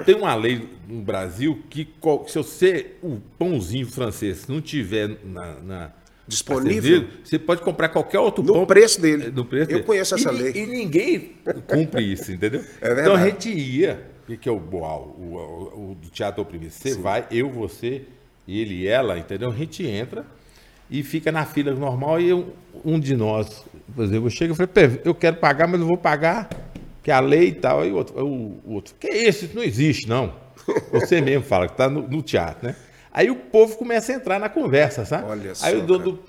tem 0.06 0.14
uma 0.14 0.34
lei 0.34 0.66
no 0.88 1.02
Brasil 1.02 1.62
que 1.68 1.86
se 2.26 2.36
você, 2.38 2.92
o 3.02 3.18
pãozinho 3.38 3.86
francês, 3.86 4.46
não 4.48 4.60
tiver 4.62 5.18
na, 5.24 5.54
na- 5.60 5.92
Disponível? 6.26 7.06
você 7.22 7.38
pode 7.38 7.60
comprar 7.60 7.90
qualquer 7.90 8.18
outro 8.18 8.42
No 8.42 8.54
pão. 8.54 8.64
preço 8.66 8.98
dele. 8.98 9.30
No 9.30 9.44
preço 9.44 9.64
Eu 9.70 9.74
dele. 9.74 9.82
conheço 9.82 10.14
essa 10.14 10.32
E- 10.32 10.36
lei. 10.36 10.52
E 10.54 10.66
ninguém 10.66 11.32
cumpre 11.66 12.02
isso, 12.02 12.32
entendeu? 12.32 12.64
É 12.80 12.86
verdade. 12.94 13.00
então 13.10 13.14
a 13.14 13.26
gente 13.28 13.50
ia, 13.50 14.02
o 14.28 14.36
que 14.36 14.48
é 14.48 14.52
o 14.52 14.58
Boal, 14.58 15.14
o, 15.18 15.36
o- 15.36 15.90
o 15.90 15.94
do 15.94 16.08
Teatro 16.08 16.42
Oprimido? 16.42 16.70
Você 16.72 16.94
vai, 16.94 17.26
eu, 17.30 17.50
você, 17.50 18.02
ele 18.48 18.74
e 18.82 18.86
ela, 18.88 19.18
entendeu? 19.18 19.50
A 19.50 19.54
gente 19.54 19.86
entra 19.86 20.24
e 20.90 21.02
fica 21.02 21.30
na 21.32 21.44
fila 21.44 21.72
normal 21.72 22.20
e 22.20 22.28
eu- 22.28 22.54
um 22.84 22.98
de 22.98 23.16
nós, 23.16 23.64
por 23.94 24.04
exemplo, 24.04 24.30
chega 24.30 24.52
e 24.52 24.56
fala, 24.56 24.66
"Pê, 24.68 25.00
eu 25.04 25.14
quero 25.14 25.36
pagar, 25.36 25.66
mas 25.68 25.80
não 25.80 25.86
vou 25.86 25.98
pagar, 25.98 26.48
que 27.02 27.10
é 27.10 27.14
a 27.14 27.20
lei 27.20 27.48
e 27.48 27.52
tal. 27.54 27.80
Aí 27.80 27.92
o 27.92 27.96
outro, 27.96 28.24
o, 28.24 28.60
o 28.64 28.72
outro 28.74 28.94
que 28.98 29.06
é 29.06 29.28
isso? 29.28 29.44
Isso 29.46 29.54
não 29.56 29.62
existe, 29.62 30.08
não. 30.08 30.32
Você 30.92 31.20
mesmo 31.20 31.44
fala 31.44 31.66
que 31.66 31.74
está 31.74 31.88
no, 31.88 32.06
no 32.08 32.22
teatro, 32.22 32.66
né? 32.68 32.76
Aí 33.12 33.30
o 33.30 33.36
povo 33.36 33.76
começa 33.76 34.10
a 34.12 34.14
entrar 34.16 34.40
na 34.40 34.48
conversa, 34.48 35.04
sabe? 35.04 35.28
Olha 35.30 35.50
Aí 35.50 35.54
só, 35.54 35.76
o 35.78 35.82
dono 35.82 36.12
do. 36.12 36.20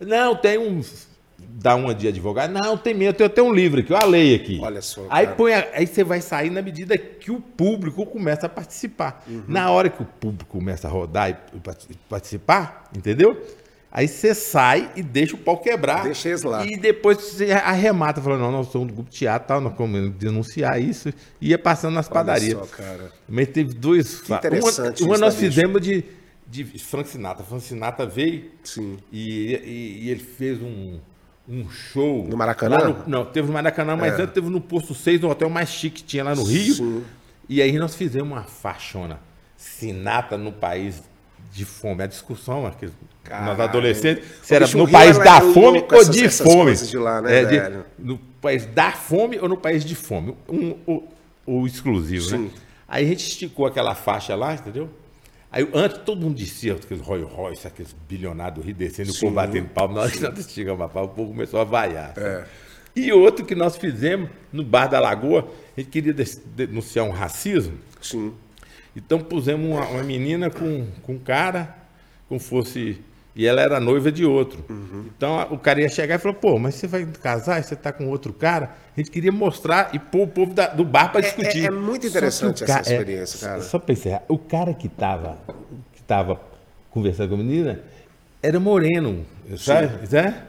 Não, 0.00 0.36
tem 0.36 0.58
uns 0.58 1.08
dar 1.56 1.76
uma 1.76 1.94
de 1.94 2.08
advogado. 2.08 2.50
Não, 2.52 2.76
tem 2.76 2.92
medo, 2.94 3.10
eu 3.10 3.14
tenho 3.14 3.26
até 3.28 3.42
um 3.42 3.52
livro 3.52 3.80
aqui, 3.80 3.94
a 3.94 4.04
lei 4.04 4.34
aqui. 4.34 4.58
Olha 4.60 4.82
só, 4.82 5.06
Aí, 5.08 5.24
cara. 5.26 5.36
põe 5.36 5.52
a- 5.54 5.68
aí 5.74 5.86
você 5.86 6.02
vai 6.02 6.20
sair 6.20 6.50
na 6.50 6.60
medida 6.60 6.98
que 6.98 7.30
o 7.30 7.40
público 7.40 8.04
começa 8.04 8.46
a 8.46 8.48
participar. 8.48 9.22
Uhum. 9.28 9.44
Na 9.46 9.70
hora 9.70 9.88
que 9.88 10.02
o 10.02 10.04
público 10.04 10.50
começa 10.58 10.88
a 10.88 10.90
rodar 10.90 11.30
e 11.54 11.58
part- 11.60 11.86
participar, 12.08 12.84
entendeu? 12.96 13.40
Aí 13.92 14.08
você 14.08 14.34
sai 14.34 14.90
e 14.96 15.02
deixa 15.04 15.36
o 15.36 15.38
pau 15.38 15.56
quebrar. 15.58 16.02
Deixa 16.02 16.28
eles 16.28 16.42
lá. 16.42 16.66
E 16.66 16.76
depois 16.76 17.16
você 17.18 17.52
arremata, 17.52 18.20
falando, 18.20 18.40
não, 18.40 18.50
nós 18.50 18.66
somos 18.66 18.88
do 18.88 18.94
grupo 18.94 19.08
teatro, 19.08 19.46
tal, 19.46 19.60
nós 19.60 19.72
vamos 19.78 20.10
denunciar 20.16 20.82
isso. 20.82 21.10
E 21.40 21.50
ia 21.50 21.58
passando 21.58 21.94
nas 21.94 22.08
padarias. 22.08 22.56
Olha 22.56 22.66
só, 22.66 22.74
cara. 22.76 23.12
Mas 23.28 23.46
teve 23.50 23.72
dois. 23.74 24.14
fa- 24.18 24.38
interessante 24.38 25.02
Uma, 25.04 25.12
uma 25.12 25.18
nós 25.18 25.36
fizemos 25.36 25.80
de, 25.80 26.02
de 26.44 26.64
Frank 26.80 27.08
Sinatra. 27.08 27.44
Frank 27.44 27.62
Sinatra 27.62 28.04
veio 28.04 28.50
Sim. 28.64 28.98
e, 29.12 29.54
e- 29.54 29.98
e 30.06 30.10
ele 30.10 30.18
fez 30.24 30.60
um, 30.60 30.98
um 31.48 31.68
show. 31.68 32.26
No 32.28 32.36
Maracanã? 32.36 32.78
no- 32.88 32.96
não, 33.06 33.24
teve 33.24 33.46
no 33.48 33.52
Maracanã, 33.54 33.96
mas 33.96 34.18
É. 34.18 34.22
antes 34.22 34.34
teve 34.34 34.48
no 34.48 34.60
Posto 34.60 34.94
6, 34.94 35.20
no 35.20 35.28
hotel 35.30 35.50
mais 35.50 35.68
chique 35.68 35.96
que 36.02 36.04
tinha 36.04 36.24
lá 36.24 36.34
no 36.34 36.42
Rio. 36.44 36.74
Sim. 36.74 37.04
E 37.48 37.60
aí 37.60 37.72
nós 37.78 37.94
fizemos 37.94 38.30
uma 38.32 38.42
faixona. 38.44 39.20
Sinatra 39.56 40.36
no 40.38 40.52
país 40.52 41.02
de 41.52 41.64
fome. 41.64 42.02
A 42.02 42.06
discussão, 42.06 42.66
aqui, 42.66 42.88
nós 43.30 43.60
adolescentes, 43.60 44.24
se 44.42 44.54
era 44.54 44.66
no 44.68 44.88
país 44.90 45.16
da 45.18 45.38
louco 45.38 45.54
fome 45.60 45.78
ou 45.90 46.00
essas- 46.00 46.14
de 46.14 46.28
fome. 46.28 46.74
de 46.74 46.96
lá, 46.98 47.22
né, 47.22 47.42
É, 47.42 47.44
de- 47.70 47.78
no 47.98 48.18
país 48.40 48.66
da 48.66 48.92
fome 48.92 49.38
ou 49.38 49.48
no 49.48 49.56
país 49.56 49.84
de 49.84 49.94
fome. 49.94 50.36
Um, 50.48 50.74
o, 50.86 51.02
o 51.46 51.66
exclusivo, 51.66 52.24
Sim. 52.24 52.38
né? 52.38 52.50
Aí 52.88 53.04
a 53.04 53.08
gente 53.08 53.26
esticou 53.26 53.66
aquela 53.66 53.94
faixa 53.94 54.34
lá, 54.34 54.54
entendeu? 54.54 54.88
Aí 55.54 55.68
antes 55.72 55.98
todo 55.98 56.20
mundo 56.20 56.34
dizia, 56.34 56.74
aqueles 56.74 57.00
Roy 57.00 57.22
Royce, 57.22 57.64
aqueles 57.64 57.94
bilionários 58.08 58.58
do 58.58 58.66
Rio 58.66 58.74
descendo, 58.74 59.12
o 59.12 59.20
povo 59.20 59.32
batendo 59.32 59.68
palma. 59.68 59.94
Na 59.94 60.00
hora 60.00 60.10
que 60.10 60.18
nós 60.18 60.36
esticamos 60.36 60.84
a 60.84 60.88
palma, 60.88 61.12
o 61.12 61.14
povo 61.14 61.30
começou 61.30 61.60
a 61.60 61.64
vaiar. 61.64 62.12
É. 62.16 62.44
E 62.96 63.12
outro 63.12 63.46
que 63.46 63.54
nós 63.54 63.76
fizemos 63.76 64.28
no 64.52 64.64
Bar 64.64 64.88
da 64.88 64.98
Lagoa, 64.98 65.48
a 65.76 65.80
gente 65.80 65.90
queria 65.90 66.12
denunciar 66.56 67.06
um 67.06 67.12
racismo. 67.12 67.78
Sim. 68.02 68.34
Então 68.96 69.20
pusemos 69.20 69.64
uma, 69.64 69.86
uma 69.86 70.02
menina 70.02 70.50
com, 70.50 70.88
com 71.02 71.12
um 71.12 71.18
cara, 71.20 71.72
como 72.28 72.40
fosse. 72.40 72.98
E 73.36 73.46
ela 73.46 73.60
era 73.60 73.80
noiva 73.80 74.12
de 74.12 74.24
outro. 74.24 74.64
Então 75.16 75.38
a- 75.40 75.46
o 75.46 75.58
cara 75.58 75.80
ia 75.80 75.88
chegar 75.88 76.14
e 76.14 76.18
falou: 76.18 76.36
pô, 76.36 76.58
mas 76.58 76.76
você 76.76 76.86
vai 76.86 77.04
casar 77.04 77.58
e 77.60 77.64
você 77.64 77.74
tá 77.74 77.92
com 77.92 78.08
outro 78.08 78.32
cara? 78.32 78.70
A 78.96 79.00
gente 79.00 79.10
queria 79.10 79.32
mostrar 79.32 79.90
e 79.92 79.98
pôr 79.98 80.22
o 80.22 80.26
povo 80.28 80.54
da- 80.54 80.68
do 80.68 80.84
bar 80.84 81.10
para 81.10 81.20
discutir. 81.22 81.66
é 81.66 81.70
muito 81.70 82.02
Só 82.06 82.10
que 82.12 82.16
o 82.16 82.18
interessante 82.18 82.62
essa 82.64 82.72
ca- 82.72 82.78
é, 82.90 82.92
experiência, 82.92 83.40
cara. 83.48 83.62
Só 83.62 83.78
para 83.78 83.92
encerrar, 83.92 84.22
o 84.28 84.38
cara 84.38 84.72
que 84.72 84.88
tava, 84.88 85.38
que 85.92 86.02
tava 86.04 86.40
conversando 86.90 87.30
com 87.30 87.34
a 87.34 87.38
menina 87.38 87.80
era 88.40 88.60
moreno, 88.60 89.26
sabe? 89.56 90.06
Zé? 90.06 90.42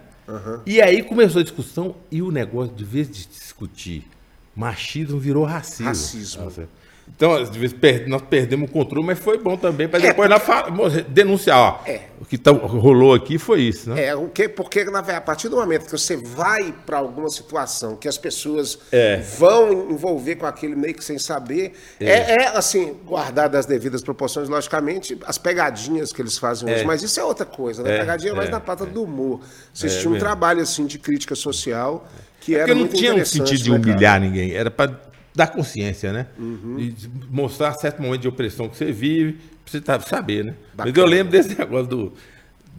E 0.65 0.79
aí 0.81 1.01
começou 1.01 1.39
a 1.41 1.43
discussão 1.43 1.95
e 2.11 2.21
o 2.21 2.29
negócio, 2.31 2.73
de 2.75 2.83
vez 2.83 3.07
de 3.09 3.25
discutir 3.27 4.07
machismo, 4.55 5.19
virou 5.19 5.43
racismo. 5.43 5.85
Racismo. 5.87 6.43
Nossa. 6.45 6.69
Então, 7.07 7.33
às 7.33 7.49
vezes, 7.55 7.75
nós 8.07 8.21
perdemos 8.23 8.67
o 8.69 8.71
controle, 8.73 9.05
mas 9.05 9.19
foi 9.19 9.37
bom 9.37 9.55
também, 9.55 9.87
para 9.87 9.99
É, 9.99 10.07
depois 10.07 10.29
mo- 10.73 10.89
denunciar. 11.07 11.57
Ó, 11.57 11.79
É. 11.89 12.01
O 12.19 12.25
que 12.25 12.37
tá- 12.37 12.51
rolou 12.51 13.13
aqui 13.13 13.37
foi 13.37 13.61
isso, 13.61 13.89
né? 13.91 14.05
É, 14.05 14.15
o 14.15 14.27
que, 14.29 14.49
porque 14.49 14.83
na 14.85 14.99
a 14.99 15.21
partir 15.21 15.47
do 15.47 15.55
momento 15.57 15.85
que 15.85 15.91
você 15.91 16.17
vai 16.17 16.73
para 16.85 16.97
alguma 16.97 17.29
situação 17.29 17.95
que 17.95 18.07
as 18.07 18.17
pessoas 18.17 18.79
É. 18.91 19.17
vão 19.37 19.91
envolver 19.91 20.35
com 20.35 20.45
aquilo 20.45 20.75
meio 20.77 20.93
que 20.95 21.03
sem 21.03 21.19
saber, 21.19 21.73
é, 21.99 22.43
é, 22.43 22.47
assim, 22.57 22.95
guardado 23.05 23.55
as 23.55 23.65
devidas 23.65 24.01
proporções, 24.01 24.49
logicamente, 24.49 25.17
as 25.25 25.37
pegadinhas 25.37 26.11
que 26.11 26.21
eles 26.21 26.37
fazem 26.37 26.67
hoje, 26.69 26.81
É. 26.81 26.85
mas 26.85 27.03
isso 27.03 27.19
é 27.19 27.23
outra 27.23 27.45
coisa, 27.45 27.83
né? 27.83 27.95
É, 27.95 27.99
Pegadinha 27.99 28.31
é 28.31 28.35
mais 28.35 28.49
é, 28.49 28.51
na 28.51 28.59
pata 28.59 28.85
do 28.85 29.03
humor. 29.03 29.41
Tinha 29.73 29.91
um 29.91 29.95
mesmo. 29.95 30.17
trabalho 30.17 30.61
assim 30.61 30.85
de 30.85 30.97
crítica 30.97 31.35
social 31.35 32.07
que 32.41 32.55
era 32.55 32.67
Porque 32.67 32.79
não 32.81 32.87
tinha 32.87 33.13
um 33.15 33.25
sentido 33.25 33.57
de 33.63 33.69
né, 33.71 33.77
cara? 33.79 33.91
humilhar 33.91 34.19
ninguém, 34.21 34.51
era 34.53 34.71
para 34.71 34.99
dar 35.35 35.47
consciência, 35.47 36.13
né? 36.13 36.27
Uhum. 36.39 36.79
E 36.79 36.95
mostrar 37.29 37.73
certo 37.73 38.01
momento 38.01 38.21
de 38.21 38.27
opressão 38.27 38.69
que 38.69 38.77
você 38.77 38.91
vive, 38.91 39.33
pra 39.33 39.71
você 39.71 39.81
tá- 39.81 39.99
saber, 39.99 40.45
né? 40.45 40.55
Mas 40.75 40.95
eu 40.95 41.05
lembro 41.05 41.31
desse 41.31 41.57
negócio 41.57 41.87
do, 41.87 42.13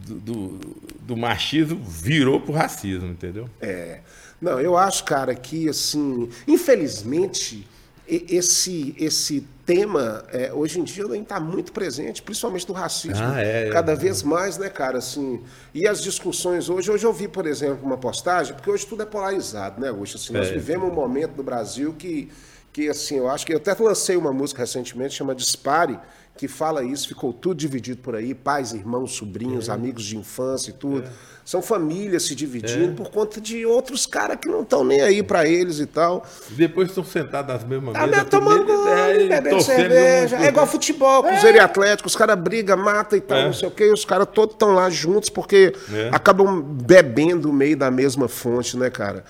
do, 0.07 0.15
do, 0.21 0.77
do 1.01 1.17
machismo 1.17 1.83
virou 1.85 2.41
pro 2.41 2.53
racismo, 2.53 3.09
entendeu? 3.09 3.49
É. 3.61 4.01
Não, 4.41 4.61
eu 4.61 4.77
acho, 4.77 5.05
cara, 5.05 5.35
que 5.35 5.69
assim, 5.69 6.29
infelizmente, 6.47 7.67
esse, 8.09 8.95
esse 8.99 9.47
tema 9.65 10.25
é, 10.33 10.53
hoje 10.53 10.79
em 10.81 10.85
dia 10.85 11.05
nem 11.09 11.23
está 11.23 11.41
muito 11.41 11.73
presente, 11.73 12.23
principalmente 12.23 12.67
do 12.67 12.73
racismo. 12.73 13.25
Ah, 13.25 13.43
é, 13.43 13.69
é. 13.69 13.71
Cada 13.71 13.95
vez 13.97 14.23
mais, 14.23 14.57
né, 14.59 14.69
cara? 14.69 14.99
Assim, 14.99 15.43
e 15.75 15.87
as 15.89 16.01
discussões 16.03 16.69
hoje, 16.69 16.91
hoje 16.91 17.05
eu 17.05 17.13
vi, 17.13 17.27
por 17.27 17.47
exemplo, 17.47 17.85
uma 17.85 17.97
postagem, 17.99 18.55
porque 18.55 18.71
hoje 18.71 18.87
tudo 18.87 19.03
é 19.03 19.07
polarizado, 19.07 19.81
né, 19.81 19.91
hoje? 19.91 20.17
Assim, 20.17 20.33
nós 20.33 20.49
É. 20.49 20.53
vivemos 20.53 20.89
um 20.89 20.95
momento 20.95 21.37
no 21.37 21.43
Brasil 21.43 21.95
que, 21.99 22.31
que, 22.73 22.89
assim, 22.89 23.17
eu 23.17 23.29
acho 23.29 23.45
que 23.45 23.53
eu 23.53 23.57
até 23.57 23.75
lancei 23.75 24.17
uma 24.17 24.33
música 24.33 24.61
recentemente, 24.63 25.15
chama 25.15 25.35
Dispare, 25.35 25.99
que 26.37 26.47
fala 26.49 26.85
isso, 26.85 27.09
ficou 27.09 27.33
tudo 27.33 27.57
dividido 27.57 28.01
por 28.03 28.15
aí, 28.15 28.35
pais, 28.35 28.73
irmãos, 28.73 29.13
sobrinhos, 29.17 29.69
amigos 29.71 30.05
de 30.05 30.17
infância 30.17 30.71
e 30.71 30.73
tudo. 30.75 31.09
São 31.45 31.63
famílias 31.63 32.25
se 32.25 32.35
dividindo 32.35 32.95
por 32.95 33.09
conta 33.11 33.41
de 33.41 33.65
outros 33.65 34.05
caras 34.05 34.37
que 34.41 34.49
não 34.49 34.63
estão 34.63 34.83
nem 34.85 35.01
aí 35.01 35.23
pra 35.23 35.47
eles 35.47 35.79
e 35.79 35.87
tal. 35.87 36.25
Depois 36.51 36.89
estão 36.89 37.05
sentados 37.05 37.55
nas 37.55 37.65
mesmas 37.65 37.95
Tá 37.95 38.07
mesas. 38.07 38.25
tomando 38.29 38.65
gole, 38.67 39.25
é, 39.33 39.41
bebendo 39.41 39.63
cerveja. 39.63 40.37
um- 40.37 40.43
É 40.43 40.49
igual 40.49 40.67
futebol, 40.67 41.23
Cruzeiro 41.23 41.57
e 41.57 41.61
Atlético. 41.61 42.09
Os 42.09 42.17
caras 42.17 42.37
brigam, 42.39 42.77
matam 42.77 43.17
e 43.17 43.21
tal, 43.21 43.39
É. 43.39 43.45
não 43.47 43.53
sei 43.53 43.69
o 43.69 43.71
quê. 43.71 43.85
E 43.85 43.93
os 43.93 44.05
caras 44.05 44.27
todos 44.35 44.55
estão 44.55 44.75
lá 44.75 44.91
juntos 44.91 45.31
porque 45.31 45.73
É. 45.93 46.09
acabam 46.13 46.61
bebendo 46.61 47.49
o 47.49 47.53
meio 47.53 47.77
da 47.77 47.91
mesma 47.93 48.27
fonte, 48.27 48.77
né, 48.77 48.91
cara? 48.91 49.25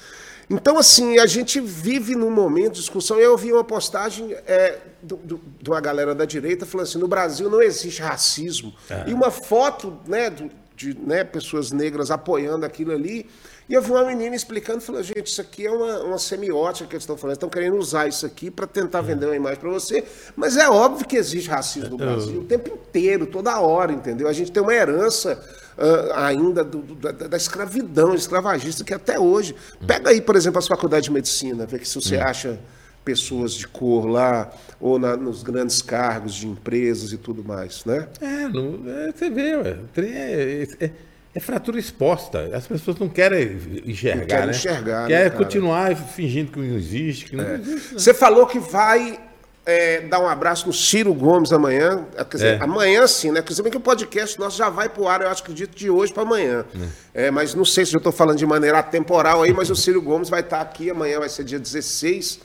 Então, 0.48 0.78
assim, 0.78 1.18
a 1.18 1.26
gente 1.26 1.60
vive 1.60 2.14
num 2.14 2.30
momento 2.30 2.74
de 2.74 2.80
discussão. 2.80 3.18
Eu 3.18 3.36
vi 3.36 3.52
uma 3.52 3.64
postagem 3.64 4.32
é, 4.46 4.78
de 5.06 5.70
uma 5.70 5.80
galera 5.80 6.14
da 6.14 6.24
direita 6.24 6.66
falando 6.66 6.86
assim: 6.86 6.98
no 6.98 7.08
Brasil 7.08 7.48
não 7.48 7.62
existe 7.62 8.02
racismo. 8.02 8.74
É. 8.90 9.04
E 9.08 9.14
uma 9.14 9.30
foto 9.30 9.96
né, 10.06 10.28
do- 10.30 10.50
de 10.74 10.94
né, 10.98 11.24
pessoas 11.24 11.70
negras 11.72 12.10
apoiando 12.10 12.66
aquilo 12.66 12.92
ali. 12.92 13.26
E 13.68 13.74
eu 13.74 13.82
vi 13.82 13.90
uma 13.90 14.04
menina 14.04 14.36
explicando, 14.36 14.80
falando, 14.80 15.02
gente, 15.02 15.26
isso 15.26 15.40
aqui 15.40 15.66
é 15.66 15.70
uma, 15.70 15.98
uma 16.04 16.18
semiótica 16.18 16.88
que 16.88 16.94
eles 16.94 17.02
estão 17.02 17.16
falando, 17.16 17.34
estão 17.34 17.48
querendo 17.48 17.76
usar 17.76 18.06
isso 18.06 18.24
aqui 18.24 18.48
para 18.48 18.64
tentar 18.64 19.00
vender 19.00 19.26
uma 19.26 19.34
imagem 19.34 19.58
para 19.58 19.70
você, 19.70 20.04
mas 20.36 20.56
é 20.56 20.68
óbvio 20.68 21.04
que 21.04 21.16
existe 21.16 21.50
racismo 21.50 21.90
no 21.90 21.96
Brasil 21.96 22.42
o 22.42 22.44
tempo 22.44 22.70
inteiro, 22.72 23.26
toda 23.26 23.58
hora, 23.58 23.92
entendeu? 23.92 24.28
A 24.28 24.32
gente 24.32 24.52
tem 24.52 24.62
uma 24.62 24.72
herança 24.72 25.42
ah, 25.76 26.26
ainda 26.26 26.62
do- 26.62 26.78
do- 26.78 26.94
da, 26.94 27.10
da 27.26 27.36
escravidão 27.36 28.14
escravagista 28.14 28.84
que 28.84 28.94
até 28.94 29.18
hoje. 29.18 29.56
Pega 29.84 30.10
aí, 30.10 30.20
por 30.20 30.36
exemplo, 30.36 30.60
as 30.60 30.68
faculdades 30.68 31.06
de 31.06 31.10
medicina, 31.10 31.66
vê 31.66 31.80
que 31.80 31.88
se 31.88 31.94
você 31.96 32.18
acha 32.18 32.60
pessoas 33.06 33.54
de 33.54 33.68
cor 33.68 34.04
lá, 34.06 34.50
ou 34.80 34.98
na- 34.98 35.16
nos 35.16 35.44
grandes 35.44 35.80
cargos 35.80 36.34
de 36.34 36.48
empresas 36.48 37.12
e 37.12 37.16
tudo 37.16 37.44
mais, 37.44 37.84
né? 37.84 38.08
É, 38.20 38.48
não, 38.48 38.80
é, 38.84 39.12
você 39.12 39.30
vê, 39.30 39.56
ué, 39.56 39.76
é, 39.98 40.66
é- 40.80 40.90
é 41.32 41.40
fratura 41.40 41.78
exposta. 41.78 42.50
As 42.52 42.66
pessoas 42.66 42.98
não 42.98 43.08
querem 43.08 43.56
enxergar, 43.84 44.18
Não 44.20 44.26
querem 44.26 44.46
né? 44.46 44.50
enxergar, 44.52 45.02
né, 45.02 45.08
Quer 45.08 45.30
cara? 45.30 45.44
continuar 45.44 45.94
fingindo 45.96 46.50
que 46.50 46.58
não 46.58 46.76
existe, 46.76 47.26
que 47.26 47.36
não 47.36 47.54
existe. 47.54 47.92
Você 47.94 48.12
falou 48.12 48.44
que 48.46 48.58
vai 48.58 49.20
é, 49.66 50.00
dar 50.02 50.20
um 50.20 50.28
abraço 50.28 50.66
no 50.68 50.72
Ciro 50.72 51.12
Gomes 51.12 51.52
amanhã. 51.52 52.06
Quer 52.16 52.36
dizer, 52.36 52.60
É. 52.60 52.62
amanhã 52.62 53.06
sim, 53.06 53.32
né? 53.32 53.42
Quer 53.42 53.60
bem 53.62 53.70
que 53.72 53.76
o 53.76 53.80
podcast 53.80 54.38
nosso 54.38 54.56
já 54.56 54.70
vai 54.70 54.88
pro 54.88 55.08
ar, 55.08 55.20
eu 55.22 55.28
acho 55.28 55.42
que 55.42 55.50
acredito, 55.50 55.76
de 55.76 55.90
hoje 55.90 56.12
para 56.12 56.22
amanhã. 56.22 56.64
É, 57.12 57.30
mas 57.32 57.54
não 57.54 57.64
sei 57.64 57.84
se 57.84 57.94
eu 57.94 57.98
estou 57.98 58.12
falando 58.12 58.38
de 58.38 58.46
maneira 58.46 58.78
atemporal 58.78 59.42
aí, 59.42 59.52
mas 59.52 59.68
o 59.68 59.74
Ciro 59.76 60.00
Gomes 60.00 60.28
vai 60.28 60.40
estar 60.40 60.60
aqui 60.60 60.88
amanhã, 60.88 61.18
vai 61.18 61.28
ser 61.28 61.42
dia 61.44 61.58
16. 61.58 62.40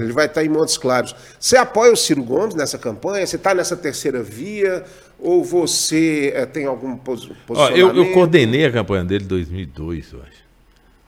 Ele 0.00 0.12
vai 0.12 0.26
estar 0.26 0.44
em 0.44 0.48
Montes 0.48 0.76
Claros. 0.76 1.14
Você 1.38 1.56
apoia 1.56 1.92
o 1.92 1.96
Ciro 1.96 2.22
Gomes 2.22 2.54
nessa 2.54 2.78
campanha? 2.78 3.26
Você 3.26 3.36
está 3.36 3.54
nessa 3.54 3.76
terceira 3.76 4.22
via? 4.22 4.84
Ou 5.18 5.42
você 5.44 6.32
é, 6.34 6.44
tem 6.44 6.66
algum 6.66 6.96
pos 6.96 7.24
Ó, 7.30 7.34
posicionamento? 7.46 7.96
eu, 7.96 8.04
eu 8.04 8.12
coordenei 8.12 8.66
a 8.66 8.72
campanha 8.72 9.04
dele 9.04 9.24
em 9.24 9.28
2002, 9.28 10.12
eu 10.12 10.20
acho. 10.22 10.44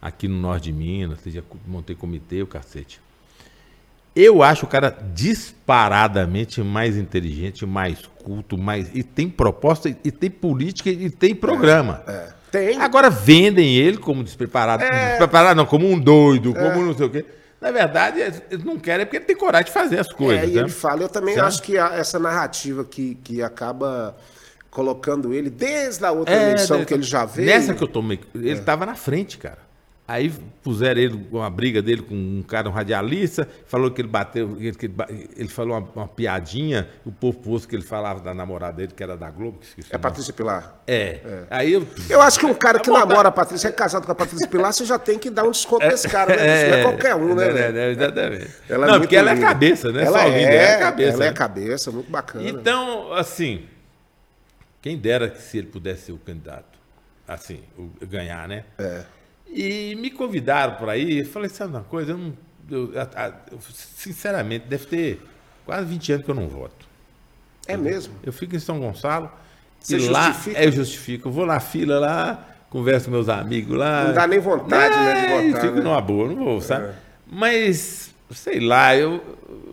Aqui 0.00 0.26
no 0.28 0.36
norte 0.40 0.64
de 0.64 0.72
Minas, 0.72 1.18
já 1.26 1.42
montei 1.66 1.94
comitê, 1.96 2.40
o 2.40 2.46
cacete. 2.46 3.00
Eu 4.16 4.42
acho 4.42 4.64
o 4.64 4.68
cara 4.68 4.96
disparadamente 5.14 6.62
mais 6.62 6.96
inteligente, 6.96 7.66
mais 7.66 7.98
culto, 8.24 8.56
mais 8.56 8.90
e 8.94 9.02
tem 9.02 9.28
proposta, 9.28 9.88
e 9.88 10.10
tem 10.10 10.30
política, 10.30 10.88
e 10.88 11.10
tem 11.10 11.34
programa. 11.34 12.02
É. 12.08 12.28
Tem. 12.50 12.80
Agora 12.80 13.10
vendem 13.10 13.76
ele 13.76 13.98
como 13.98 14.24
despreparado. 14.24 14.82
Despreparado 14.82 15.56
não, 15.56 15.66
como 15.66 15.86
um 15.90 15.98
doido, 15.98 16.54
como 16.54 16.82
não 16.86 16.96
sei 16.96 17.06
o 17.06 17.10
quê. 17.10 17.24
Na 17.60 17.70
verdade, 17.70 18.20
eles 18.50 18.64
não 18.64 18.78
querem 18.78 19.04
porque 19.04 19.16
ele 19.16 19.24
tem 19.24 19.36
coragem 19.36 19.66
de 19.66 19.72
fazer 19.72 19.98
as 19.98 20.12
coisas. 20.12 20.44
É, 20.44 20.46
e 20.46 20.54
né? 20.54 20.60
ele 20.60 20.68
fala, 20.68 21.02
eu 21.02 21.08
também 21.08 21.34
Sabe? 21.34 21.46
acho 21.48 21.62
que 21.62 21.76
a- 21.76 21.94
essa 21.94 22.18
narrativa 22.18 22.84
que, 22.84 23.16
que 23.24 23.42
acaba 23.42 24.16
colocando 24.70 25.32
ele 25.34 25.50
desde 25.50 26.04
a 26.04 26.12
outra 26.12 26.34
É, 26.34 26.50
eleição 26.52 26.84
que 26.84 26.94
ele 26.94 27.02
já 27.02 27.24
veio. 27.24 27.46
Nessa 27.48 27.74
que 27.74 27.82
eu 27.82 27.88
tomei, 27.88 28.20
ele 28.34 28.50
estava 28.52 28.86
na 28.86 28.94
frente, 28.94 29.38
cara. 29.38 29.58
Aí 30.08 30.32
puseram 30.62 31.00
ele, 31.00 31.28
uma 31.32 31.50
briga 31.50 31.82
dele 31.82 32.00
com 32.00 32.14
um 32.14 32.40
cara, 32.46 32.68
um 32.68 32.72
radialista, 32.72 33.48
falou 33.66 33.90
que 33.90 34.00
ele 34.00 34.08
bateu, 34.08 34.54
que 34.54 34.86
ele, 34.86 34.94
ele 35.36 35.48
falou 35.48 35.76
uma, 35.76 35.88
uma, 35.96 36.08
piadinha, 36.08 36.88
o 37.04 37.10
povo 37.10 37.40
pôs 37.40 37.66
que 37.66 37.74
ele 37.74 37.82
falava 37.82 38.20
da 38.20 38.32
namorada 38.32 38.76
dele, 38.76 38.92
que 38.94 39.02
era 39.02 39.16
da 39.16 39.28
Globo. 39.28 39.58
Que 39.74 39.82
é 39.94 39.98
Patrícia 39.98 40.32
Pilar. 40.32 40.80
É. 40.86 41.20
é. 41.24 41.46
Aí 41.50 41.72
eu, 41.72 41.84
eu 42.08 42.22
acho 42.22 42.38
que 42.38 42.46
um 42.46 42.54
cara 42.54 42.78
que 42.78 42.88
namora 42.88 43.30
a 43.30 43.32
Patrícia, 43.32 43.66
é 43.66 43.72
casado 43.72 44.06
com 44.06 44.12
a 44.12 44.14
Patrícia 44.14 44.46
Pilar, 44.46 44.72
você 44.72 44.84
já 44.84 44.96
tem 44.96 45.18
que 45.18 45.28
dar 45.28 45.42
um 45.42 45.50
desconto 45.50 45.84
é, 45.84 45.88
nesse 45.88 46.08
cara, 46.08 46.36
né? 46.36 46.46
É, 46.46 46.70
não 46.70 46.78
é 46.78 46.82
qualquer 46.82 47.14
um, 47.16 47.34
né? 47.34 47.46
É, 47.46 47.76
é, 47.76 47.90
exatamente. 47.90 48.50
Ela 48.68 48.86
não, 48.86 49.00
porque 49.00 49.16
ela 49.16 49.32
é 49.32 49.40
cabeça, 49.40 49.90
né? 49.90 50.04
Ela, 50.04 50.24
é, 50.24 50.42
ela 50.42 50.62
é 50.62 50.78
cabeça. 50.78 51.16
Ela 51.16 51.26
é 51.26 51.32
cabeça, 51.32 51.90
muito 51.90 52.10
bacana. 52.12 52.48
Então, 52.48 53.12
assim, 53.12 53.66
quem 54.80 54.96
dera 54.96 55.28
que 55.28 55.42
se 55.42 55.58
ele 55.58 55.66
pudesse 55.66 56.02
ser 56.02 56.12
o 56.12 56.18
candidato, 56.18 56.78
assim, 57.26 57.64
ganhar, 58.02 58.46
né? 58.46 58.62
É. 58.78 59.15
E 59.48 59.94
me 59.96 60.10
convidaram 60.10 60.74
para 60.76 60.96
ir. 60.96 61.18
Eu 61.18 61.26
falei, 61.26 61.48
sabe 61.48 61.70
uma 61.70 61.82
coisa? 61.82 62.12
Eu, 62.12 62.18
não, 62.18 62.34
eu, 62.70 62.92
eu, 63.50 63.58
sinceramente, 63.60 64.66
deve 64.66 64.86
ter 64.86 65.22
quase 65.64 65.86
20 65.86 66.12
anos 66.12 66.24
que 66.24 66.30
eu 66.30 66.34
não 66.34 66.48
voto. 66.48 66.86
É 67.66 67.74
eu, 67.74 67.78
mesmo? 67.78 68.14
Eu 68.22 68.32
fico 68.32 68.54
em 68.54 68.58
São 68.58 68.78
Gonçalo. 68.78 69.30
Você 69.80 69.96
e 69.96 70.00
justifica? 70.00 70.58
lá, 70.58 70.64
é, 70.64 70.66
eu 70.66 70.72
justifico. 70.72 71.28
Eu 71.28 71.32
vou 71.32 71.46
na 71.46 71.60
fila 71.60 71.98
lá, 71.98 72.44
converso 72.70 73.06
com 73.06 73.12
meus 73.12 73.28
amigos 73.28 73.76
lá. 73.76 74.04
Não 74.04 74.14
dá 74.14 74.26
nem 74.26 74.38
vontade, 74.38 74.94
é, 74.94 74.98
né, 74.98 75.20
de 75.20 75.48
votar. 75.48 75.60
Fico 75.62 75.76
né? 75.76 75.82
numa 75.82 76.00
boa, 76.00 76.28
não 76.28 76.36
vou, 76.36 76.60
sabe? 76.60 76.86
É. 76.86 76.94
Mas, 77.26 78.10
sei 78.32 78.60
lá, 78.60 78.96
eu, 78.96 79.20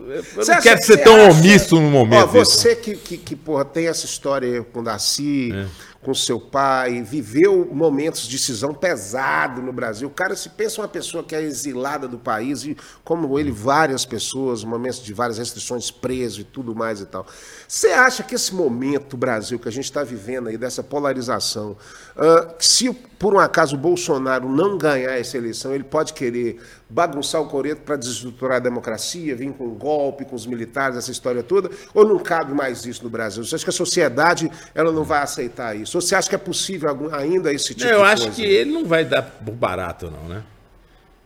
eu 0.08 0.24
não 0.36 0.42
acha, 0.42 0.60
quero 0.60 0.84
ser 0.84 0.98
tão 0.98 1.16
acha... 1.16 1.38
omisso 1.38 1.80
no 1.80 1.90
momento. 1.90 2.24
Ó, 2.24 2.26
você 2.26 2.76
que, 2.76 2.96
que, 2.96 3.16
que 3.16 3.36
porra, 3.36 3.64
tem 3.64 3.88
essa 3.88 4.06
história 4.06 4.48
aí 4.48 4.64
com 4.64 4.80
o 4.80 4.84
Daci, 4.84 5.52
é 5.52 5.66
com 6.04 6.14
seu 6.14 6.38
pai, 6.38 7.02
viveu 7.02 7.68
momentos 7.72 8.28
de 8.28 8.36
decisão 8.36 8.74
pesado 8.74 9.62
no 9.62 9.72
Brasil. 9.72 10.06
O 10.06 10.10
cara, 10.10 10.36
se 10.36 10.50
pensa 10.50 10.82
uma 10.82 10.88
pessoa 10.88 11.24
que 11.24 11.34
é 11.34 11.42
exilada 11.42 12.06
do 12.06 12.18
país, 12.18 12.64
e 12.64 12.76
como 13.02 13.38
ele, 13.38 13.50
várias 13.50 14.04
pessoas, 14.04 14.62
momentos 14.62 15.02
de 15.02 15.14
várias 15.14 15.38
restrições, 15.38 15.90
preso 15.90 16.42
e 16.42 16.44
tudo 16.44 16.74
mais 16.74 17.00
e 17.00 17.06
tal. 17.06 17.26
Você 17.66 17.88
acha 17.88 18.22
que 18.22 18.34
esse 18.34 18.54
momento, 18.54 19.16
Brasil, 19.16 19.58
que 19.58 19.68
a 19.68 19.72
gente 19.72 19.86
está 19.86 20.04
vivendo 20.04 20.48
aí, 20.48 20.58
dessa 20.58 20.82
polarização, 20.82 21.76
uh, 22.16 22.54
se 22.58 22.92
por 23.18 23.32
um 23.32 23.38
acaso 23.38 23.74
o 23.74 23.78
Bolsonaro 23.78 24.48
não 24.48 24.76
ganhar 24.76 25.18
essa 25.18 25.38
eleição, 25.38 25.74
ele 25.74 25.84
pode 25.84 26.12
querer 26.12 26.60
bagunçar 26.88 27.40
o 27.40 27.46
coreto 27.46 27.82
para 27.82 27.96
desestruturar 27.96 28.58
a 28.58 28.60
democracia, 28.60 29.34
vir 29.34 29.52
com 29.52 29.66
um 29.66 29.74
golpe, 29.74 30.24
com 30.24 30.36
os 30.36 30.46
militares, 30.46 30.96
essa 30.96 31.10
história 31.10 31.42
toda, 31.42 31.70
ou 31.92 32.06
não 32.06 32.18
cabe 32.18 32.52
mais 32.52 32.84
isso 32.84 33.02
no 33.02 33.10
Brasil? 33.10 33.44
Você 33.44 33.54
acha 33.54 33.64
que 33.64 33.70
a 33.70 33.72
sociedade 33.72 34.50
ela 34.74 34.92
não 34.92 35.04
vai 35.04 35.22
aceitar 35.22 35.76
isso? 35.76 35.96
Ou 35.96 36.00
você 36.02 36.14
acha 36.14 36.28
que 36.28 36.34
é 36.34 36.38
possível 36.38 36.88
ainda 37.12 37.52
esse 37.52 37.74
tipo 37.74 37.80
não, 37.80 37.88
de 37.88 37.96
coisa? 37.96 38.22
Eu 38.22 38.28
acho 38.28 38.36
que 38.36 38.42
ele 38.42 38.72
não 38.72 38.84
vai 38.84 39.04
dar 39.04 39.22
por 39.22 39.54
barato, 39.54 40.10
não, 40.10 40.28
né? 40.28 40.42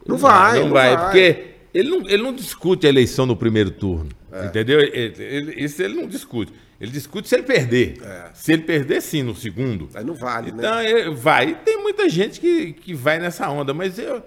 Não, 0.07 0.15
não 0.15 0.17
vai, 0.17 0.59
não, 0.59 0.67
não 0.67 0.73
vai, 0.73 0.97
vai, 0.97 1.05
porque 1.05 1.47
ele 1.75 1.91
não, 1.91 2.09
ele 2.09 2.23
não 2.23 2.33
discute 2.33 2.87
a 2.87 2.89
eleição 2.89 3.27
no 3.27 3.37
primeiro 3.37 3.71
turno. 3.71 4.09
É. 4.33 4.47
Entendeu? 4.47 4.81
Ele, 4.81 5.15
ele, 5.23 5.65
isso 5.65 5.83
ele 5.83 5.95
não 5.95 6.07
discute. 6.07 6.53
Ele 6.81 6.93
discute 6.93 7.29
se 7.29 7.35
ele 7.35 7.43
perder. 7.43 7.99
É. 8.03 8.31
Se 8.35 8.53
ele 8.53 8.63
perder, 8.63 9.03
sim, 9.03 9.23
no 9.23 9.35
segundo. 9.35 9.89
Aí 9.95 10.05
não 10.05 10.15
vale, 10.15 10.51
então, 10.51 10.77
né? 10.77 11.01
Então, 11.01 11.15
vai. 11.17 11.55
Tem 11.65 11.83
muita 11.83 12.09
gente 12.09 12.41
que, 12.41 12.73
que 12.73 12.95
vai 12.95 13.19
nessa 13.19 13.49
onda, 13.51 13.75
mas 13.75 13.99
eu. 13.99 14.23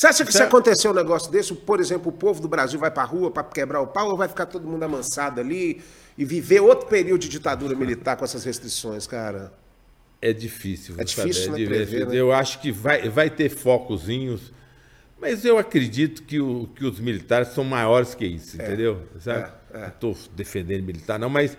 Você 0.00 0.06
acha 0.06 0.24
que 0.24 0.32
se 0.32 0.42
acontecer 0.42 0.88
um 0.88 0.94
negócio 0.94 1.30
desse, 1.30 1.52
por 1.52 1.78
exemplo, 1.78 2.08
o 2.08 2.12
povo 2.12 2.40
do 2.40 2.48
Brasil 2.48 2.80
vai 2.80 2.90
pra 2.90 3.04
rua 3.04 3.30
para 3.30 3.44
quebrar 3.44 3.82
o 3.82 3.86
pau 3.86 4.08
ou 4.08 4.16
vai 4.16 4.28
ficar 4.28 4.46
todo 4.46 4.66
mundo 4.66 4.82
amansado 4.82 5.42
ali 5.42 5.82
e 6.16 6.24
viver 6.24 6.60
outro 6.60 6.88
período 6.88 7.20
de 7.20 7.28
ditadura 7.28 7.76
militar 7.76 8.16
com 8.16 8.24
essas 8.24 8.42
restrições, 8.42 9.06
cara? 9.06 9.52
É 10.22 10.32
difícil. 10.32 10.94
É 10.96 11.04
difícil, 11.04 11.52
né, 11.52 11.66
prever, 11.66 12.06
né? 12.06 12.16
Eu 12.16 12.32
acho 12.32 12.62
que 12.62 12.72
vai, 12.72 13.10
vai 13.10 13.28
ter 13.28 13.50
focozinhos 13.50 14.50
mas 15.20 15.44
eu 15.44 15.58
acredito 15.58 16.22
que, 16.22 16.40
o, 16.40 16.66
que 16.74 16.82
os 16.82 16.98
militares 16.98 17.48
são 17.48 17.62
maiores 17.62 18.14
que 18.14 18.24
isso, 18.24 18.58
é, 18.58 18.64
entendeu? 18.64 19.06
Sabe? 19.18 19.52
É, 19.70 19.76
é. 19.76 19.80
Não 19.82 19.88
estou 19.88 20.16
defendendo 20.34 20.82
militar, 20.82 21.18
não, 21.18 21.28
mas 21.28 21.58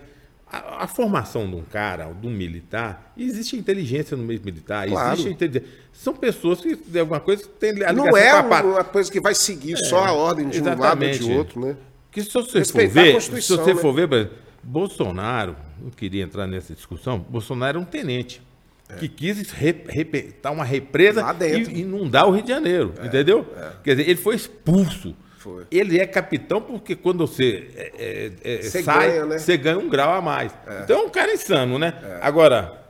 a, 0.52 0.84
a, 0.84 0.86
formação 0.86 1.48
de 1.48 1.56
um 1.56 1.62
cara, 1.62 2.12
de 2.12 2.26
um 2.26 2.30
militar, 2.30 3.12
existe 3.16 3.56
inteligência 3.56 4.16
no 4.16 4.22
meio 4.22 4.40
militar, 4.44 4.86
claro. 4.86 5.14
existe 5.14 5.32
inteligência. 5.32 5.68
São 5.92 6.14
pessoas 6.14 6.60
que, 6.60 6.76
de 6.76 6.98
alguma 6.98 7.20
coisa, 7.20 7.46
tem 7.58 7.72
Não 7.94 8.16
é 8.16 8.34
uma 8.34 8.84
coisa 8.84 9.10
que 9.10 9.20
vai 9.20 9.34
seguir 9.34 9.74
é, 9.74 9.76
só 9.76 10.04
a 10.04 10.12
ordem 10.12 10.48
de 10.48 10.58
exatamente. 10.58 11.22
um 11.22 11.28
lado 11.28 11.30
ou 11.30 11.30
de 11.30 11.38
outro, 11.38 11.60
né? 11.60 11.76
Que 12.10 12.22
se 12.22 12.32
você 12.32 12.58
Respeitar 12.58 12.92
for 12.92 13.02
ver, 13.02 13.20
se 13.42 13.56
você 13.56 13.74
né? 13.74 13.80
for 13.80 13.92
ver, 13.94 14.30
Bolsonaro, 14.62 15.56
não 15.80 15.90
queria 15.90 16.22
entrar 16.22 16.46
nessa 16.46 16.74
discussão, 16.74 17.18
Bolsonaro 17.18 17.78
é 17.78 17.80
um 17.80 17.86
tenente 17.86 18.42
que 18.98 19.08
quis 19.08 19.50
re, 19.50 19.72
dar 20.42 20.50
uma 20.50 20.64
represa 20.64 21.24
e 21.40 21.80
inundar 21.80 22.28
o 22.28 22.32
Rio 22.32 22.42
de 22.42 22.48
Janeiro, 22.50 22.92
é, 23.00 23.06
entendeu? 23.06 23.46
É. 23.56 23.70
Quer 23.82 23.96
dizer, 23.96 24.10
ele 24.10 24.20
foi 24.20 24.36
expulso. 24.36 25.16
Foi. 25.42 25.64
Ele 25.72 25.98
é 25.98 26.06
capitão 26.06 26.62
porque 26.62 26.94
quando 26.94 27.26
você, 27.26 27.68
é, 27.74 28.30
é, 28.44 28.58
é 28.58 28.62
sai, 28.62 29.10
ganha, 29.10 29.26
né? 29.26 29.38
você 29.38 29.56
ganha 29.56 29.78
um 29.78 29.88
grau 29.88 30.14
a 30.14 30.20
mais. 30.20 30.52
É. 30.64 30.82
Então 30.84 31.00
é 31.00 31.02
um 31.02 31.10
cara 31.10 31.32
insano, 31.32 31.80
né? 31.80 31.94
Agora, 32.20 32.80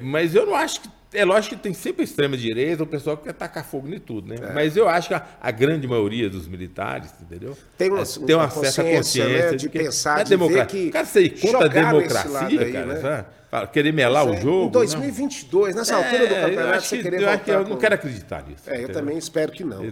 mas 0.00 0.32
eu 0.36 0.46
não 0.46 0.54
acho 0.54 0.82
que 0.82 0.88
é 1.12 1.24
lógico 1.24 1.56
que 1.56 1.62
tem 1.62 1.74
sempre 1.74 2.04
extrema 2.04 2.36
direita, 2.36 2.84
o 2.84 2.86
pessoal 2.86 3.16
que 3.16 3.24
quer 3.24 3.32
tacar 3.32 3.64
fogo 3.64 3.92
em 3.92 3.98
tudo, 3.98 4.28
né? 4.28 4.36
É. 4.40 4.52
Mas 4.52 4.76
eu 4.76 4.88
acho 4.88 5.08
que 5.08 5.14
a, 5.14 5.26
a, 5.40 5.50
grande 5.50 5.84
maioria 5.88 6.30
dos 6.30 6.46
militares, 6.46 7.12
entendeu? 7.20 7.58
Tem 7.76 7.90
uma, 7.90 8.02
é, 8.02 8.04
tem 8.04 8.36
uma, 8.36 8.44
uma 8.44 8.50
certa 8.50 8.84
consciência 8.84 9.26
né? 9.26 9.50
de, 9.50 9.56
de, 9.56 9.68
pensar, 9.68 10.22
de 10.22 10.36
ver 10.36 10.66
que 10.66 10.90
cara, 10.90 11.04
você 11.04 11.28
contra 11.28 11.64
a 11.64 11.68
democracia, 11.68 12.60
aí, 12.60 12.72
cara, 12.72 12.86
né? 12.86 13.24
Querer 13.72 13.92
melar 13.92 14.24
o 14.28 14.36
jogo. 14.36 14.68
Em 14.68 14.70
2022, 14.70 15.74
não. 15.74 15.80
nessa 15.80 15.96
altura 15.96 16.26
do 16.28 16.34
é, 16.34 16.40
campeonato, 16.40 16.86
você 16.86 16.98
querer 16.98 17.24
voltar. 17.24 17.52
Eu 17.52 17.68
não 17.68 17.76
quero 17.76 17.94
acreditar 17.96 18.44
nisso. 18.46 18.62
É, 18.68 18.74
eu 18.74 18.74
entendeu? 18.76 18.94
também 18.94 19.18
espero 19.18 19.50
que 19.50 19.64
não. 19.64 19.82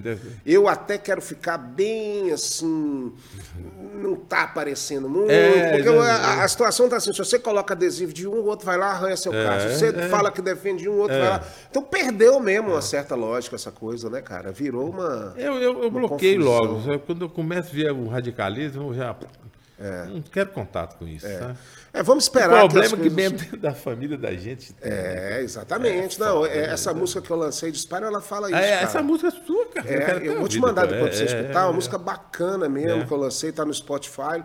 Eu 0.47 0.69
até 0.69 0.97
quero 0.97 1.21
ficar 1.21 1.59
bem 1.59 2.31
assim. 2.31 3.13
Não 3.95 4.15
tá 4.15 4.45
aparecendo 4.45 5.09
muito. 5.09 5.33
É, 5.33 5.73
porque 5.73 5.89
a, 5.89 6.45
a, 6.45 6.49
situação 6.49 6.89
tá 6.89 6.99
assim: 6.99 7.13
se 7.13 7.19
você 7.19 7.37
coloca 7.37 7.75
adesivo 7.75 8.13
de 8.13 8.29
um, 8.29 8.35
o 8.35 8.47
outro 8.47 8.65
vai 8.65 8.79
lá 8.79 8.93
arranha 8.93 9.17
seu 9.17 9.35
é, 9.35 9.45
carro. 9.45 9.61
Se 9.71 9.79
você 9.79 9.89
é. 9.89 10.09
fala 10.09 10.31
que 10.31 10.41
defende 10.41 10.85
de 10.85 10.89
um, 10.89 10.93
o 10.93 10.99
outro 10.99 11.19
vai 11.19 11.29
lá. 11.29 11.45
Então 11.69 11.83
perdeu 11.83 12.39
mesmo 12.39 12.71
uma 12.71 12.83
certa 12.83 13.17
lógica 13.17 13.57
essa 13.57 13.73
coisa, 13.73 14.09
né, 14.09 14.23
cara? 14.23 14.53
Virou 14.53 14.89
uma. 14.89 15.35
Eu, 15.37 15.55
eu, 15.55 15.83
eu 15.83 15.91
bloqueei 15.91 16.39
logo. 16.39 16.81
Quando 17.01 17.25
eu 17.25 17.29
começo 17.29 17.71
a 17.71 17.73
ver 17.73 17.91
o 17.91 18.07
radicalismo, 18.07 18.91
eu 18.91 18.95
já. 18.95 19.17
Não 20.09 20.23
quero 20.23 20.51
contato 20.51 20.97
com 20.97 21.09
isso. 21.09 21.27
É. 21.27 21.57
É, 21.93 22.03
vamos 22.03 22.25
esperar. 22.25 22.65
O 22.65 22.69
problema 22.69 22.97
é 22.97 23.01
que, 23.01 23.11
mesmo 23.11 23.39
dentro 23.39 23.57
da 23.57 23.75
família 23.75 24.17
da 24.17 24.33
gente. 24.35 24.75
É, 24.81 25.41
exatamente. 25.43 26.17
É, 26.17 26.25
não, 26.25 26.45
é, 26.45 26.67
essa 26.67 26.93
música 26.93 27.21
que 27.21 27.31
eu 27.31 27.37
lancei, 27.37 27.71
Dispara, 27.71 28.07
ela 28.07 28.21
fala 28.21 28.49
isso. 28.49 28.59
É, 28.59 28.83
essa 28.83 29.03
música 29.03 29.29
é 29.29 29.47
sua, 29.47 29.67
cara. 29.67 29.89
É, 29.89 30.29
eu 30.29 30.39
vou 30.39 30.49
te 30.49 30.59
mandar 30.59 30.87
depois 30.87 31.17
pra 31.17 31.27
você 31.27 31.35
é, 31.35 31.41
escutar. 31.41 31.67
Uma 31.67 31.73
música 31.73 31.99
bacana 31.99 32.69
mesmo 32.69 33.07
que 33.07 33.13
eu 33.13 33.19
lancei, 33.19 33.53
tá 33.53 33.65
no 33.65 33.73
Spotify. 33.73 34.45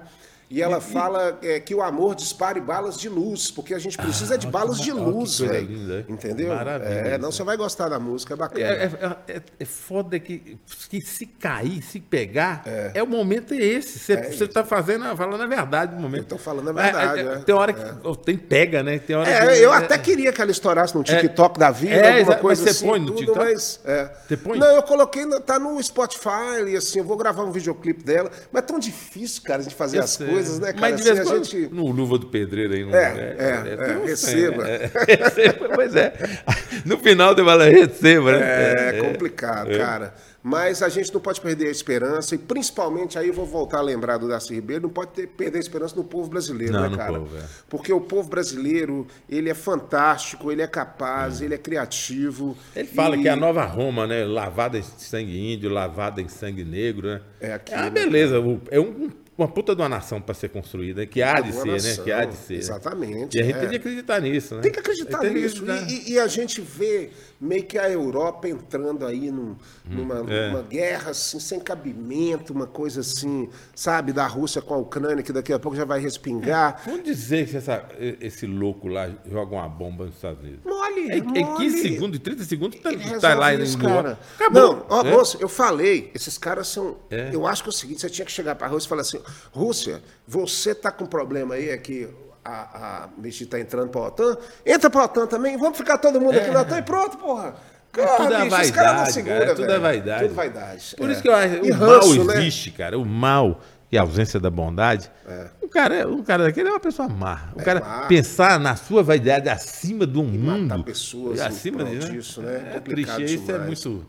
E 0.54 0.62
ela 0.62 0.80
fala 0.80 1.40
é, 1.42 1.60
que 1.60 1.74
o 1.74 1.82
amor 1.82 2.14
dispare 2.14 2.62
balas 2.62 2.96
de 2.96 3.10
luz, 3.10 3.50
porque 3.50 3.74
a 3.74 3.80
gente 3.80 3.98
precisa 3.98 4.36
ah, 4.36 4.38
de 4.38 4.46
balas 4.46 4.80
de 4.80 4.92
luz, 4.92 5.40
velho. 5.40 6.06
Entendeu? 6.08 6.50
Maravilha. 6.50 6.90
É, 6.90 7.18
não, 7.18 7.32
você 7.32 7.44
vai 7.44 7.58
gostar 7.58 7.90
da 7.90 7.98
música, 7.98 8.36
é 8.36 8.38
bacana. 8.38 8.64
É, 8.64 8.84
é, 8.84 9.34
é, 9.34 9.42
é 9.62 9.66
foda 9.66 10.20
que, 10.20 10.60
que 10.92 11.02
se 11.02 11.26
cair, 11.26 11.82
se 11.82 12.00
pegar, 12.00 12.62
é, 12.68 12.92
é 12.94 13.02
o 13.02 13.08
momento 13.08 13.56
é 13.56 13.58
esse. 13.58 13.98
Você 13.98 14.14
é 14.14 14.30
está 14.30 14.64
fazendo, 14.64 15.04
falando 15.18 15.42
a 15.42 15.48
verdade 15.48 15.96
no 15.96 16.02
momento. 16.02 16.22
Eu 16.22 16.38
tô 16.38 16.38
falando 16.38 16.70
a 16.70 16.74
verdade. 16.74 17.22
É, 17.22 17.36
tem 17.38 17.56
hora 17.56 17.74
que 17.74 18.18
tem 18.24 18.38
pega, 18.38 18.84
né? 18.84 19.00
Tem 19.00 19.16
hora 19.16 19.28
é, 19.28 19.56
que, 19.56 19.60
eu 19.60 19.74
até 19.74 19.98
queria 19.98 20.32
que 20.32 20.40
ela 20.40 20.52
estourasse 20.52 20.94
no 20.94 21.04
TikTok 21.04 21.58
da 21.58 21.72
vida, 21.72 22.20
alguma 22.20 22.36
coisa 22.36 22.62
mas 22.62 22.76
você 22.76 22.78
assim. 22.78 22.88
põe 22.88 23.00
no 23.00 23.08
tudo, 23.08 23.18
TikTok? 23.18 23.40
Mas, 23.44 23.80
Você 24.28 24.38
põe? 24.38 24.60
Não, 24.60 24.68
eu 24.68 24.84
coloquei, 24.84 25.26
tá 25.40 25.58
no 25.58 25.82
Spotify, 25.82 26.62
e 26.68 26.78
assim, 26.78 27.00
eu 27.00 27.06
vou 27.06 27.18
gravar 27.18 27.44
um 27.44 27.52
videoclipe 27.52 28.04
dela, 28.04 28.30
mas 28.52 28.62
é 28.62 28.66
tão 28.68 28.78
difícil, 28.78 29.42
cara, 29.42 29.64
de 29.64 29.74
fazer 29.74 29.98
eu 29.98 30.04
as 30.04 30.12
sei. 30.12 30.28
coisas 30.28 30.43
coisas, 30.44 30.60
né, 30.60 30.74
cara? 30.74 30.82
Mas 30.82 30.98
de 30.98 31.04
vez 31.04 31.20
em 31.20 31.24
quando, 31.24 31.46
gente... 31.46 31.74
no 31.74 31.92
Luva 31.92 32.18
do 32.18 32.28
Pedreiro 32.28 32.74
aí. 32.74 32.86
Não, 32.86 32.96
é, 32.96 33.04
é, 33.04 33.36
é, 33.38 33.88
é, 33.88 33.92
é 33.92 34.06
receba. 34.06 34.64
receba, 35.08 35.70
pois 35.76 35.96
é. 35.96 36.14
No 36.86 36.98
final 36.98 37.36
você 37.36 37.44
fala, 37.44 37.66
receba, 37.66 38.32
né? 38.38 38.98
É, 38.98 39.02
complicado, 39.02 39.78
cara. 39.78 40.14
Mas 40.46 40.84
a 40.84 40.90
gente 40.90 41.14
não 41.14 41.22
pode 41.22 41.40
perder 41.40 41.68
a 41.68 41.72
esperança, 41.72 42.36
e 42.36 42.38
principalmente 42.38 43.18
aí 43.18 43.30
eu 43.30 43.34
vou 43.34 43.46
voltar 43.46 43.78
a 43.78 43.82
lembrar 43.82 44.18
do 44.18 44.28
Darcy 44.28 44.54
Ribeiro, 44.54 44.84
não 44.84 44.90
pode 44.90 45.12
ter, 45.12 45.26
perder 45.26 45.58
a 45.58 45.62
esperança 45.62 45.96
no 45.96 46.04
povo 46.04 46.30
brasileiro, 46.30 46.74
não, 46.74 46.90
né, 46.90 46.98
cara? 46.98 47.14
Povo, 47.14 47.38
é. 47.38 47.44
Porque 47.70 47.94
o 47.94 48.02
povo 48.02 48.28
brasileiro, 48.28 49.08
ele 49.30 49.50
é 49.50 49.54
fantástico, 49.54 50.52
ele 50.52 50.62
é 50.62 50.68
capaz, 50.68 51.42
é. 51.42 51.46
ele 51.46 51.54
é 51.54 51.58
criativo. 51.58 52.58
Ele 52.76 52.90
fala 52.90 53.18
que 53.18 53.26
é 53.30 53.32
a 53.32 53.38
nova 53.38 53.64
Roma, 53.64 54.06
né? 54.06 54.26
Lavada 54.26 54.78
em 54.78 54.84
sangue 54.84 55.54
índio, 55.54 55.70
lavada 55.70 56.22
em 56.22 56.28
sangue 56.28 56.66
negro, 56.66 57.08
né? 57.08 57.22
É 57.40 57.54
aqui. 57.54 57.74
É 57.74 57.78
uma 57.78 57.90
beleza. 57.90 58.36
É 58.70 58.80
um 58.82 59.10
uma 59.38 59.48
puta 59.48 59.76
de 59.76 59.82
uma 59.82 59.90
nação 59.90 60.22
para 60.22 60.34
ser 60.36 60.50
construída, 60.50 61.06
que 61.06 61.22
há 61.22 61.40
de 61.42 61.52
ser, 61.54 61.66
né? 61.66 61.74
nação, 61.74 62.04
Que 62.04 62.12
há 62.12 62.26
de 62.26 62.36
ser. 62.36 62.54
Exatamente. 62.56 63.38
E 63.38 63.42
a 63.42 63.44
gente 63.44 63.56
é. 63.56 63.60
tem 63.62 63.70
que 63.70 63.76
acreditar 63.78 64.20
nisso, 64.22 64.56
né? 64.56 64.62
Tem 64.62 64.72
que 64.72 64.80
acreditar 64.80 65.20
Tem 65.20 65.34
que 65.34 65.40
nisso. 65.42 65.64
acreditar. 65.64 65.92
E, 65.92 66.10
e- 66.10 66.14
e 66.14 66.20
a 66.20 66.28
gente 66.28 66.62
vê 66.62 67.10
meio 67.40 67.64
que 67.66 67.78
a 67.78 67.90
Europa 67.90 68.48
entrando 68.48 69.06
aí 69.06 69.30
num- 69.32 69.56
numa, 69.86 70.20
é. 70.32 70.50
numa 70.50 70.62
guerra 70.64 71.12
assim, 71.12 71.40
sem 71.40 71.60
cabimento, 71.60 72.54
uma 72.54 72.66
coisa 72.68 73.02
assim, 73.02 73.50
sabe, 73.76 74.14
da 74.14 74.26
Rússia 74.26 74.62
com 74.62 74.74
a 74.74 74.78
Ucrânia, 74.78 75.24
que 75.24 75.34
daqui 75.34 75.52
a 75.52 75.60
pouco 75.60 75.76
já 75.78 75.86
vai 75.86 76.00
respingar. 76.00 76.82
Vamos 76.86 77.04
dizer 77.04 77.48
que 77.48 77.58
essa- 77.58 77.86
esse 78.00 78.46
louco 78.46 78.88
lá 78.88 79.10
joga 79.30 79.56
uma 79.56 79.68
bomba 79.70 80.06
nos 80.06 80.16
Estados 80.16 80.40
Unidos. 80.42 80.60
Mole, 80.66 81.12
É, 81.12 81.18
é 81.18 81.22
mole. 81.22 81.58
15 81.58 81.82
segundos, 81.82 82.20
30 82.20 82.44
segundos, 82.44 82.80
tá, 82.80 82.90
tá 83.20 83.34
lá 83.36 83.54
isso, 83.54 83.78
no 83.78 83.84
cara. 83.86 84.20
Acabou. 84.36 84.62
Não, 84.62 84.86
ó, 84.90 85.02
É. 85.06 85.12
moço, 85.12 85.38
eu 85.42 85.50
falei, 85.50 86.12
esses 86.16 86.38
caras 86.38 86.68
são. 86.68 86.98
É. 87.10 87.30
Eu 87.34 87.46
acho 87.48 87.64
que 87.64 87.70
é 87.70 87.72
o 87.72 87.74
seguinte: 87.74 88.02
você 88.02 88.10
tinha 88.10 88.26
que 88.26 88.32
chegar 88.32 88.56
para 88.56 88.68
a 88.68 88.70
Rússia 88.70 88.88
e 88.88 88.90
falar 88.90 89.02
assim: 89.02 89.20
Rússia, 89.52 90.02
você 90.28 90.74
tá 90.74 90.92
com 90.92 91.06
problema 91.06 91.56
aí, 91.56 91.70
é 91.70 91.78
que 91.78 92.08
a, 92.44 93.04
a 93.04 93.10
México 93.18 93.50
tá 93.50 93.60
entrando 93.60 93.90
para 93.90 94.02
a 94.02 94.08
OTAN? 94.08 94.38
Entra 94.66 94.90
para 94.90 95.02
a 95.02 95.06
OTAN 95.06 95.28
também, 95.28 95.58
vamos 95.58 95.78
ficar 95.78 95.98
todo 95.98 96.20
mundo 96.20 96.38
aqui 96.38 96.52
na 96.52 96.62
OTAN 96.62 96.80
e 96.80 96.84
pronto, 96.84 97.18
porra. 97.18 97.56
Cara, 97.92 98.18
tudo 98.18 98.34
é 98.34 98.44
bicho, 98.46 98.62
esse 98.62 98.74
cara 98.74 98.88
não 98.88 98.96
vaidade, 98.96 99.14
segura, 99.14 99.40
cara. 99.40 99.56
Tudo 99.56 99.72
é 99.72 99.80
vaidade. 99.80 100.24
Tudo 100.24 100.34
vaidade. 100.34 100.96
Por 100.98 101.10
é. 101.10 101.14
isso 101.14 101.22
que 101.22 101.30
eu 101.30 101.36
acho 101.36 101.56
E 101.64 101.72
o 101.72 101.76
ranço, 101.76 102.16
mal 102.18 102.26
né? 102.26 102.38
existe, 102.38 102.72
cara. 102.72 102.98
O 102.98 103.06
mal 103.06 103.62
e 103.92 103.98
a 103.98 104.02
ausência 104.02 104.40
da 104.40 104.50
bondade. 104.50 105.12
O 105.62 105.68
cara, 105.70 106.10
o 106.10 106.24
cara 106.24 106.46
daquele 106.46 106.70
é 106.70 106.72
uma 106.72 106.80
pessoa 106.80 107.08
má. 107.08 107.52
O 107.56 107.62
cara 107.62 107.80
má. 107.80 108.08
pensar 108.08 108.60
na 108.60 108.76
sua 108.76 109.04
vaidade 109.04 109.48
acima 109.48 110.08
do 110.08 110.24
mundo. 110.24 110.68
matar 110.68 110.84
pessoas 110.84 111.40
acima 111.40 111.84
de, 111.84 112.00
disso, 112.00 112.42
né? 112.42 112.72
É 112.72 112.80
Complicado 112.80 113.18
triste. 113.18 113.36
Isso 113.36 113.52
é 113.52 113.60
demais. 113.60 113.86
muito. 113.86 114.08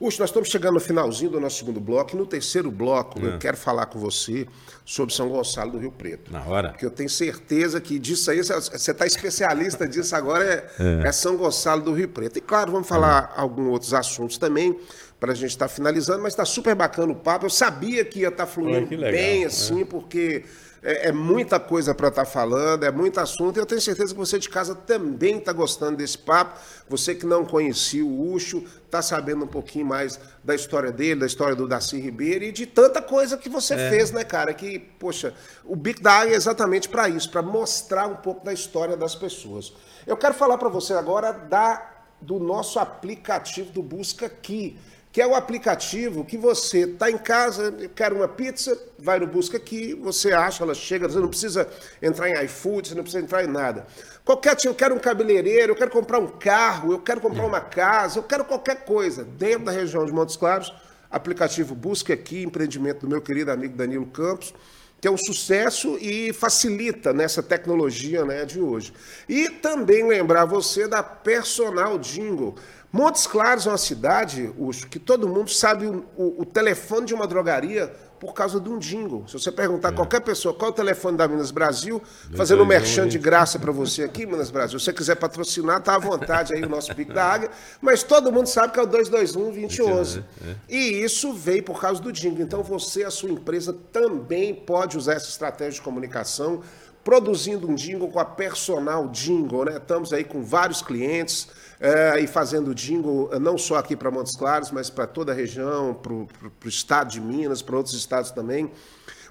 Uxo, 0.00 0.20
nós 0.20 0.30
estamos 0.30 0.48
chegando 0.48 0.74
no 0.74 0.80
finalzinho 0.80 1.28
do 1.28 1.40
nosso 1.40 1.56
segundo 1.58 1.80
bloco. 1.80 2.14
E 2.14 2.18
no 2.18 2.24
terceiro 2.24 2.70
bloco, 2.70 3.18
É. 3.20 3.34
eu 3.34 3.38
quero 3.38 3.56
falar 3.56 3.86
com 3.86 3.98
você 3.98 4.46
sobre 4.84 5.12
São 5.12 5.28
Gonçalo 5.28 5.72
do 5.72 5.78
Rio 5.78 5.90
Preto. 5.90 6.32
Na 6.32 6.44
hora. 6.44 6.68
Porque 6.70 6.86
eu 6.86 6.90
tenho 6.90 7.10
certeza 7.10 7.80
que 7.80 7.98
disso 7.98 8.30
aí, 8.30 8.40
você 8.40 8.92
está 8.92 9.04
especialista 9.04 9.86
disso 9.88 10.14
agora, 10.14 10.44
é, 10.78 11.08
é 11.08 11.10
São 11.10 11.36
Gonçalo 11.36 11.82
do 11.82 11.92
Rio 11.92 12.08
Preto. 12.08 12.38
E 12.38 12.40
claro, 12.40 12.70
vamos 12.70 12.86
falar 12.86 13.32
alguns 13.36 13.66
outros 13.72 13.92
assuntos 13.92 14.38
também, 14.38 14.78
para 15.18 15.32
a 15.32 15.34
gente 15.34 15.50
estar 15.50 15.66
finalizando, 15.66 16.22
mas 16.22 16.32
está 16.32 16.44
super 16.44 16.76
bacana 16.76 17.12
o 17.12 17.16
papo. 17.16 17.46
Eu 17.46 17.50
sabia 17.50 18.04
que 18.04 18.20
ia 18.20 18.28
estar 18.28 18.46
fluindo 18.46 18.86
que 18.86 18.94
legal, 18.94 19.10
bem 19.10 19.42
é. 19.42 19.46
assim, 19.46 19.84
porque 19.84 20.44
é, 20.82 21.08
é 21.08 21.12
muita 21.12 21.58
coisa 21.58 21.94
para 21.94 22.08
estar 22.08 22.24
falando, 22.24 22.84
é 22.84 22.90
muito 22.90 23.18
assunto, 23.18 23.56
e 23.56 23.60
eu 23.60 23.66
tenho 23.66 23.80
certeza 23.80 24.12
que 24.12 24.18
você 24.18 24.38
de 24.38 24.48
casa 24.48 24.74
também 24.74 25.38
está 25.38 25.52
gostando 25.52 25.96
desse 25.96 26.18
papo. 26.18 26.58
Você 26.88 27.14
que 27.14 27.26
não 27.26 27.44
conhecia 27.44 28.04
o 28.04 28.32
Ucho, 28.32 28.64
está 28.84 29.02
sabendo 29.02 29.44
um 29.44 29.48
pouquinho 29.48 29.86
mais 29.86 30.18
da 30.42 30.54
história 30.54 30.90
dele, 30.90 31.20
da 31.20 31.26
história 31.26 31.54
do 31.54 31.66
Darcy 31.68 32.00
Ribeiro 32.00 32.44
e 32.44 32.52
de 32.52 32.66
tanta 32.66 33.02
coisa 33.02 33.36
que 33.36 33.48
você 33.48 33.74
É. 33.74 33.90
fez, 33.90 34.10
né, 34.10 34.24
cara? 34.24 34.54
Que, 34.54 34.78
poxa, 34.78 35.34
o 35.64 35.76
Bico 35.76 36.02
da 36.02 36.26
é 36.26 36.32
exatamente 36.34 36.88
para 36.88 37.08
isso, 37.08 37.30
para 37.30 37.42
mostrar 37.42 38.06
um 38.06 38.16
pouco 38.16 38.44
da 38.44 38.52
história 38.52 38.96
das 38.96 39.14
pessoas. 39.14 39.72
Eu 40.06 40.16
quero 40.16 40.34
falar 40.34 40.56
para 40.58 40.68
você 40.68 40.94
agora 40.94 41.32
da, 41.32 42.02
do 42.20 42.38
nosso 42.38 42.78
aplicativo 42.78 43.70
do 43.72 43.82
Busca 43.82 44.26
Aqui 44.26 44.78
que 45.10 45.20
é 45.22 45.26
o 45.26 45.34
aplicativo 45.34 46.24
que 46.24 46.36
você 46.36 46.80
está 46.80 47.10
em 47.10 47.16
casa, 47.16 47.72
quer 47.94 48.12
uma 48.12 48.28
pizza, 48.28 48.78
vai 48.98 49.18
no 49.18 49.26
Busca 49.26 49.56
Aqui, 49.56 49.94
você 49.94 50.32
acha, 50.32 50.62
ela 50.62 50.74
chega, 50.74 51.08
você 51.08 51.18
não 51.18 51.28
precisa 51.28 51.68
entrar 52.02 52.28
em 52.28 52.44
iFood, 52.44 52.88
você 52.88 52.94
não 52.94 53.02
precisa 53.02 53.24
entrar 53.24 53.42
em 53.42 53.46
nada. 53.46 53.86
Qualquer 54.24 54.54
tipo, 54.54 54.72
eu 54.72 54.74
quero 54.74 54.94
um 54.94 54.98
cabeleireiro, 54.98 55.72
eu 55.72 55.76
quero 55.76 55.90
comprar 55.90 56.18
um 56.18 56.28
carro, 56.28 56.92
eu 56.92 56.98
quero 56.98 57.20
comprar 57.20 57.46
uma 57.46 57.60
casa, 57.60 58.18
eu 58.18 58.22
quero 58.22 58.44
qualquer 58.44 58.84
coisa 58.84 59.24
dentro 59.24 59.64
da 59.64 59.72
região 59.72 60.04
de 60.04 60.12
Montes 60.12 60.36
Claros, 60.36 60.72
aplicativo 61.10 61.74
Busca 61.74 62.12
Aqui, 62.12 62.42
empreendimento 62.42 63.00
do 63.00 63.08
meu 63.08 63.22
querido 63.22 63.50
amigo 63.50 63.74
Danilo 63.74 64.06
Campos, 64.06 64.52
que 65.00 65.06
é 65.06 65.10
um 65.10 65.16
sucesso 65.16 65.96
e 66.00 66.32
facilita 66.32 67.12
nessa 67.12 67.42
tecnologia 67.42 68.24
né, 68.24 68.44
de 68.44 68.60
hoje. 68.60 68.92
E 69.28 69.48
também 69.48 70.06
lembrar 70.06 70.44
você 70.44 70.88
da 70.88 71.02
Personal 71.02 71.98
Jingle. 71.98 72.56
Montes 72.90 73.26
Claros 73.26 73.66
é 73.66 73.70
uma 73.70 73.76
cidade, 73.78 74.50
Ucho, 74.58 74.86
que 74.88 74.98
todo 74.98 75.28
mundo 75.28 75.50
sabe 75.50 75.86
o, 75.86 76.04
o- 76.16 76.42
o 76.42 76.44
telefone 76.44 77.06
de 77.06 77.12
uma 77.14 77.26
drogaria 77.26 77.92
por 78.18 78.32
causa 78.34 78.58
de 78.58 78.68
um 78.68 78.78
jingle. 78.78 79.24
Se 79.28 79.34
você 79.34 79.52
perguntar 79.52 79.90
a 79.90 79.92
qualquer 79.92 80.20
pessoa 80.22 80.52
qual 80.54 80.70
é 80.70 80.72
o 80.72 80.74
telefone 80.74 81.16
da 81.16 81.28
Minas 81.28 81.50
Brasil, 81.52 82.02
fazendo 82.34 82.62
um 82.62 82.66
merchan 82.66 83.06
de 83.06 83.16
graça 83.18 83.58
para 83.58 83.70
você 83.70 84.02
aqui, 84.02 84.26
Minas 84.26 84.50
Brasil. 84.50 84.78
Se 84.80 84.86
você 84.86 84.92
quiser 84.92 85.14
patrocinar, 85.16 85.80
tá 85.82 85.94
à 85.94 85.98
vontade 85.98 86.52
aí 86.54 86.64
o 86.64 86.68
nosso 86.68 86.92
Pico 86.96 87.12
da 87.12 87.24
Águia. 87.24 87.50
Mas 87.80 88.02
todo 88.02 88.32
mundo 88.32 88.46
sabe 88.48 88.72
que 88.72 88.80
é 88.80 88.82
o 88.82 88.86
221-2011. 88.88 90.24
E 90.68 90.78
isso 91.04 91.32
veio 91.32 91.62
por 91.62 91.80
causa 91.80 92.00
do 92.02 92.10
jingle. 92.10 92.42
Então 92.42 92.62
você, 92.62 93.04
a 93.04 93.10
sua 93.10 93.30
empresa, 93.30 93.72
também 93.92 94.52
pode 94.54 94.96
usar 94.96 95.12
essa 95.14 95.28
estratégia 95.28 95.74
de 95.74 95.82
comunicação 95.82 96.62
produzindo 97.04 97.70
um 97.70 97.74
jingle 97.74 98.08
com 98.08 98.18
a 98.18 98.24
Personal 98.24 99.08
Jingle, 99.08 99.64
né? 99.66 99.76
Estamos 99.76 100.12
aí 100.12 100.24
com 100.24 100.42
vários 100.42 100.82
clientes 100.82 101.48
eh, 101.80 102.20
e 102.20 102.26
fazendo 102.26 102.74
jingle 102.74 103.30
eh, 103.32 103.38
não 103.38 103.56
só 103.56 103.76
aqui 103.76 103.96
para 103.96 104.10
Montes 104.10 104.36
Claros, 104.36 104.70
mas 104.70 104.90
para 104.90 105.06
toda 105.06 105.32
a 105.32 105.34
região, 105.34 105.94
para 105.94 106.12
o 106.12 106.28
estado 106.66 107.10
de 107.10 107.20
Minas, 107.20 107.62
para 107.62 107.76
outros 107.76 107.94
estados 107.94 108.30
também. 108.30 108.70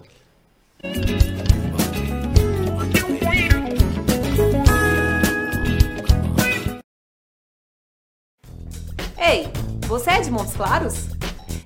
Ei, 9.18 9.46
você 9.86 10.08
é 10.10 10.20
de 10.22 10.30
Montes 10.30 10.54
Claros? 10.54 11.16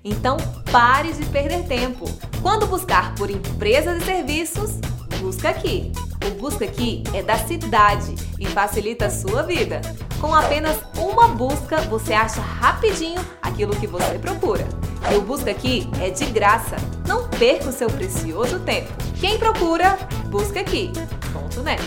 Então 0.05 0.37
pare 0.71 1.13
de 1.13 1.25
perder 1.27 1.65
tempo. 1.67 2.07
Quando 2.43 2.67
buscar 2.67 3.15
por 3.15 3.31
empresas 3.31 4.03
e 4.03 4.05
serviços, 4.05 4.79
busca 5.21 5.51
aqui. 5.51 5.93
O 6.27 6.31
Busca 6.35 6.67
Aqui 6.67 7.03
é 7.15 7.23
da 7.23 7.39
cidade 7.39 8.15
e 8.39 8.47
facilita 8.47 9.07
a 9.07 9.11
sua 9.11 9.43
vida. 9.43 9.81
Com 10.21 10.35
apenas 10.35 10.79
uma 10.99 11.29
busca, 11.29 11.81
você 11.83 12.13
acha 12.13 12.41
rapidinho 12.41 13.21
aquilo 13.41 13.75
que 13.77 13.87
você 13.87 14.19
procura. 14.19 14.67
E 15.11 15.17
o 15.17 15.23
Busca 15.23 15.51
Aqui 15.51 15.89
é 16.01 16.11
de 16.11 16.27
graça. 16.27 16.77
Não 17.07 17.27
perca 17.29 17.71
o 17.71 17.73
seu 17.73 17.89
precioso 17.89 18.61
tempo. 18.61 18.93
Quem 19.19 19.39
procura, 19.39 19.99
busca 20.27 20.61
aqui. 20.61 20.93
Ponto 21.33 21.63
net. 21.63 21.81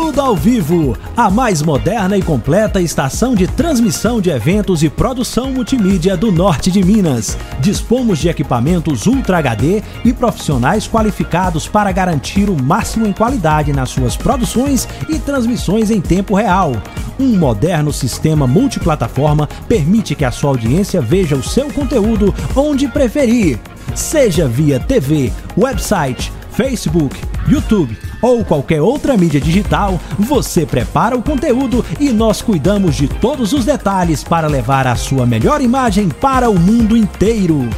Tudo 0.00 0.20
ao 0.20 0.36
vivo, 0.36 0.96
a 1.16 1.28
mais 1.28 1.60
moderna 1.60 2.16
e 2.16 2.22
completa 2.22 2.80
estação 2.80 3.34
de 3.34 3.48
transmissão 3.48 4.20
de 4.20 4.30
eventos 4.30 4.84
e 4.84 4.88
produção 4.88 5.50
multimídia 5.50 6.16
do 6.16 6.30
norte 6.30 6.70
de 6.70 6.84
Minas. 6.84 7.36
Dispomos 7.58 8.20
de 8.20 8.28
equipamentos 8.28 9.08
Ultra 9.08 9.38
HD 9.38 9.82
e 10.04 10.12
profissionais 10.12 10.86
qualificados 10.86 11.66
para 11.66 11.90
garantir 11.90 12.48
o 12.48 12.62
máximo 12.62 13.08
em 13.08 13.12
qualidade 13.12 13.72
nas 13.72 13.90
suas 13.90 14.16
produções 14.16 14.88
e 15.08 15.18
transmissões 15.18 15.90
em 15.90 16.00
tempo 16.00 16.36
real. 16.36 16.72
Um 17.18 17.36
moderno 17.36 17.92
sistema 17.92 18.46
multiplataforma 18.46 19.48
permite 19.66 20.14
que 20.14 20.24
a 20.24 20.30
sua 20.30 20.50
audiência 20.50 21.02
veja 21.02 21.34
o 21.34 21.42
seu 21.42 21.72
conteúdo 21.72 22.32
onde 22.54 22.86
preferir, 22.86 23.58
seja 23.96 24.46
via 24.46 24.78
TV, 24.78 25.32
website, 25.56 26.32
Facebook, 26.58 27.16
YouTube 27.46 27.96
ou 28.20 28.44
qualquer 28.44 28.82
outra 28.82 29.16
mídia 29.16 29.40
digital, 29.40 30.00
você 30.18 30.66
prepara 30.66 31.16
o 31.16 31.22
conteúdo 31.22 31.86
e 32.00 32.10
nós 32.10 32.42
cuidamos 32.42 32.96
de 32.96 33.06
todos 33.06 33.52
os 33.52 33.64
detalhes 33.64 34.24
para 34.24 34.48
levar 34.48 34.84
a 34.84 34.96
sua 34.96 35.24
melhor 35.24 35.60
imagem 35.60 36.08
para 36.08 36.50
o 36.50 36.58
mundo 36.58 36.96
inteiro. 36.96 37.70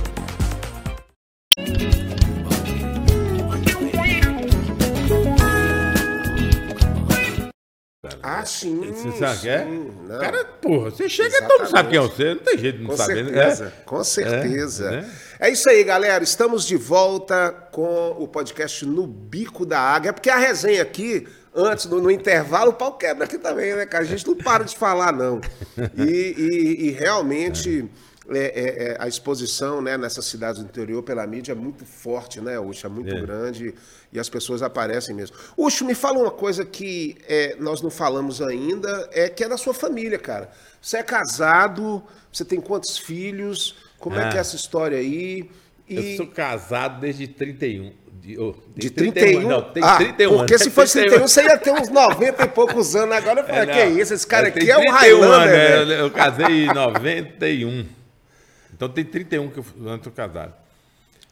Ah, 8.39 8.45
sim. 8.45 8.79
Você 8.93 9.19
sabe 9.19 9.37
o 9.37 9.41
que 9.41 9.49
é? 9.49 9.65
não. 9.65 10.19
Cara, 10.21 10.45
porra, 10.45 10.91
você 10.91 11.09
chega 11.09 11.37
e 11.37 11.43
todo 11.49 11.59
mundo 11.61 11.71
sabe 11.71 11.89
quem 11.91 11.99
é 11.99 12.03
você. 12.03 12.35
Não 12.35 12.41
tem 12.43 12.59
jeito 12.59 12.77
de 12.79 12.83
não 12.85 12.91
Com 12.91 12.97
saber, 12.97 13.25
certeza, 13.25 13.65
né? 13.65 13.73
com 13.85 14.05
certeza. 14.05 14.91
né? 14.91 15.11
É, 15.41 15.51
isso 15.51 15.69
aí, 15.69 15.83
galera. 15.85 16.23
Estamos 16.23 16.65
de 16.67 16.77
volta 16.77 17.51
com 17.73 18.17
o 18.19 18.29
podcast 18.29 18.85
No 18.87 19.07
Bico 19.07 19.65
da 19.67 19.81
Águia, 19.81 20.13
porque 20.13 20.31
a 20.31 20.37
resenha 20.37 20.83
aqui, 20.83 21.27
antes, 21.55 21.87
no, 21.87 22.01
no 22.01 22.11
intervalo, 22.11 22.71
o 22.71 22.75
pau 22.75 22.97
quebra 22.97 23.25
aqui 23.25 23.39
também, 23.39 23.75
né, 23.75 23.87
cara? 23.87 24.05
A 24.05 24.07
gente 24.07 24.27
não 24.27 24.37
para 24.37 24.65
de 24.65 24.77
falar, 24.77 25.13
não. 25.13 25.41
E, 25.97 26.35
e- 26.39 26.87
e 26.89 26.91
realmente. 26.93 27.81
é, 27.81 28.10
é, 28.39 28.93
é, 28.93 28.97
a 28.99 29.09
exposição 29.09 29.81
né, 29.83 29.97
nessas 29.97 30.25
cidades 30.25 30.63
do 30.63 30.67
interior 30.69 31.03
pela 31.03 31.27
mídia 31.27 31.53
é 31.53 31.55
muito 31.55 31.85
forte, 31.85 32.41
né, 32.41 32.59
Ucho? 32.59 32.87
É 32.87 32.91
muito 32.91 33.15
É. 33.15 33.21
grande 33.21 33.75
e 34.13 34.19
as 34.21 34.29
pessoas 34.29 34.63
aparecem 34.63 35.15
mesmo. 35.15 35.37
Ucho, 35.57 35.85
me 35.85 35.95
fala 35.95 36.19
uma 36.19 36.31
coisa 36.31 36.65
que 36.65 37.17
é, 37.29 37.57
nós 37.59 37.83
não 37.83 37.91
falamos 37.91 38.41
ainda, 38.43 39.09
é 39.13 39.29
que 39.29 39.43
é 39.45 39.49
da 39.49 39.57
sua 39.57 39.75
família, 39.75 40.19
cara. 40.19 40.51
Você 40.81 40.97
é 40.99 41.03
casado, 41.03 42.03
você 42.33 42.45
tem 42.45 42.61
quantos 42.61 42.97
filhos? 42.99 43.77
Como 43.99 44.17
é 44.17 44.25
Ah. 44.25 44.29
que 44.31 44.37
é 44.37 44.41
essa 44.41 44.57
história 44.57 44.99
aí? 44.99 45.51
E 45.89 45.97
Eu 46.13 46.17
sou 46.19 46.27
casado 46.29 47.01
desde 47.01 47.27
31. 47.27 47.93
De, 48.23 48.39
oh, 48.39 48.55
de 48.77 48.91
31? 48.91 49.49
Não, 49.49 49.63
tem 49.63 49.83
ah, 49.83 49.97
31 49.97 50.37
porque 50.39 50.59
se 50.59 50.71
fosse 50.71 51.01
31, 51.09 51.27
você 51.27 51.43
ia 51.43 51.57
ter 51.57 51.73
uns 51.73 51.89
90 51.89 52.43
e 52.45 52.49
poucos 52.49 52.95
anos. 52.95 53.15
Agora 53.17 53.41
eu 53.41 53.45
falei, 53.49 53.63
É, 53.63 53.67
que 53.67 53.91
não. 53.91 53.99
isso? 53.99 54.13
Esse 54.15 54.27
cara 54.27 54.49
aqui 54.49 54.71
é 54.71 54.77
um 54.77 54.81
31 54.83 54.93
Highlander, 54.95 55.33
anos, 55.33 55.47
né? 55.47 55.69
velho. 55.69 55.93
Eu, 55.93 55.99
eu 56.01 56.11
casei 56.11 56.65
em 56.67 56.75
91. 56.75 57.87
Então 58.81 58.89
tem 58.89 59.05
31 59.05 59.51
que 59.51 59.59
eu 59.59 59.99
tô 59.99 60.11
casado. 60.11 60.55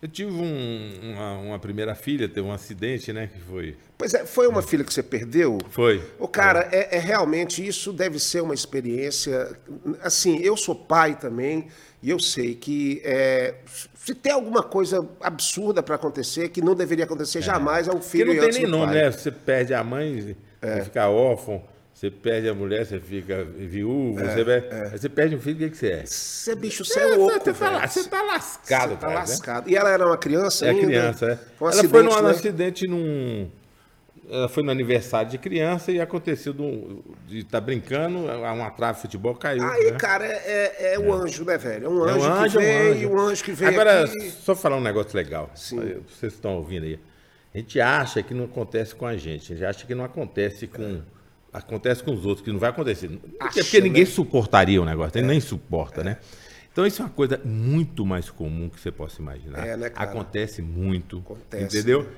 Eu 0.03 0.09
tive 0.09 0.31
um- 0.31 0.93
uma, 1.15 1.33
uma 1.39 1.59
primeira 1.59 1.95
filha, 1.95 2.29
teve 2.29 2.47
um 2.47 2.53
acidente, 2.53 3.11
né? 3.11 3.27
Que 3.33 3.41
foi. 3.41 3.75
Pois 3.97 4.13
é, 4.13 4.27
foi 4.27 4.47
uma 4.47 4.61
filha 4.61 4.85
que 4.85 4.93
você 4.93 5.03
perdeu? 5.03 5.57
Foi. 5.71 6.05
O 6.19 6.29
cara, 6.29 6.69
é, 6.71 6.97
é 6.97 7.01
realmente 7.01 7.67
isso 7.67 7.91
deve 7.91 8.19
ser 8.19 8.43
uma 8.43 8.53
experiência. 8.53 9.59
Assim, 10.03 10.39
eu 10.41 10.59
sou 10.59 10.75
pai 10.75 11.19
também 11.19 11.69
e 12.03 12.11
eu 12.11 12.21
sei 12.21 12.55
que 12.55 13.01
é, 13.03 13.55
se 13.95 14.15
tem 14.15 14.31
alguma 14.31 14.63
coisa 14.63 15.09
absurda 15.19 15.83
para 15.83 15.95
acontecer 15.95 16.51
que 16.51 16.61
não 16.61 16.75
deveria 16.75 17.07
acontecer 17.07 17.41
jamais 17.41 17.89
é 17.89 17.93
um 17.93 18.03
filho 18.03 18.27
não 18.27 18.35
e 18.35 18.41
tem 18.41 18.63
nem 18.63 18.71
nome, 18.71 18.93
pai. 18.93 18.95
né? 19.05 19.11
Você 19.11 19.33
perde 19.33 19.73
a 19.73 19.83
mãe, 19.83 20.37
você 20.61 20.85
fica 20.85 21.09
órfão. 21.09 21.65
Você 21.99 22.13
perde 22.13 22.49
a 22.49 22.55
mulher, 22.55 22.87
você 22.87 23.01
fica 23.01 23.43
viúvo. 23.45 24.21
você, 24.21 24.45
vai- 24.45 24.63
aí 24.93 24.97
você 24.97 25.09
perde 25.09 25.35
um 25.35 25.41
filho, 25.41 25.57
o 25.57 25.59
que, 25.59 25.71
que 25.71 25.77
você 25.77 25.91
é? 25.91 26.07
Você 26.07 26.55
bicho, 26.55 26.85
você 26.85 27.01
é 27.01 27.07
louco, 27.17 27.41
você, 27.45 27.53
tá, 27.53 27.87
você 27.89 28.09
tá 28.09 28.23
lascado, 28.23 28.91
Você 28.91 28.95
tá 28.95 29.01
cara, 29.01 29.13
né? 29.15 29.19
lascado. 29.19 29.69
E 29.69 29.75
ela 29.77 29.91
era 29.91 30.07
uma 30.07 30.17
criança 30.17 30.65
É 30.67 30.71
ainda? 30.71 30.87
criança, 30.87 31.27
é. 31.27 31.33
Um 31.61 31.69
ela 31.69 31.71
acidente, 31.71 31.89
foi 31.91 32.03
num 32.05 32.23
né? 32.23 32.31
acidente 32.31 32.87
num. 32.87 33.51
Ela 34.31 34.49
foi 34.49 34.63
no 34.63 34.71
aniversário 34.71 35.29
de 35.29 35.39
criança 35.39 35.91
e 35.91 36.01
aconteceu 36.01 36.53
do- 36.53 37.03
de 37.27 37.39
estar 37.41 37.61
brincando, 37.61 38.19
uma 38.27 38.71
trave 38.71 38.95
de 38.99 39.03
futebol 39.03 39.35
caiu. 39.35 39.65
Aí, 39.69 39.91
né? 39.91 39.99
cara, 39.99 40.25
é, 40.25 40.93
é- 40.93 40.95
é 40.95 40.99
o 41.01 41.13
anjo, 41.13 41.45
né, 41.45 41.59
velho? 41.59 41.87
É 41.87 41.89
um 41.89 42.09
É 42.09 42.13
anjo, 42.13 42.29
um 42.29 42.33
anjo, 42.33 42.59
que 42.61 42.65
é 42.65 42.93
veio, 42.93 43.11
um 43.13 43.19
anjo 43.21 43.43
que 43.43 43.51
veio 43.53 43.71
Agora, 43.73 44.05
aqui. 44.05 44.31
só 44.31 44.55
falar 44.55 44.77
um 44.77 44.81
negócio 44.81 45.17
legal. 45.17 45.51
Sim. 45.57 45.97
Vocês 46.09 46.33
estão 46.35 46.55
ouvindo 46.59 46.85
aí. 46.85 47.01
A 47.53 47.59
gente 47.59 47.81
acha 47.81 48.23
que 48.23 48.33
não 48.35 48.45
acontece 48.45 48.95
com 48.95 49.05
a 49.05 49.17
gente. 49.17 49.53
A 49.53 49.57
gente 49.57 49.65
acha 49.65 49.85
que 49.85 49.97
não 49.97 50.05
acontece 50.05 50.69
com. 50.69 51.01
Acontece 51.59 52.03
com 52.03 52.13
os 52.13 52.25
outros, 52.25 52.45
que 52.45 52.53
não 52.53 52.59
vai 52.59 52.71
acontecer. 52.71 53.09
Porque, 53.09 53.37
Acha, 53.41 53.61
porque 53.63 53.81
ninguém 53.81 54.05
né? 54.05 54.11
suportaria 54.11 54.81
o 54.81 54.85
negócio, 54.85 55.19
ele 55.19 55.27
nem 55.27 55.41
suporta, 55.41 56.03
né? 56.05 56.17
Então 56.73 56.87
isso 56.87 57.03
é 57.03 57.05
uma 57.05 57.11
coisa 57.11 57.41
muito 57.45 58.07
mais 58.07 58.31
comum 58.31 58.69
que 58.69 58.81
você 58.81 58.91
possa 58.93 59.21
imaginar. 59.21 59.67
É, 59.67 59.77
né, 59.77 59.91
cara? 59.91 60.11
Acontece 60.11 60.63
muito. 60.63 61.19
Acontece, 61.19 61.77
entendeu? 61.79 62.03
né? 62.05 62.09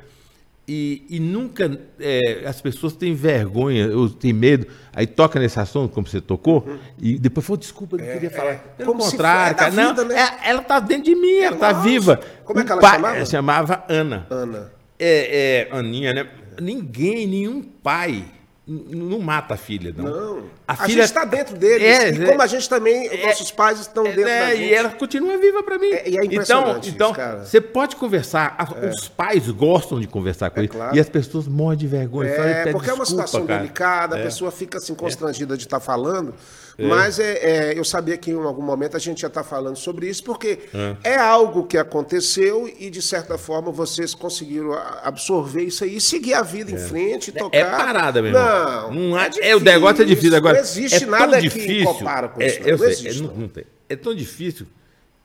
E, 0.69 1.05
e 1.11 1.19
nunca 1.19 1.81
é, 1.99 2.43
as 2.47 2.61
pessoas 2.61 2.93
têm 2.93 3.13
vergonha, 3.13 3.89
ou 3.97 4.09
têm 4.09 4.33
medo, 4.33 4.67
aí 4.93 5.05
toca 5.05 5.41
nesse 5.41 5.59
assunto, 5.59 5.93
como 5.93 6.07
você 6.07 6.21
tocou, 6.21 6.79
e 6.97 7.19
depois 7.19 7.45
falou, 7.45 7.59
desculpa, 7.59 7.97
eu 7.97 8.05
não 8.07 8.13
queria 8.13 8.31
falar. 8.31 8.57
Pelo 8.77 8.93
Uhum. 8.93 8.99
como 8.99 9.11
contrário, 9.11 9.53
é 9.53 9.55
cara. 9.59 9.71
Não, 9.73 9.89
vida, 9.97 10.05
né? 10.05 10.15
é- 10.21 10.51
ela 10.51 10.63
tá 10.63 10.79
dentro 10.79 11.05
de 11.05 11.15
mim, 11.17 11.39
ela 11.39 11.57
tá 11.57 11.69
lógico. 11.73 11.89
viva. 11.89 12.21
Como 12.45 12.61
é 12.61 12.65
que 12.65 12.71
ela 12.71 12.81
pai- 12.81 12.93
chamava? 12.97 13.17
ela 13.17 13.27
chamava 13.27 13.85
Ana. 13.89 14.27
Ana. 14.31 14.73
É, 14.97 15.69
é, 15.73 15.77
Aninha, 15.77 16.13
né? 16.13 16.29
Ninguém, 16.61 17.27
nenhum 17.27 17.63
pai 17.63 18.25
não 18.71 19.19
mata 19.19 19.55
a 19.55 19.57
filha, 19.57 19.93
não. 19.97 20.05
Não. 20.05 20.43
A, 20.69 20.75
A, 20.75 20.77
filha 20.77 21.03
está 21.03 21.25
dentro 21.25 21.57
deles. 21.57 21.83
É, 21.83 22.11
e 22.13 22.23
é. 22.23 22.27
como 22.27 22.41
a 22.41 22.47
gente 22.47 22.69
também, 22.69 23.11
nossos 23.27 23.51
pais 23.51 23.81
estão 23.81 24.07
é, 24.07 24.11
dentro 24.13 24.25
né, 24.31 24.41
da 24.41 24.55
gente. 24.55 24.63
E 24.69 24.75
ela 24.75 24.91
continua 24.91 25.37
viva 25.39 25.63
pra 25.65 25.77
mim. 25.79 25.89
É, 25.89 26.09
e 26.09 26.17
é 26.17 26.25
então, 26.25 26.25
impressionante 26.25 26.89
então 26.91 27.09
isso, 27.09 27.17
cara. 27.17 27.45
você 27.45 27.61
pode 27.61 27.97
conversar. 27.97 28.55
a- 28.57 28.87
Os 28.95 29.09
pais 29.09 29.49
gostam 29.51 29.99
de 29.99 30.07
conversar 30.07 30.51
com 30.51 30.61
É 30.61 30.63
ele. 30.63 30.69
claro. 30.69 30.97
E 30.97 31.01
as 31.01 31.09
pessoas 31.09 31.49
morrem 31.49 31.79
de 31.79 31.87
vergonha. 31.89 32.31
É, 32.31 32.63
"Pede 32.65 32.73
porque 32.73 32.91
é 32.91 32.93
uma 32.95 33.03
desculpa, 33.05 33.27
situação 33.27 33.47
cara." 33.47 33.61
delicada, 33.61 34.17
a 34.17 34.19
É. 34.21 34.23
pessoa 34.23 34.51
fica 34.53 34.79
assim 34.79 34.95
constrangida 34.95 35.57
de 35.57 35.65
estar 35.65 35.81
falando. 35.81 36.33
Mas 36.79 37.19
é, 37.19 37.33
é, 37.73 37.79
eu 37.79 37.85
sabia 37.85 38.17
que 38.17 38.31
em 38.31 38.35
algum 38.43 38.63
momento 38.63 38.97
a 38.97 39.01
gente 39.01 39.21
ia 39.23 39.27
estar 39.27 39.45
falando 39.45 39.77
sobre 39.77 40.09
isso, 40.09 40.25
porque 40.25 40.59
é. 41.05 41.17
algo 41.17 41.67
que 41.67 41.77
aconteceu 41.77 42.73
e, 42.79 42.89
de 42.91 43.03
certa 43.03 43.37
forma, 43.37 43.71
vocês 43.71 44.15
conseguiram 44.15 44.73
absorver 45.03 45.65
isso 45.65 45.85
aí 45.85 45.97
e 45.97 46.01
seguir 46.01 46.35
a 46.35 46.43
vida 46.43 46.71
em 46.71 46.79
frente 46.79 47.29
e 47.29 47.33
tocar. 47.33 47.57
É 47.59 47.65
parada, 47.65 48.23
meu 48.23 48.31
irmão. 48.33 48.93
Não, 48.93 49.09
Não 49.11 49.17
há- 49.17 49.27
é 49.39 49.51
é, 49.51 49.57
o 49.57 49.61
negócio 49.61 50.03
é 50.03 50.05
difícil 50.07 50.37
agora. 50.37 50.55
Não 50.55 50.61
existe 50.63 50.97
é 50.97 51.01
tão 51.01 51.11
nada 51.11 51.41
difícil, 51.41 51.69
que 51.69 51.85
compara 51.85 52.29
com 52.29 52.41
é, 52.41 52.47
isso. 52.47 52.61
eu 52.61 52.71
não 52.73 52.79
sei, 52.79 52.89
existe. 52.89 53.09
é, 53.23 53.27
não- 53.27 53.35
não 53.35 53.49
tem. 53.49 53.65
É 53.89 53.97
tão 53.97 54.15
difícil 54.15 54.67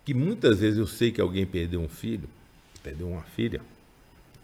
que 0.04 0.14
muitas 0.14 0.60
vezes 0.60 0.78
eu 0.80 0.88
sei 0.88 1.12
que 1.12 1.22
alguém 1.22 1.46
perdeu 1.46 1.80
um 1.80 1.88
filho, 1.90 2.28
perdeu 2.84 3.08
uma 3.08 3.24
filha. 3.36 3.62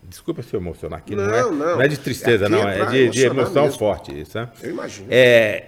Desculpa 0.03 0.41
se 0.41 0.53
eu 0.53 0.59
emocionar 0.59 0.97
aqui, 0.99 1.15
não, 1.15 1.23
é, 1.31 1.41
Não, 1.43 1.51
não. 1.51 1.65
não 1.75 1.81
é 1.81 1.87
de 1.87 1.97
tristeza, 1.97 2.45
Aqui 2.47 2.55
não, 2.55 2.67
é 2.67 2.79
é 2.79 2.85
de, 2.85 3.09
de 3.09 3.25
emoção 3.25 3.63
mesmo. 3.65 3.77
forte 3.77 4.19
isso. 4.19 4.35
Né? 4.37 4.49
Eu 4.63 4.71
imagino. 4.71 5.07
É, 5.11 5.65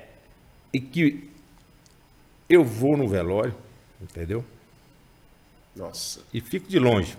e 0.73 0.79
que 0.79 1.29
eu 2.49 2.63
vou 2.63 2.97
no 2.97 3.07
velório, 3.07 3.53
entendeu? 4.01 4.43
Nossa, 5.75 6.19
E 6.33 6.39
fico 6.39 6.69
de 6.69 6.77
longe. 6.79 7.17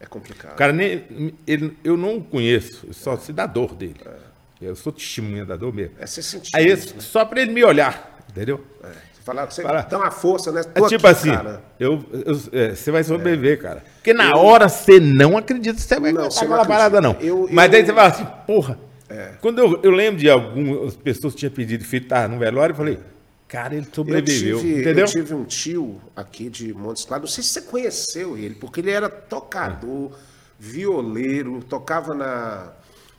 é 0.00 0.06
complicado. 0.06 0.52
O 0.52 0.56
cara 0.56 0.72
nem. 0.72 1.34
Ele, 1.46 1.76
eu 1.84 1.96
não 1.96 2.16
o 2.18 2.24
conheço, 2.24 2.86
eu 2.86 2.92
só 2.92 3.16
sei 3.16 3.34
da 3.34 3.46
dor 3.46 3.74
dele. 3.74 4.00
É. 4.04 4.34
Eu 4.62 4.74
sou 4.76 4.92
testemunha 4.92 5.44
da 5.44 5.56
dor 5.56 5.72
mesmo. 5.74 5.94
É 5.98 6.06
você 6.06 6.22
sentir 6.22 6.56
Aí, 6.56 6.68
né? 6.70 6.76
só 6.76 7.24
pra 7.24 7.42
ele 7.42 7.52
me 7.52 7.62
olhar, 7.64 8.18
entendeu? 8.30 8.64
É. 8.82 8.88
Você 8.88 9.22
falar, 9.22 9.50
você 9.50 9.62
Fala. 9.62 9.82
dá 9.82 9.98
uma 9.98 10.10
força, 10.10 10.50
né? 10.52 10.60
É 10.60 10.80
Tô 10.80 10.88
tipo 10.88 11.06
aqui, 11.06 11.18
assim, 11.18 11.30
cara. 11.30 11.62
eu, 11.78 12.04
eu- 12.12 12.40
é, 12.52 12.74
você 12.74 12.90
vai 12.90 13.04
sobreviver, 13.04 13.60
cara. 13.60 13.84
Porque 13.96 14.12
na 14.12 14.36
hora 14.36 14.68
você 14.68 14.98
não 15.00 15.36
acredita 15.38 15.76
que 15.76 15.82
você 15.82 16.00
vai 16.00 16.12
Não, 16.12 16.30
você 16.30 16.44
não 16.46 16.54
aquela 16.54 16.66
parada, 16.66 17.00
não. 17.00 17.12
Eu- 17.20 17.48
Mas 17.50 17.66
eu- 17.66 17.70
daí 17.72 17.86
você 17.86 17.92
fala 17.92 18.08
assim, 18.08 18.26
porra. 18.46 18.78
Quando 19.40 19.58
eu, 19.58 19.80
eu 19.82 19.90
lembro 19.90 20.20
de 20.20 20.28
algumas 20.30 20.94
pessoas 20.96 21.34
que 21.34 21.40
tinham 21.40 21.52
pedido 21.52 21.84
filho, 21.84 22.06
tá 22.06 22.26
no 22.28 22.38
velório, 22.38 22.72
eu 22.72 22.76
falei, 22.76 22.98
cara, 23.48 23.74
ele 23.74 23.86
Eu 23.86 23.94
sobreviveu. 23.94 24.60
tive, 24.60 24.80
entendeu? 24.80 25.04
eu 25.06 25.10
tive 25.12 25.34
um 25.34 25.44
tio 25.44 26.00
aqui 26.16 26.48
de 26.48 26.72
Montes 26.74 27.04
Claros, 27.04 27.30
não 27.30 27.34
sei 27.34 27.44
se 27.44 27.50
você 27.50 27.60
conheceu 27.62 28.36
ele, 28.36 28.54
porque 28.54 28.80
ele 28.80 28.90
era 28.90 29.08
tocador, 29.08 30.12
violeiro, 30.58 31.62
tocava 31.68 32.14
na, 32.14 32.72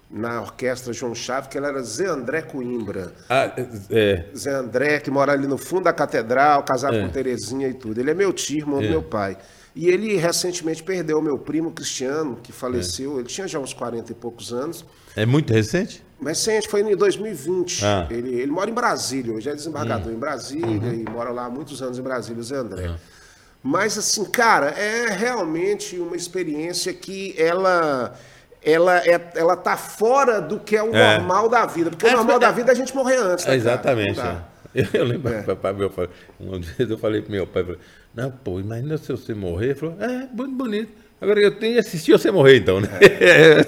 na 0.09 0.41
orquestra 0.41 0.91
João 0.93 1.13
Chave, 1.15 1.47
que 1.49 1.57
ele 1.57 1.65
era 1.67 1.81
Zé 1.83 2.07
André 2.07 2.41
Coimbra. 2.41 3.13
Ah, 3.29 3.51
é, 3.89 4.25
Zé 4.35 4.51
André, 4.51 4.99
que 4.99 5.11
mora 5.11 5.31
ali 5.31 5.47
no 5.47 5.57
fundo 5.57 5.83
da 5.85 5.93
catedral, 5.93 6.63
casado 6.63 6.95
É. 6.97 7.01
com 7.01 7.09
Terezinha 7.09 7.67
e 7.67 7.73
tudo. 7.73 7.99
Ele 7.99 8.11
é 8.11 8.13
meu 8.13 8.33
tio, 8.33 8.57
irmão 8.59 8.81
do 8.81 8.89
meu 8.89 9.03
pai. 9.03 9.37
E 9.75 9.89
ele 9.89 10.15
recentemente 10.15 10.81
perdeu 10.81 11.19
o 11.19 11.21
meu 11.21 11.37
primo 11.37 11.69
Cristiano, 11.71 12.37
que 12.41 12.53
faleceu. 12.53 13.19
Ele 13.19 13.27
tinha 13.27 13.45
já 13.47 13.59
uns 13.59 13.73
40 13.73 14.11
e 14.11 14.15
poucos 14.15 14.53
anos. 14.53 14.85
é 15.15 15.25
muito 15.25 15.51
recente? 15.53 16.01
Gente 16.33 16.69
foi 16.69 16.79
em 16.81 16.95
2020. 16.95 17.83
Ah. 17.85 18.07
Ele, 18.09 18.33
ele 18.39 18.51
mora 18.51 18.69
em 18.69 18.73
Brasília, 18.73 19.33
hoje 19.33 19.49
é 19.49 19.53
desembargador 19.53 20.11
em 20.13 20.17
Brasília 20.17 20.93
e 20.93 21.03
mora 21.09 21.29
lá 21.31 21.45
há 21.45 21.49
muitos 21.49 21.81
anos 21.81 21.99
em 21.99 22.01
Brasília, 22.01 22.39
o 22.39 22.43
Zé 22.43 22.55
André. 22.55 22.89
Mas 23.61 23.97
assim, 23.97 24.23
cara, 24.23 24.67
é 24.69 25.09
realmente 25.09 25.97
uma 25.99 26.15
experiência 26.15 26.93
que 26.93 27.35
ela 27.37 28.13
ela 28.63 28.97
é, 29.05 29.31
ela 29.35 29.55
tá 29.57 29.75
fora 29.77 30.39
do 30.41 30.59
que 30.59 30.75
é 30.75 30.81
o 30.81 30.95
É. 30.95 31.17
normal 31.17 31.49
da 31.49 31.65
vida, 31.65 31.89
porque 31.91 32.05
É, 32.07 32.13
o 32.13 32.17
normal 32.17 32.37
é- 32.37 32.39
da 32.39 32.51
vida 32.51 32.71
é 32.71 32.73
a 32.73 32.75
gente 32.75 32.95
morrer 32.95 33.17
antes, 33.17 33.45
né? 33.45 33.55
Exatamente. 33.55 34.19
É. 34.19 34.37
Eu, 34.73 34.87
eu 34.93 35.05
lembro 35.05 35.31
É. 35.33 35.41
papai, 35.43 35.73
meu 35.73 35.89
pai, 35.89 36.09
uma 36.39 36.59
vez 36.59 36.89
eu 36.89 36.97
falei 36.97 37.21
pro 37.21 37.31
meu 37.31 37.45
pai, 37.45 37.63
falei, 37.63 37.79
não, 38.15 38.31
pô, 38.31 38.59
imagina 38.59 38.97
se 38.97 39.11
você 39.11 39.33
morrer. 39.33 39.67
Ele 39.67 39.75
falou, 39.75 39.95
é, 39.99 40.27
muito 40.33 40.55
bonito. 40.55 41.05
Agora 41.19 41.39
eu 41.39 41.49
tenho 41.51 41.73
que 41.73 41.79
assistir 41.79 42.11
você 42.11 42.29
morrer, 42.29 42.57
então, 42.57 42.81
né? 42.81 42.89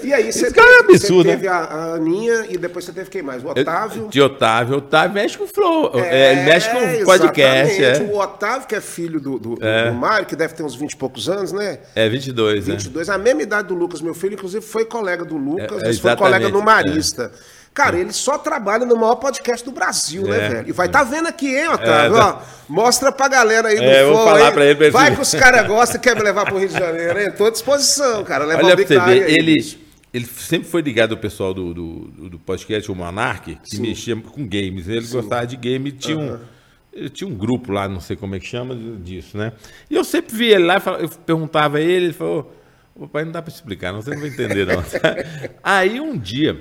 E 0.04 0.12
aí, 0.12 0.30
você 0.30 0.50
cara 0.52 0.68
é 0.68 0.82
teve, 0.82 0.94
absurdo, 0.94 1.22
você 1.22 1.28
né? 1.28 1.34
teve 1.36 1.48
a, 1.48 1.56
a 1.56 1.94
Aninha 1.94 2.46
e 2.50 2.58
depois 2.58 2.84
você 2.84 2.92
teve 2.92 3.08
quem 3.08 3.22
mais? 3.22 3.42
O 3.42 3.48
Otávio. 3.48 4.08
De 4.08 4.20
Otávio. 4.20 4.76
Otávio 4.76 5.14
mexe 5.14 5.36
com 5.36 5.44
o 5.44 5.46
Flow. 5.46 5.98
É, 5.98 6.32
ele 6.32 6.42
mexe 6.42 6.68
com 6.70 6.76
o 6.76 7.04
podcast. 7.06 7.82
É, 7.82 7.98
O 8.02 8.18
Otávio, 8.18 8.68
que 8.68 8.74
é 8.74 8.80
filho 8.82 9.18
do, 9.18 9.38
do, 9.38 9.54
do 9.56 9.94
Mário, 9.94 10.26
que 10.26 10.36
deve 10.36 10.52
ter 10.54 10.62
uns 10.62 10.74
20 10.74 10.92
e 10.92 10.96
poucos 10.96 11.28
anos, 11.28 11.50
né? 11.50 11.78
é 11.94 12.08
22, 12.08 12.68
né? 12.68 12.74
22, 12.74 13.08
a 13.08 13.18
mesma 13.18 13.42
idade 13.42 13.68
do 13.68 13.74
Lucas, 13.74 14.02
meu 14.02 14.14
filho, 14.14 14.34
inclusive 14.34 14.64
foi 14.64 14.84
colega 14.84 15.24
do 15.24 15.36
Lucas, 15.36 15.82
É, 15.82 15.86
mas 15.86 15.98
foi 15.98 16.14
colega 16.16 16.50
no 16.50 16.62
Marista. 16.62 17.32
Cara, 17.74 17.96
ele 17.96 18.12
só 18.12 18.36
trabalha 18.36 18.84
no 18.84 18.96
maior 18.96 19.16
podcast 19.16 19.64
do 19.64 19.70
Brasil, 19.70 20.22
né, 20.22 20.36
É. 20.36 20.48
velho? 20.48 20.68
E 20.68 20.72
vai 20.72 20.86
estar 20.86 21.00
tá 21.00 21.04
vendo 21.04 21.28
aqui, 21.28 21.46
hein, 21.46 21.68
Otávio? 21.68 22.16
É, 22.16 22.20
Ó, 22.20 22.38
mostra 22.68 23.12
pra 23.12 23.28
galera 23.28 23.68
aí 23.68 23.76
do 23.76 23.82
É, 23.82 24.02
eu 24.02 24.14
vou 24.14 24.24
falar 24.24 24.48
aí. 24.48 24.52
pra 24.52 24.64
ele, 24.64 24.74
pra 24.74 24.86
ele 24.86 24.92
Vai 24.92 25.14
que 25.14 25.20
os 25.20 25.32
caras 25.32 25.66
gostam 25.66 25.96
e 25.96 26.00
querem 26.00 26.18
me 26.18 26.24
levar 26.24 26.44
pro 26.44 26.58
Rio 26.58 26.68
de 26.68 26.74
Janeiro, 26.74 27.20
hein? 27.20 27.30
Tô 27.36 27.46
à 27.46 27.50
disposição, 27.50 28.24
cara. 28.24 28.44
Levar 28.44 28.64
Olha 28.64 28.74
o 28.74 28.76
pra 28.76 28.86
você 28.86 28.98
ver, 28.98 29.30
ele, 29.30 29.78
ele 30.12 30.26
sempre 30.26 30.68
foi 30.68 30.82
ligado 30.82 31.12
ao 31.12 31.18
pessoal 31.18 31.54
do, 31.54 31.72
do, 31.72 32.28
do 32.28 32.38
podcast, 32.38 32.90
o 32.90 32.94
Monark, 32.94 33.54
que 33.62 33.76
Sim. 33.76 33.82
mexia 33.82 34.16
com 34.16 34.46
games. 34.46 34.88
Ele 34.88 35.06
Sim. 35.06 35.12
gostava 35.12 35.46
de 35.46 35.56
game 35.56 35.90
e 35.90 35.92
tinha 35.92 36.18
uhum. 36.18 36.34
um. 36.34 37.08
Tinha 37.10 37.28
um 37.28 37.34
grupo 37.34 37.70
lá, 37.70 37.88
não 37.88 38.00
sei 38.00 38.16
como 38.16 38.34
é 38.34 38.40
que 38.40 38.46
chama 38.46 38.74
disso, 38.74 39.38
né? 39.38 39.52
E 39.88 39.94
eu 39.94 40.02
sempre 40.02 40.34
vi 40.34 40.46
ele 40.46 40.64
lá, 40.64 40.82
eu 40.98 41.08
perguntava 41.08 41.78
a 41.78 41.80
ele, 41.80 42.06
ele 42.06 42.12
falou, 42.12 42.52
papai, 42.98 43.24
não 43.24 43.30
dá 43.30 43.40
para 43.40 43.52
explicar, 43.52 43.92
não, 43.92 44.02
você 44.02 44.10
não 44.10 44.18
vai 44.18 44.30
entender 44.30 44.66
não. 44.66 44.82
Aí 45.62 46.00
um 46.00 46.18
dia, 46.18 46.60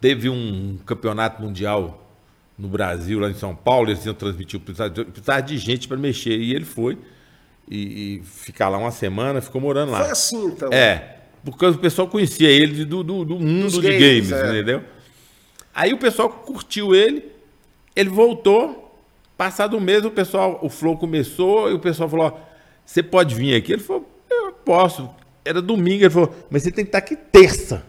teve 0.00 0.28
um 0.28 0.78
campeonato 0.84 1.42
mundial 1.42 2.04
no 2.58 2.68
Brasil, 2.68 3.20
lá 3.20 3.30
em 3.30 3.34
São 3.34 3.54
Paulo, 3.54 3.90
eles 3.90 4.04
iam 4.04 4.14
transmitir, 4.14 4.58
precisava 4.58 5.42
de 5.42 5.56
gente 5.56 5.86
para 5.86 5.96
mexer, 5.96 6.36
e 6.36 6.52
ele 6.52 6.64
foi, 6.64 6.98
e, 7.70 8.16
e, 8.16 8.22
ficar 8.24 8.68
lá 8.68 8.78
uma 8.78 8.90
semana, 8.90 9.40
ficou 9.40 9.60
morando 9.60 9.92
lá. 9.92 10.00
Foi 10.00 10.10
assim, 10.10 10.46
então? 10.46 10.72
É, 10.72 11.18
porque 11.44 11.64
o 11.64 11.78
pessoal 11.78 12.08
conhecia 12.08 12.50
ele 12.50 12.84
do, 12.84 13.04
do, 13.04 13.24
do 13.24 13.38
mundo 13.38 13.70
Dos 13.70 13.74
de 13.74 13.82
games, 13.82 14.30
games 14.30 14.32
é. 14.32 14.50
entendeu? 14.50 14.82
Aí 15.72 15.92
o 15.92 15.98
pessoal 15.98 16.28
curtiu 16.28 16.94
ele, 16.94 17.30
ele 17.94 18.08
voltou, 18.08 18.92
passado 19.36 19.76
um 19.76 19.80
mês 19.80 20.04
o 20.04 20.10
pessoal, 20.10 20.58
o 20.60 20.68
flow 20.68 20.96
começou, 20.96 21.70
e 21.70 21.74
o 21.74 21.78
pessoal 21.78 22.08
falou, 22.08 22.40
você 22.84 23.02
pode 23.02 23.36
vir 23.36 23.54
aqui? 23.54 23.74
Ele 23.74 23.82
falou, 23.82 24.08
eu 24.28 24.52
posso. 24.52 25.08
Era 25.44 25.62
domingo, 25.62 26.02
ele 26.02 26.10
falou, 26.10 26.34
mas 26.50 26.64
você 26.64 26.72
tem 26.72 26.84
que 26.84 26.88
estar 26.88 26.98
aqui 26.98 27.14
terça. 27.14 27.86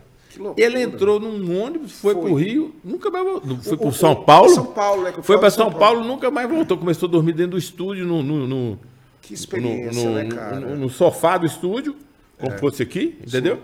Ele 0.57 0.81
entrou 0.81 1.19
num 1.19 1.61
ônibus, 1.61 1.99
foi, 1.99 2.13
foi. 2.13 2.23
pro 2.23 2.33
Rio, 2.33 2.75
nunca 2.83 3.09
mais 3.09 3.25
voltou. 3.25 3.57
Foi 3.57 3.77
para 3.77 3.91
São 3.91 4.15
Paulo. 4.15 4.49
São 4.49 4.65
Paulo 4.67 5.03
né, 5.03 5.13
foi 5.21 5.37
para 5.37 5.49
São, 5.49 5.69
São 5.69 5.79
Paulo, 5.79 5.99
Paulo, 5.99 6.07
nunca 6.07 6.31
mais 6.31 6.49
voltou. 6.49 6.77
Começou 6.77 7.07
a 7.07 7.11
dormir 7.11 7.33
dentro 7.33 7.51
do 7.51 7.57
estúdio, 7.57 8.05
no, 8.05 8.23
no, 8.23 8.47
no 8.47 8.79
que 9.21 9.33
experiência, 9.33 10.09
no, 10.09 10.15
né, 10.15 10.25
cara? 10.25 10.59
No, 10.59 10.75
no, 10.75 10.89
sofá 10.89 11.37
do 11.37 11.45
estúdio, 11.45 11.95
como 12.39 12.53
é. 12.53 12.57
fosse 12.57 12.81
aqui, 12.81 13.17
entendeu? 13.25 13.57
Sim. 13.57 13.61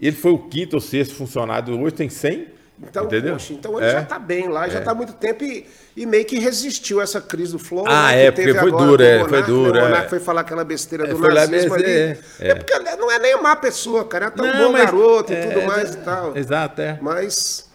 Ele 0.00 0.16
foi 0.16 0.32
o 0.32 0.38
quinto 0.38 0.76
ou 0.76 0.80
sexto 0.80 1.14
funcionário, 1.14 1.80
hoje 1.80 1.94
tem 1.94 2.08
100. 2.08 2.55
Então, 2.82 3.04
Entendeu? 3.04 3.32
Poxa, 3.32 3.54
então 3.54 3.78
ele 3.78 3.86
é. 3.86 3.92
já 3.92 4.02
está 4.02 4.18
bem 4.18 4.48
lá, 4.48 4.68
já 4.68 4.80
está 4.80 4.90
é. 4.90 4.92
há 4.92 4.94
muito 4.94 5.14
tempo 5.14 5.42
e, 5.42 5.66
e, 5.96 6.04
meio 6.04 6.26
que 6.26 6.38
resistiu 6.38 7.00
a 7.00 7.04
essa 7.04 7.22
crise 7.22 7.52
do 7.52 7.58
Flow. 7.58 7.86
Ah, 7.88 8.08
né, 8.08 8.26
é, 8.26 8.30
porque 8.30 8.52
foi 8.52 8.70
dura, 8.70 9.04
é, 9.06 9.24
foi 9.24 9.42
dura. 9.44 9.80
O 9.80 9.84
Monark 9.84 10.10
foi 10.10 10.20
falar 10.20 10.42
aquela 10.42 10.62
besteira 10.62 11.04
é, 11.04 11.08
do 11.08 11.18
nazismo 11.18 11.74
ali. 11.74 11.90
É, 11.90 12.18
é, 12.38 12.54
porque 12.54 12.78
não 12.96 13.10
é 13.10 13.18
nem 13.18 13.34
uma 13.34 13.44
má 13.44 13.56
pessoa, 13.56 14.04
cara. 14.04 14.26
É 14.26 14.30
tão 14.30 14.46
não, 14.46 14.66
bom 14.66 14.72
mas, 14.72 14.84
garoto 14.84 15.32
e 15.32 15.36
tudo 15.36 15.62
mais 15.62 15.94
e 15.94 15.98
tal. 15.98 16.36
Exato, 16.36 16.82
é. 16.82 16.98
Mas 17.00 17.66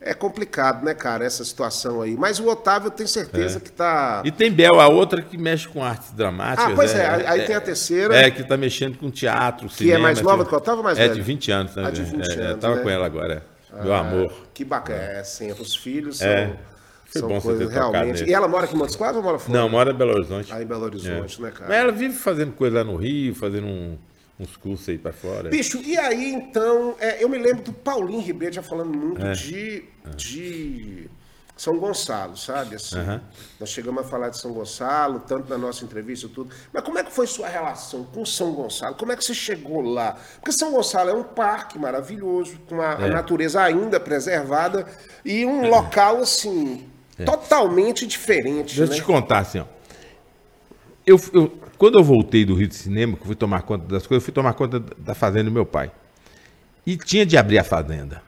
é 0.00 0.12
complicado, 0.12 0.84
né, 0.84 0.92
cara, 0.92 1.24
essa 1.24 1.44
situação 1.44 2.02
aí. 2.02 2.16
Mas 2.16 2.40
o 2.40 2.48
Otávio 2.48 2.90
tenho 2.90 3.08
certeza 3.08 3.58
é. 3.58 3.60
que 3.60 3.70
tá. 3.70 4.22
E 4.24 4.32
tem 4.32 4.50
Bel, 4.50 4.80
a 4.80 4.88
outra 4.88 5.22
que 5.22 5.38
mexe 5.38 5.68
com 5.68 5.84
artes 5.84 6.10
dramáticas. 6.10 6.72
Ah, 6.72 6.74
pois 6.74 6.94
é, 6.94 6.98
é 6.98 7.28
aí 7.28 7.40
é, 7.40 7.44
tem 7.44 7.54
a 7.54 7.60
terceira. 7.60 8.16
É, 8.16 8.28
que 8.28 8.42
tá 8.42 8.56
mexendo 8.56 8.98
com 8.98 9.08
teatro, 9.08 9.68
que 9.68 9.76
cinema. 9.76 9.96
Que 9.96 10.00
é 10.00 10.02
mais 10.02 10.20
nova 10.20 10.44
que 10.44 10.52
o 10.52 10.58
Otávio 10.58 10.82
mais 10.82 10.98
É 10.98 11.02
velha? 11.02 11.14
de 11.14 11.22
20 11.22 11.52
anos, 11.52 11.76
né? 11.76 11.84
Ah, 11.86 11.90
de 11.90 12.02
20 12.02 12.20
é, 12.20 12.32
anos. 12.34 12.50
Eu 12.50 12.58
tava 12.58 12.74
né? 12.74 12.82
com 12.82 12.90
ela 12.90 13.06
agora. 13.06 13.53
Meu 13.82 13.94
ah, 13.94 14.00
amor. 14.00 14.32
Que 14.52 14.64
bacana. 14.64 15.00
É, 15.00 15.24
sim, 15.24 15.50
os 15.52 15.74
filhos 15.74 16.18
são. 16.18 16.28
É. 16.28 16.56
São 17.10 17.28
bom 17.28 17.40
coisas 17.40 17.70
realmente. 17.70 18.24
E 18.24 18.34
ela 18.34 18.48
mora 18.48 18.64
aqui 18.64 18.74
em 18.74 18.78
Montes 18.78 18.96
Claros 18.96 19.18
ou 19.18 19.22
mora 19.22 19.38
fora? 19.38 19.56
Não, 19.56 19.68
mora 19.68 19.92
em 19.92 19.94
Belo 19.94 20.14
Horizonte. 20.14 20.52
Ah, 20.52 20.60
em 20.60 20.66
Belo 20.66 20.84
Horizonte, 20.84 21.40
né, 21.40 21.52
cara? 21.52 21.68
Mas 21.68 21.78
ela 21.78 21.92
vive 21.92 22.14
fazendo 22.14 22.52
coisa 22.52 22.78
lá 22.78 22.84
no 22.84 22.96
Rio, 22.96 23.34
fazendo 23.34 23.66
um 23.66 23.96
uns 24.38 24.56
cursos 24.56 24.88
aí 24.88 24.98
para 24.98 25.12
fora. 25.12 25.48
Bicho, 25.48 25.80
e 25.84 25.96
aí 25.96 26.32
então, 26.32 26.96
é, 26.98 27.22
eu 27.22 27.28
me 27.28 27.38
lembro 27.38 27.62
do 27.62 27.72
Paulinho 27.72 28.20
Ribeiro 28.20 28.54
já 28.54 28.62
falando 28.62 28.92
muito 28.92 29.24
é. 29.24 29.32
de, 29.32 29.84
de 30.16 31.08
São 31.56 31.78
Gonçalo, 31.78 32.36
sabe? 32.36 32.74
Assim, 32.74 32.98
uhum. 32.98 33.20
Nós 33.60 33.68
chegamos 33.68 34.04
a 34.04 34.08
falar 34.08 34.28
de 34.28 34.38
São 34.38 34.52
Gonçalo, 34.52 35.20
tanto 35.20 35.48
na 35.48 35.56
nossa 35.56 35.84
entrevista 35.84 36.28
tudo. 36.28 36.52
Mas 36.72 36.82
como 36.82 36.98
é 36.98 37.04
que 37.04 37.12
foi 37.12 37.28
sua 37.28 37.48
relação 37.48 38.04
com 38.04 38.24
São 38.26 38.52
Gonçalo? 38.52 38.96
Como 38.96 39.12
é 39.12 39.16
que 39.16 39.24
você 39.24 39.34
chegou 39.34 39.80
lá? 39.80 40.16
Porque 40.36 40.50
São 40.50 40.72
Gonçalo 40.72 41.10
é 41.10 41.14
um 41.14 41.22
parque 41.22 41.78
maravilhoso, 41.78 42.58
com 42.68 42.80
a, 42.80 42.94
é. 42.94 43.04
a 43.04 43.08
natureza 43.08 43.62
ainda 43.62 44.00
preservada 44.00 44.84
e 45.24 45.46
um 45.46 45.68
local, 45.68 46.18
assim, 46.18 46.88
é. 47.16 47.24
totalmente 47.24 48.04
diferente. 48.04 48.76
Deixa 48.76 48.82
eu 48.82 48.88
né? 48.88 48.94
te 48.96 49.02
contar, 49.02 49.38
assim, 49.38 49.60
ó. 49.60 49.64
Eu, 51.06 51.20
eu, 51.32 51.58
quando 51.78 51.98
eu 51.98 52.02
voltei 52.02 52.44
do 52.44 52.54
Rio 52.54 52.66
de 52.66 52.74
Cinema, 52.74 53.16
que 53.16 53.24
fui 53.24 53.36
tomar 53.36 53.62
conta 53.62 53.84
das 53.86 54.06
coisas, 54.06 54.22
eu 54.22 54.24
fui 54.24 54.32
tomar 54.32 54.54
conta 54.54 54.80
da 54.80 55.14
fazenda 55.14 55.44
do 55.44 55.52
meu 55.52 55.66
pai. 55.66 55.92
E 56.84 56.96
tinha 56.96 57.24
de 57.24 57.36
abrir 57.36 57.58
a 57.58 57.64
fazenda. 57.64 58.22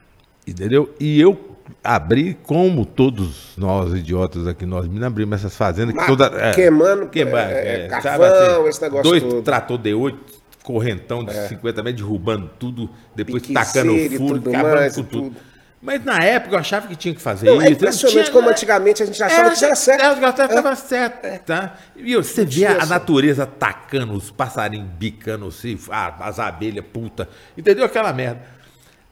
Entendeu? 0.46 0.94
E 1.00 1.20
eu 1.20 1.55
abri, 1.82 2.38
como 2.42 2.84
todos 2.84 3.52
nós 3.56 3.92
idiotas 3.94 4.46
aqui, 4.46 4.66
nós 4.66 4.86
me 4.86 5.04
abrimos 5.04 5.38
essas 5.38 5.56
fazendas. 5.56 5.94
Que 5.96 6.06
toda, 6.06 6.26
é, 6.26 6.52
queimando, 6.52 7.08
queima, 7.08 7.40
é, 7.40 7.84
é, 7.84 7.88
carvão, 7.88 8.26
assim, 8.26 8.68
esse 8.68 8.82
negócio 8.82 9.04
dois 9.04 9.22
todo. 9.22 9.42
trator 9.42 9.78
D8, 9.78 10.16
correntão 10.62 11.24
de 11.24 11.36
é. 11.36 11.48
50 11.48 11.82
metros, 11.82 12.02
derrubando 12.02 12.50
tudo, 12.58 12.90
depois 13.14 13.42
tacando 13.46 13.92
furo, 14.16 14.42
acabando 14.48 14.94
com 14.94 15.02
tudo. 15.02 15.08
tudo. 15.08 15.36
Mas 15.80 16.04
na 16.04 16.18
época 16.18 16.56
eu 16.56 16.58
achava 16.58 16.88
que 16.88 16.96
tinha 16.96 17.14
que 17.14 17.20
fazer 17.20 17.46
não, 17.46 17.54
é 17.54 17.56
isso. 17.56 17.66
É 17.66 17.70
impressionante 17.70 18.24
tinha, 18.24 18.32
como 18.32 18.48
antigamente 18.48 19.02
a 19.02 19.06
gente 19.06 19.22
achava 19.22 19.50
é, 19.50 19.54
que 19.54 19.64
era 19.64 19.76
certo. 19.76 20.02
É, 20.02 20.44
estava 20.44 20.70
é. 20.70 20.74
certo. 20.74 21.44
Tá? 21.44 21.74
E 21.94 22.16
você 22.16 22.44
vê 22.44 22.66
a, 22.66 22.82
a 22.82 22.86
natureza 22.86 23.44
atacando, 23.44 24.14
os 24.14 24.30
passarinhos 24.30 24.88
bicando, 24.98 25.46
assim, 25.46 25.78
as 25.90 26.40
abelhas, 26.40 26.84
puta. 26.92 27.28
Entendeu 27.56 27.84
aquela 27.84 28.12
merda? 28.12 28.55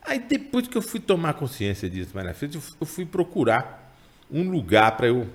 Aí 0.05 0.19
depois 0.19 0.69
que 0.69 0.77
eu 0.77 0.83
fui 0.83 1.01
tomar 1.01 1.35
consciência 1.35 1.89
disso 1.89 2.11
mais 2.15 2.27
na 2.27 2.35
frente, 2.35 2.57
eu 2.57 2.87
fui 2.87 3.07
procurar 3.07 3.93
um 4.31 4.51
lugar 4.51 4.97
para 4.97 5.07
eu, 5.07 5.27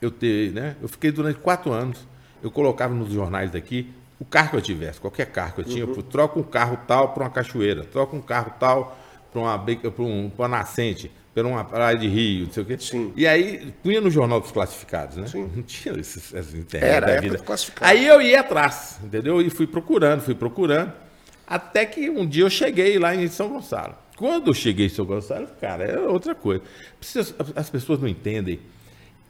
eu 0.00 0.10
ter, 0.10 0.52
né? 0.52 0.76
Eu 0.82 0.88
fiquei 0.88 1.10
durante 1.10 1.38
quatro 1.38 1.72
anos, 1.72 2.06
eu 2.42 2.50
colocava 2.50 2.92
nos 2.94 3.12
jornais 3.12 3.50
daqui 3.50 3.88
o 4.20 4.24
carro 4.24 4.50
que 4.50 4.56
eu 4.56 4.60
tivesse, 4.60 5.00
qualquer 5.00 5.26
carro 5.26 5.54
que 5.54 5.60
eu 5.62 5.64
tinha, 5.64 5.86
uhum. 5.86 5.94
eu 5.96 6.02
troco 6.02 6.38
um 6.38 6.42
carro 6.42 6.78
tal 6.86 7.14
para 7.14 7.24
uma 7.24 7.30
cachoeira, 7.30 7.84
troco 7.84 8.14
um 8.14 8.20
carro 8.20 8.52
tal 8.60 8.98
para 9.32 9.40
uma, 9.40 9.58
pra 9.58 10.04
um, 10.04 10.30
uma 10.36 10.48
nascente, 10.48 11.10
para 11.34 11.46
uma 11.46 11.64
praia 11.64 11.96
de 11.96 12.06
rio, 12.06 12.44
não 12.44 12.52
sei 12.52 12.62
o 12.62 12.66
quê. 12.66 12.76
Sim. 12.78 13.12
E 13.16 13.26
aí 13.26 13.72
punha 13.82 14.00
no 14.00 14.10
jornal 14.10 14.40
dos 14.40 14.52
classificados, 14.52 15.16
né? 15.16 15.26
Sim. 15.26 15.50
Não 15.54 15.62
tinha 15.62 15.94
esses, 15.98 16.34
essas 16.34 16.54
internet 16.54 16.90
Era 16.90 17.06
da 17.06 17.20
vida. 17.20 17.42
Aí 17.80 18.06
eu 18.06 18.20
ia 18.20 18.40
atrás, 18.40 18.98
entendeu? 19.02 19.40
E 19.40 19.48
fui 19.48 19.66
procurando, 19.66 20.20
fui 20.20 20.34
procurando. 20.34 20.92
Até 21.46 21.86
que 21.86 22.10
um 22.10 22.26
dia 22.26 22.44
eu 22.44 22.50
cheguei 22.50 22.98
lá 22.98 23.14
em 23.14 23.26
São 23.26 23.48
Gonçalo. 23.48 23.94
Quando 24.20 24.48
eu 24.48 24.54
cheguei 24.54 24.84
em 24.84 24.88
São 24.90 25.06
Gonçalo, 25.06 25.48
cara, 25.58 25.82
é 25.82 25.98
outra 25.98 26.34
coisa. 26.34 26.62
As 27.56 27.70
pessoas 27.70 27.98
não 27.98 28.06
entendem. 28.06 28.60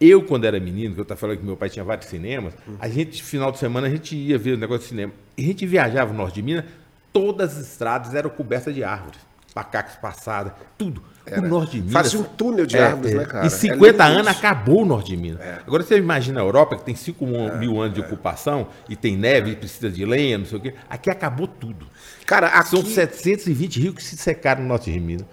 Eu, 0.00 0.20
quando 0.24 0.46
era 0.46 0.58
menino, 0.58 0.94
que 0.94 1.00
eu 1.00 1.04
estava 1.04 1.20
falando 1.20 1.38
que 1.38 1.44
meu 1.44 1.56
pai 1.56 1.70
tinha 1.70 1.84
vários 1.84 2.08
cinemas, 2.08 2.54
a 2.80 2.88
gente, 2.88 3.22
final 3.22 3.52
de 3.52 3.58
semana, 3.58 3.86
a 3.86 3.90
gente 3.90 4.16
ia 4.16 4.36
ver 4.36 4.54
o 4.54 4.58
negócio 4.58 4.82
de 4.82 4.88
cinema. 4.88 5.12
E 5.38 5.44
a 5.44 5.46
gente 5.46 5.64
viajava 5.64 6.10
no 6.10 6.18
norte 6.18 6.34
de 6.34 6.42
Minas, 6.42 6.64
todas 7.12 7.56
as 7.56 7.68
estradas 7.68 8.16
eram 8.16 8.30
cobertas 8.30 8.74
de 8.74 8.82
árvores 8.82 9.20
macacos 9.54 9.94
passados, 9.94 10.52
tudo. 10.76 11.04
Era. 11.26 11.42
O 11.42 11.48
norte 11.48 11.72
de 11.72 11.78
Minas. 11.78 11.92
Fazia 11.92 12.20
um 12.20 12.24
túnel 12.24 12.66
de 12.66 12.76
é, 12.76 12.82
árvores, 12.82 13.12
é. 13.12 13.18
né, 13.18 13.24
cara? 13.24 13.46
Em 13.46 13.50
50 13.50 14.02
é 14.02 14.06
anos 14.06 14.26
acabou 14.28 14.82
o 14.82 14.84
norte 14.84 15.08
de 15.08 15.16
Minas. 15.16 15.40
É. 15.40 15.60
Agora 15.66 15.82
você 15.82 15.96
imagina 15.96 16.40
a 16.40 16.44
Europa, 16.44 16.76
que 16.76 16.84
tem 16.84 16.94
5 16.94 17.24
mil 17.58 17.80
anos 17.80 17.94
de 17.94 18.00
ocupação, 18.00 18.68
e 18.88 18.96
tem 18.96 19.16
neve, 19.16 19.52
e 19.52 19.56
precisa 19.56 19.90
de 19.90 20.04
lenha, 20.04 20.38
não 20.38 20.46
sei 20.46 20.58
o 20.58 20.60
quê. 20.60 20.74
Aqui 20.88 21.10
acabou 21.10 21.46
tudo. 21.46 21.86
Cara, 22.26 22.48
aqui... 22.48 22.70
São 22.70 22.84
720 22.84 23.80
rios 23.80 23.94
que 23.94 24.02
se 24.02 24.16
secaram 24.16 24.62
no 24.62 24.68
norte 24.68 24.90
de 24.90 24.98
Minas. 24.98 25.26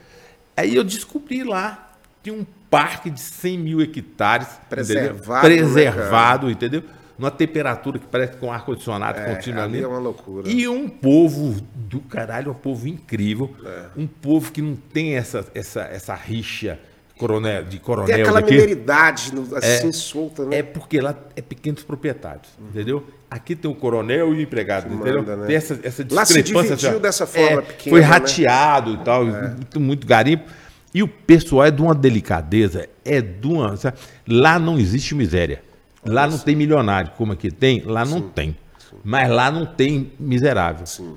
Aí 0.55 0.75
eu 0.75 0.83
descobri 0.83 1.43
lá, 1.43 1.93
tem 2.21 2.33
um 2.33 2.45
parque 2.69 3.09
de 3.09 3.19
100 3.19 3.57
mil 3.57 3.81
hectares. 3.81 4.47
Preservado. 4.69 5.47
Entendeu? 5.47 5.71
Preservado, 5.71 6.47
né, 6.47 6.51
entendeu? 6.51 6.83
Numa 7.17 7.31
temperatura 7.31 7.97
que 7.99 8.05
parece 8.05 8.37
com 8.37 8.51
ar-condicionado 8.51 9.19
é, 9.19 9.35
continuamente. 9.35 9.83
É 9.83 9.87
uma 9.87 9.99
loucura. 9.99 10.47
E 10.47 10.67
um 10.67 10.87
povo 10.87 11.59
do 11.75 11.99
caralho, 11.99 12.51
um 12.51 12.55
povo 12.55 12.87
incrível. 12.87 13.53
É. 13.65 13.85
Um 13.97 14.07
povo 14.07 14.51
que 14.51 14.61
não 14.61 14.75
tem 14.75 15.15
essa, 15.15 15.45
essa, 15.53 15.81
essa 15.81 16.13
rixa 16.13 16.79
coronel, 17.17 17.63
de 17.63 17.79
coronel. 17.79 18.13
Tem 18.13 18.21
aquela 18.21 18.41
daqui. 18.41 18.53
mineridade 18.53 19.33
assim 19.55 19.89
é, 19.89 19.91
solta, 19.91 20.45
né? 20.45 20.57
É 20.57 20.63
porque 20.63 21.01
lá 21.01 21.15
é 21.35 21.41
pequenos 21.41 21.83
proprietários, 21.83 22.49
uhum. 22.59 22.67
entendeu? 22.69 23.07
Aqui 23.29 23.55
tem 23.55 23.69
o 23.69 23.75
coronel 23.75 24.33
e 24.33 24.37
o 24.37 24.41
empregado, 24.41 24.93
entendeu? 24.93 25.17
Manda, 25.17 25.35
né? 25.35 25.47
Tem 25.47 25.55
essa, 25.55 25.73
essa 25.83 26.03
discrepância. 26.03 26.15
Lá 26.15 26.25
se 26.25 26.43
dividiu 26.43 26.75
assim, 26.75 26.99
dessa 26.99 27.25
forma 27.25 27.59
é, 27.59 27.61
pequena, 27.61 27.95
Foi 27.95 27.99
né? 27.99 28.05
rateado 28.05 28.93
né? 28.93 28.99
e 29.01 29.03
tal, 29.03 29.27
é. 29.27 29.47
muito, 29.49 29.79
muito 29.79 30.07
garimpo. 30.07 30.49
E 30.93 31.03
o 31.03 31.07
pessoal 31.07 31.65
é 31.65 31.71
de 31.71 31.81
uma 31.81 31.93
delicadeza, 31.93 32.87
é 33.03 33.21
de 33.21 33.47
uma. 33.47 33.75
Sabe? 33.75 33.97
Lá 34.27 34.57
não 34.57 34.79
existe 34.79 35.13
miséria. 35.13 35.61
Lá 36.07 36.27
não 36.27 36.37
tem 36.37 36.55
milionário, 36.55 37.11
como 37.17 37.33
aqui 37.33 37.51
tem, 37.51 37.81
lá 37.83 38.05
não 38.05 38.19
sim, 38.19 38.29
tem. 38.33 38.57
Sim. 38.79 38.95
Mas 39.03 39.29
lá 39.29 39.51
não 39.51 39.65
tem 39.65 40.11
miserável. 40.19 40.85
Sim. 40.85 41.15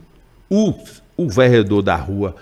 O, 0.49 0.75
o 1.17 1.29
varredor 1.29 1.83
da 1.83 1.97
rua, 1.97 2.35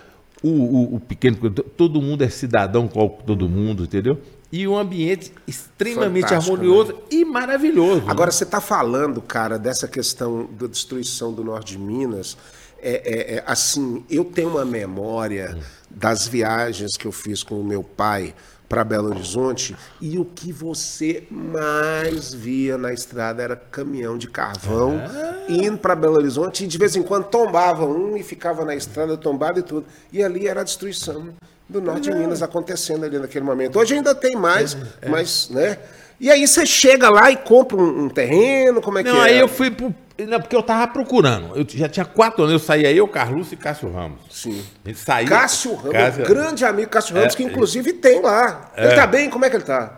o, 0.43 0.49
o, 0.49 0.95
o, 0.97 1.01
pequeno, 1.01 1.37
todo 1.51 2.01
mundo 2.01 2.23
é 2.23 2.29
cidadão 2.29 2.89
com 2.89 3.09
todo 3.09 3.49
mundo, 3.49 3.85
entendeu? 3.85 4.19
E 4.51 4.67
um 4.67 4.79
ambiente 4.79 5.33
extremamente 5.47 6.29
Fantástico, 6.29 6.55
harmonioso 6.55 6.93
né? 6.93 6.99
e 7.11 7.25
maravilhoso. 7.25 8.05
Agora, 8.07 8.27
né? 8.27 8.33
você 8.33 8.45
está 8.45 8.61
falando, 8.61 9.21
cara, 9.21 9.59
dessa 9.59 9.87
questão 9.87 10.49
da 10.59 10.67
destruição 10.67 11.33
do 11.33 11.45
norte 11.45 11.73
de 11.73 11.79
Minas. 11.79 12.37
É, 12.81 12.91
é, 13.05 13.35
é, 13.35 13.45
assim, 13.45 14.05
eu 14.09 14.25
tenho 14.25 14.51
uma 14.51 14.65
memória 14.65 15.55
hum. 15.57 15.61
das 15.91 16.29
viagens 16.29 16.97
que 16.97 17.07
eu 17.07 17.13
fiz 17.13 17.43
com 17.43 17.61
o 17.61 17.65
meu 17.65 17.83
pai 17.83 18.33
para 18.69 18.85
Belo 18.85 19.09
Horizonte 19.09 19.75
e 20.01 20.19
o 20.19 20.25
que 20.25 20.53
você 20.53 21.27
mais 21.31 22.35
via 22.35 22.77
na 22.77 22.93
estrada 22.93 23.43
era 23.43 23.57
caminhão 23.57 24.19
de 24.19 24.29
carvão 24.29 25.01
indo 25.49 25.79
para 25.79 25.97
Belo 25.97 26.17
Horizonte 26.17 26.65
e 26.65 26.67
de 26.67 26.77
vez 26.77 26.95
em 26.95 27.03
quando 27.03 27.25
tombava 27.25 27.87
um 27.87 28.17
e 28.17 28.23
ficava 28.23 28.65
na 28.65 28.75
estrada 28.75 29.17
tombado 29.17 29.61
e 29.61 29.63
tudo. 29.63 29.87
E 30.13 30.23
ali 30.23 30.47
era 30.47 30.61
a 30.61 30.65
destruição 30.65 31.29
do 31.69 31.81
norte 31.81 32.11
de 32.11 32.17
Minas 32.17 32.43
acontecendo 32.43 33.05
ali 33.05 33.19
naquele 33.19 33.45
momento. 33.45 33.79
Hoje 33.79 33.95
ainda 33.95 34.15
tem 34.15 34.37
mais, 34.37 34.77
mas, 35.09 35.49
né? 35.51 35.79
E 36.21 36.31
aí 36.31 36.47
você 36.47 36.67
chega 36.67 37.09
lá 37.09 37.31
e 37.31 37.37
compra 37.37 37.77
um, 37.77 38.05
um 38.05 38.09
terreno, 38.09 38.81
como 38.81 38.99
é 38.99 39.03
Não, 39.03 39.13
que 39.13 39.19
é? 39.19 39.23
aí 39.23 39.39
eu 39.39 39.49
fui 39.49 39.71
pro. 39.71 39.95
Não, 40.27 40.41
porque 40.41 40.57
eu 40.57 40.63
tava 40.65 40.85
procurando. 40.89 41.55
Eu 41.57 41.65
já 41.69 41.89
tinha 41.89 42.05
quatro 42.05 42.43
anos. 42.43 42.53
Eu 42.53 42.59
saía 42.59 42.91
eu, 42.93 43.07
Carlos 43.07 43.53
e 43.53 43.57
Cássio 43.57 43.89
Ramos. 43.93 44.19
Sim. 44.29 44.65
A 44.85 44.89
gente 44.89 44.99
saía. 44.99 45.29
Cássio 45.29 45.75
Ramos, 45.77 45.93
Cássio- 45.93 46.25
grande 46.27 46.65
amigo 46.65 46.91
Cássio 46.91 47.15
Ramos, 47.15 47.35
É, 47.35 47.37
que 47.37 47.45
inclusive 47.45 47.93
tem 47.93 48.21
lá. 48.21 48.73
Ele 48.77 48.95
tá 48.95 49.07
bem? 49.07 49.31
Como 49.31 49.45
é 49.45 49.51
que 49.51 49.55
ele 49.57 49.65
tá? 49.65 49.93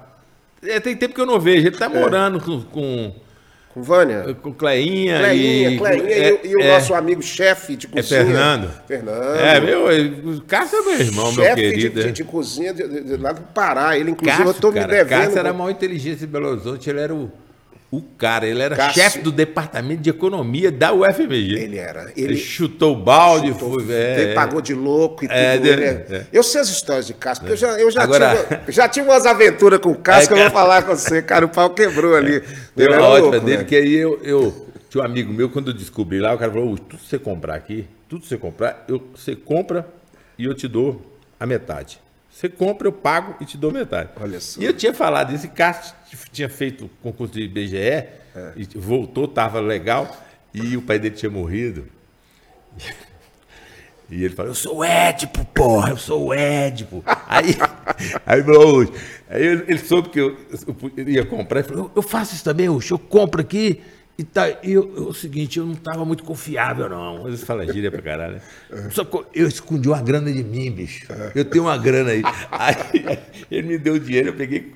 É, 0.62 0.78
tem 0.78 0.94
tempo 0.94 1.14
que 1.14 1.20
eu 1.22 1.24
não 1.26 1.40
vejo. 1.40 1.66
Ele 1.66 1.76
tá 1.78 1.88
morando 1.88 2.38
com, 2.38 2.60
com, 2.64 3.14
Com 3.72 3.82
Vânia? 3.82 4.34
com 4.42 4.52
Cleinha. 4.52 5.18
Cleinha, 5.20 5.70
e, 5.70 5.78
Cleinha 5.78 6.08
e, 6.08 6.12
é, 6.12 6.32
o- 6.32 6.46
e 6.46 6.56
o 6.56 6.60
é, 6.60 6.68
nosso 6.74 6.92
amigo 6.92 7.22
chefe 7.22 7.76
de 7.76 7.86
É 7.86 7.90
cozinha. 7.90 8.24
Fernando. 8.24 8.70
Fernando. 8.88 9.36
É, 9.36 9.60
meu. 9.60 10.42
Cássio 10.48 10.78
é 10.78 10.82
meu 10.82 11.00
irmão, 11.00 11.32
meu 11.32 11.44
chefe 11.44 11.54
de, 11.62 11.70
querido. 11.70 12.02
de, 12.02 12.08
é. 12.08 12.12
de 12.12 12.24
cozinha 12.24 12.74
de, 12.74 12.88
de- 12.88 13.00
de 13.04 13.16
lá 13.16 13.30
do 13.30 13.42
Pará. 13.42 13.96
Ele, 13.96 14.10
inclusive, 14.10 14.38
Cássio, 14.44 14.50
eu 14.56 14.60
tô 14.60 14.72
me 14.72 14.84
devendo. 14.84 15.08
Cássio 15.08 15.38
era 15.38 15.50
a 15.50 15.52
maior 15.52 15.70
inteligência 15.70 16.26
de 16.26 16.32
Belo 16.32 16.48
Horizonte, 16.48 16.90
ele 16.90 16.98
era 17.00 17.14
o, 17.14 17.30
o 17.92 18.00
cara, 18.00 18.46
ele 18.46 18.62
era 18.62 18.76
Cássio- 18.76 19.02
chefe 19.02 19.18
do 19.18 19.32
departamento 19.32 20.00
de 20.00 20.10
economia 20.10 20.70
da 20.70 20.92
UFMG. 20.92 21.58
Ele 21.58 21.76
era. 21.76 22.12
Ele, 22.16 22.34
Ele, 22.34 22.36
chutou 22.36 22.92
o 22.92 23.02
balde, 23.02 23.48
chutou, 23.48 23.80
foi, 23.80 23.92
é, 23.92 24.20
ele 24.20 24.34
pagou 24.34 24.60
de 24.60 24.74
louco 24.74 25.24
e 25.24 25.28
tudo. 25.28 25.36
É, 25.36 25.56
ele 25.56 25.84
é, 25.84 26.06
é. 26.08 26.26
Eu 26.32 26.42
sei 26.44 26.60
as 26.60 26.68
histórias 26.68 27.06
de 27.06 27.14
Cássio, 27.14 27.40
porque 27.42 27.52
eu 27.54 27.56
já, 27.56 27.80
eu 27.80 27.90
já, 27.90 28.02
Agora- 28.02 28.36
tive, 28.60 28.72
já 28.72 28.88
tive 28.88 29.08
umas 29.08 29.26
aventuras 29.26 29.80
com 29.80 29.90
o 29.90 29.96
Cássio 29.96 30.24
É, 30.24 30.26
que 30.28 30.32
eu 30.34 30.38
vou 30.44 30.50
falar 30.50 30.82
com 30.82 30.94
você. 30.94 31.20
Cara, 31.20 31.44
o 31.44 31.48
pau 31.48 31.70
quebrou 31.70 32.14
ali. 32.14 32.40
Tem 32.40 32.86
Ele 32.86 32.94
uma 32.94 33.08
ótima 33.08 33.30
louco, 33.32 33.44
dele, 33.46 33.58
né? 33.58 33.64
que 33.64 33.74
aí 33.74 33.94
eu, 33.94 34.20
eu 34.22 34.66
tinha 34.88 35.02
um 35.02 35.06
amigo 35.06 35.32
meu, 35.32 35.50
quando 35.50 35.72
eu 35.72 35.74
descobri 35.74 36.20
lá, 36.20 36.32
o 36.34 36.38
cara 36.38 36.52
falou, 36.52 36.72
"Ô, 36.74 36.76
tudo 36.78 37.00
que 37.02 37.08
você 37.08 37.18
comprar 37.18 37.54
aqui, 37.56 37.86
tudo 38.08 38.22
que 38.22 38.28
você 38.28 38.36
comprar, 38.36 38.84
eu, 38.88 39.02
você 39.16 39.34
compra 39.34 39.84
e 40.38 40.44
eu 40.44 40.54
te 40.54 40.68
dou 40.68 41.00
a 41.40 41.44
metade. 41.46 42.00
Você 42.40 42.48
compra, 42.48 42.88
eu 42.88 42.92
pago 42.92 43.34
e 43.38 43.44
te 43.44 43.58
dou 43.58 43.70
metade. 43.70 44.08
Olha 44.18 44.40
só. 44.40 44.58
E 44.58 44.64
eu 44.64 44.72
tinha 44.72 44.94
falado, 44.94 45.34
esse 45.34 45.46
Cássio 45.46 45.94
tinha 46.32 46.48
feito 46.48 46.88
concurso 47.02 47.34
de 47.34 47.42
IBGE, 47.42 47.76
É. 47.76 48.08
e 48.56 48.64
voltou, 48.76 49.28
tava 49.28 49.60
legal, 49.60 50.10
e 50.54 50.74
o 50.74 50.80
pai 50.80 50.98
dele 50.98 51.14
tinha 51.16 51.28
morrido. 51.30 51.86
E 54.08 54.24
ele 54.24 54.34
falou, 54.34 54.52
eu 54.52 54.54
sou 54.54 54.78
o 54.78 54.84
Édipo, 54.84 55.44
porra, 55.44 55.90
eu 55.90 55.98
sou 55.98 56.28
o 56.28 56.32
Édipo. 56.32 57.04
Aí, 57.28 57.54
aí, 58.24 58.42
falou, 58.42 58.84
"Ô, 58.84 58.92
aí 59.28 59.44
ele, 59.44 59.78
soube 59.78 60.08
que 60.08 60.18
eu, 60.18 60.34
eu 60.96 61.08
ia 61.10 61.26
comprar, 61.26 61.60
ele 61.60 61.68
falou, 61.68 61.84
eu, 61.84 61.92
eu 61.96 62.02
faço 62.02 62.34
isso 62.34 62.42
também, 62.42 62.70
Ucho, 62.70 62.94
eu 62.94 62.98
compro 62.98 63.42
aqui. 63.42 63.82
E 64.20 64.24
tá, 64.24 64.50
eu, 64.62 64.92
eu- 64.96 65.08
o 65.08 65.14
seguinte, 65.14 65.58
eu 65.58 65.64
não 65.64 65.72
estava 65.72 66.04
muito 66.04 66.22
confiável, 66.24 66.90
não. 66.90 67.26
Eles 67.26 67.42
falam 67.42 67.66
gíria 67.72 67.90
pra 67.90 68.02
caralho, 68.02 68.34
né? 68.34 68.90
Só 68.90 69.02
que 69.02 69.16
eu 69.34 69.48
escondi 69.48 69.88
uma 69.88 70.02
grana 70.02 70.30
de 70.30 70.44
mim, 70.44 70.70
bicho. 70.70 71.06
Eu 71.34 71.42
tenho 71.42 71.64
uma 71.64 71.78
grana 71.78 72.10
aí. 72.10 72.22
Aí 72.50 73.18
ele 73.50 73.66
me 73.68 73.78
deu 73.78 73.98
dinheiro, 73.98 74.28
eu 74.28 74.34
peguei, 74.34 74.74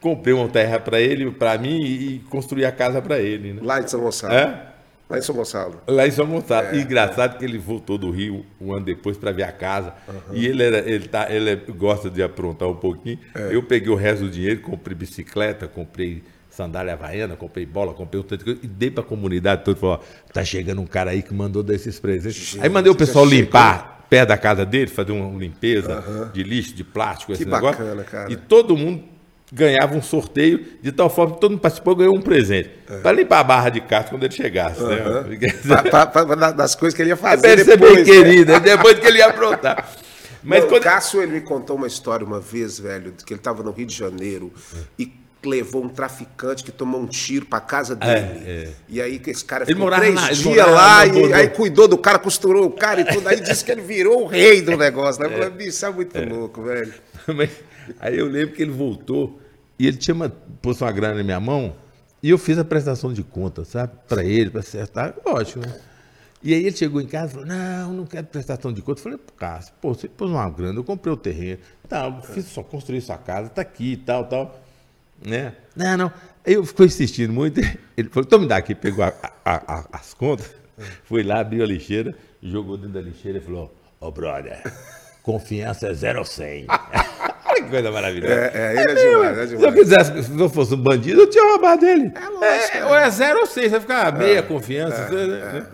comprei 0.00 0.32
uma 0.32 0.48
terra 0.48 0.80
pra 0.80 0.98
ele, 0.98 1.30
pra 1.30 1.58
mim, 1.58 1.82
e, 1.84 2.20
construí 2.30 2.64
a 2.64 2.72
casa 2.72 3.02
pra 3.02 3.18
ele, 3.20 3.52
né? 3.52 3.60
Lá 3.62 3.80
em 3.82 3.86
São 3.86 4.00
Gonçalo. 4.00 4.32
É? 4.32 4.62
Lá 5.10 5.18
em 5.18 5.22
São 5.22 5.34
Gonçalo. 5.34 5.82
Lá 5.86 6.06
em 6.06 6.10
São 6.10 6.26
Gonçalo. 6.26 6.74
E 6.74 6.80
engraçado 6.80 7.36
que 7.36 7.44
ele 7.44 7.58
voltou 7.58 7.98
do 7.98 8.10
Rio 8.10 8.46
um 8.58 8.72
ano 8.72 8.86
depois 8.86 9.18
para 9.18 9.30
ver 9.30 9.42
a 9.42 9.52
casa. 9.52 9.92
E 10.32 10.46
ele, 10.46 10.62
era, 10.62 10.78
ele, 10.78 11.06
tá, 11.06 11.26
ele 11.30 11.50
é- 11.50 11.56
gosta 11.56 12.08
de 12.08 12.22
aprontar 12.22 12.66
um 12.66 12.74
pouquinho. 12.74 13.18
Eu 13.50 13.62
peguei 13.62 13.90
o 13.90 13.94
resto 13.94 14.24
do 14.24 14.30
dinheiro, 14.30 14.62
comprei 14.62 14.96
bicicleta, 14.96 15.68
comprei 15.68 16.24
sandália 16.56 16.94
havaiana, 16.94 17.36
comprei 17.36 17.66
bola, 17.66 17.92
comprei 17.92 18.18
outra 18.18 18.38
coisa 18.38 18.58
e 18.62 18.66
dei 18.66 18.90
para 18.90 19.04
a 19.04 19.06
comunidade 19.06 19.64
toda. 19.64 19.78
Falou: 19.78 19.96
ó, 20.02 20.32
tá 20.32 20.44
chegando 20.44 20.80
um 20.80 20.86
cara 20.86 21.10
aí 21.10 21.22
que 21.22 21.34
mandou 21.34 21.62
desses 21.62 22.00
presentes. 22.00 22.56
aí 22.60 22.68
mandei 22.68 22.90
o 22.90 22.94
pessoal 22.94 23.24
já 23.26 23.30
chegou. 23.30 23.44
limpar 23.44 24.06
perto 24.08 24.28
da 24.28 24.38
casa 24.38 24.64
dele, 24.64 24.86
fazer 24.86 25.12
uma 25.12 25.38
limpeza 25.38 26.30
de 26.32 26.42
lixo, 26.42 26.74
de 26.74 26.82
plástico, 26.84 27.32
esse 27.32 27.44
negócio. 27.44 27.78
bacana, 27.84 28.04
cara. 28.04 28.32
E 28.32 28.36
todo 28.36 28.76
mundo 28.76 29.02
ganhava 29.52 29.94
um 29.94 30.02
sorteio 30.02 30.64
de 30.82 30.90
tal 30.90 31.08
forma 31.10 31.34
que 31.34 31.40
todo 31.40 31.50
mundo 31.52 31.60
participou 31.60 31.92
e 31.94 31.96
ganhou 31.98 32.16
um 32.16 32.20
presente. 32.22 32.70
Para 33.02 33.12
limpar 33.12 33.40
a 33.40 33.44
barra 33.44 33.68
de 33.70 33.80
casa 33.80 34.08
quando 34.08 34.24
ele 34.24 34.34
chegasse. 34.34 34.82
Né? 34.82 34.96
Pra- 35.66 35.82
pra- 35.82 36.06
pra- 36.06 36.26
pra- 36.36 36.50
das 36.52 36.74
coisas 36.74 36.96
que 36.96 37.02
ele 37.02 37.10
ia 37.10 37.14
É 37.14 37.16
fazer 37.16 37.64
pra 37.64 37.76
depois. 37.76 37.94
bem 37.94 38.04
né? 38.04 38.04
querido, 38.24 38.52
é 38.52 38.60
depois 38.60 38.98
que 38.98 39.06
ele 39.06 39.18
ia 39.18 39.26
aprontar. 39.26 39.88
Mas 40.42 40.62
Não, 40.62 40.68
quando... 40.68 40.82
O 40.82 40.84
Cássio, 40.84 41.20
ele 41.22 41.32
me 41.32 41.40
contou 41.40 41.74
uma 41.76 41.88
história 41.88 42.24
uma 42.24 42.38
vez, 42.38 42.78
velho, 42.78 43.12
que 43.24 43.32
ele 43.32 43.40
estava 43.40 43.64
no 43.64 43.72
Rio 43.72 43.86
de 43.86 43.94
Janeiro 43.96 44.52
e 44.96 45.12
levou 45.46 45.84
um 45.84 45.88
traficante 45.88 46.62
que 46.64 46.70
tomou 46.72 47.00
um 47.00 47.06
tiro 47.06 47.46
pra 47.46 47.60
casa 47.60 47.94
dele. 47.96 48.42
é. 48.44 48.72
E 48.88 49.00
aí 49.00 49.18
que 49.18 49.30
esse 49.30 49.44
cara 49.44 49.64
Ele 49.64 49.74
ficou 49.74 49.90
três 49.90 50.14
lá, 50.14 50.30
dias 50.30 50.70
lá 50.70 51.06
e 51.06 51.32
aí 51.32 51.48
cuidou 51.48 51.88
do 51.88 51.96
cara, 51.96 52.18
costurou 52.18 52.66
o 52.66 52.70
cara 52.70 53.00
e 53.00 53.04
tudo. 53.04 53.28
Aí 53.28 53.40
disse 53.40 53.64
que 53.64 53.70
ele 53.70 53.82
virou 53.82 54.22
o 54.24 54.26
rei 54.26 54.60
do 54.60 54.74
negócio. 54.78 55.22
Né? 55.22 55.28
Eu 55.28 55.32
falei, 55.32 55.50
bicho, 55.50 55.70
isso 55.70 55.86
é 55.86 55.90
muito 55.90 56.18
louco, 56.28 56.62
velho. 56.62 56.92
Mas 57.34 57.50
aí 58.00 58.18
eu 58.18 58.26
lembro 58.26 58.54
que 58.54 58.62
ele 58.62 58.72
voltou 58.72 59.40
e 59.78 59.86
ele 59.86 59.96
tinha 59.96 60.14
uma, 60.14 60.28
pôs 60.60 60.80
uma 60.80 60.92
grana 60.92 61.14
na 61.14 61.22
minha 61.22 61.40
mão 61.40 61.74
e 62.22 62.30
eu 62.30 62.38
fiz 62.38 62.58
a 62.58 62.64
prestação 62.64 63.12
de 63.12 63.22
conta, 63.22 63.64
sabe? 63.64 63.92
Para 64.08 64.24
ele, 64.24 64.50
para 64.50 64.60
acertar, 64.60 65.14
lógico, 65.24 65.60
né? 65.60 65.74
E 66.42 66.54
aí 66.54 66.64
ele 66.66 66.76
chegou 66.76 67.00
em 67.00 67.06
casa 67.06 67.26
e 67.26 67.30
falou, 67.32 67.46
não, 67.46 67.92
não 67.92 68.06
quero 68.06 68.26
prestação 68.26 68.72
de 68.72 68.80
conta. 68.82 69.00
Eu 69.00 69.02
falei, 69.02 69.18
Cássio, 69.36 69.74
pô, 69.80 69.94
você 69.94 70.08
pôs 70.08 70.30
uma 70.30 70.48
grana, 70.48 70.78
eu 70.78 70.84
comprei 70.84 71.12
o 71.12 71.16
terreno, 71.16 71.58
tal, 71.88 72.22
fiz 72.22 72.46
só 72.46 72.62
construir 72.62 73.00
sua 73.00 73.18
casa, 73.18 73.48
tá 73.48 73.62
aqui 73.62 73.92
e 73.92 73.96
tal, 73.96 74.24
tal. 74.26 74.60
Né? 75.24 75.52
Não, 75.74 75.96
não. 75.96 76.12
Aí 76.46 76.54
eu 76.54 76.64
ficou 76.64 76.86
insistindo 76.86 77.32
muito. 77.32 77.60
Ele 77.96 78.08
falou, 78.08 78.24
então 78.26 78.38
me 78.38 78.46
dá 78.46 78.56
aqui, 78.56 78.74
pegou 78.74 79.04
a- 79.04 79.12
a- 79.44 79.62
a- 79.74 79.88
as 79.92 80.12
contas, 80.14 80.50
foi 81.04 81.22
lá, 81.22 81.40
abriu 81.40 81.62
a 81.64 81.66
lixeira, 81.66 82.14
jogou 82.42 82.76
dentro 82.76 82.92
da 82.94 83.00
lixeira 83.00 83.38
e 83.38 83.40
falou, 83.40 83.74
ô 84.00 84.10
brother, 84.10 84.62
confiança 85.22 85.88
é 85.88 85.94
0 85.94 86.18
ou 86.20 86.24
100. 86.24 86.66
Olha 87.48 87.62
que 87.64 87.70
coisa 87.70 87.90
maravilhosa. 87.90 88.34
É, 88.34 88.50
é, 88.54 88.72
ele 88.72 88.80
é 88.92 88.94
demais, 88.94 89.38
é 89.38 89.46
Se 89.46 89.54
eu 89.54 89.58
demais. 89.58 89.74
quisesse, 89.74 90.22
se 90.24 90.38
eu 90.40 90.48
fosse 90.48 90.74
um 90.74 90.82
bandido, 90.82 91.22
eu 91.22 91.30
tinha 91.30 91.44
roubado 91.44 91.86
ele. 91.86 92.12
É 92.14 92.28
lógico, 92.28 92.76
É, 92.76 92.84
ou 92.84 92.94
é 92.94 93.10
zero 93.10 93.40
ou 93.40 93.46
seis, 93.46 93.70
vai 93.70 93.80
ficar 93.80 94.12
meia 94.16 94.42
confiança. 94.42 95.08
né? 95.08 95.66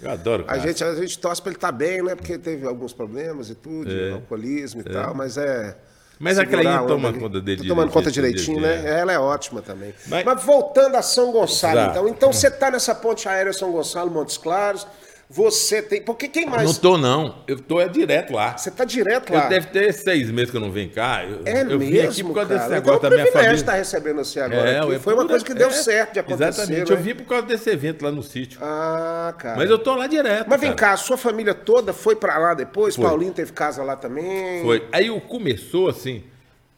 Eu 0.00 0.10
adoro 0.10 0.42
o 0.42 0.46
A 0.46 0.48
cara. 0.48 0.60
gente, 0.60 0.82
a 0.84 0.94
gente 0.96 1.18
torce 1.18 1.40
pra 1.40 1.50
ele 1.50 1.56
estar 1.56 1.72
bem, 1.72 2.02
né? 2.02 2.14
Porque 2.14 2.36
teve 2.36 2.66
alguns 2.66 2.92
problemas 2.92 3.48
e 3.50 3.54
tudo, 3.54 3.88
alcoolismo 4.14 4.80
e 4.82 4.84
tal, 4.84 5.14
mas 5.14 5.36
é. 5.38 5.76
Mas 6.22 6.38
a 6.38 6.46
Cleinha 6.46 6.84
toma 6.86 7.12
conta 7.12 7.40
dele 7.40 7.62
Tá 7.62 7.68
tomando 7.68 7.90
conta 7.90 8.08
direitinho, 8.08 8.60
direitinho, 8.60 8.84
né? 8.84 9.00
Ela 9.00 9.12
é 9.12 9.18
ótima 9.18 9.60
também. 9.60 9.92
Mas, 10.06 10.24
Mas- 10.24 10.44
voltando 10.44 10.94
a 10.94 11.02
São 11.02 11.32
Gonçalo, 11.32 11.74
Exato. 11.80 11.90
então. 11.90 12.08
Então 12.08 12.32
você 12.32 12.48
tá 12.48 12.70
nessa 12.70 12.94
ponte 12.94 13.28
aérea 13.28 13.52
São 13.52 13.72
Gonçalo, 13.72 14.08
Montes 14.08 14.36
Claros. 14.38 14.86
Você 15.30 15.80
tem. 15.80 16.02
Porque 16.02 16.28
quem 16.28 16.44
mais. 16.44 16.64
Não 16.64 16.74
tô, 16.74 16.98
não. 16.98 17.42
Eu 17.48 17.58
tô 17.58 17.80
é 17.80 17.88
direto 17.88 18.34
lá. 18.34 18.56
Você 18.58 18.70
tá 18.70 18.84
direto 18.84 19.32
Eu 19.32 19.38
lá. 19.38 19.46
deve 19.48 19.68
ter 19.68 19.90
seis 19.94 20.30
meses 20.30 20.50
que 20.50 20.56
eu 20.58 20.60
não 20.60 20.70
venho 20.70 20.90
cá. 20.90 21.24
Eu, 21.24 21.40
É 21.46 21.62
eu 21.62 21.78
vim 21.78 21.90
mesmo, 21.90 22.10
aqui 22.10 22.22
por 22.22 22.34
causa 22.34 22.48
cara. 22.50 22.60
desse 22.60 22.66
então, 22.66 22.92
negócio 22.92 22.92
é 22.92 22.98
um 22.98 23.02
da 23.02 23.08
minha 23.10 23.22
privilégio 23.22 23.32
família. 23.32 23.54
estar 23.54 23.72
recebendo 23.72 24.16
você 24.24 24.40
agora. 24.40 24.70
É, 24.70 24.80
aqui. 24.80 24.94
é 24.94 24.98
Foi 24.98 25.14
uma 25.14 25.26
coisa 25.26 25.42
que 25.44 25.54
deu 25.54 25.68
é, 25.68 25.70
certo 25.70 26.12
de 26.12 26.18
acontecer. 26.20 26.44
Exatamente. 26.48 26.90
né? 26.90 26.96
Eu 26.98 27.02
vim 27.02 27.14
por 27.14 27.24
causa 27.26 27.46
desse 27.46 27.70
evento 27.70 28.04
lá 28.04 28.10
no 28.12 28.22
sítio. 28.22 28.58
Ah, 28.62 29.34
cara. 29.38 29.56
Mas 29.56 29.70
eu 29.70 29.78
tô 29.78 29.94
lá 29.94 30.06
direto. 30.06 30.46
Mas 30.50 30.60
vem 30.60 30.74
cara. 30.74 30.90
cá, 30.90 30.92
a 30.92 30.96
sua 30.98 31.16
família 31.16 31.54
toda 31.54 31.94
foi 31.94 32.14
pra 32.14 32.36
lá 32.36 32.52
depois? 32.52 32.94
Foi. 32.94 33.04
Paulinho 33.04 33.32
teve 33.32 33.52
casa 33.52 33.82
lá 33.82 33.96
também? 33.96 34.62
Foi. 34.62 34.86
Aí 34.92 35.10
o 35.10 35.18
começou 35.20 35.88
assim. 35.88 36.24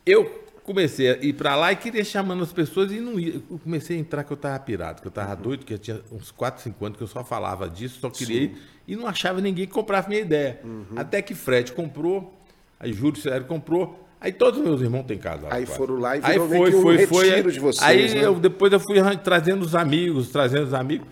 Eu 0.07 0.44
comecei 0.65 1.11
a 1.11 1.17
ir 1.19 1.35
pra 1.35 1.55
lá 1.55 1.71
e 1.73 1.77
queria 1.77 2.03
chamando 2.05 2.43
as 2.43 2.53
pessoas 2.53 2.91
e 2.91 2.99
não 2.99 3.21
ia. 3.21 3.35
Eu 3.51 3.59
comecei 3.63 3.97
a 3.97 4.01
entrar 4.01 4.25
que 4.25 4.33
eu 4.33 4.37
tava 4.37 4.59
pirado, 4.59 5.01
que 5.03 5.07
eu 5.07 5.13
tava 5.13 5.37
doido, 5.37 5.65
que 5.65 5.75
eu 5.75 5.79
tinha 5.79 6.01
uns 6.11 6.31
4, 6.33 6.63
5 6.63 6.85
anos 6.85 6.99
que 6.99 7.05
eu 7.05 7.09
só 7.09 7.23
falava 7.23 7.69
disso, 7.69 8.01
só 8.01 8.11
queria 8.11 8.43
ir 8.45 8.57
e 8.89 8.97
não 8.97 9.07
achava 9.07 9.41
ninguém 9.41 9.67
que 9.67 9.73
comprasse 9.73 10.09
minha 10.09 10.21
ideia. 10.23 10.59
Uhum. 10.65 10.87
Até 10.97 11.23
que 11.23 11.35
Fred 11.35 11.73
comprou, 11.73 12.35
aí 12.81 12.93
Júlio 12.93 13.21
Sério 13.21 13.47
comprou. 13.47 14.01
Aí 14.21 14.33
todos 14.33 14.59
os 14.59 14.65
meus 14.67 14.81
irmãos 14.81 15.03
têm 15.05 15.19
casa. 15.19 15.49
lá, 15.49 15.55
Aí 15.55 15.67
quase. 15.67 15.77
foram 15.79 15.99
lá 15.99 16.17
e 16.17 16.21
Aí 16.23 16.39
meio 16.39 16.49
foi, 16.49 16.71
que 16.71 16.77
um 16.79 16.83
foi, 16.83 17.07
foi. 17.07 17.27
retiro 17.29 17.49
aí- 17.49 17.55
de 17.55 17.61
vocês, 17.61 17.83
Aí 17.87 18.15
né? 18.15 18.25
eu, 18.25 18.35
depois 18.37 18.73
eu 18.73 18.81
fui 18.81 18.97
trazendo 19.23 19.63
os 19.63 19.75
amigos, 19.75 20.31
trazendo 20.31 20.65
os 20.67 20.73
amigos. 20.73 21.07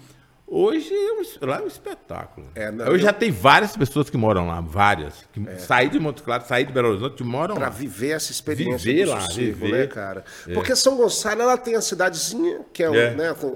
Hoje 0.55 0.93
é 0.93 1.12
um 1.15 1.47
lá 1.47 1.59
é 1.61 1.62
um 1.62 1.66
espetáculo. 1.66 2.47
É, 2.55 2.70
não, 2.70 2.85
eu, 2.85 2.93
eu- 2.93 2.99
já 2.99 3.11
tenho 3.11 3.33
várias 3.33 3.74
pessoas 3.74 4.11
que 4.11 4.19
moram 4.19 4.47
lá, 4.49 4.61
várias. 4.61 5.15
Que 5.33 5.41
saí 5.59 5.89
de 5.89 5.99
Monte 5.99 6.23
Claro, 6.23 6.45
saí 6.47 6.65
de 6.66 6.73
Belo 6.73 6.89
Horizonte, 6.91 7.24
moram 7.24 7.55
Pra 7.55 7.65
lá. 7.65 7.70
viver 7.70 8.11
essa 8.11 8.31
experiência 8.31 8.93
Viver 8.93 9.07
lá, 9.07 9.27
viver. 9.29 9.73
né, 9.73 9.87
cara? 9.87 10.24
Porque 10.53 10.77
São 10.77 10.95
Gonçalo, 10.99 11.41
ela 11.41 11.57
tem 11.57 11.74
a 11.74 11.81
cidadezinha, 11.81 12.61
que 12.70 12.83
é, 12.83 12.91
o, 12.91 12.95
É. 12.95 13.15
né, 13.15 13.33
o, 13.43 13.47
o- 13.47 13.49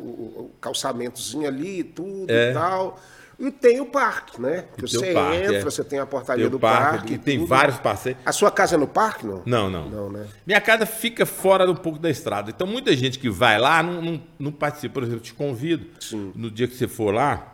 o 0.46 0.50
calçamentozinho 0.58 1.46
ali 1.46 1.80
e 1.80 1.84
tudo 1.84 2.30
É. 2.30 2.50
e 2.50 2.54
tal. 2.54 2.98
E 3.38 3.50
tem 3.50 3.80
o 3.80 3.86
parque, 3.86 4.40
né? 4.40 4.64
Que 4.76 4.82
você 4.82 5.12
parque, 5.12 5.36
entra, 5.36 5.56
é. 5.56 5.60
você 5.60 5.84
tem 5.84 5.98
a 5.98 6.06
portaria 6.06 6.44
Tem 6.44 6.50
do 6.50 6.58
parque, 6.58 6.96
parque. 6.98 7.12
e 7.14 7.18
tem 7.18 7.38
tudo. 7.38 7.48
vários 7.48 7.76
passeios. 7.78 8.18
A 8.24 8.32
sua 8.32 8.50
casa 8.50 8.76
é 8.76 8.78
no 8.78 8.88
parque, 8.88 9.26
não? 9.26 9.42
Não, 9.44 9.68
não. 9.68 9.90
Não, 9.90 10.10
né? 10.10 10.26
Minha 10.46 10.60
casa 10.60 10.86
fica 10.86 11.26
fora 11.26 11.70
um 11.70 11.74
pouco 11.76 11.98
da 11.98 12.08
estrada. 12.08 12.50
Então, 12.50 12.66
muita 12.66 12.96
gente 12.96 13.18
que 13.18 13.28
vai 13.28 13.58
lá 13.58 13.82
não, 13.82 14.00
não, 14.00 14.22
não 14.38 14.50
participa. 14.52 14.94
Por 14.94 15.02
exemplo, 15.02 15.18
eu 15.18 15.22
te 15.24 15.34
convido. 15.34 15.86
Sim. 16.00 16.32
No 16.34 16.50
dia 16.50 16.66
que 16.66 16.74
você 16.74 16.88
for 16.88 17.12
lá, 17.12 17.52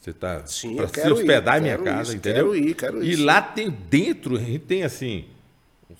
você 0.00 0.12
tá 0.12 0.42
Sim, 0.46 0.74
para 0.76 0.88
se 0.88 1.06
ir, 1.06 1.12
hospedar 1.12 1.58
em 1.58 1.60
minha 1.62 1.78
casa, 1.78 2.02
isso, 2.08 2.16
entendeu? 2.16 2.50
quero 2.52 2.56
ir, 2.56 2.74
quero 2.74 3.04
E 3.04 3.10
ir, 3.12 3.16
sim. 3.18 3.24
lá 3.24 3.40
tem 3.40 3.70
dentro, 3.70 4.36
a 4.36 4.40
gente 4.40 4.60
tem 4.60 4.82
assim, 4.82 5.26
uns 5.88 5.98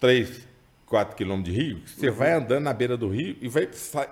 três, 0.00 0.40
4 0.86 1.14
quilômetros 1.14 1.54
de 1.54 1.60
rio, 1.60 1.80
você 1.86 2.10
vai 2.10 2.32
andando 2.32 2.64
na 2.64 2.72
beira 2.72 2.96
do 2.96 3.08
rio 3.08 3.36
e 3.40 3.46
vai, 3.48 3.68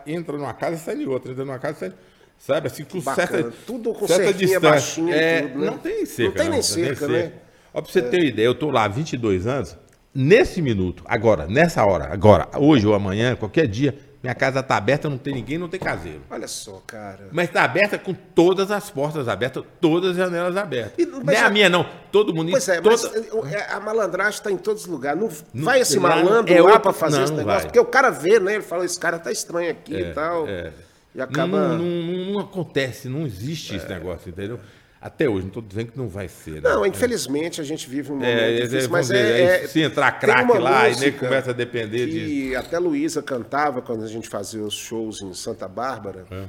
entra 0.06 0.36
numa 0.36 0.52
casa 0.55 0.76
e 0.76 0.78
sai 0.78 0.94
em 0.97 1.06
outra, 1.06 1.32
entra 1.32 1.44
numa 1.44 1.59
casa 1.59 1.76
e 1.76 1.81
sai. 1.81 1.93
Sabe, 2.39 2.66
assim, 2.66 2.85
com 2.85 3.01
Bacana. 3.01 3.27
certa, 3.28 3.52
Tudo 3.66 3.93
com 3.94 4.06
certa 4.06 4.24
cerquinha 4.24 4.47
distância. 4.48 4.70
baixinha 4.70 5.16
e 5.16 5.19
É, 5.19 5.43
tudo, 5.43 5.59
né? 5.61 5.66
Não 5.66 5.78
tem 5.78 6.05
cerca. 6.06 6.28
Não 6.31 6.36
tem 6.36 6.48
nem 6.51 6.62
cerca, 6.62 7.09
né? 7.09 7.32
Ó, 7.73 7.81
pra 7.81 7.90
você 7.90 8.02
ter 8.02 8.19
uma 8.19 8.27
ideia, 8.27 8.47
eu 8.47 8.55
tô 8.55 8.70
lá 8.70 8.85
há 8.85 8.89
22 8.89 9.47
anos, 9.47 9.77
nesse 10.15 10.61
minuto, 10.61 11.02
agora, 11.06 11.47
nessa 11.47 11.85
hora, 11.85 12.12
agora, 12.12 12.48
hoje 12.56 12.86
ou 12.86 12.94
amanhã, 12.94 13.35
qualquer 13.35 13.66
dia, 13.66 13.97
minha 14.23 14.35
casa 14.35 14.62
tá 14.62 14.77
aberta, 14.77 15.09
não 15.11 15.19
tem 15.19 15.35
ninguém, 15.35 15.59
não 15.59 15.69
tem 15.69 15.81
caseiro. 15.81 16.20
Olha 16.31 16.47
só, 16.48 16.82
cara. 16.86 17.28
Mas 17.32 17.48
está 17.48 17.62
aberta 17.65 17.98
com 17.98 18.15
todas 18.15 18.70
as 18.70 18.90
portas 18.90 19.27
abertas, 19.28 19.65
todas 19.81 20.11
as 20.12 20.16
janelas 20.16 20.56
abertas. 20.56 20.93
E- 20.98 21.05
não 21.06 21.20
é 21.31 21.35
já- 21.36 21.47
a 21.47 21.51
minha, 21.51 21.69
não. 21.69 21.85
Todo 22.12 22.35
mundo. 22.35 22.51
Pois 22.51 22.66
é, 22.69 22.81
toda... 22.81 22.90
mas 22.97 23.52
é, 23.52 23.73
a 23.73 23.81
malandragem 23.81 24.32
está 24.39 24.51
em 24.51 24.56
todos 24.56 24.82
os 24.85 24.89
lugares. 24.89 25.20
Não, 25.20 25.28
Não- 25.52 25.65
vai 25.65 25.81
esse 25.81 25.98
malandro 25.98 26.52
é 26.55 26.59
lá 26.61 26.66
outro- 26.66 26.81
para 26.81 26.93
fazer 26.93 27.16
não, 27.19 27.24
esse 27.24 27.32
negócio. 27.35 27.59
vai. 27.59 27.66
Porque 27.66 27.81
o 27.81 27.85
cara 27.85 28.09
vê, 28.11 28.39
né? 28.40 28.55
Ele 28.55 28.62
fala, 28.62 28.85
esse 28.85 28.98
cara 28.98 29.19
tá 29.19 29.31
estranho 29.32 29.70
aqui 29.70 29.94
e 29.94 30.12
tal. 30.15 30.47
é. 30.48 30.70
E 31.15 31.20
acaba. 31.20 31.69
Não, 31.69 31.78
não, 31.78 32.32
não- 32.32 32.41
acontece, 32.41 33.09
não 33.09 33.24
existe 33.27 33.77
esse 33.77 33.89
negócio, 33.89 34.28
entendeu? 34.28 34.59
Até 35.01 35.28
hoje, 35.28 35.43
não 35.43 35.49
estou 35.49 35.62
dizendo 35.62 35.93
que 35.93 35.99
não 35.99 36.09
vai 36.09 36.28
ser. 36.28 36.62
né? 36.62 36.70
Não, 36.70 36.85
infelizmente 36.86 37.61
a 37.61 37.65
gente 37.65 37.89
vive 37.89 38.11
um 38.11 38.15
momento 38.15 38.28
É, 38.39 38.59
é, 38.59 38.62
difícil, 38.62 38.91
mas 38.91 39.11
é, 39.11 39.65
é- 39.65 39.66
se 39.69 39.81
entrar 39.82 40.12
craque 40.19 40.57
lá 40.59 40.89
e 40.89 40.97
nem 40.99 41.12
começa 41.12 41.51
a 41.51 41.53
depender 41.53 42.07
que 42.07 42.47
disso. 42.49 42.59
até 42.59 42.78
Luísa 42.78 43.23
cantava 43.23 43.82
quando 43.82 44.03
a 44.03 44.07
gente 44.09 44.28
fazia 44.31 44.62
os 44.62 44.73
shows 44.74 45.20
em 45.20 45.35
Santa 45.35 45.69
Bárbara. 45.69 46.24
É. 46.31 46.45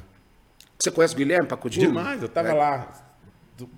Você 0.79 0.89
conhece 0.89 1.13
o 1.13 1.17
Guilherme 1.17 1.47
Pacudinho? 1.49 1.87
Demais, 1.87 2.21
eu 2.21 2.27
estava 2.27 2.47
É. 2.49 2.53
lá 2.53 2.93
do- 3.57 3.69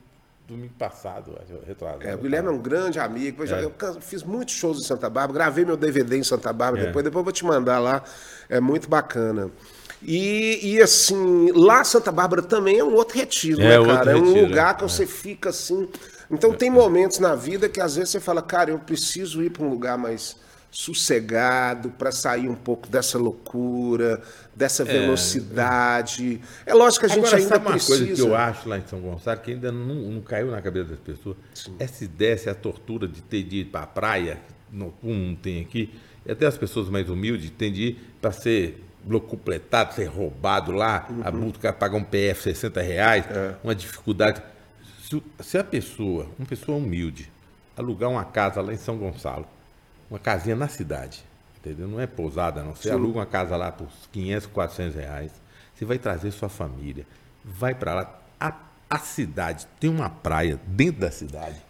domingo 0.47 0.73
passado, 0.77 1.35
retrasado. 1.65 2.03
É, 2.07 2.13
o 2.13 2.19
Guilherme 2.19 2.49
é 2.49 2.51
um 2.51 2.59
grande 2.59 2.99
amigo. 2.99 3.41
Eu, 3.43 3.47
já- 3.47 3.59
eu 3.59 3.73
fiz 3.99 4.21
muitos 4.23 4.53
shows 4.53 4.77
em 4.79 4.83
Santa 4.83 5.09
Bárbara, 5.09 5.33
gravei 5.45 5.65
meu 5.65 5.75
DVD 5.75 6.17
em 6.17 6.23
Santa 6.23 6.53
Bárbara 6.53 6.83
É. 6.83 6.85
depois, 6.87 7.03
depois 7.03 7.19
eu 7.21 7.23
vou 7.23 7.33
te 7.33 7.43
mandar 7.45 7.79
lá. 7.79 8.03
É 8.47 8.59
muito 8.59 8.87
bacana. 8.87 9.49
E, 10.01 10.59
e, 10.75 10.81
assim, 10.81 11.51
lá 11.53 11.83
Santa 11.83 12.11
Bárbara 12.11 12.41
também 12.41 12.77
é 12.77 12.83
um 12.83 12.93
outro 12.93 13.17
retiro, 13.17 13.61
É, 13.61 13.79
né, 13.79 13.85
cara? 13.85 14.11
é 14.11 14.15
um 14.15 14.25
retiro, 14.25 14.47
lugar 14.47 14.77
que 14.77 14.83
é. 14.83 14.87
você 14.87 15.05
fica 15.07 15.49
assim. 15.49 15.87
Então 16.29 16.53
tem 16.53 16.69
momentos 16.69 17.19
na 17.19 17.35
vida 17.35 17.67
que 17.69 17.81
às 17.81 17.95
vezes 17.95 18.11
você 18.11 18.19
fala, 18.19 18.41
cara, 18.41 18.69
eu 18.71 18.79
preciso 18.79 19.41
ir 19.41 19.49
para 19.49 19.63
um 19.63 19.69
lugar 19.69 19.97
mais 19.97 20.35
sossegado 20.69 21.89
para 21.91 22.11
sair 22.11 22.47
um 22.49 22.55
pouco 22.55 22.87
dessa 22.87 23.17
loucura, 23.17 24.21
dessa 24.55 24.83
velocidade. 24.83 26.39
É, 26.65 26.73
lógico 26.73 27.05
que 27.05 27.11
a 27.11 27.15
gente 27.15 27.25
Agora, 27.25 27.37
ainda 27.37 27.49
sabe 27.49 27.65
uma 27.65 27.71
precisa. 27.71 27.97
coisa 27.97 28.13
que 28.13 28.21
eu 28.21 28.35
acho 28.35 28.69
lá 28.69 28.77
em 28.77 28.83
São 28.87 28.99
Gonçalo, 28.99 29.39
que 29.39 29.51
ainda 29.51 29.71
não, 29.71 29.95
não 29.95 30.21
caiu 30.21 30.51
na 30.51 30.61
cabeça 30.61 30.89
das 30.89 30.99
pessoas? 30.99 31.37
Essa 31.79 32.03
ideia, 32.03 32.33
essa 32.33 32.53
tortura 32.53 33.07
de 33.07 33.21
ter 33.21 33.43
de 33.43 33.57
ir 33.61 33.65
para 33.65 33.81
a 33.83 33.87
praia, 33.87 34.39
como 35.01 35.13
não 35.13 35.35
tem 35.35 35.61
aqui, 35.61 35.89
e 36.25 36.31
até 36.31 36.45
as 36.45 36.57
pessoas 36.57 36.89
mais 36.89 37.09
humildes 37.09 37.49
têm 37.57 37.71
de 37.71 37.81
ir 37.83 37.99
para 38.21 38.31
ser 38.31 38.83
locupletado, 39.07 39.93
ser 39.93 40.05
roubado 40.05 40.71
lá, 40.71 41.07
a 41.23 41.31
multa, 41.31 41.57
o 41.57 41.61
cara 41.61 41.73
pagar 41.73 41.97
um 41.97 42.03
PF 42.03 42.43
60 42.43 42.81
reais, 42.81 43.25
uma 43.63 43.73
dificuldade. 43.73 44.41
Se, 45.01 45.23
se 45.39 45.57
a 45.57 45.63
pessoa, 45.63 46.27
uma 46.37 46.45
pessoa 46.45 46.77
humilde, 46.77 47.31
alugar 47.75 48.09
uma 48.09 48.25
casa 48.25 48.61
lá 48.61 48.73
em 48.73 48.77
São 48.77 48.97
Gonçalo, 48.97 49.47
uma 50.09 50.19
casinha 50.19 50.55
na 50.55 50.67
cidade, 50.67 51.23
entendeu? 51.59 51.87
Não 51.87 51.99
é 51.99 52.07
pousada, 52.07 52.63
não. 52.63 52.75
Você 52.75 52.89
aluga 52.89 53.19
uma 53.19 53.25
casa 53.25 53.55
lá 53.55 53.71
por 53.71 53.87
500, 54.11 54.47
400 54.47 54.95
reais, 54.95 55.31
você 55.73 55.85
vai 55.85 55.97
trazer 55.97 56.31
sua 56.31 56.49
família, 56.49 57.05
vai 57.43 57.73
para 57.75 57.93
lá. 57.93 58.19
A, 58.39 58.53
a 58.89 58.99
cidade 58.99 59.67
tem 59.79 59.89
uma 59.89 60.09
praia 60.09 60.59
dentro 60.67 61.01
da 61.01 61.11
cidade 61.11 61.66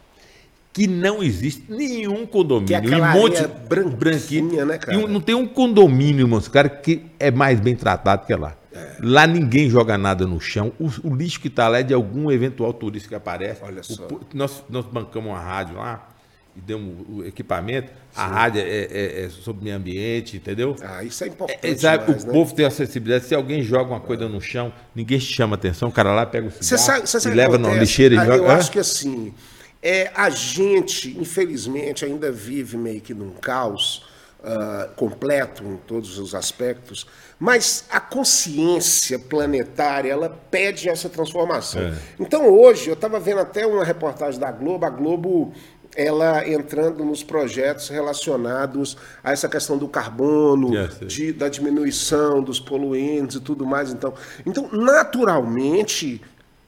que 0.78 0.86
não 0.88 1.24
existe 1.24 1.64
nenhum 1.68 2.24
condomínio. 2.28 2.68
Que 2.68 2.74
é 2.76 2.78
aquela 2.78 3.16
em 3.16 3.20
monte 3.20 3.38
areia 3.38 3.88
branquinha, 3.98 4.64
né, 4.64 4.78
cara? 4.78 4.96
Um- 4.96 5.08
não 5.08 5.20
tem 5.20 5.34
um 5.34 5.48
condomínio, 5.48 6.28
moço, 6.28 6.52
cara, 6.52 6.70
que 6.70 7.02
é 7.20 7.32
mais 7.32 7.60
bem 7.60 7.76
tratado 7.76 8.28
que 8.28 8.36
lá. 8.36 8.56
É. 8.72 8.92
Lá 9.02 9.26
ninguém 9.26 9.68
joga 9.72 9.98
nada 9.98 10.28
no 10.28 10.40
chão. 10.40 10.72
O, 10.80 10.88
o 11.04 11.16
lixo 11.16 11.40
que 11.40 11.48
está 11.48 11.68
lá 11.68 11.80
é 11.80 11.84
de 11.84 11.96
algum 11.96 12.30
eventual 12.32 12.72
turista 12.74 13.10
que 13.10 13.16
aparece. 13.16 13.62
Olha 13.64 13.82
O 13.82 13.84
só. 13.84 14.04
po- 14.04 14.22
nós, 14.36 14.64
nós 14.70 14.86
bancamos 14.86 15.32
uma 15.32 15.40
rádio 15.40 15.78
lá 15.78 16.10
e 16.56 16.62
demos 16.62 16.94
o 17.10 17.24
equipamento. 17.26 17.92
A 18.16 18.28
rádio 18.28 18.62
é, 18.62 18.64
é- 18.68 19.26
é 19.26 19.30
sobre 19.30 19.64
meio 19.64 19.76
ambiente, 19.78 20.38
entendeu? 20.38 20.76
Ah, 20.84 21.04
isso 21.04 21.24
é 21.24 21.28
importante. 21.28 21.60
É, 21.64 21.76
sabe, 21.76 22.06
demais, 22.06 22.24
o 22.24 22.28
né? 22.28 22.34
povo 22.34 22.54
tem 22.54 22.66
acessibilidade. 22.68 23.26
Se 23.26 23.34
alguém 23.34 23.64
joga 23.64 23.90
uma 23.90 24.00
coisa 24.00 24.30
no 24.30 24.40
chão, 24.40 24.72
ninguém 24.94 25.20
chama 25.20 25.56
atenção. 25.56 25.90
O 25.90 25.92
cara 25.92 26.12
lá 26.14 26.24
pega 26.28 26.48
o 26.48 26.52
cigarro 26.52 26.78
sabe, 26.86 27.10
sabe 27.10 27.26
e 27.26 27.28
o 27.28 27.32
que 27.32 27.36
leva 27.38 27.56
acontece? 27.56 27.80
lixeira 27.80 28.14
e 28.14 28.18
Ah, 28.20 28.26
joga. 28.26 28.38
Eu 28.38 28.52
acho 28.52 28.72
que 28.72 28.78
assim, 28.80 29.34
é, 29.82 30.12
a 30.16 30.30
gente, 30.30 31.18
infelizmente, 31.20 32.04
ainda 32.06 32.32
vive 32.32 32.78
meio 32.78 33.02
que 33.02 33.14
num 33.14 33.32
caos 33.32 34.06
ah, 34.44 34.90
completo 34.96 35.64
em 35.64 35.78
todos 35.78 36.18
os 36.20 36.34
aspectos, 36.36 37.08
mas 37.40 37.86
a 37.90 38.00
consciência 38.00 39.18
planetária, 39.20 40.12
ela 40.12 40.30
pede 40.52 40.88
essa 40.90 41.10
transformação. 41.10 41.82
É. 41.82 41.94
Então 42.20 42.48
hoje, 42.48 42.88
eu 42.88 42.94
estava 42.94 43.20
vendo 43.20 43.40
até 43.42 43.66
uma 43.66 43.84
reportagem 43.84 44.40
da 44.40 44.52
Globo, 44.52 44.86
a 44.86 44.90
Globo 44.90 45.54
ela 45.96 46.48
entrando 46.48 47.04
nos 47.04 47.24
projetos 47.24 47.90
relacionados 47.90 48.96
a 49.24 49.32
essa 49.32 49.50
questão 49.50 49.78
do 49.80 49.88
carbono, 49.88 50.72
Yes, 50.74 50.98
yes. 51.02 51.14
de- 51.14 51.34
da 51.34 51.50
diminuição 51.50 52.42
dos 52.44 52.60
poluentes 52.60 53.38
e 53.38 53.40
tudo 53.40 53.66
mais. 53.66 53.92
Então, 53.92 54.14
então 54.46 54.70
naturalmente, 54.72 56.22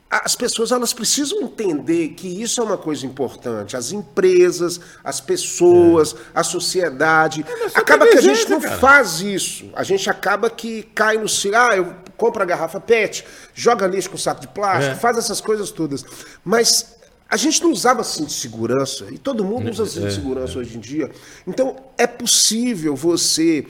as 0.09 0.35
pessoas 0.35 0.71
elas 0.71 0.91
precisam 0.91 1.39
entender 1.41 2.09
que 2.09 2.27
isso 2.41 2.59
é 2.59 2.63
uma 2.63 2.77
coisa 2.77 3.05
importante. 3.05 3.77
As 3.77 3.91
empresas, 3.91 4.79
as 5.03 5.21
pessoas, 5.21 6.15
a 6.33 6.43
sociedade. 6.43 7.45
só 7.71 7.79
Acaba 7.79 8.07
que 8.07 8.17
a 8.17 8.21
gente 8.21 8.49
não 8.49 8.59
cara. 8.59 8.77
faz 8.77 9.21
isso. 9.21 9.69
A 9.75 9.83
gente 9.83 10.09
acaba 10.09 10.49
que 10.49 10.83
cai 10.95 11.17
no 11.17 11.29
ci- 11.29 11.53
ah, 11.53 11.75
eu 11.75 11.93
compro 12.17 12.41
a 12.41 12.45
garrafa 12.45 12.79
PET, 12.79 13.23
joga 13.53 13.85
lixo 13.85 14.09
com 14.09 14.17
saco 14.17 14.41
de 14.41 14.47
plástico, 14.47 14.95
É. 14.95 14.99
faz 14.99 15.17
essas 15.17 15.39
coisas 15.39 15.69
todas. 15.69 16.03
Mas 16.43 16.95
a 17.29 17.37
gente 17.37 17.61
não 17.61 17.71
usava 17.71 18.03
cinto 18.03 18.27
de 18.29 18.33
segurança, 18.33 19.05
e 19.11 19.17
todo 19.19 19.45
mundo 19.45 19.69
usa 19.69 19.85
cinto 19.85 20.07
de 20.07 20.15
segurança 20.15 20.57
hoje 20.57 20.75
em 20.75 20.79
dia. 20.79 21.11
Então, 21.45 21.75
é 21.99 22.07
possível 22.07 22.95
você 22.95 23.63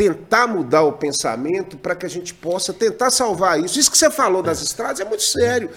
tentar 0.00 0.46
mudar 0.46 0.82
o 0.82 0.92
pensamento 0.92 1.76
para 1.76 1.94
que 1.94 2.06
a 2.06 2.08
gente 2.08 2.32
possa 2.32 2.72
tentar 2.72 3.10
salvar 3.10 3.60
isso. 3.60 3.78
Isso 3.78 3.90
que 3.90 3.98
você 3.98 4.10
falou 4.10 4.42
das 4.42 4.62
estradas 4.62 4.98
é 4.98 5.04
muito 5.04 5.22
sério. 5.22 5.68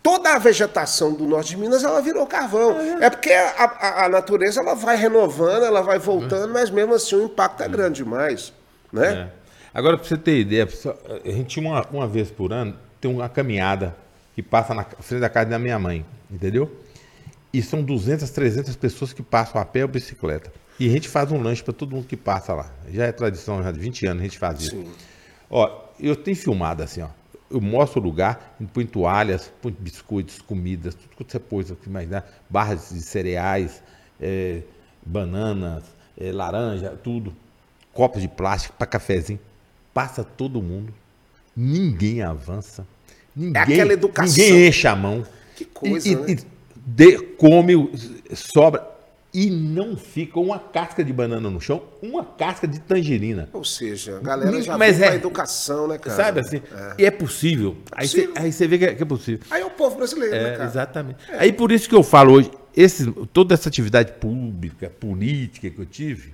Toda 0.00 0.32
a 0.32 0.38
vegetação 0.38 1.12
do 1.12 1.24
norte 1.26 1.48
de 1.50 1.56
Minas 1.56 1.82
ela 1.82 2.00
virou 2.00 2.24
carvão. 2.24 2.76
É 3.00 3.10
porque 3.10 3.32
a, 3.32 3.64
a- 3.64 4.04
a 4.04 4.08
natureza 4.08 4.60
ela 4.60 4.74
vai 4.74 4.96
renovando, 4.96 5.64
ela 5.64 5.82
vai 5.82 5.98
voltando, 5.98 6.52
mas 6.52 6.70
mesmo 6.70 6.94
assim 6.94 7.16
o 7.16 7.24
impacto 7.24 7.64
é 7.64 7.68
grande 7.68 8.04
demais. 8.04 8.52
Né? 8.92 9.12
É. 9.12 9.28
Agora, 9.76 9.96
para 9.98 10.06
você 10.06 10.16
ter 10.16 10.38
ideia, 10.38 10.68
a 11.24 11.28
gente 11.32 11.58
uma, 11.58 11.84
uma 11.90 12.06
vez 12.06 12.30
por 12.30 12.52
ano, 12.52 12.78
tem 13.00 13.10
uma 13.10 13.28
caminhada 13.28 13.96
que 14.36 14.42
passa 14.42 14.72
na 14.72 14.84
frente 14.84 15.20
da 15.20 15.28
casa 15.28 15.50
da 15.50 15.58
minha 15.58 15.80
mãe, 15.80 16.06
entendeu? 16.30 16.70
E 17.52 17.60
são 17.60 17.82
200, 17.82 18.30
300 18.30 18.76
pessoas 18.76 19.12
que 19.12 19.22
passam 19.22 19.60
a 19.60 19.64
pé 19.64 19.82
ou 19.82 19.88
bicicleta. 19.88 20.52
E 20.78 20.88
a 20.88 20.90
gente 20.90 21.08
faz 21.08 21.30
um 21.30 21.40
lanche 21.40 21.62
para 21.62 21.72
todo 21.72 21.94
mundo 21.94 22.06
que 22.06 22.16
passa 22.16 22.52
lá. 22.52 22.70
Já 22.90 23.04
é 23.06 23.12
tradição, 23.12 23.62
já 23.62 23.70
de 23.70 23.78
20 23.78 24.06
anos 24.06 24.20
a 24.20 24.24
gente 24.24 24.38
faz 24.38 24.60
isso. 24.60 24.70
Sim. 24.76 24.90
Ó, 25.50 25.84
eu 26.00 26.16
tenho 26.16 26.36
filmado 26.36 26.82
assim, 26.82 27.02
ó. 27.02 27.08
Eu 27.50 27.60
mostro 27.60 28.00
o 28.00 28.04
lugar, 28.04 28.56
põe 28.72 28.84
toalhas, 28.84 29.52
põe 29.62 29.70
biscoitos, 29.78 30.40
comidas, 30.40 30.94
tudo 30.94 31.24
que 31.24 31.32
você 31.32 31.38
pôs, 31.38 31.70
que 31.70 31.88
imaginar, 31.88 32.28
barras 32.50 32.88
de 32.90 33.00
cereais, 33.00 33.80
é, 34.20 34.62
bananas, 35.04 35.84
é, 36.18 36.32
laranja, 36.32 36.90
tudo. 37.02 37.34
Copos 37.92 38.22
de 38.22 38.28
plástico 38.28 38.74
para 38.76 38.86
cafezinho. 38.86 39.38
Passa 39.92 40.24
todo 40.24 40.60
mundo. 40.60 40.92
Ninguém 41.56 42.22
avança. 42.22 42.84
Ninguém, 43.36 43.62
aquela 43.62 43.92
educação. 43.92 44.34
ninguém 44.44 44.68
enche 44.68 44.88
a 44.88 44.96
mão. 44.96 45.24
Que 45.54 45.64
coisa, 45.64 46.08
e, 46.08 46.16
né? 46.16 46.24
e 46.30 46.38
de- 46.84 47.18
come, 47.36 47.74
sobra. 48.34 48.93
E 49.34 49.50
não 49.50 49.96
fica 49.96 50.38
uma 50.38 50.60
casca 50.60 51.02
de 51.02 51.12
banana 51.12 51.50
no 51.50 51.60
chão, 51.60 51.82
uma 52.00 52.24
casca 52.24 52.68
de 52.68 52.78
tangerina. 52.78 53.48
Ou 53.52 53.64
seja, 53.64 54.18
a 54.18 54.20
galera 54.20 54.62
já 54.62 54.78
Mas 54.78 55.00
é- 55.00 55.08
a 55.08 55.14
educação, 55.16 55.88
né, 55.88 55.98
cara? 55.98 56.16
Sabe 56.16 56.38
assim? 56.40 56.62
É. 56.72 56.94
E 57.02 57.04
é 57.04 57.10
possível. 57.10 57.76
Aí 57.90 58.06
você 58.06 58.22
possível. 58.28 58.42
aí 58.44 58.52
você 58.52 58.68
vê 58.68 58.78
que 58.78 58.84
é, 58.84 58.94
que 58.94 59.02
é 59.02 59.06
possível. 59.06 59.40
Aí 59.50 59.60
é 59.62 59.66
o 59.66 59.70
povo 59.70 59.96
brasileiro, 59.96 60.32
né, 60.36 60.50
É, 60.50 60.56
cara? 60.56 60.64
exatamente. 60.70 61.18
Aí 61.32 61.52
por 61.52 61.72
isso 61.72 61.88
que 61.88 61.94
eu 61.96 62.04
falo 62.04 62.32
hoje, 62.34 62.50
esse, 62.76 63.10
toda 63.32 63.54
essa 63.54 63.68
atividade 63.68 64.12
pública, 64.12 64.88
política 64.88 65.68
que 65.68 65.80
eu 65.80 65.86
tive, 65.86 66.32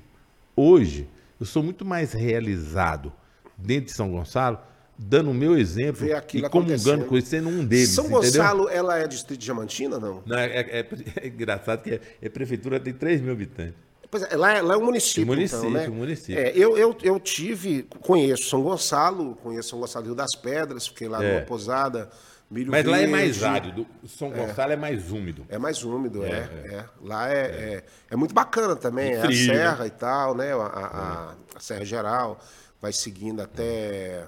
hoje 0.54 1.08
eu 1.40 1.46
sou 1.46 1.62
muito 1.62 1.86
mais 1.86 2.12
realizado 2.12 3.10
dentro 3.56 3.86
de 3.86 3.92
São 3.92 4.10
Gonçalo, 4.10 4.58
dando 5.02 5.30
o 5.30 5.34
meu 5.34 5.56
exemplo 5.58 6.06
e 6.34 6.42
comungando 6.48 7.06
com 7.06 7.16
isso, 7.16 7.28
sendo 7.28 7.48
um 7.48 7.64
deles. 7.64 7.88
São 7.88 8.04
entendeu? 8.04 8.20
Gonçalo, 8.22 8.68
ela 8.68 8.98
é 8.98 9.06
distrito 9.06 9.38
de 9.38 9.44
Diamantina, 9.46 9.98
não? 9.98 10.22
Não, 10.26 10.36
é, 10.38 10.60
é- 10.60 10.86
é 11.22 11.26
engraçado 11.26 11.82
que 11.82 11.94
é, 11.94 12.00
é 12.20 12.28
prefeitura 12.28 12.78
tem 12.78 12.92
3 12.92 13.20
mil 13.20 13.32
habitantes. 13.32 13.74
Pois 14.10 14.24
é, 14.24 14.36
lá, 14.36 14.52
é- 14.56 14.60
lá 14.60 14.74
é 14.74 14.76
um 14.76 14.84
município, 14.84 15.24
Município, 15.26 15.60
então, 15.68 15.70
né? 15.70 15.88
município. 15.88 16.38
É, 16.38 16.50
eu, 16.54 16.76
eu, 16.76 16.96
eu 17.02 17.18
tive, 17.20 17.84
conheço 18.00 18.44
São 18.48 18.60
Gonçalo, 18.62 19.36
conheço 19.36 19.70
São 19.70 19.78
Gonçalo 19.80 20.04
Rio 20.06 20.14
das 20.14 20.34
Pedras, 20.34 20.86
fiquei 20.88 21.08
lá 21.08 21.24
É. 21.24 21.34
numa 21.34 21.46
posada 21.46 22.10
Milho 22.50 22.72
Mas 22.72 22.84
lá 22.84 22.96
é 22.96 23.06
verde. 23.06 23.12
mais 23.12 23.42
árido. 23.44 23.86
São 24.08 24.28
Gonçalo 24.30 24.72
é 24.72 24.76
mais 24.76 25.12
úmido. 25.12 25.46
É 25.48 25.56
mais 25.56 25.84
úmido, 25.84 26.24
é. 26.24 26.28
É, 26.30 26.74
é. 26.74 26.84
Lá 27.00 27.32
é, 27.32 27.34
é. 27.38 27.84
é 28.10 28.16
muito 28.16 28.34
bacana 28.34 28.74
também. 28.74 29.12
É 29.12 29.20
frio, 29.20 29.52
a 29.52 29.54
né? 29.54 29.60
Serra 29.62 29.86
e 29.86 29.90
tal, 29.90 30.34
né? 30.34 30.52
A, 30.52 30.56
a- 30.56 30.86
a- 30.86 31.34
a 31.54 31.60
Serra 31.60 31.84
Geral 31.84 32.40
vai 32.82 32.92
seguindo 32.92 33.40
até. 33.40 34.24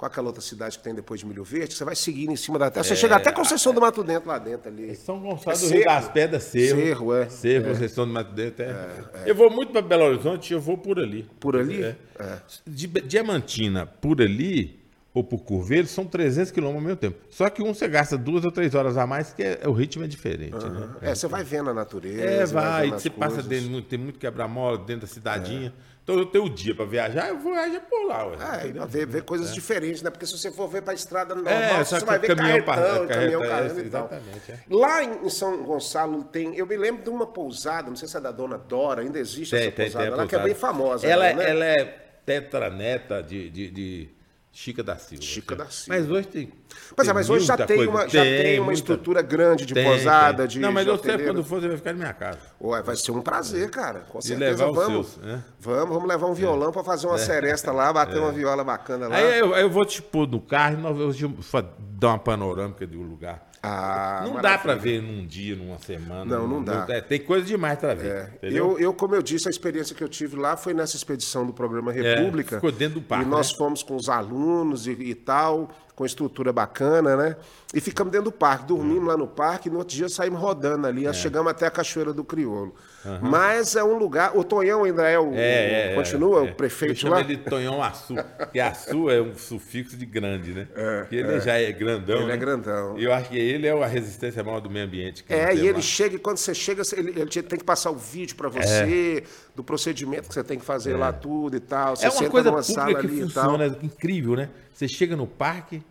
Qual 0.00 0.08
aquela 0.10 0.28
outra 0.28 0.40
cidade 0.40 0.78
que 0.78 0.82
tem 0.82 0.94
depois 0.94 1.20
de 1.20 1.26
Milho 1.26 1.44
Verde? 1.44 1.74
Você 1.74 1.84
vai 1.84 1.94
seguindo 1.94 2.32
em 2.32 2.36
cima 2.36 2.58
da 2.58 2.70
terra. 2.70 2.82
Você 2.82 2.96
chega 2.96 3.16
até 3.16 3.30
Conceição 3.30 3.74
do 3.74 3.82
Mato 3.82 4.02
Dentro 4.02 4.30
lá 4.30 4.38
dentro 4.38 4.70
ali. 4.70 4.96
São 4.96 5.20
Gonçalo 5.20 5.54
É 5.54 5.60
do 5.60 5.68
Rio 5.68 5.84
das 5.84 6.08
Pedras, 6.08 6.42
Cerro. 6.44 6.80
Cerro, 6.80 7.14
é. 7.14 7.28
Cerro, 7.28 7.68
Conceição 7.68 8.06
do 8.06 8.12
Mato 8.14 8.32
Dentro. 8.32 8.64
É. 8.64 9.04
Eu 9.26 9.34
vou 9.34 9.50
muito 9.50 9.72
para 9.72 9.82
Belo 9.82 10.04
Horizonte, 10.04 10.54
eu 10.54 10.60
vou 10.60 10.78
por 10.78 10.98
ali. 10.98 11.28
Por 11.38 11.54
ali? 11.54 11.82
É. 11.82 11.96
É. 12.18 12.38
De 12.66 12.86
Diamantina 12.86 13.84
por 13.84 14.22
ali, 14.22 14.80
ou 15.12 15.22
por 15.22 15.40
Curveiro, 15.40 15.86
são 15.86 16.06
300 16.06 16.50
quilômetros 16.50 16.82
ao 16.82 16.86
mesmo 16.86 16.96
tempo. 16.98 17.18
Só 17.28 17.50
que 17.50 17.62
um 17.62 17.74
você 17.74 17.86
gasta 17.86 18.16
duas 18.16 18.42
ou 18.42 18.50
três 18.50 18.74
horas 18.74 18.96
a 18.96 19.06
mais, 19.06 19.34
que 19.34 19.42
é- 19.42 19.60
o 19.68 19.72
ritmo 19.72 20.02
é 20.02 20.06
diferente, 20.08 20.64
né? 20.66 20.88
É, 21.02 21.14
você 21.14 21.26
vai 21.28 21.44
vendo 21.44 21.68
a 21.68 21.74
natureza. 21.74 22.22
É, 22.22 22.46
vai, 22.46 22.84
vendo 22.84 22.94
as 22.94 23.02
você 23.02 23.10
passa 23.10 23.42
coisas. 23.42 23.46
dentro, 23.46 23.82
tem 23.82 23.98
muito 23.98 24.18
quebra-mola 24.18 24.78
dentro 24.78 25.02
da 25.02 25.06
cidadinha. 25.06 25.66
Então 25.66 25.89
eu 26.06 26.26
tenho 26.26 26.44
o 26.44 26.50
dia 26.50 26.74
para 26.74 26.84
viajar, 26.84 27.28
eu 27.28 27.38
vou 27.38 27.52
viajar 27.52 27.80
por 27.80 28.04
lá, 28.06 28.26
ué. 28.26 28.36
É, 28.64 28.86
ver, 28.86 29.06
ver 29.06 29.22
coisas 29.22 29.54
diferentes, 29.54 30.02
né? 30.02 30.10
Porque 30.10 30.26
se 30.26 30.36
você 30.36 30.50
for 30.50 30.66
ver 30.68 30.82
pra 30.82 30.92
estrada 30.92 31.34
normal, 31.34 31.52
É, 31.54 31.84
você 31.84 32.00
vai 32.00 32.18
ver 32.18 32.34
caminhão 32.34 32.62
carretão, 32.62 33.06
passa- 33.06 33.06
caminhão 33.06 33.42
carreta, 33.42 33.80
é, 33.80 33.84
e 33.84 33.90
tal. 33.90 34.04
exatamente, 34.10 34.52
é. 34.52 34.58
Lá 34.68 35.04
em, 35.04 35.28
São 35.28 35.62
Gonçalo 35.62 36.24
tem... 36.24 36.56
Eu 36.56 36.66
me 36.66 36.76
lembro 36.76 37.04
de 37.04 37.10
uma 37.10 37.26
pousada, 37.26 37.88
não 37.88 37.96
sei 37.96 38.08
se 38.08 38.16
é 38.16 38.20
da 38.20 38.32
Dona 38.32 38.58
Dora, 38.58 39.02
ainda 39.02 39.18
existe 39.18 39.54
essa 39.54 39.70
pousada 39.70 40.12
a 40.12 40.16
lá, 40.16 40.26
que 40.26 40.34
é 40.34 40.38
bem 40.42 40.54
famosa. 40.54 41.06
Ela, 41.06 41.32
né? 41.32 41.50
ela 41.50 41.64
é 41.64 41.84
tetraneta 42.26 43.22
de, 43.22 43.48
de, 43.50 43.70
de 43.70 44.08
Chica 44.52 44.82
da 44.82 44.96
Silva. 44.96 45.22
Chica 45.22 45.54
da 45.56 45.66
Silva. 45.66 45.98
Mas 46.00 46.10
hoje 46.10 46.26
tem. 46.26 46.52
Pois 46.96 47.06
é, 47.06 47.10
tem 47.10 47.14
mas 47.14 47.30
hoje 47.30 47.46
já 47.46 47.56
tem, 47.56 47.86
uma, 47.86 48.08
já 48.08 48.22
tem 48.22 48.58
uma 48.58 48.64
muita- 48.66 48.80
estrutura 48.80 49.22
grande 49.22 49.64
de 49.64 49.72
tem, 49.74 49.84
pousada, 49.84 50.38
tem. 50.38 50.48
de 50.48 50.58
Não, 50.58 50.72
mas 50.72 50.84
de 50.84 50.90
eu 50.90 50.98
sei 50.98 51.18
quando 51.18 51.44
for, 51.44 51.60
você 51.60 51.68
vai 51.68 51.76
ficar 51.76 51.92
na 51.92 51.98
minha 51.98 52.12
casa. 52.12 52.38
Ué, 52.60 52.82
vai 52.82 52.96
ser 52.96 53.12
um 53.12 53.22
prazer, 53.22 53.70
cara. 53.70 54.00
Com 54.00 54.18
E 54.18 54.22
certeza 54.22 54.66
levar 54.66 54.70
os 54.70 54.76
vamos. 54.86 55.06
seus, 55.12 55.24
né? 55.24 55.44
Vamos, 55.60 55.88
vamos 55.94 56.08
levar 56.08 56.26
um 56.26 56.34
violão 56.34 56.72
pra 56.72 56.82
fazer 56.82 57.06
uma 57.06 57.16
seresta 57.18 57.70
lá, 57.70 57.92
bater 57.92 58.18
uma 58.18 58.32
viola 58.32 58.64
bacana 58.64 59.06
lá. 59.06 59.16
Aí 59.16 59.38
eu, 59.38 59.54
eu 59.54 59.70
vou 59.70 59.84
te 59.86 60.02
pôr 60.02 60.26
no 60.26 60.40
carro 60.40 60.78
e 60.78 60.82
nós 60.82 60.96
vamos 61.20 61.46
dar 61.78 62.08
uma 62.08 62.18
panorâmica 62.18 62.84
do 62.86 63.00
lugar. 63.02 63.49
Ah, 63.62 64.22
não 64.24 64.34
maravilha. 64.34 64.42
dá 64.42 64.58
pra 64.58 64.74
ver 64.74 65.02
num 65.02 65.26
dia, 65.26 65.54
numa 65.54 65.78
semana. 65.78 66.24
Não, 66.24 66.48
não 66.48 66.64
dá. 66.64 66.86
é, 66.88 67.00
tem 67.02 67.20
coisa 67.20 67.44
demais 67.44 67.78
pra 67.78 67.92
ver. 67.94 68.30
entendeu? 68.36 68.72
Eu, 68.72 68.78
eu, 68.78 68.94
como 68.94 69.14
eu 69.14 69.22
disse, 69.22 69.48
a 69.48 69.50
experiência 69.50 69.94
que 69.94 70.02
eu 70.02 70.08
tive 70.08 70.36
lá 70.36 70.56
foi 70.56 70.72
nessa 70.72 70.96
expedição 70.96 71.44
do 71.46 71.52
programa 71.52 71.92
República. 71.92 72.56
É, 72.56 72.58
ficou 72.58 72.72
dentro 72.72 73.00
do 73.00 73.02
parque, 73.06 73.26
E 73.26 73.28
nós 73.28 73.50
né? 73.52 73.58
fomos 73.58 73.82
com 73.82 73.96
os 73.96 74.08
alunos 74.08 74.86
e, 74.86 74.92
e 74.92 75.14
tal, 75.14 75.68
com 76.00 76.06
estrutura 76.06 76.50
bacana, 76.50 77.14
né? 77.14 77.36
E 77.74 77.80
ficamos 77.80 78.10
dentro 78.10 78.30
do 78.30 78.32
parque, 78.32 78.64
dormimos 78.64 79.06
lá 79.06 79.18
no 79.18 79.26
parque 79.28 79.68
e 79.68 79.70
no 79.70 79.76
outro 79.78 79.94
dia 79.94 80.08
saímos 80.08 80.40
rodando 80.40 80.86
ali. 80.86 81.06
É. 81.06 81.12
Chegamos 81.12 81.50
até 81.52 81.66
a 81.66 81.70
Cachoeira 81.70 82.10
do 82.10 82.24
Crioulo. 82.24 82.74
Mas 83.20 83.76
é 83.76 83.84
um 83.84 83.98
lugar. 83.98 84.34
O 84.36 84.42
Tonhão 84.42 84.84
ainda 84.84 85.06
é 85.06 85.18
o. 85.18 85.32
É, 85.34 85.92
é, 85.92 85.94
continua 85.94 86.38
é, 86.38 86.42
o 86.42 86.46
é. 86.46 86.52
prefeito 86.52 86.92
Eu 86.92 86.96
chamo 86.96 87.14
lá? 87.14 87.20
ele 87.20 87.36
de 87.36 87.42
Tonhão 87.42 87.82
Açu, 87.82 88.14
porque 88.38 88.58
Açu 88.58 89.10
é 89.10 89.20
um 89.20 89.34
sufixo 89.34 89.94
de 89.96 90.06
grande, 90.06 90.52
né? 90.52 90.68
Porque 91.00 91.16
ele 91.16 91.38
já 91.40 91.58
é 91.60 91.70
grandão. 91.70 92.16
Ele 92.16 92.24
é 92.24 92.28
né? 92.28 92.36
grandão. 92.38 92.98
E 92.98 93.04
eu 93.04 93.12
acho 93.12 93.28
que 93.28 93.38
ele 93.38 93.66
é 93.66 93.70
a 93.84 93.86
resistência 93.86 94.42
maior 94.42 94.60
do 94.60 94.70
meio 94.70 94.86
ambiente. 94.86 95.22
que 95.22 95.32
É, 95.34 95.54
e 95.54 95.60
ele 95.60 95.74
lá. 95.74 95.80
chega, 95.82 96.16
e 96.16 96.18
quando 96.18 96.38
você 96.38 96.54
chega, 96.54 96.82
ele, 96.96 97.10
ele 97.10 97.26
te- 97.26 97.42
tem 97.42 97.58
que 97.58 97.64
passar 97.64 97.90
o 97.90 97.96
vídeo 97.96 98.36
pra 98.36 98.48
você, 98.48 99.22
do 99.54 99.62
procedimento 99.62 100.28
que 100.28 100.34
você 100.34 100.42
tem 100.42 100.58
que 100.58 100.64
fazer 100.64 100.94
lá, 100.96 101.12
tudo 101.12 101.56
e 101.56 101.60
tal. 101.60 101.94
Você 101.94 102.06
É 102.06 102.08
uma 102.08 102.16
senta 102.18 102.30
coisa 102.30 102.50
numa 102.50 102.62
pública 102.62 102.80
sala 102.80 102.94
que 103.00 103.06
ali 103.06 103.16
e 103.22 103.28
tal. 103.32 103.44
funciona, 103.44 103.78
incrível, 103.82 104.34
né? 104.36 104.48
Você 104.72 104.88
chega 104.88 105.14
no 105.14 105.26
parque, 105.26 105.82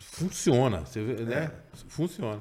funciona, 0.00 0.80
você 0.80 1.02
vê, 1.02 1.22
né? 1.24 1.52
Funciona. 1.88 2.40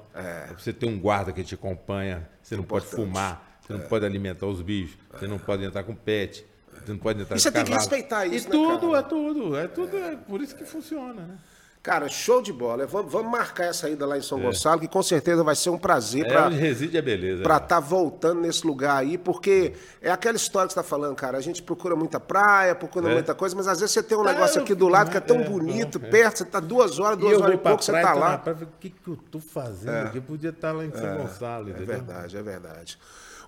Você 0.57 0.73
tem 0.73 0.90
um 0.90 0.99
guarda 0.99 1.31
que 1.31 1.44
te 1.44 1.56
acompanha, 1.56 2.27
você 2.41 2.56
não 2.56 2.64
pode 2.64 2.86
É. 2.86 2.88
Importante. 2.88 3.10
É. 3.10 3.14
fumar, 3.14 3.60
você 3.61 3.73
não 3.73 3.81
pode 3.81 4.06
alimentar 4.06 4.45
os 4.48 4.61
bichos, 4.61 4.98
você 5.11 5.27
não 5.27 5.38
pode 5.38 5.64
entrar 5.64 5.84
com 5.84 5.94
pet, 5.95 6.45
você 6.86 6.91
não 6.91 6.99
pode 6.99 7.22
entrar 7.22 7.36
E 7.36 7.38
com 7.38 7.44
você 7.44 7.52
tem 7.52 7.64
que 7.64 7.72
respeitar 7.73 8.26
isso, 8.26 8.48
E 8.48 8.49
né, 8.49 8.56
tudo, 8.56 8.91
cara? 8.91 8.99
é 8.99 9.02
tudo, 9.03 9.57
é 9.57 9.68
tudo, 9.68 9.98
é 9.98 10.15
por 10.15 10.41
isso 10.41 10.56
que 10.56 10.65
funciona, 10.65 11.22
né? 11.22 11.38
Cara, 11.82 12.10
show 12.10 12.42
de 12.42 12.52
bola. 12.52 12.86
Vamos, 12.86 13.10
vamos 13.12 13.32
marcar 13.32 13.64
essa 13.66 13.90
ida 13.90 14.06
lá 14.06 14.18
em 14.18 14.22
São 14.22 14.38
Gonçalo, 14.38 14.82
que 14.82 14.88
com 14.88 15.02
certeza 15.02 15.44
vai 15.46 15.56
ser 15.56 15.70
um 15.70 15.78
prazer 15.78 16.26
É 16.30 16.42
onde 16.42 16.58
reside 16.58 16.98
a 16.98 17.02
beleza. 17.02 17.42
para 17.42 17.56
né? 17.58 17.62
estar 17.64 17.80
voltando 17.80 18.42
nesse 18.42 18.68
lugar 18.68 18.98
aí, 18.98 19.18
porque 19.18 19.74
é 20.02 20.12
aquela 20.12 20.36
história 20.36 20.68
que 20.68 20.74
você 20.74 20.80
está 20.82 20.88
falando, 20.88 21.16
cara. 21.16 21.38
A 21.38 21.42
gente 21.42 21.64
procura 21.64 21.96
muita 21.96 22.20
praia, 22.20 22.76
procura 22.76 23.10
É. 23.10 23.14
muita 23.14 23.34
coisa, 23.34 23.56
mas 23.56 23.66
às 23.66 23.80
vezes 23.80 23.94
você 23.94 24.04
tem 24.04 24.18
um 24.18 24.22
Ah, 24.28 24.34
negócio 24.34 24.62
aqui 24.62 24.76
do 24.76 24.90
lado 24.90 25.10
que 25.10 25.16
é 25.18 25.22
tão 25.22 25.38
é, 25.40 25.44
bonito, 25.46 26.02
é, 26.04 26.08
é. 26.08 26.10
perto, 26.12 26.40
você 26.40 26.46
tá 26.46 26.60
duas 26.60 27.00
horas, 27.00 27.18
E 27.18 27.22
duas 27.22 27.34
eu 27.34 27.42
horas 27.42 27.56
e 27.56 27.58
pouco, 27.58 27.82
você 27.82 27.92
praia, 27.92 28.06
tá 28.08 28.14
tô 28.14 28.20
lá. 28.20 28.38
praia, 28.38 28.58
o 28.62 28.68
que, 28.80 28.90
que 28.90 29.08
eu 29.10 29.16
tô 29.32 29.40
fazendo 29.40 30.08
aqui? 30.08 30.18
Eu 30.18 30.22
podia 30.24 30.50
estar 30.50 30.74
lá 30.74 30.84
em 30.84 30.92
São 30.92 31.16
Gonçalo, 31.18 31.68
É 31.68 31.72
entendeu? 31.72 31.88
verdade, 31.88 32.38
é 32.38 32.42
verdade. 32.42 33.00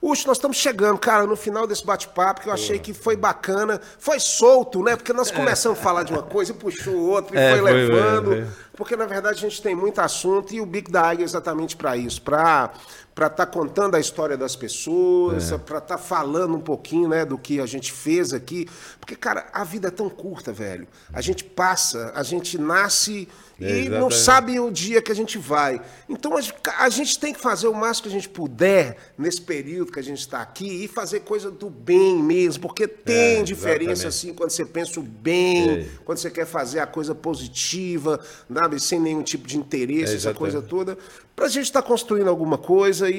Uxo, 0.01 0.27
nós 0.27 0.37
estamos 0.37 0.57
chegando, 0.57 0.97
cara, 0.97 1.27
no 1.27 1.35
final 1.35 1.67
desse 1.67 1.85
bate-papo, 1.85 2.41
que 2.41 2.49
eu 2.49 2.53
achei 2.53 2.79
que 2.79 2.91
foi 2.91 3.15
bacana. 3.15 3.79
Foi 3.99 4.19
solto, 4.19 4.81
né? 4.81 4.95
Porque 4.95 5.13
nós 5.13 5.29
começamos 5.29 5.77
a 5.77 5.81
falar 5.81 6.01
de 6.03 6.11
uma 6.11 6.23
coisa 6.23 6.51
e 6.51 6.55
puxou 6.55 6.95
outra 6.95 7.35
e 7.35 7.39
É, 7.39 7.51
foi 7.51 7.59
foi, 7.61 7.71
levando. 7.71 8.25
foi. 8.31 8.47
Porque, 8.75 8.95
na 8.95 9.05
verdade, 9.05 9.37
a 9.37 9.41
gente 9.41 9.61
tem 9.61 9.75
muito 9.75 9.99
assunto 10.01 10.55
e 10.55 10.59
o 10.59 10.65
Bico 10.65 10.91
da 10.91 11.03
Águia 11.03 11.23
é 11.23 11.25
exatamente 11.25 11.75
para 11.75 11.95
isso. 11.95 12.19
Para 12.19 12.71
estar 13.15 13.45
contando 13.45 13.95
a 13.95 13.99
história 13.99 14.37
das 14.37 14.55
pessoas, 14.55 15.51
É. 15.51 15.57
para 15.57 15.77
estar 15.79 15.97
falando 15.97 16.55
um 16.55 16.61
pouquinho 16.61 17.09
né, 17.09 17.25
do 17.25 17.37
que 17.37 17.59
a 17.59 17.65
gente 17.65 17.91
fez 17.91 18.33
aqui. 18.33 18.67
Porque, 18.99 19.15
cara, 19.15 19.47
a 19.53 19.63
vida 19.63 19.89
é 19.89 19.91
tão 19.91 20.09
curta, 20.09 20.51
velho. 20.53 20.87
A 21.13 21.21
gente 21.21 21.43
passa, 21.43 22.11
a 22.15 22.23
gente 22.23 22.57
nasce 22.57 23.27
É, 23.59 23.81
e 23.81 23.89
não 23.89 24.07
exatamente. 24.07 24.15
sabe 24.17 24.59
o 24.59 24.71
dia 24.71 25.03
que 25.03 25.11
a 25.11 25.15
gente 25.15 25.37
vai. 25.37 25.79
Então 26.09 26.31
a 26.35 26.89
gente, 26.89 27.19
tem 27.19 27.31
que 27.31 27.39
fazer 27.39 27.67
o 27.67 27.73
máximo 27.75 28.03
que 28.03 28.09
a 28.09 28.11
gente 28.11 28.27
puder 28.27 28.97
nesse 29.15 29.39
período 29.39 29.91
que 29.91 29.99
a 29.99 30.03
gente 30.03 30.17
está 30.19 30.41
aqui 30.41 30.83
e 30.83 30.87
fazer 30.87 31.19
coisa 31.19 31.51
do 31.51 31.69
bem 31.69 32.23
mesmo, 32.23 32.63
porque 32.63 32.87
tem 32.87 33.41
É, 33.41 33.43
diferença 33.43 34.07
assim 34.07 34.33
quando 34.33 34.49
você 34.49 34.65
pensa 34.65 34.99
o 34.99 35.03
bem, 35.03 35.69
É. 35.69 35.85
quando 36.03 36.17
você 36.17 36.31
quer 36.31 36.47
fazer 36.47 36.79
a 36.79 36.87
coisa 36.87 37.13
positiva, 37.13 38.19
sabe, 38.51 38.79
sem 38.79 38.99
nenhum 38.99 39.21
tipo 39.21 39.47
de 39.47 39.57
interesse, 39.57 40.13
É, 40.13 40.15
essa 40.15 40.33
coisa 40.33 40.59
toda, 40.59 40.97
para 41.35 41.45
a 41.45 41.49
gente 41.49 41.65
estar 41.65 41.81
construindo 41.81 42.27
alguma 42.29 42.57
coisa 42.57 43.09
e, 43.09 43.15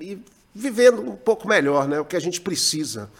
e- 0.00 0.04
e 0.12 0.18
vivendo 0.54 1.00
um 1.02 1.16
pouco 1.16 1.46
melhor, 1.48 1.88
né? 1.88 1.98
O 2.00 2.04
que 2.04 2.16
a 2.16 2.20
gente 2.20 2.40
precisa. 2.40 3.10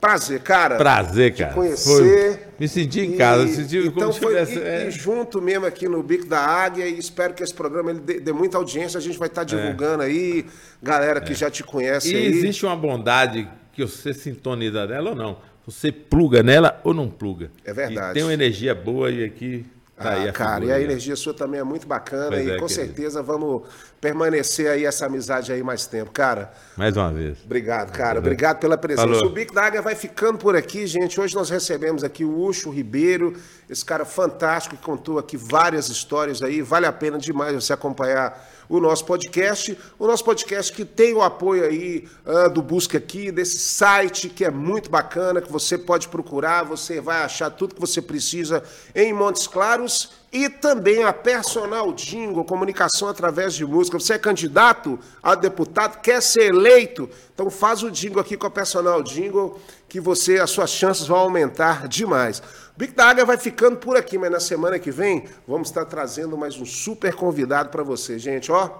Prazer, 0.00 0.40
cara. 0.42 0.76
Prazer, 0.76 1.34
cara. 1.34 1.54
Conhecer. 1.54 1.84
Foi- 1.84 2.38
Me 2.60 2.68
senti 2.68 3.00
em 3.00 3.16
casa, 3.16 3.44
me 3.44 3.52
senti 3.52 3.78
então 3.78 3.92
como 3.92 4.12
se 4.12 4.20
foi, 4.20 4.28
tivesse. 4.34 4.56
e, 4.58 4.62
é. 4.62 4.86
e 4.86 4.90
junto 4.92 5.42
mesmo 5.42 5.66
aqui 5.66 5.88
no 5.88 6.00
Bico 6.04 6.24
da 6.26 6.38
Águia 6.38 6.86
e 6.86 6.96
espero 6.98 7.34
que 7.34 7.42
esse 7.42 7.52
programa 7.54 7.90
ele 7.90 7.98
dê, 8.00 8.20
dê 8.20 8.32
muita 8.32 8.56
audiência. 8.58 8.96
A 8.98 9.00
gente 9.00 9.18
vai 9.18 9.26
estar 9.26 9.42
divulgando 9.42 10.04
aí, 10.04 10.46
galera 10.80 11.20
que 11.20 11.34
já 11.34 11.50
te 11.50 11.64
conhece 11.64 12.14
É. 12.14 12.18
E 12.20 12.26
aí. 12.26 12.26
existe 12.28 12.64
uma 12.64 12.76
bondade 12.76 13.48
que 13.72 13.84
você 13.84 14.14
sintoniza 14.14 14.86
nela 14.86 15.10
ou 15.10 15.16
não. 15.16 15.38
Você 15.66 15.90
pluga 15.90 16.42
nela 16.44 16.80
ou 16.84 16.94
não 16.94 17.08
pluga. 17.10 17.50
É 17.64 17.72
verdade. 17.72 18.10
E 18.12 18.14
tem 18.14 18.22
uma 18.22 18.32
energia 18.32 18.74
boa 18.76 19.10
e 19.10 19.24
aqui 19.24 19.66
tá 19.98 20.12
Ah, 20.28 20.32
cara, 20.32 20.54
figura, 20.60 20.66
e 20.66 20.72
a 20.72 20.78
né? 20.78 20.84
energia 20.84 21.16
sua 21.16 21.34
também 21.34 21.60
é 21.60 21.64
muito 21.64 21.86
bacana 21.86 22.28
Pois 22.30 22.46
e 22.46 22.50
é, 22.50 22.56
com 22.58 22.66
querido. 22.66 22.68
certeza 22.68 23.22
vamos 23.22 23.62
permanecer 24.00 24.70
aí 24.70 24.84
essa 24.84 25.06
amizade 25.06 25.52
aí 25.52 25.62
mais 25.62 25.86
tempo, 25.86 26.10
cara. 26.12 26.52
Mais 26.76 26.96
uma 26.96 27.12
vez. 27.12 27.38
Obrigado, 27.44 27.90
cara. 27.92 28.18
Obrigado 28.20 28.58
pela 28.60 28.78
presença. 28.78 29.06
Falou. 29.08 29.26
O 29.26 29.30
Bico 29.30 29.52
da 29.54 29.64
Águia 29.64 29.82
vai 29.82 29.94
ficando 29.94 30.38
por 30.38 30.54
aqui, 30.56 30.86
gente. 30.86 31.20
Hoje 31.20 31.34
nós 31.34 31.50
recebemos 31.50 32.04
aqui 32.04 32.24
o 32.24 32.38
Ucho 32.44 32.70
Ribeiro, 32.70 33.34
esse 33.68 33.84
cara 33.84 34.04
fantástico 34.04 34.76
que 34.76 34.82
contou 34.82 35.18
aqui 35.18 35.36
várias 35.36 35.88
histórias 35.88 36.42
aí. 36.42 36.62
Vale 36.62 36.86
a 36.86 36.92
pena 36.92 37.18
demais 37.18 37.54
você 37.54 37.72
acompanhar 37.72 38.38
o 38.68 38.80
nosso 38.80 39.04
podcast. 39.04 39.76
O 39.98 40.06
nosso 40.06 40.24
podcast 40.24 40.72
que 40.72 40.84
tem 40.84 41.14
o 41.14 41.22
apoio 41.22 41.64
aí 41.64 42.08
ah, 42.26 42.48
do 42.48 42.62
Busca 42.62 42.98
Aqui, 42.98 43.32
desse 43.32 43.58
site 43.58 44.28
que 44.28 44.44
é 44.44 44.50
muito 44.50 44.90
bacana, 44.90 45.40
que 45.40 45.50
você 45.50 45.78
pode 45.78 46.08
procurar, 46.08 46.64
você 46.64 47.00
vai 47.00 47.22
achar 47.22 47.50
tudo 47.50 47.74
que 47.74 47.80
você 47.80 48.02
precisa 48.02 48.62
em 48.94 49.12
Montes 49.12 49.46
Claros. 49.46 50.10
E 50.30 50.50
também 50.50 51.04
a 51.04 51.12
Personal 51.12 51.90
Jingle, 51.94 52.44
comunicação 52.44 53.08
através 53.08 53.54
de 53.54 53.64
música. 53.64 53.98
Você 53.98 54.12
é 54.12 54.18
candidato 54.18 54.98
a 55.22 55.34
deputado, 55.34 56.02
quer 56.02 56.20
ser 56.20 56.50
eleito? 56.50 57.08
Então 57.32 57.48
faz 57.50 57.82
o 57.82 57.90
jingle 57.90 58.20
aqui 58.20 58.36
com 58.36 58.46
a 58.46 58.50
Personal 58.50 59.02
Jingle, 59.02 59.58
que 59.88 59.98
você, 59.98 60.38
as 60.38 60.50
suas 60.50 60.68
chances 60.68 61.06
vão 61.06 61.16
aumentar 61.16 61.88
demais. 61.88 62.42
O 62.78 62.86
Big 62.86 62.92
da 62.92 63.06
Águia 63.06 63.24
vai 63.24 63.36
ficando 63.36 63.76
por 63.76 63.96
aqui, 63.96 64.16
mas 64.16 64.30
na 64.30 64.38
semana 64.38 64.78
que 64.78 64.92
vem 64.92 65.24
vamos 65.48 65.66
estar 65.66 65.84
trazendo 65.84 66.38
mais 66.38 66.56
um 66.60 66.64
super 66.64 67.12
convidado 67.12 67.70
para 67.70 67.82
você, 67.82 68.20
gente. 68.20 68.52
Ó, 68.52 68.70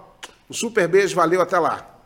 um 0.49 0.55
super 0.55 0.87
beijo, 0.87 1.17
valeu, 1.17 1.41
até 1.41 1.59
lá. 1.59 1.98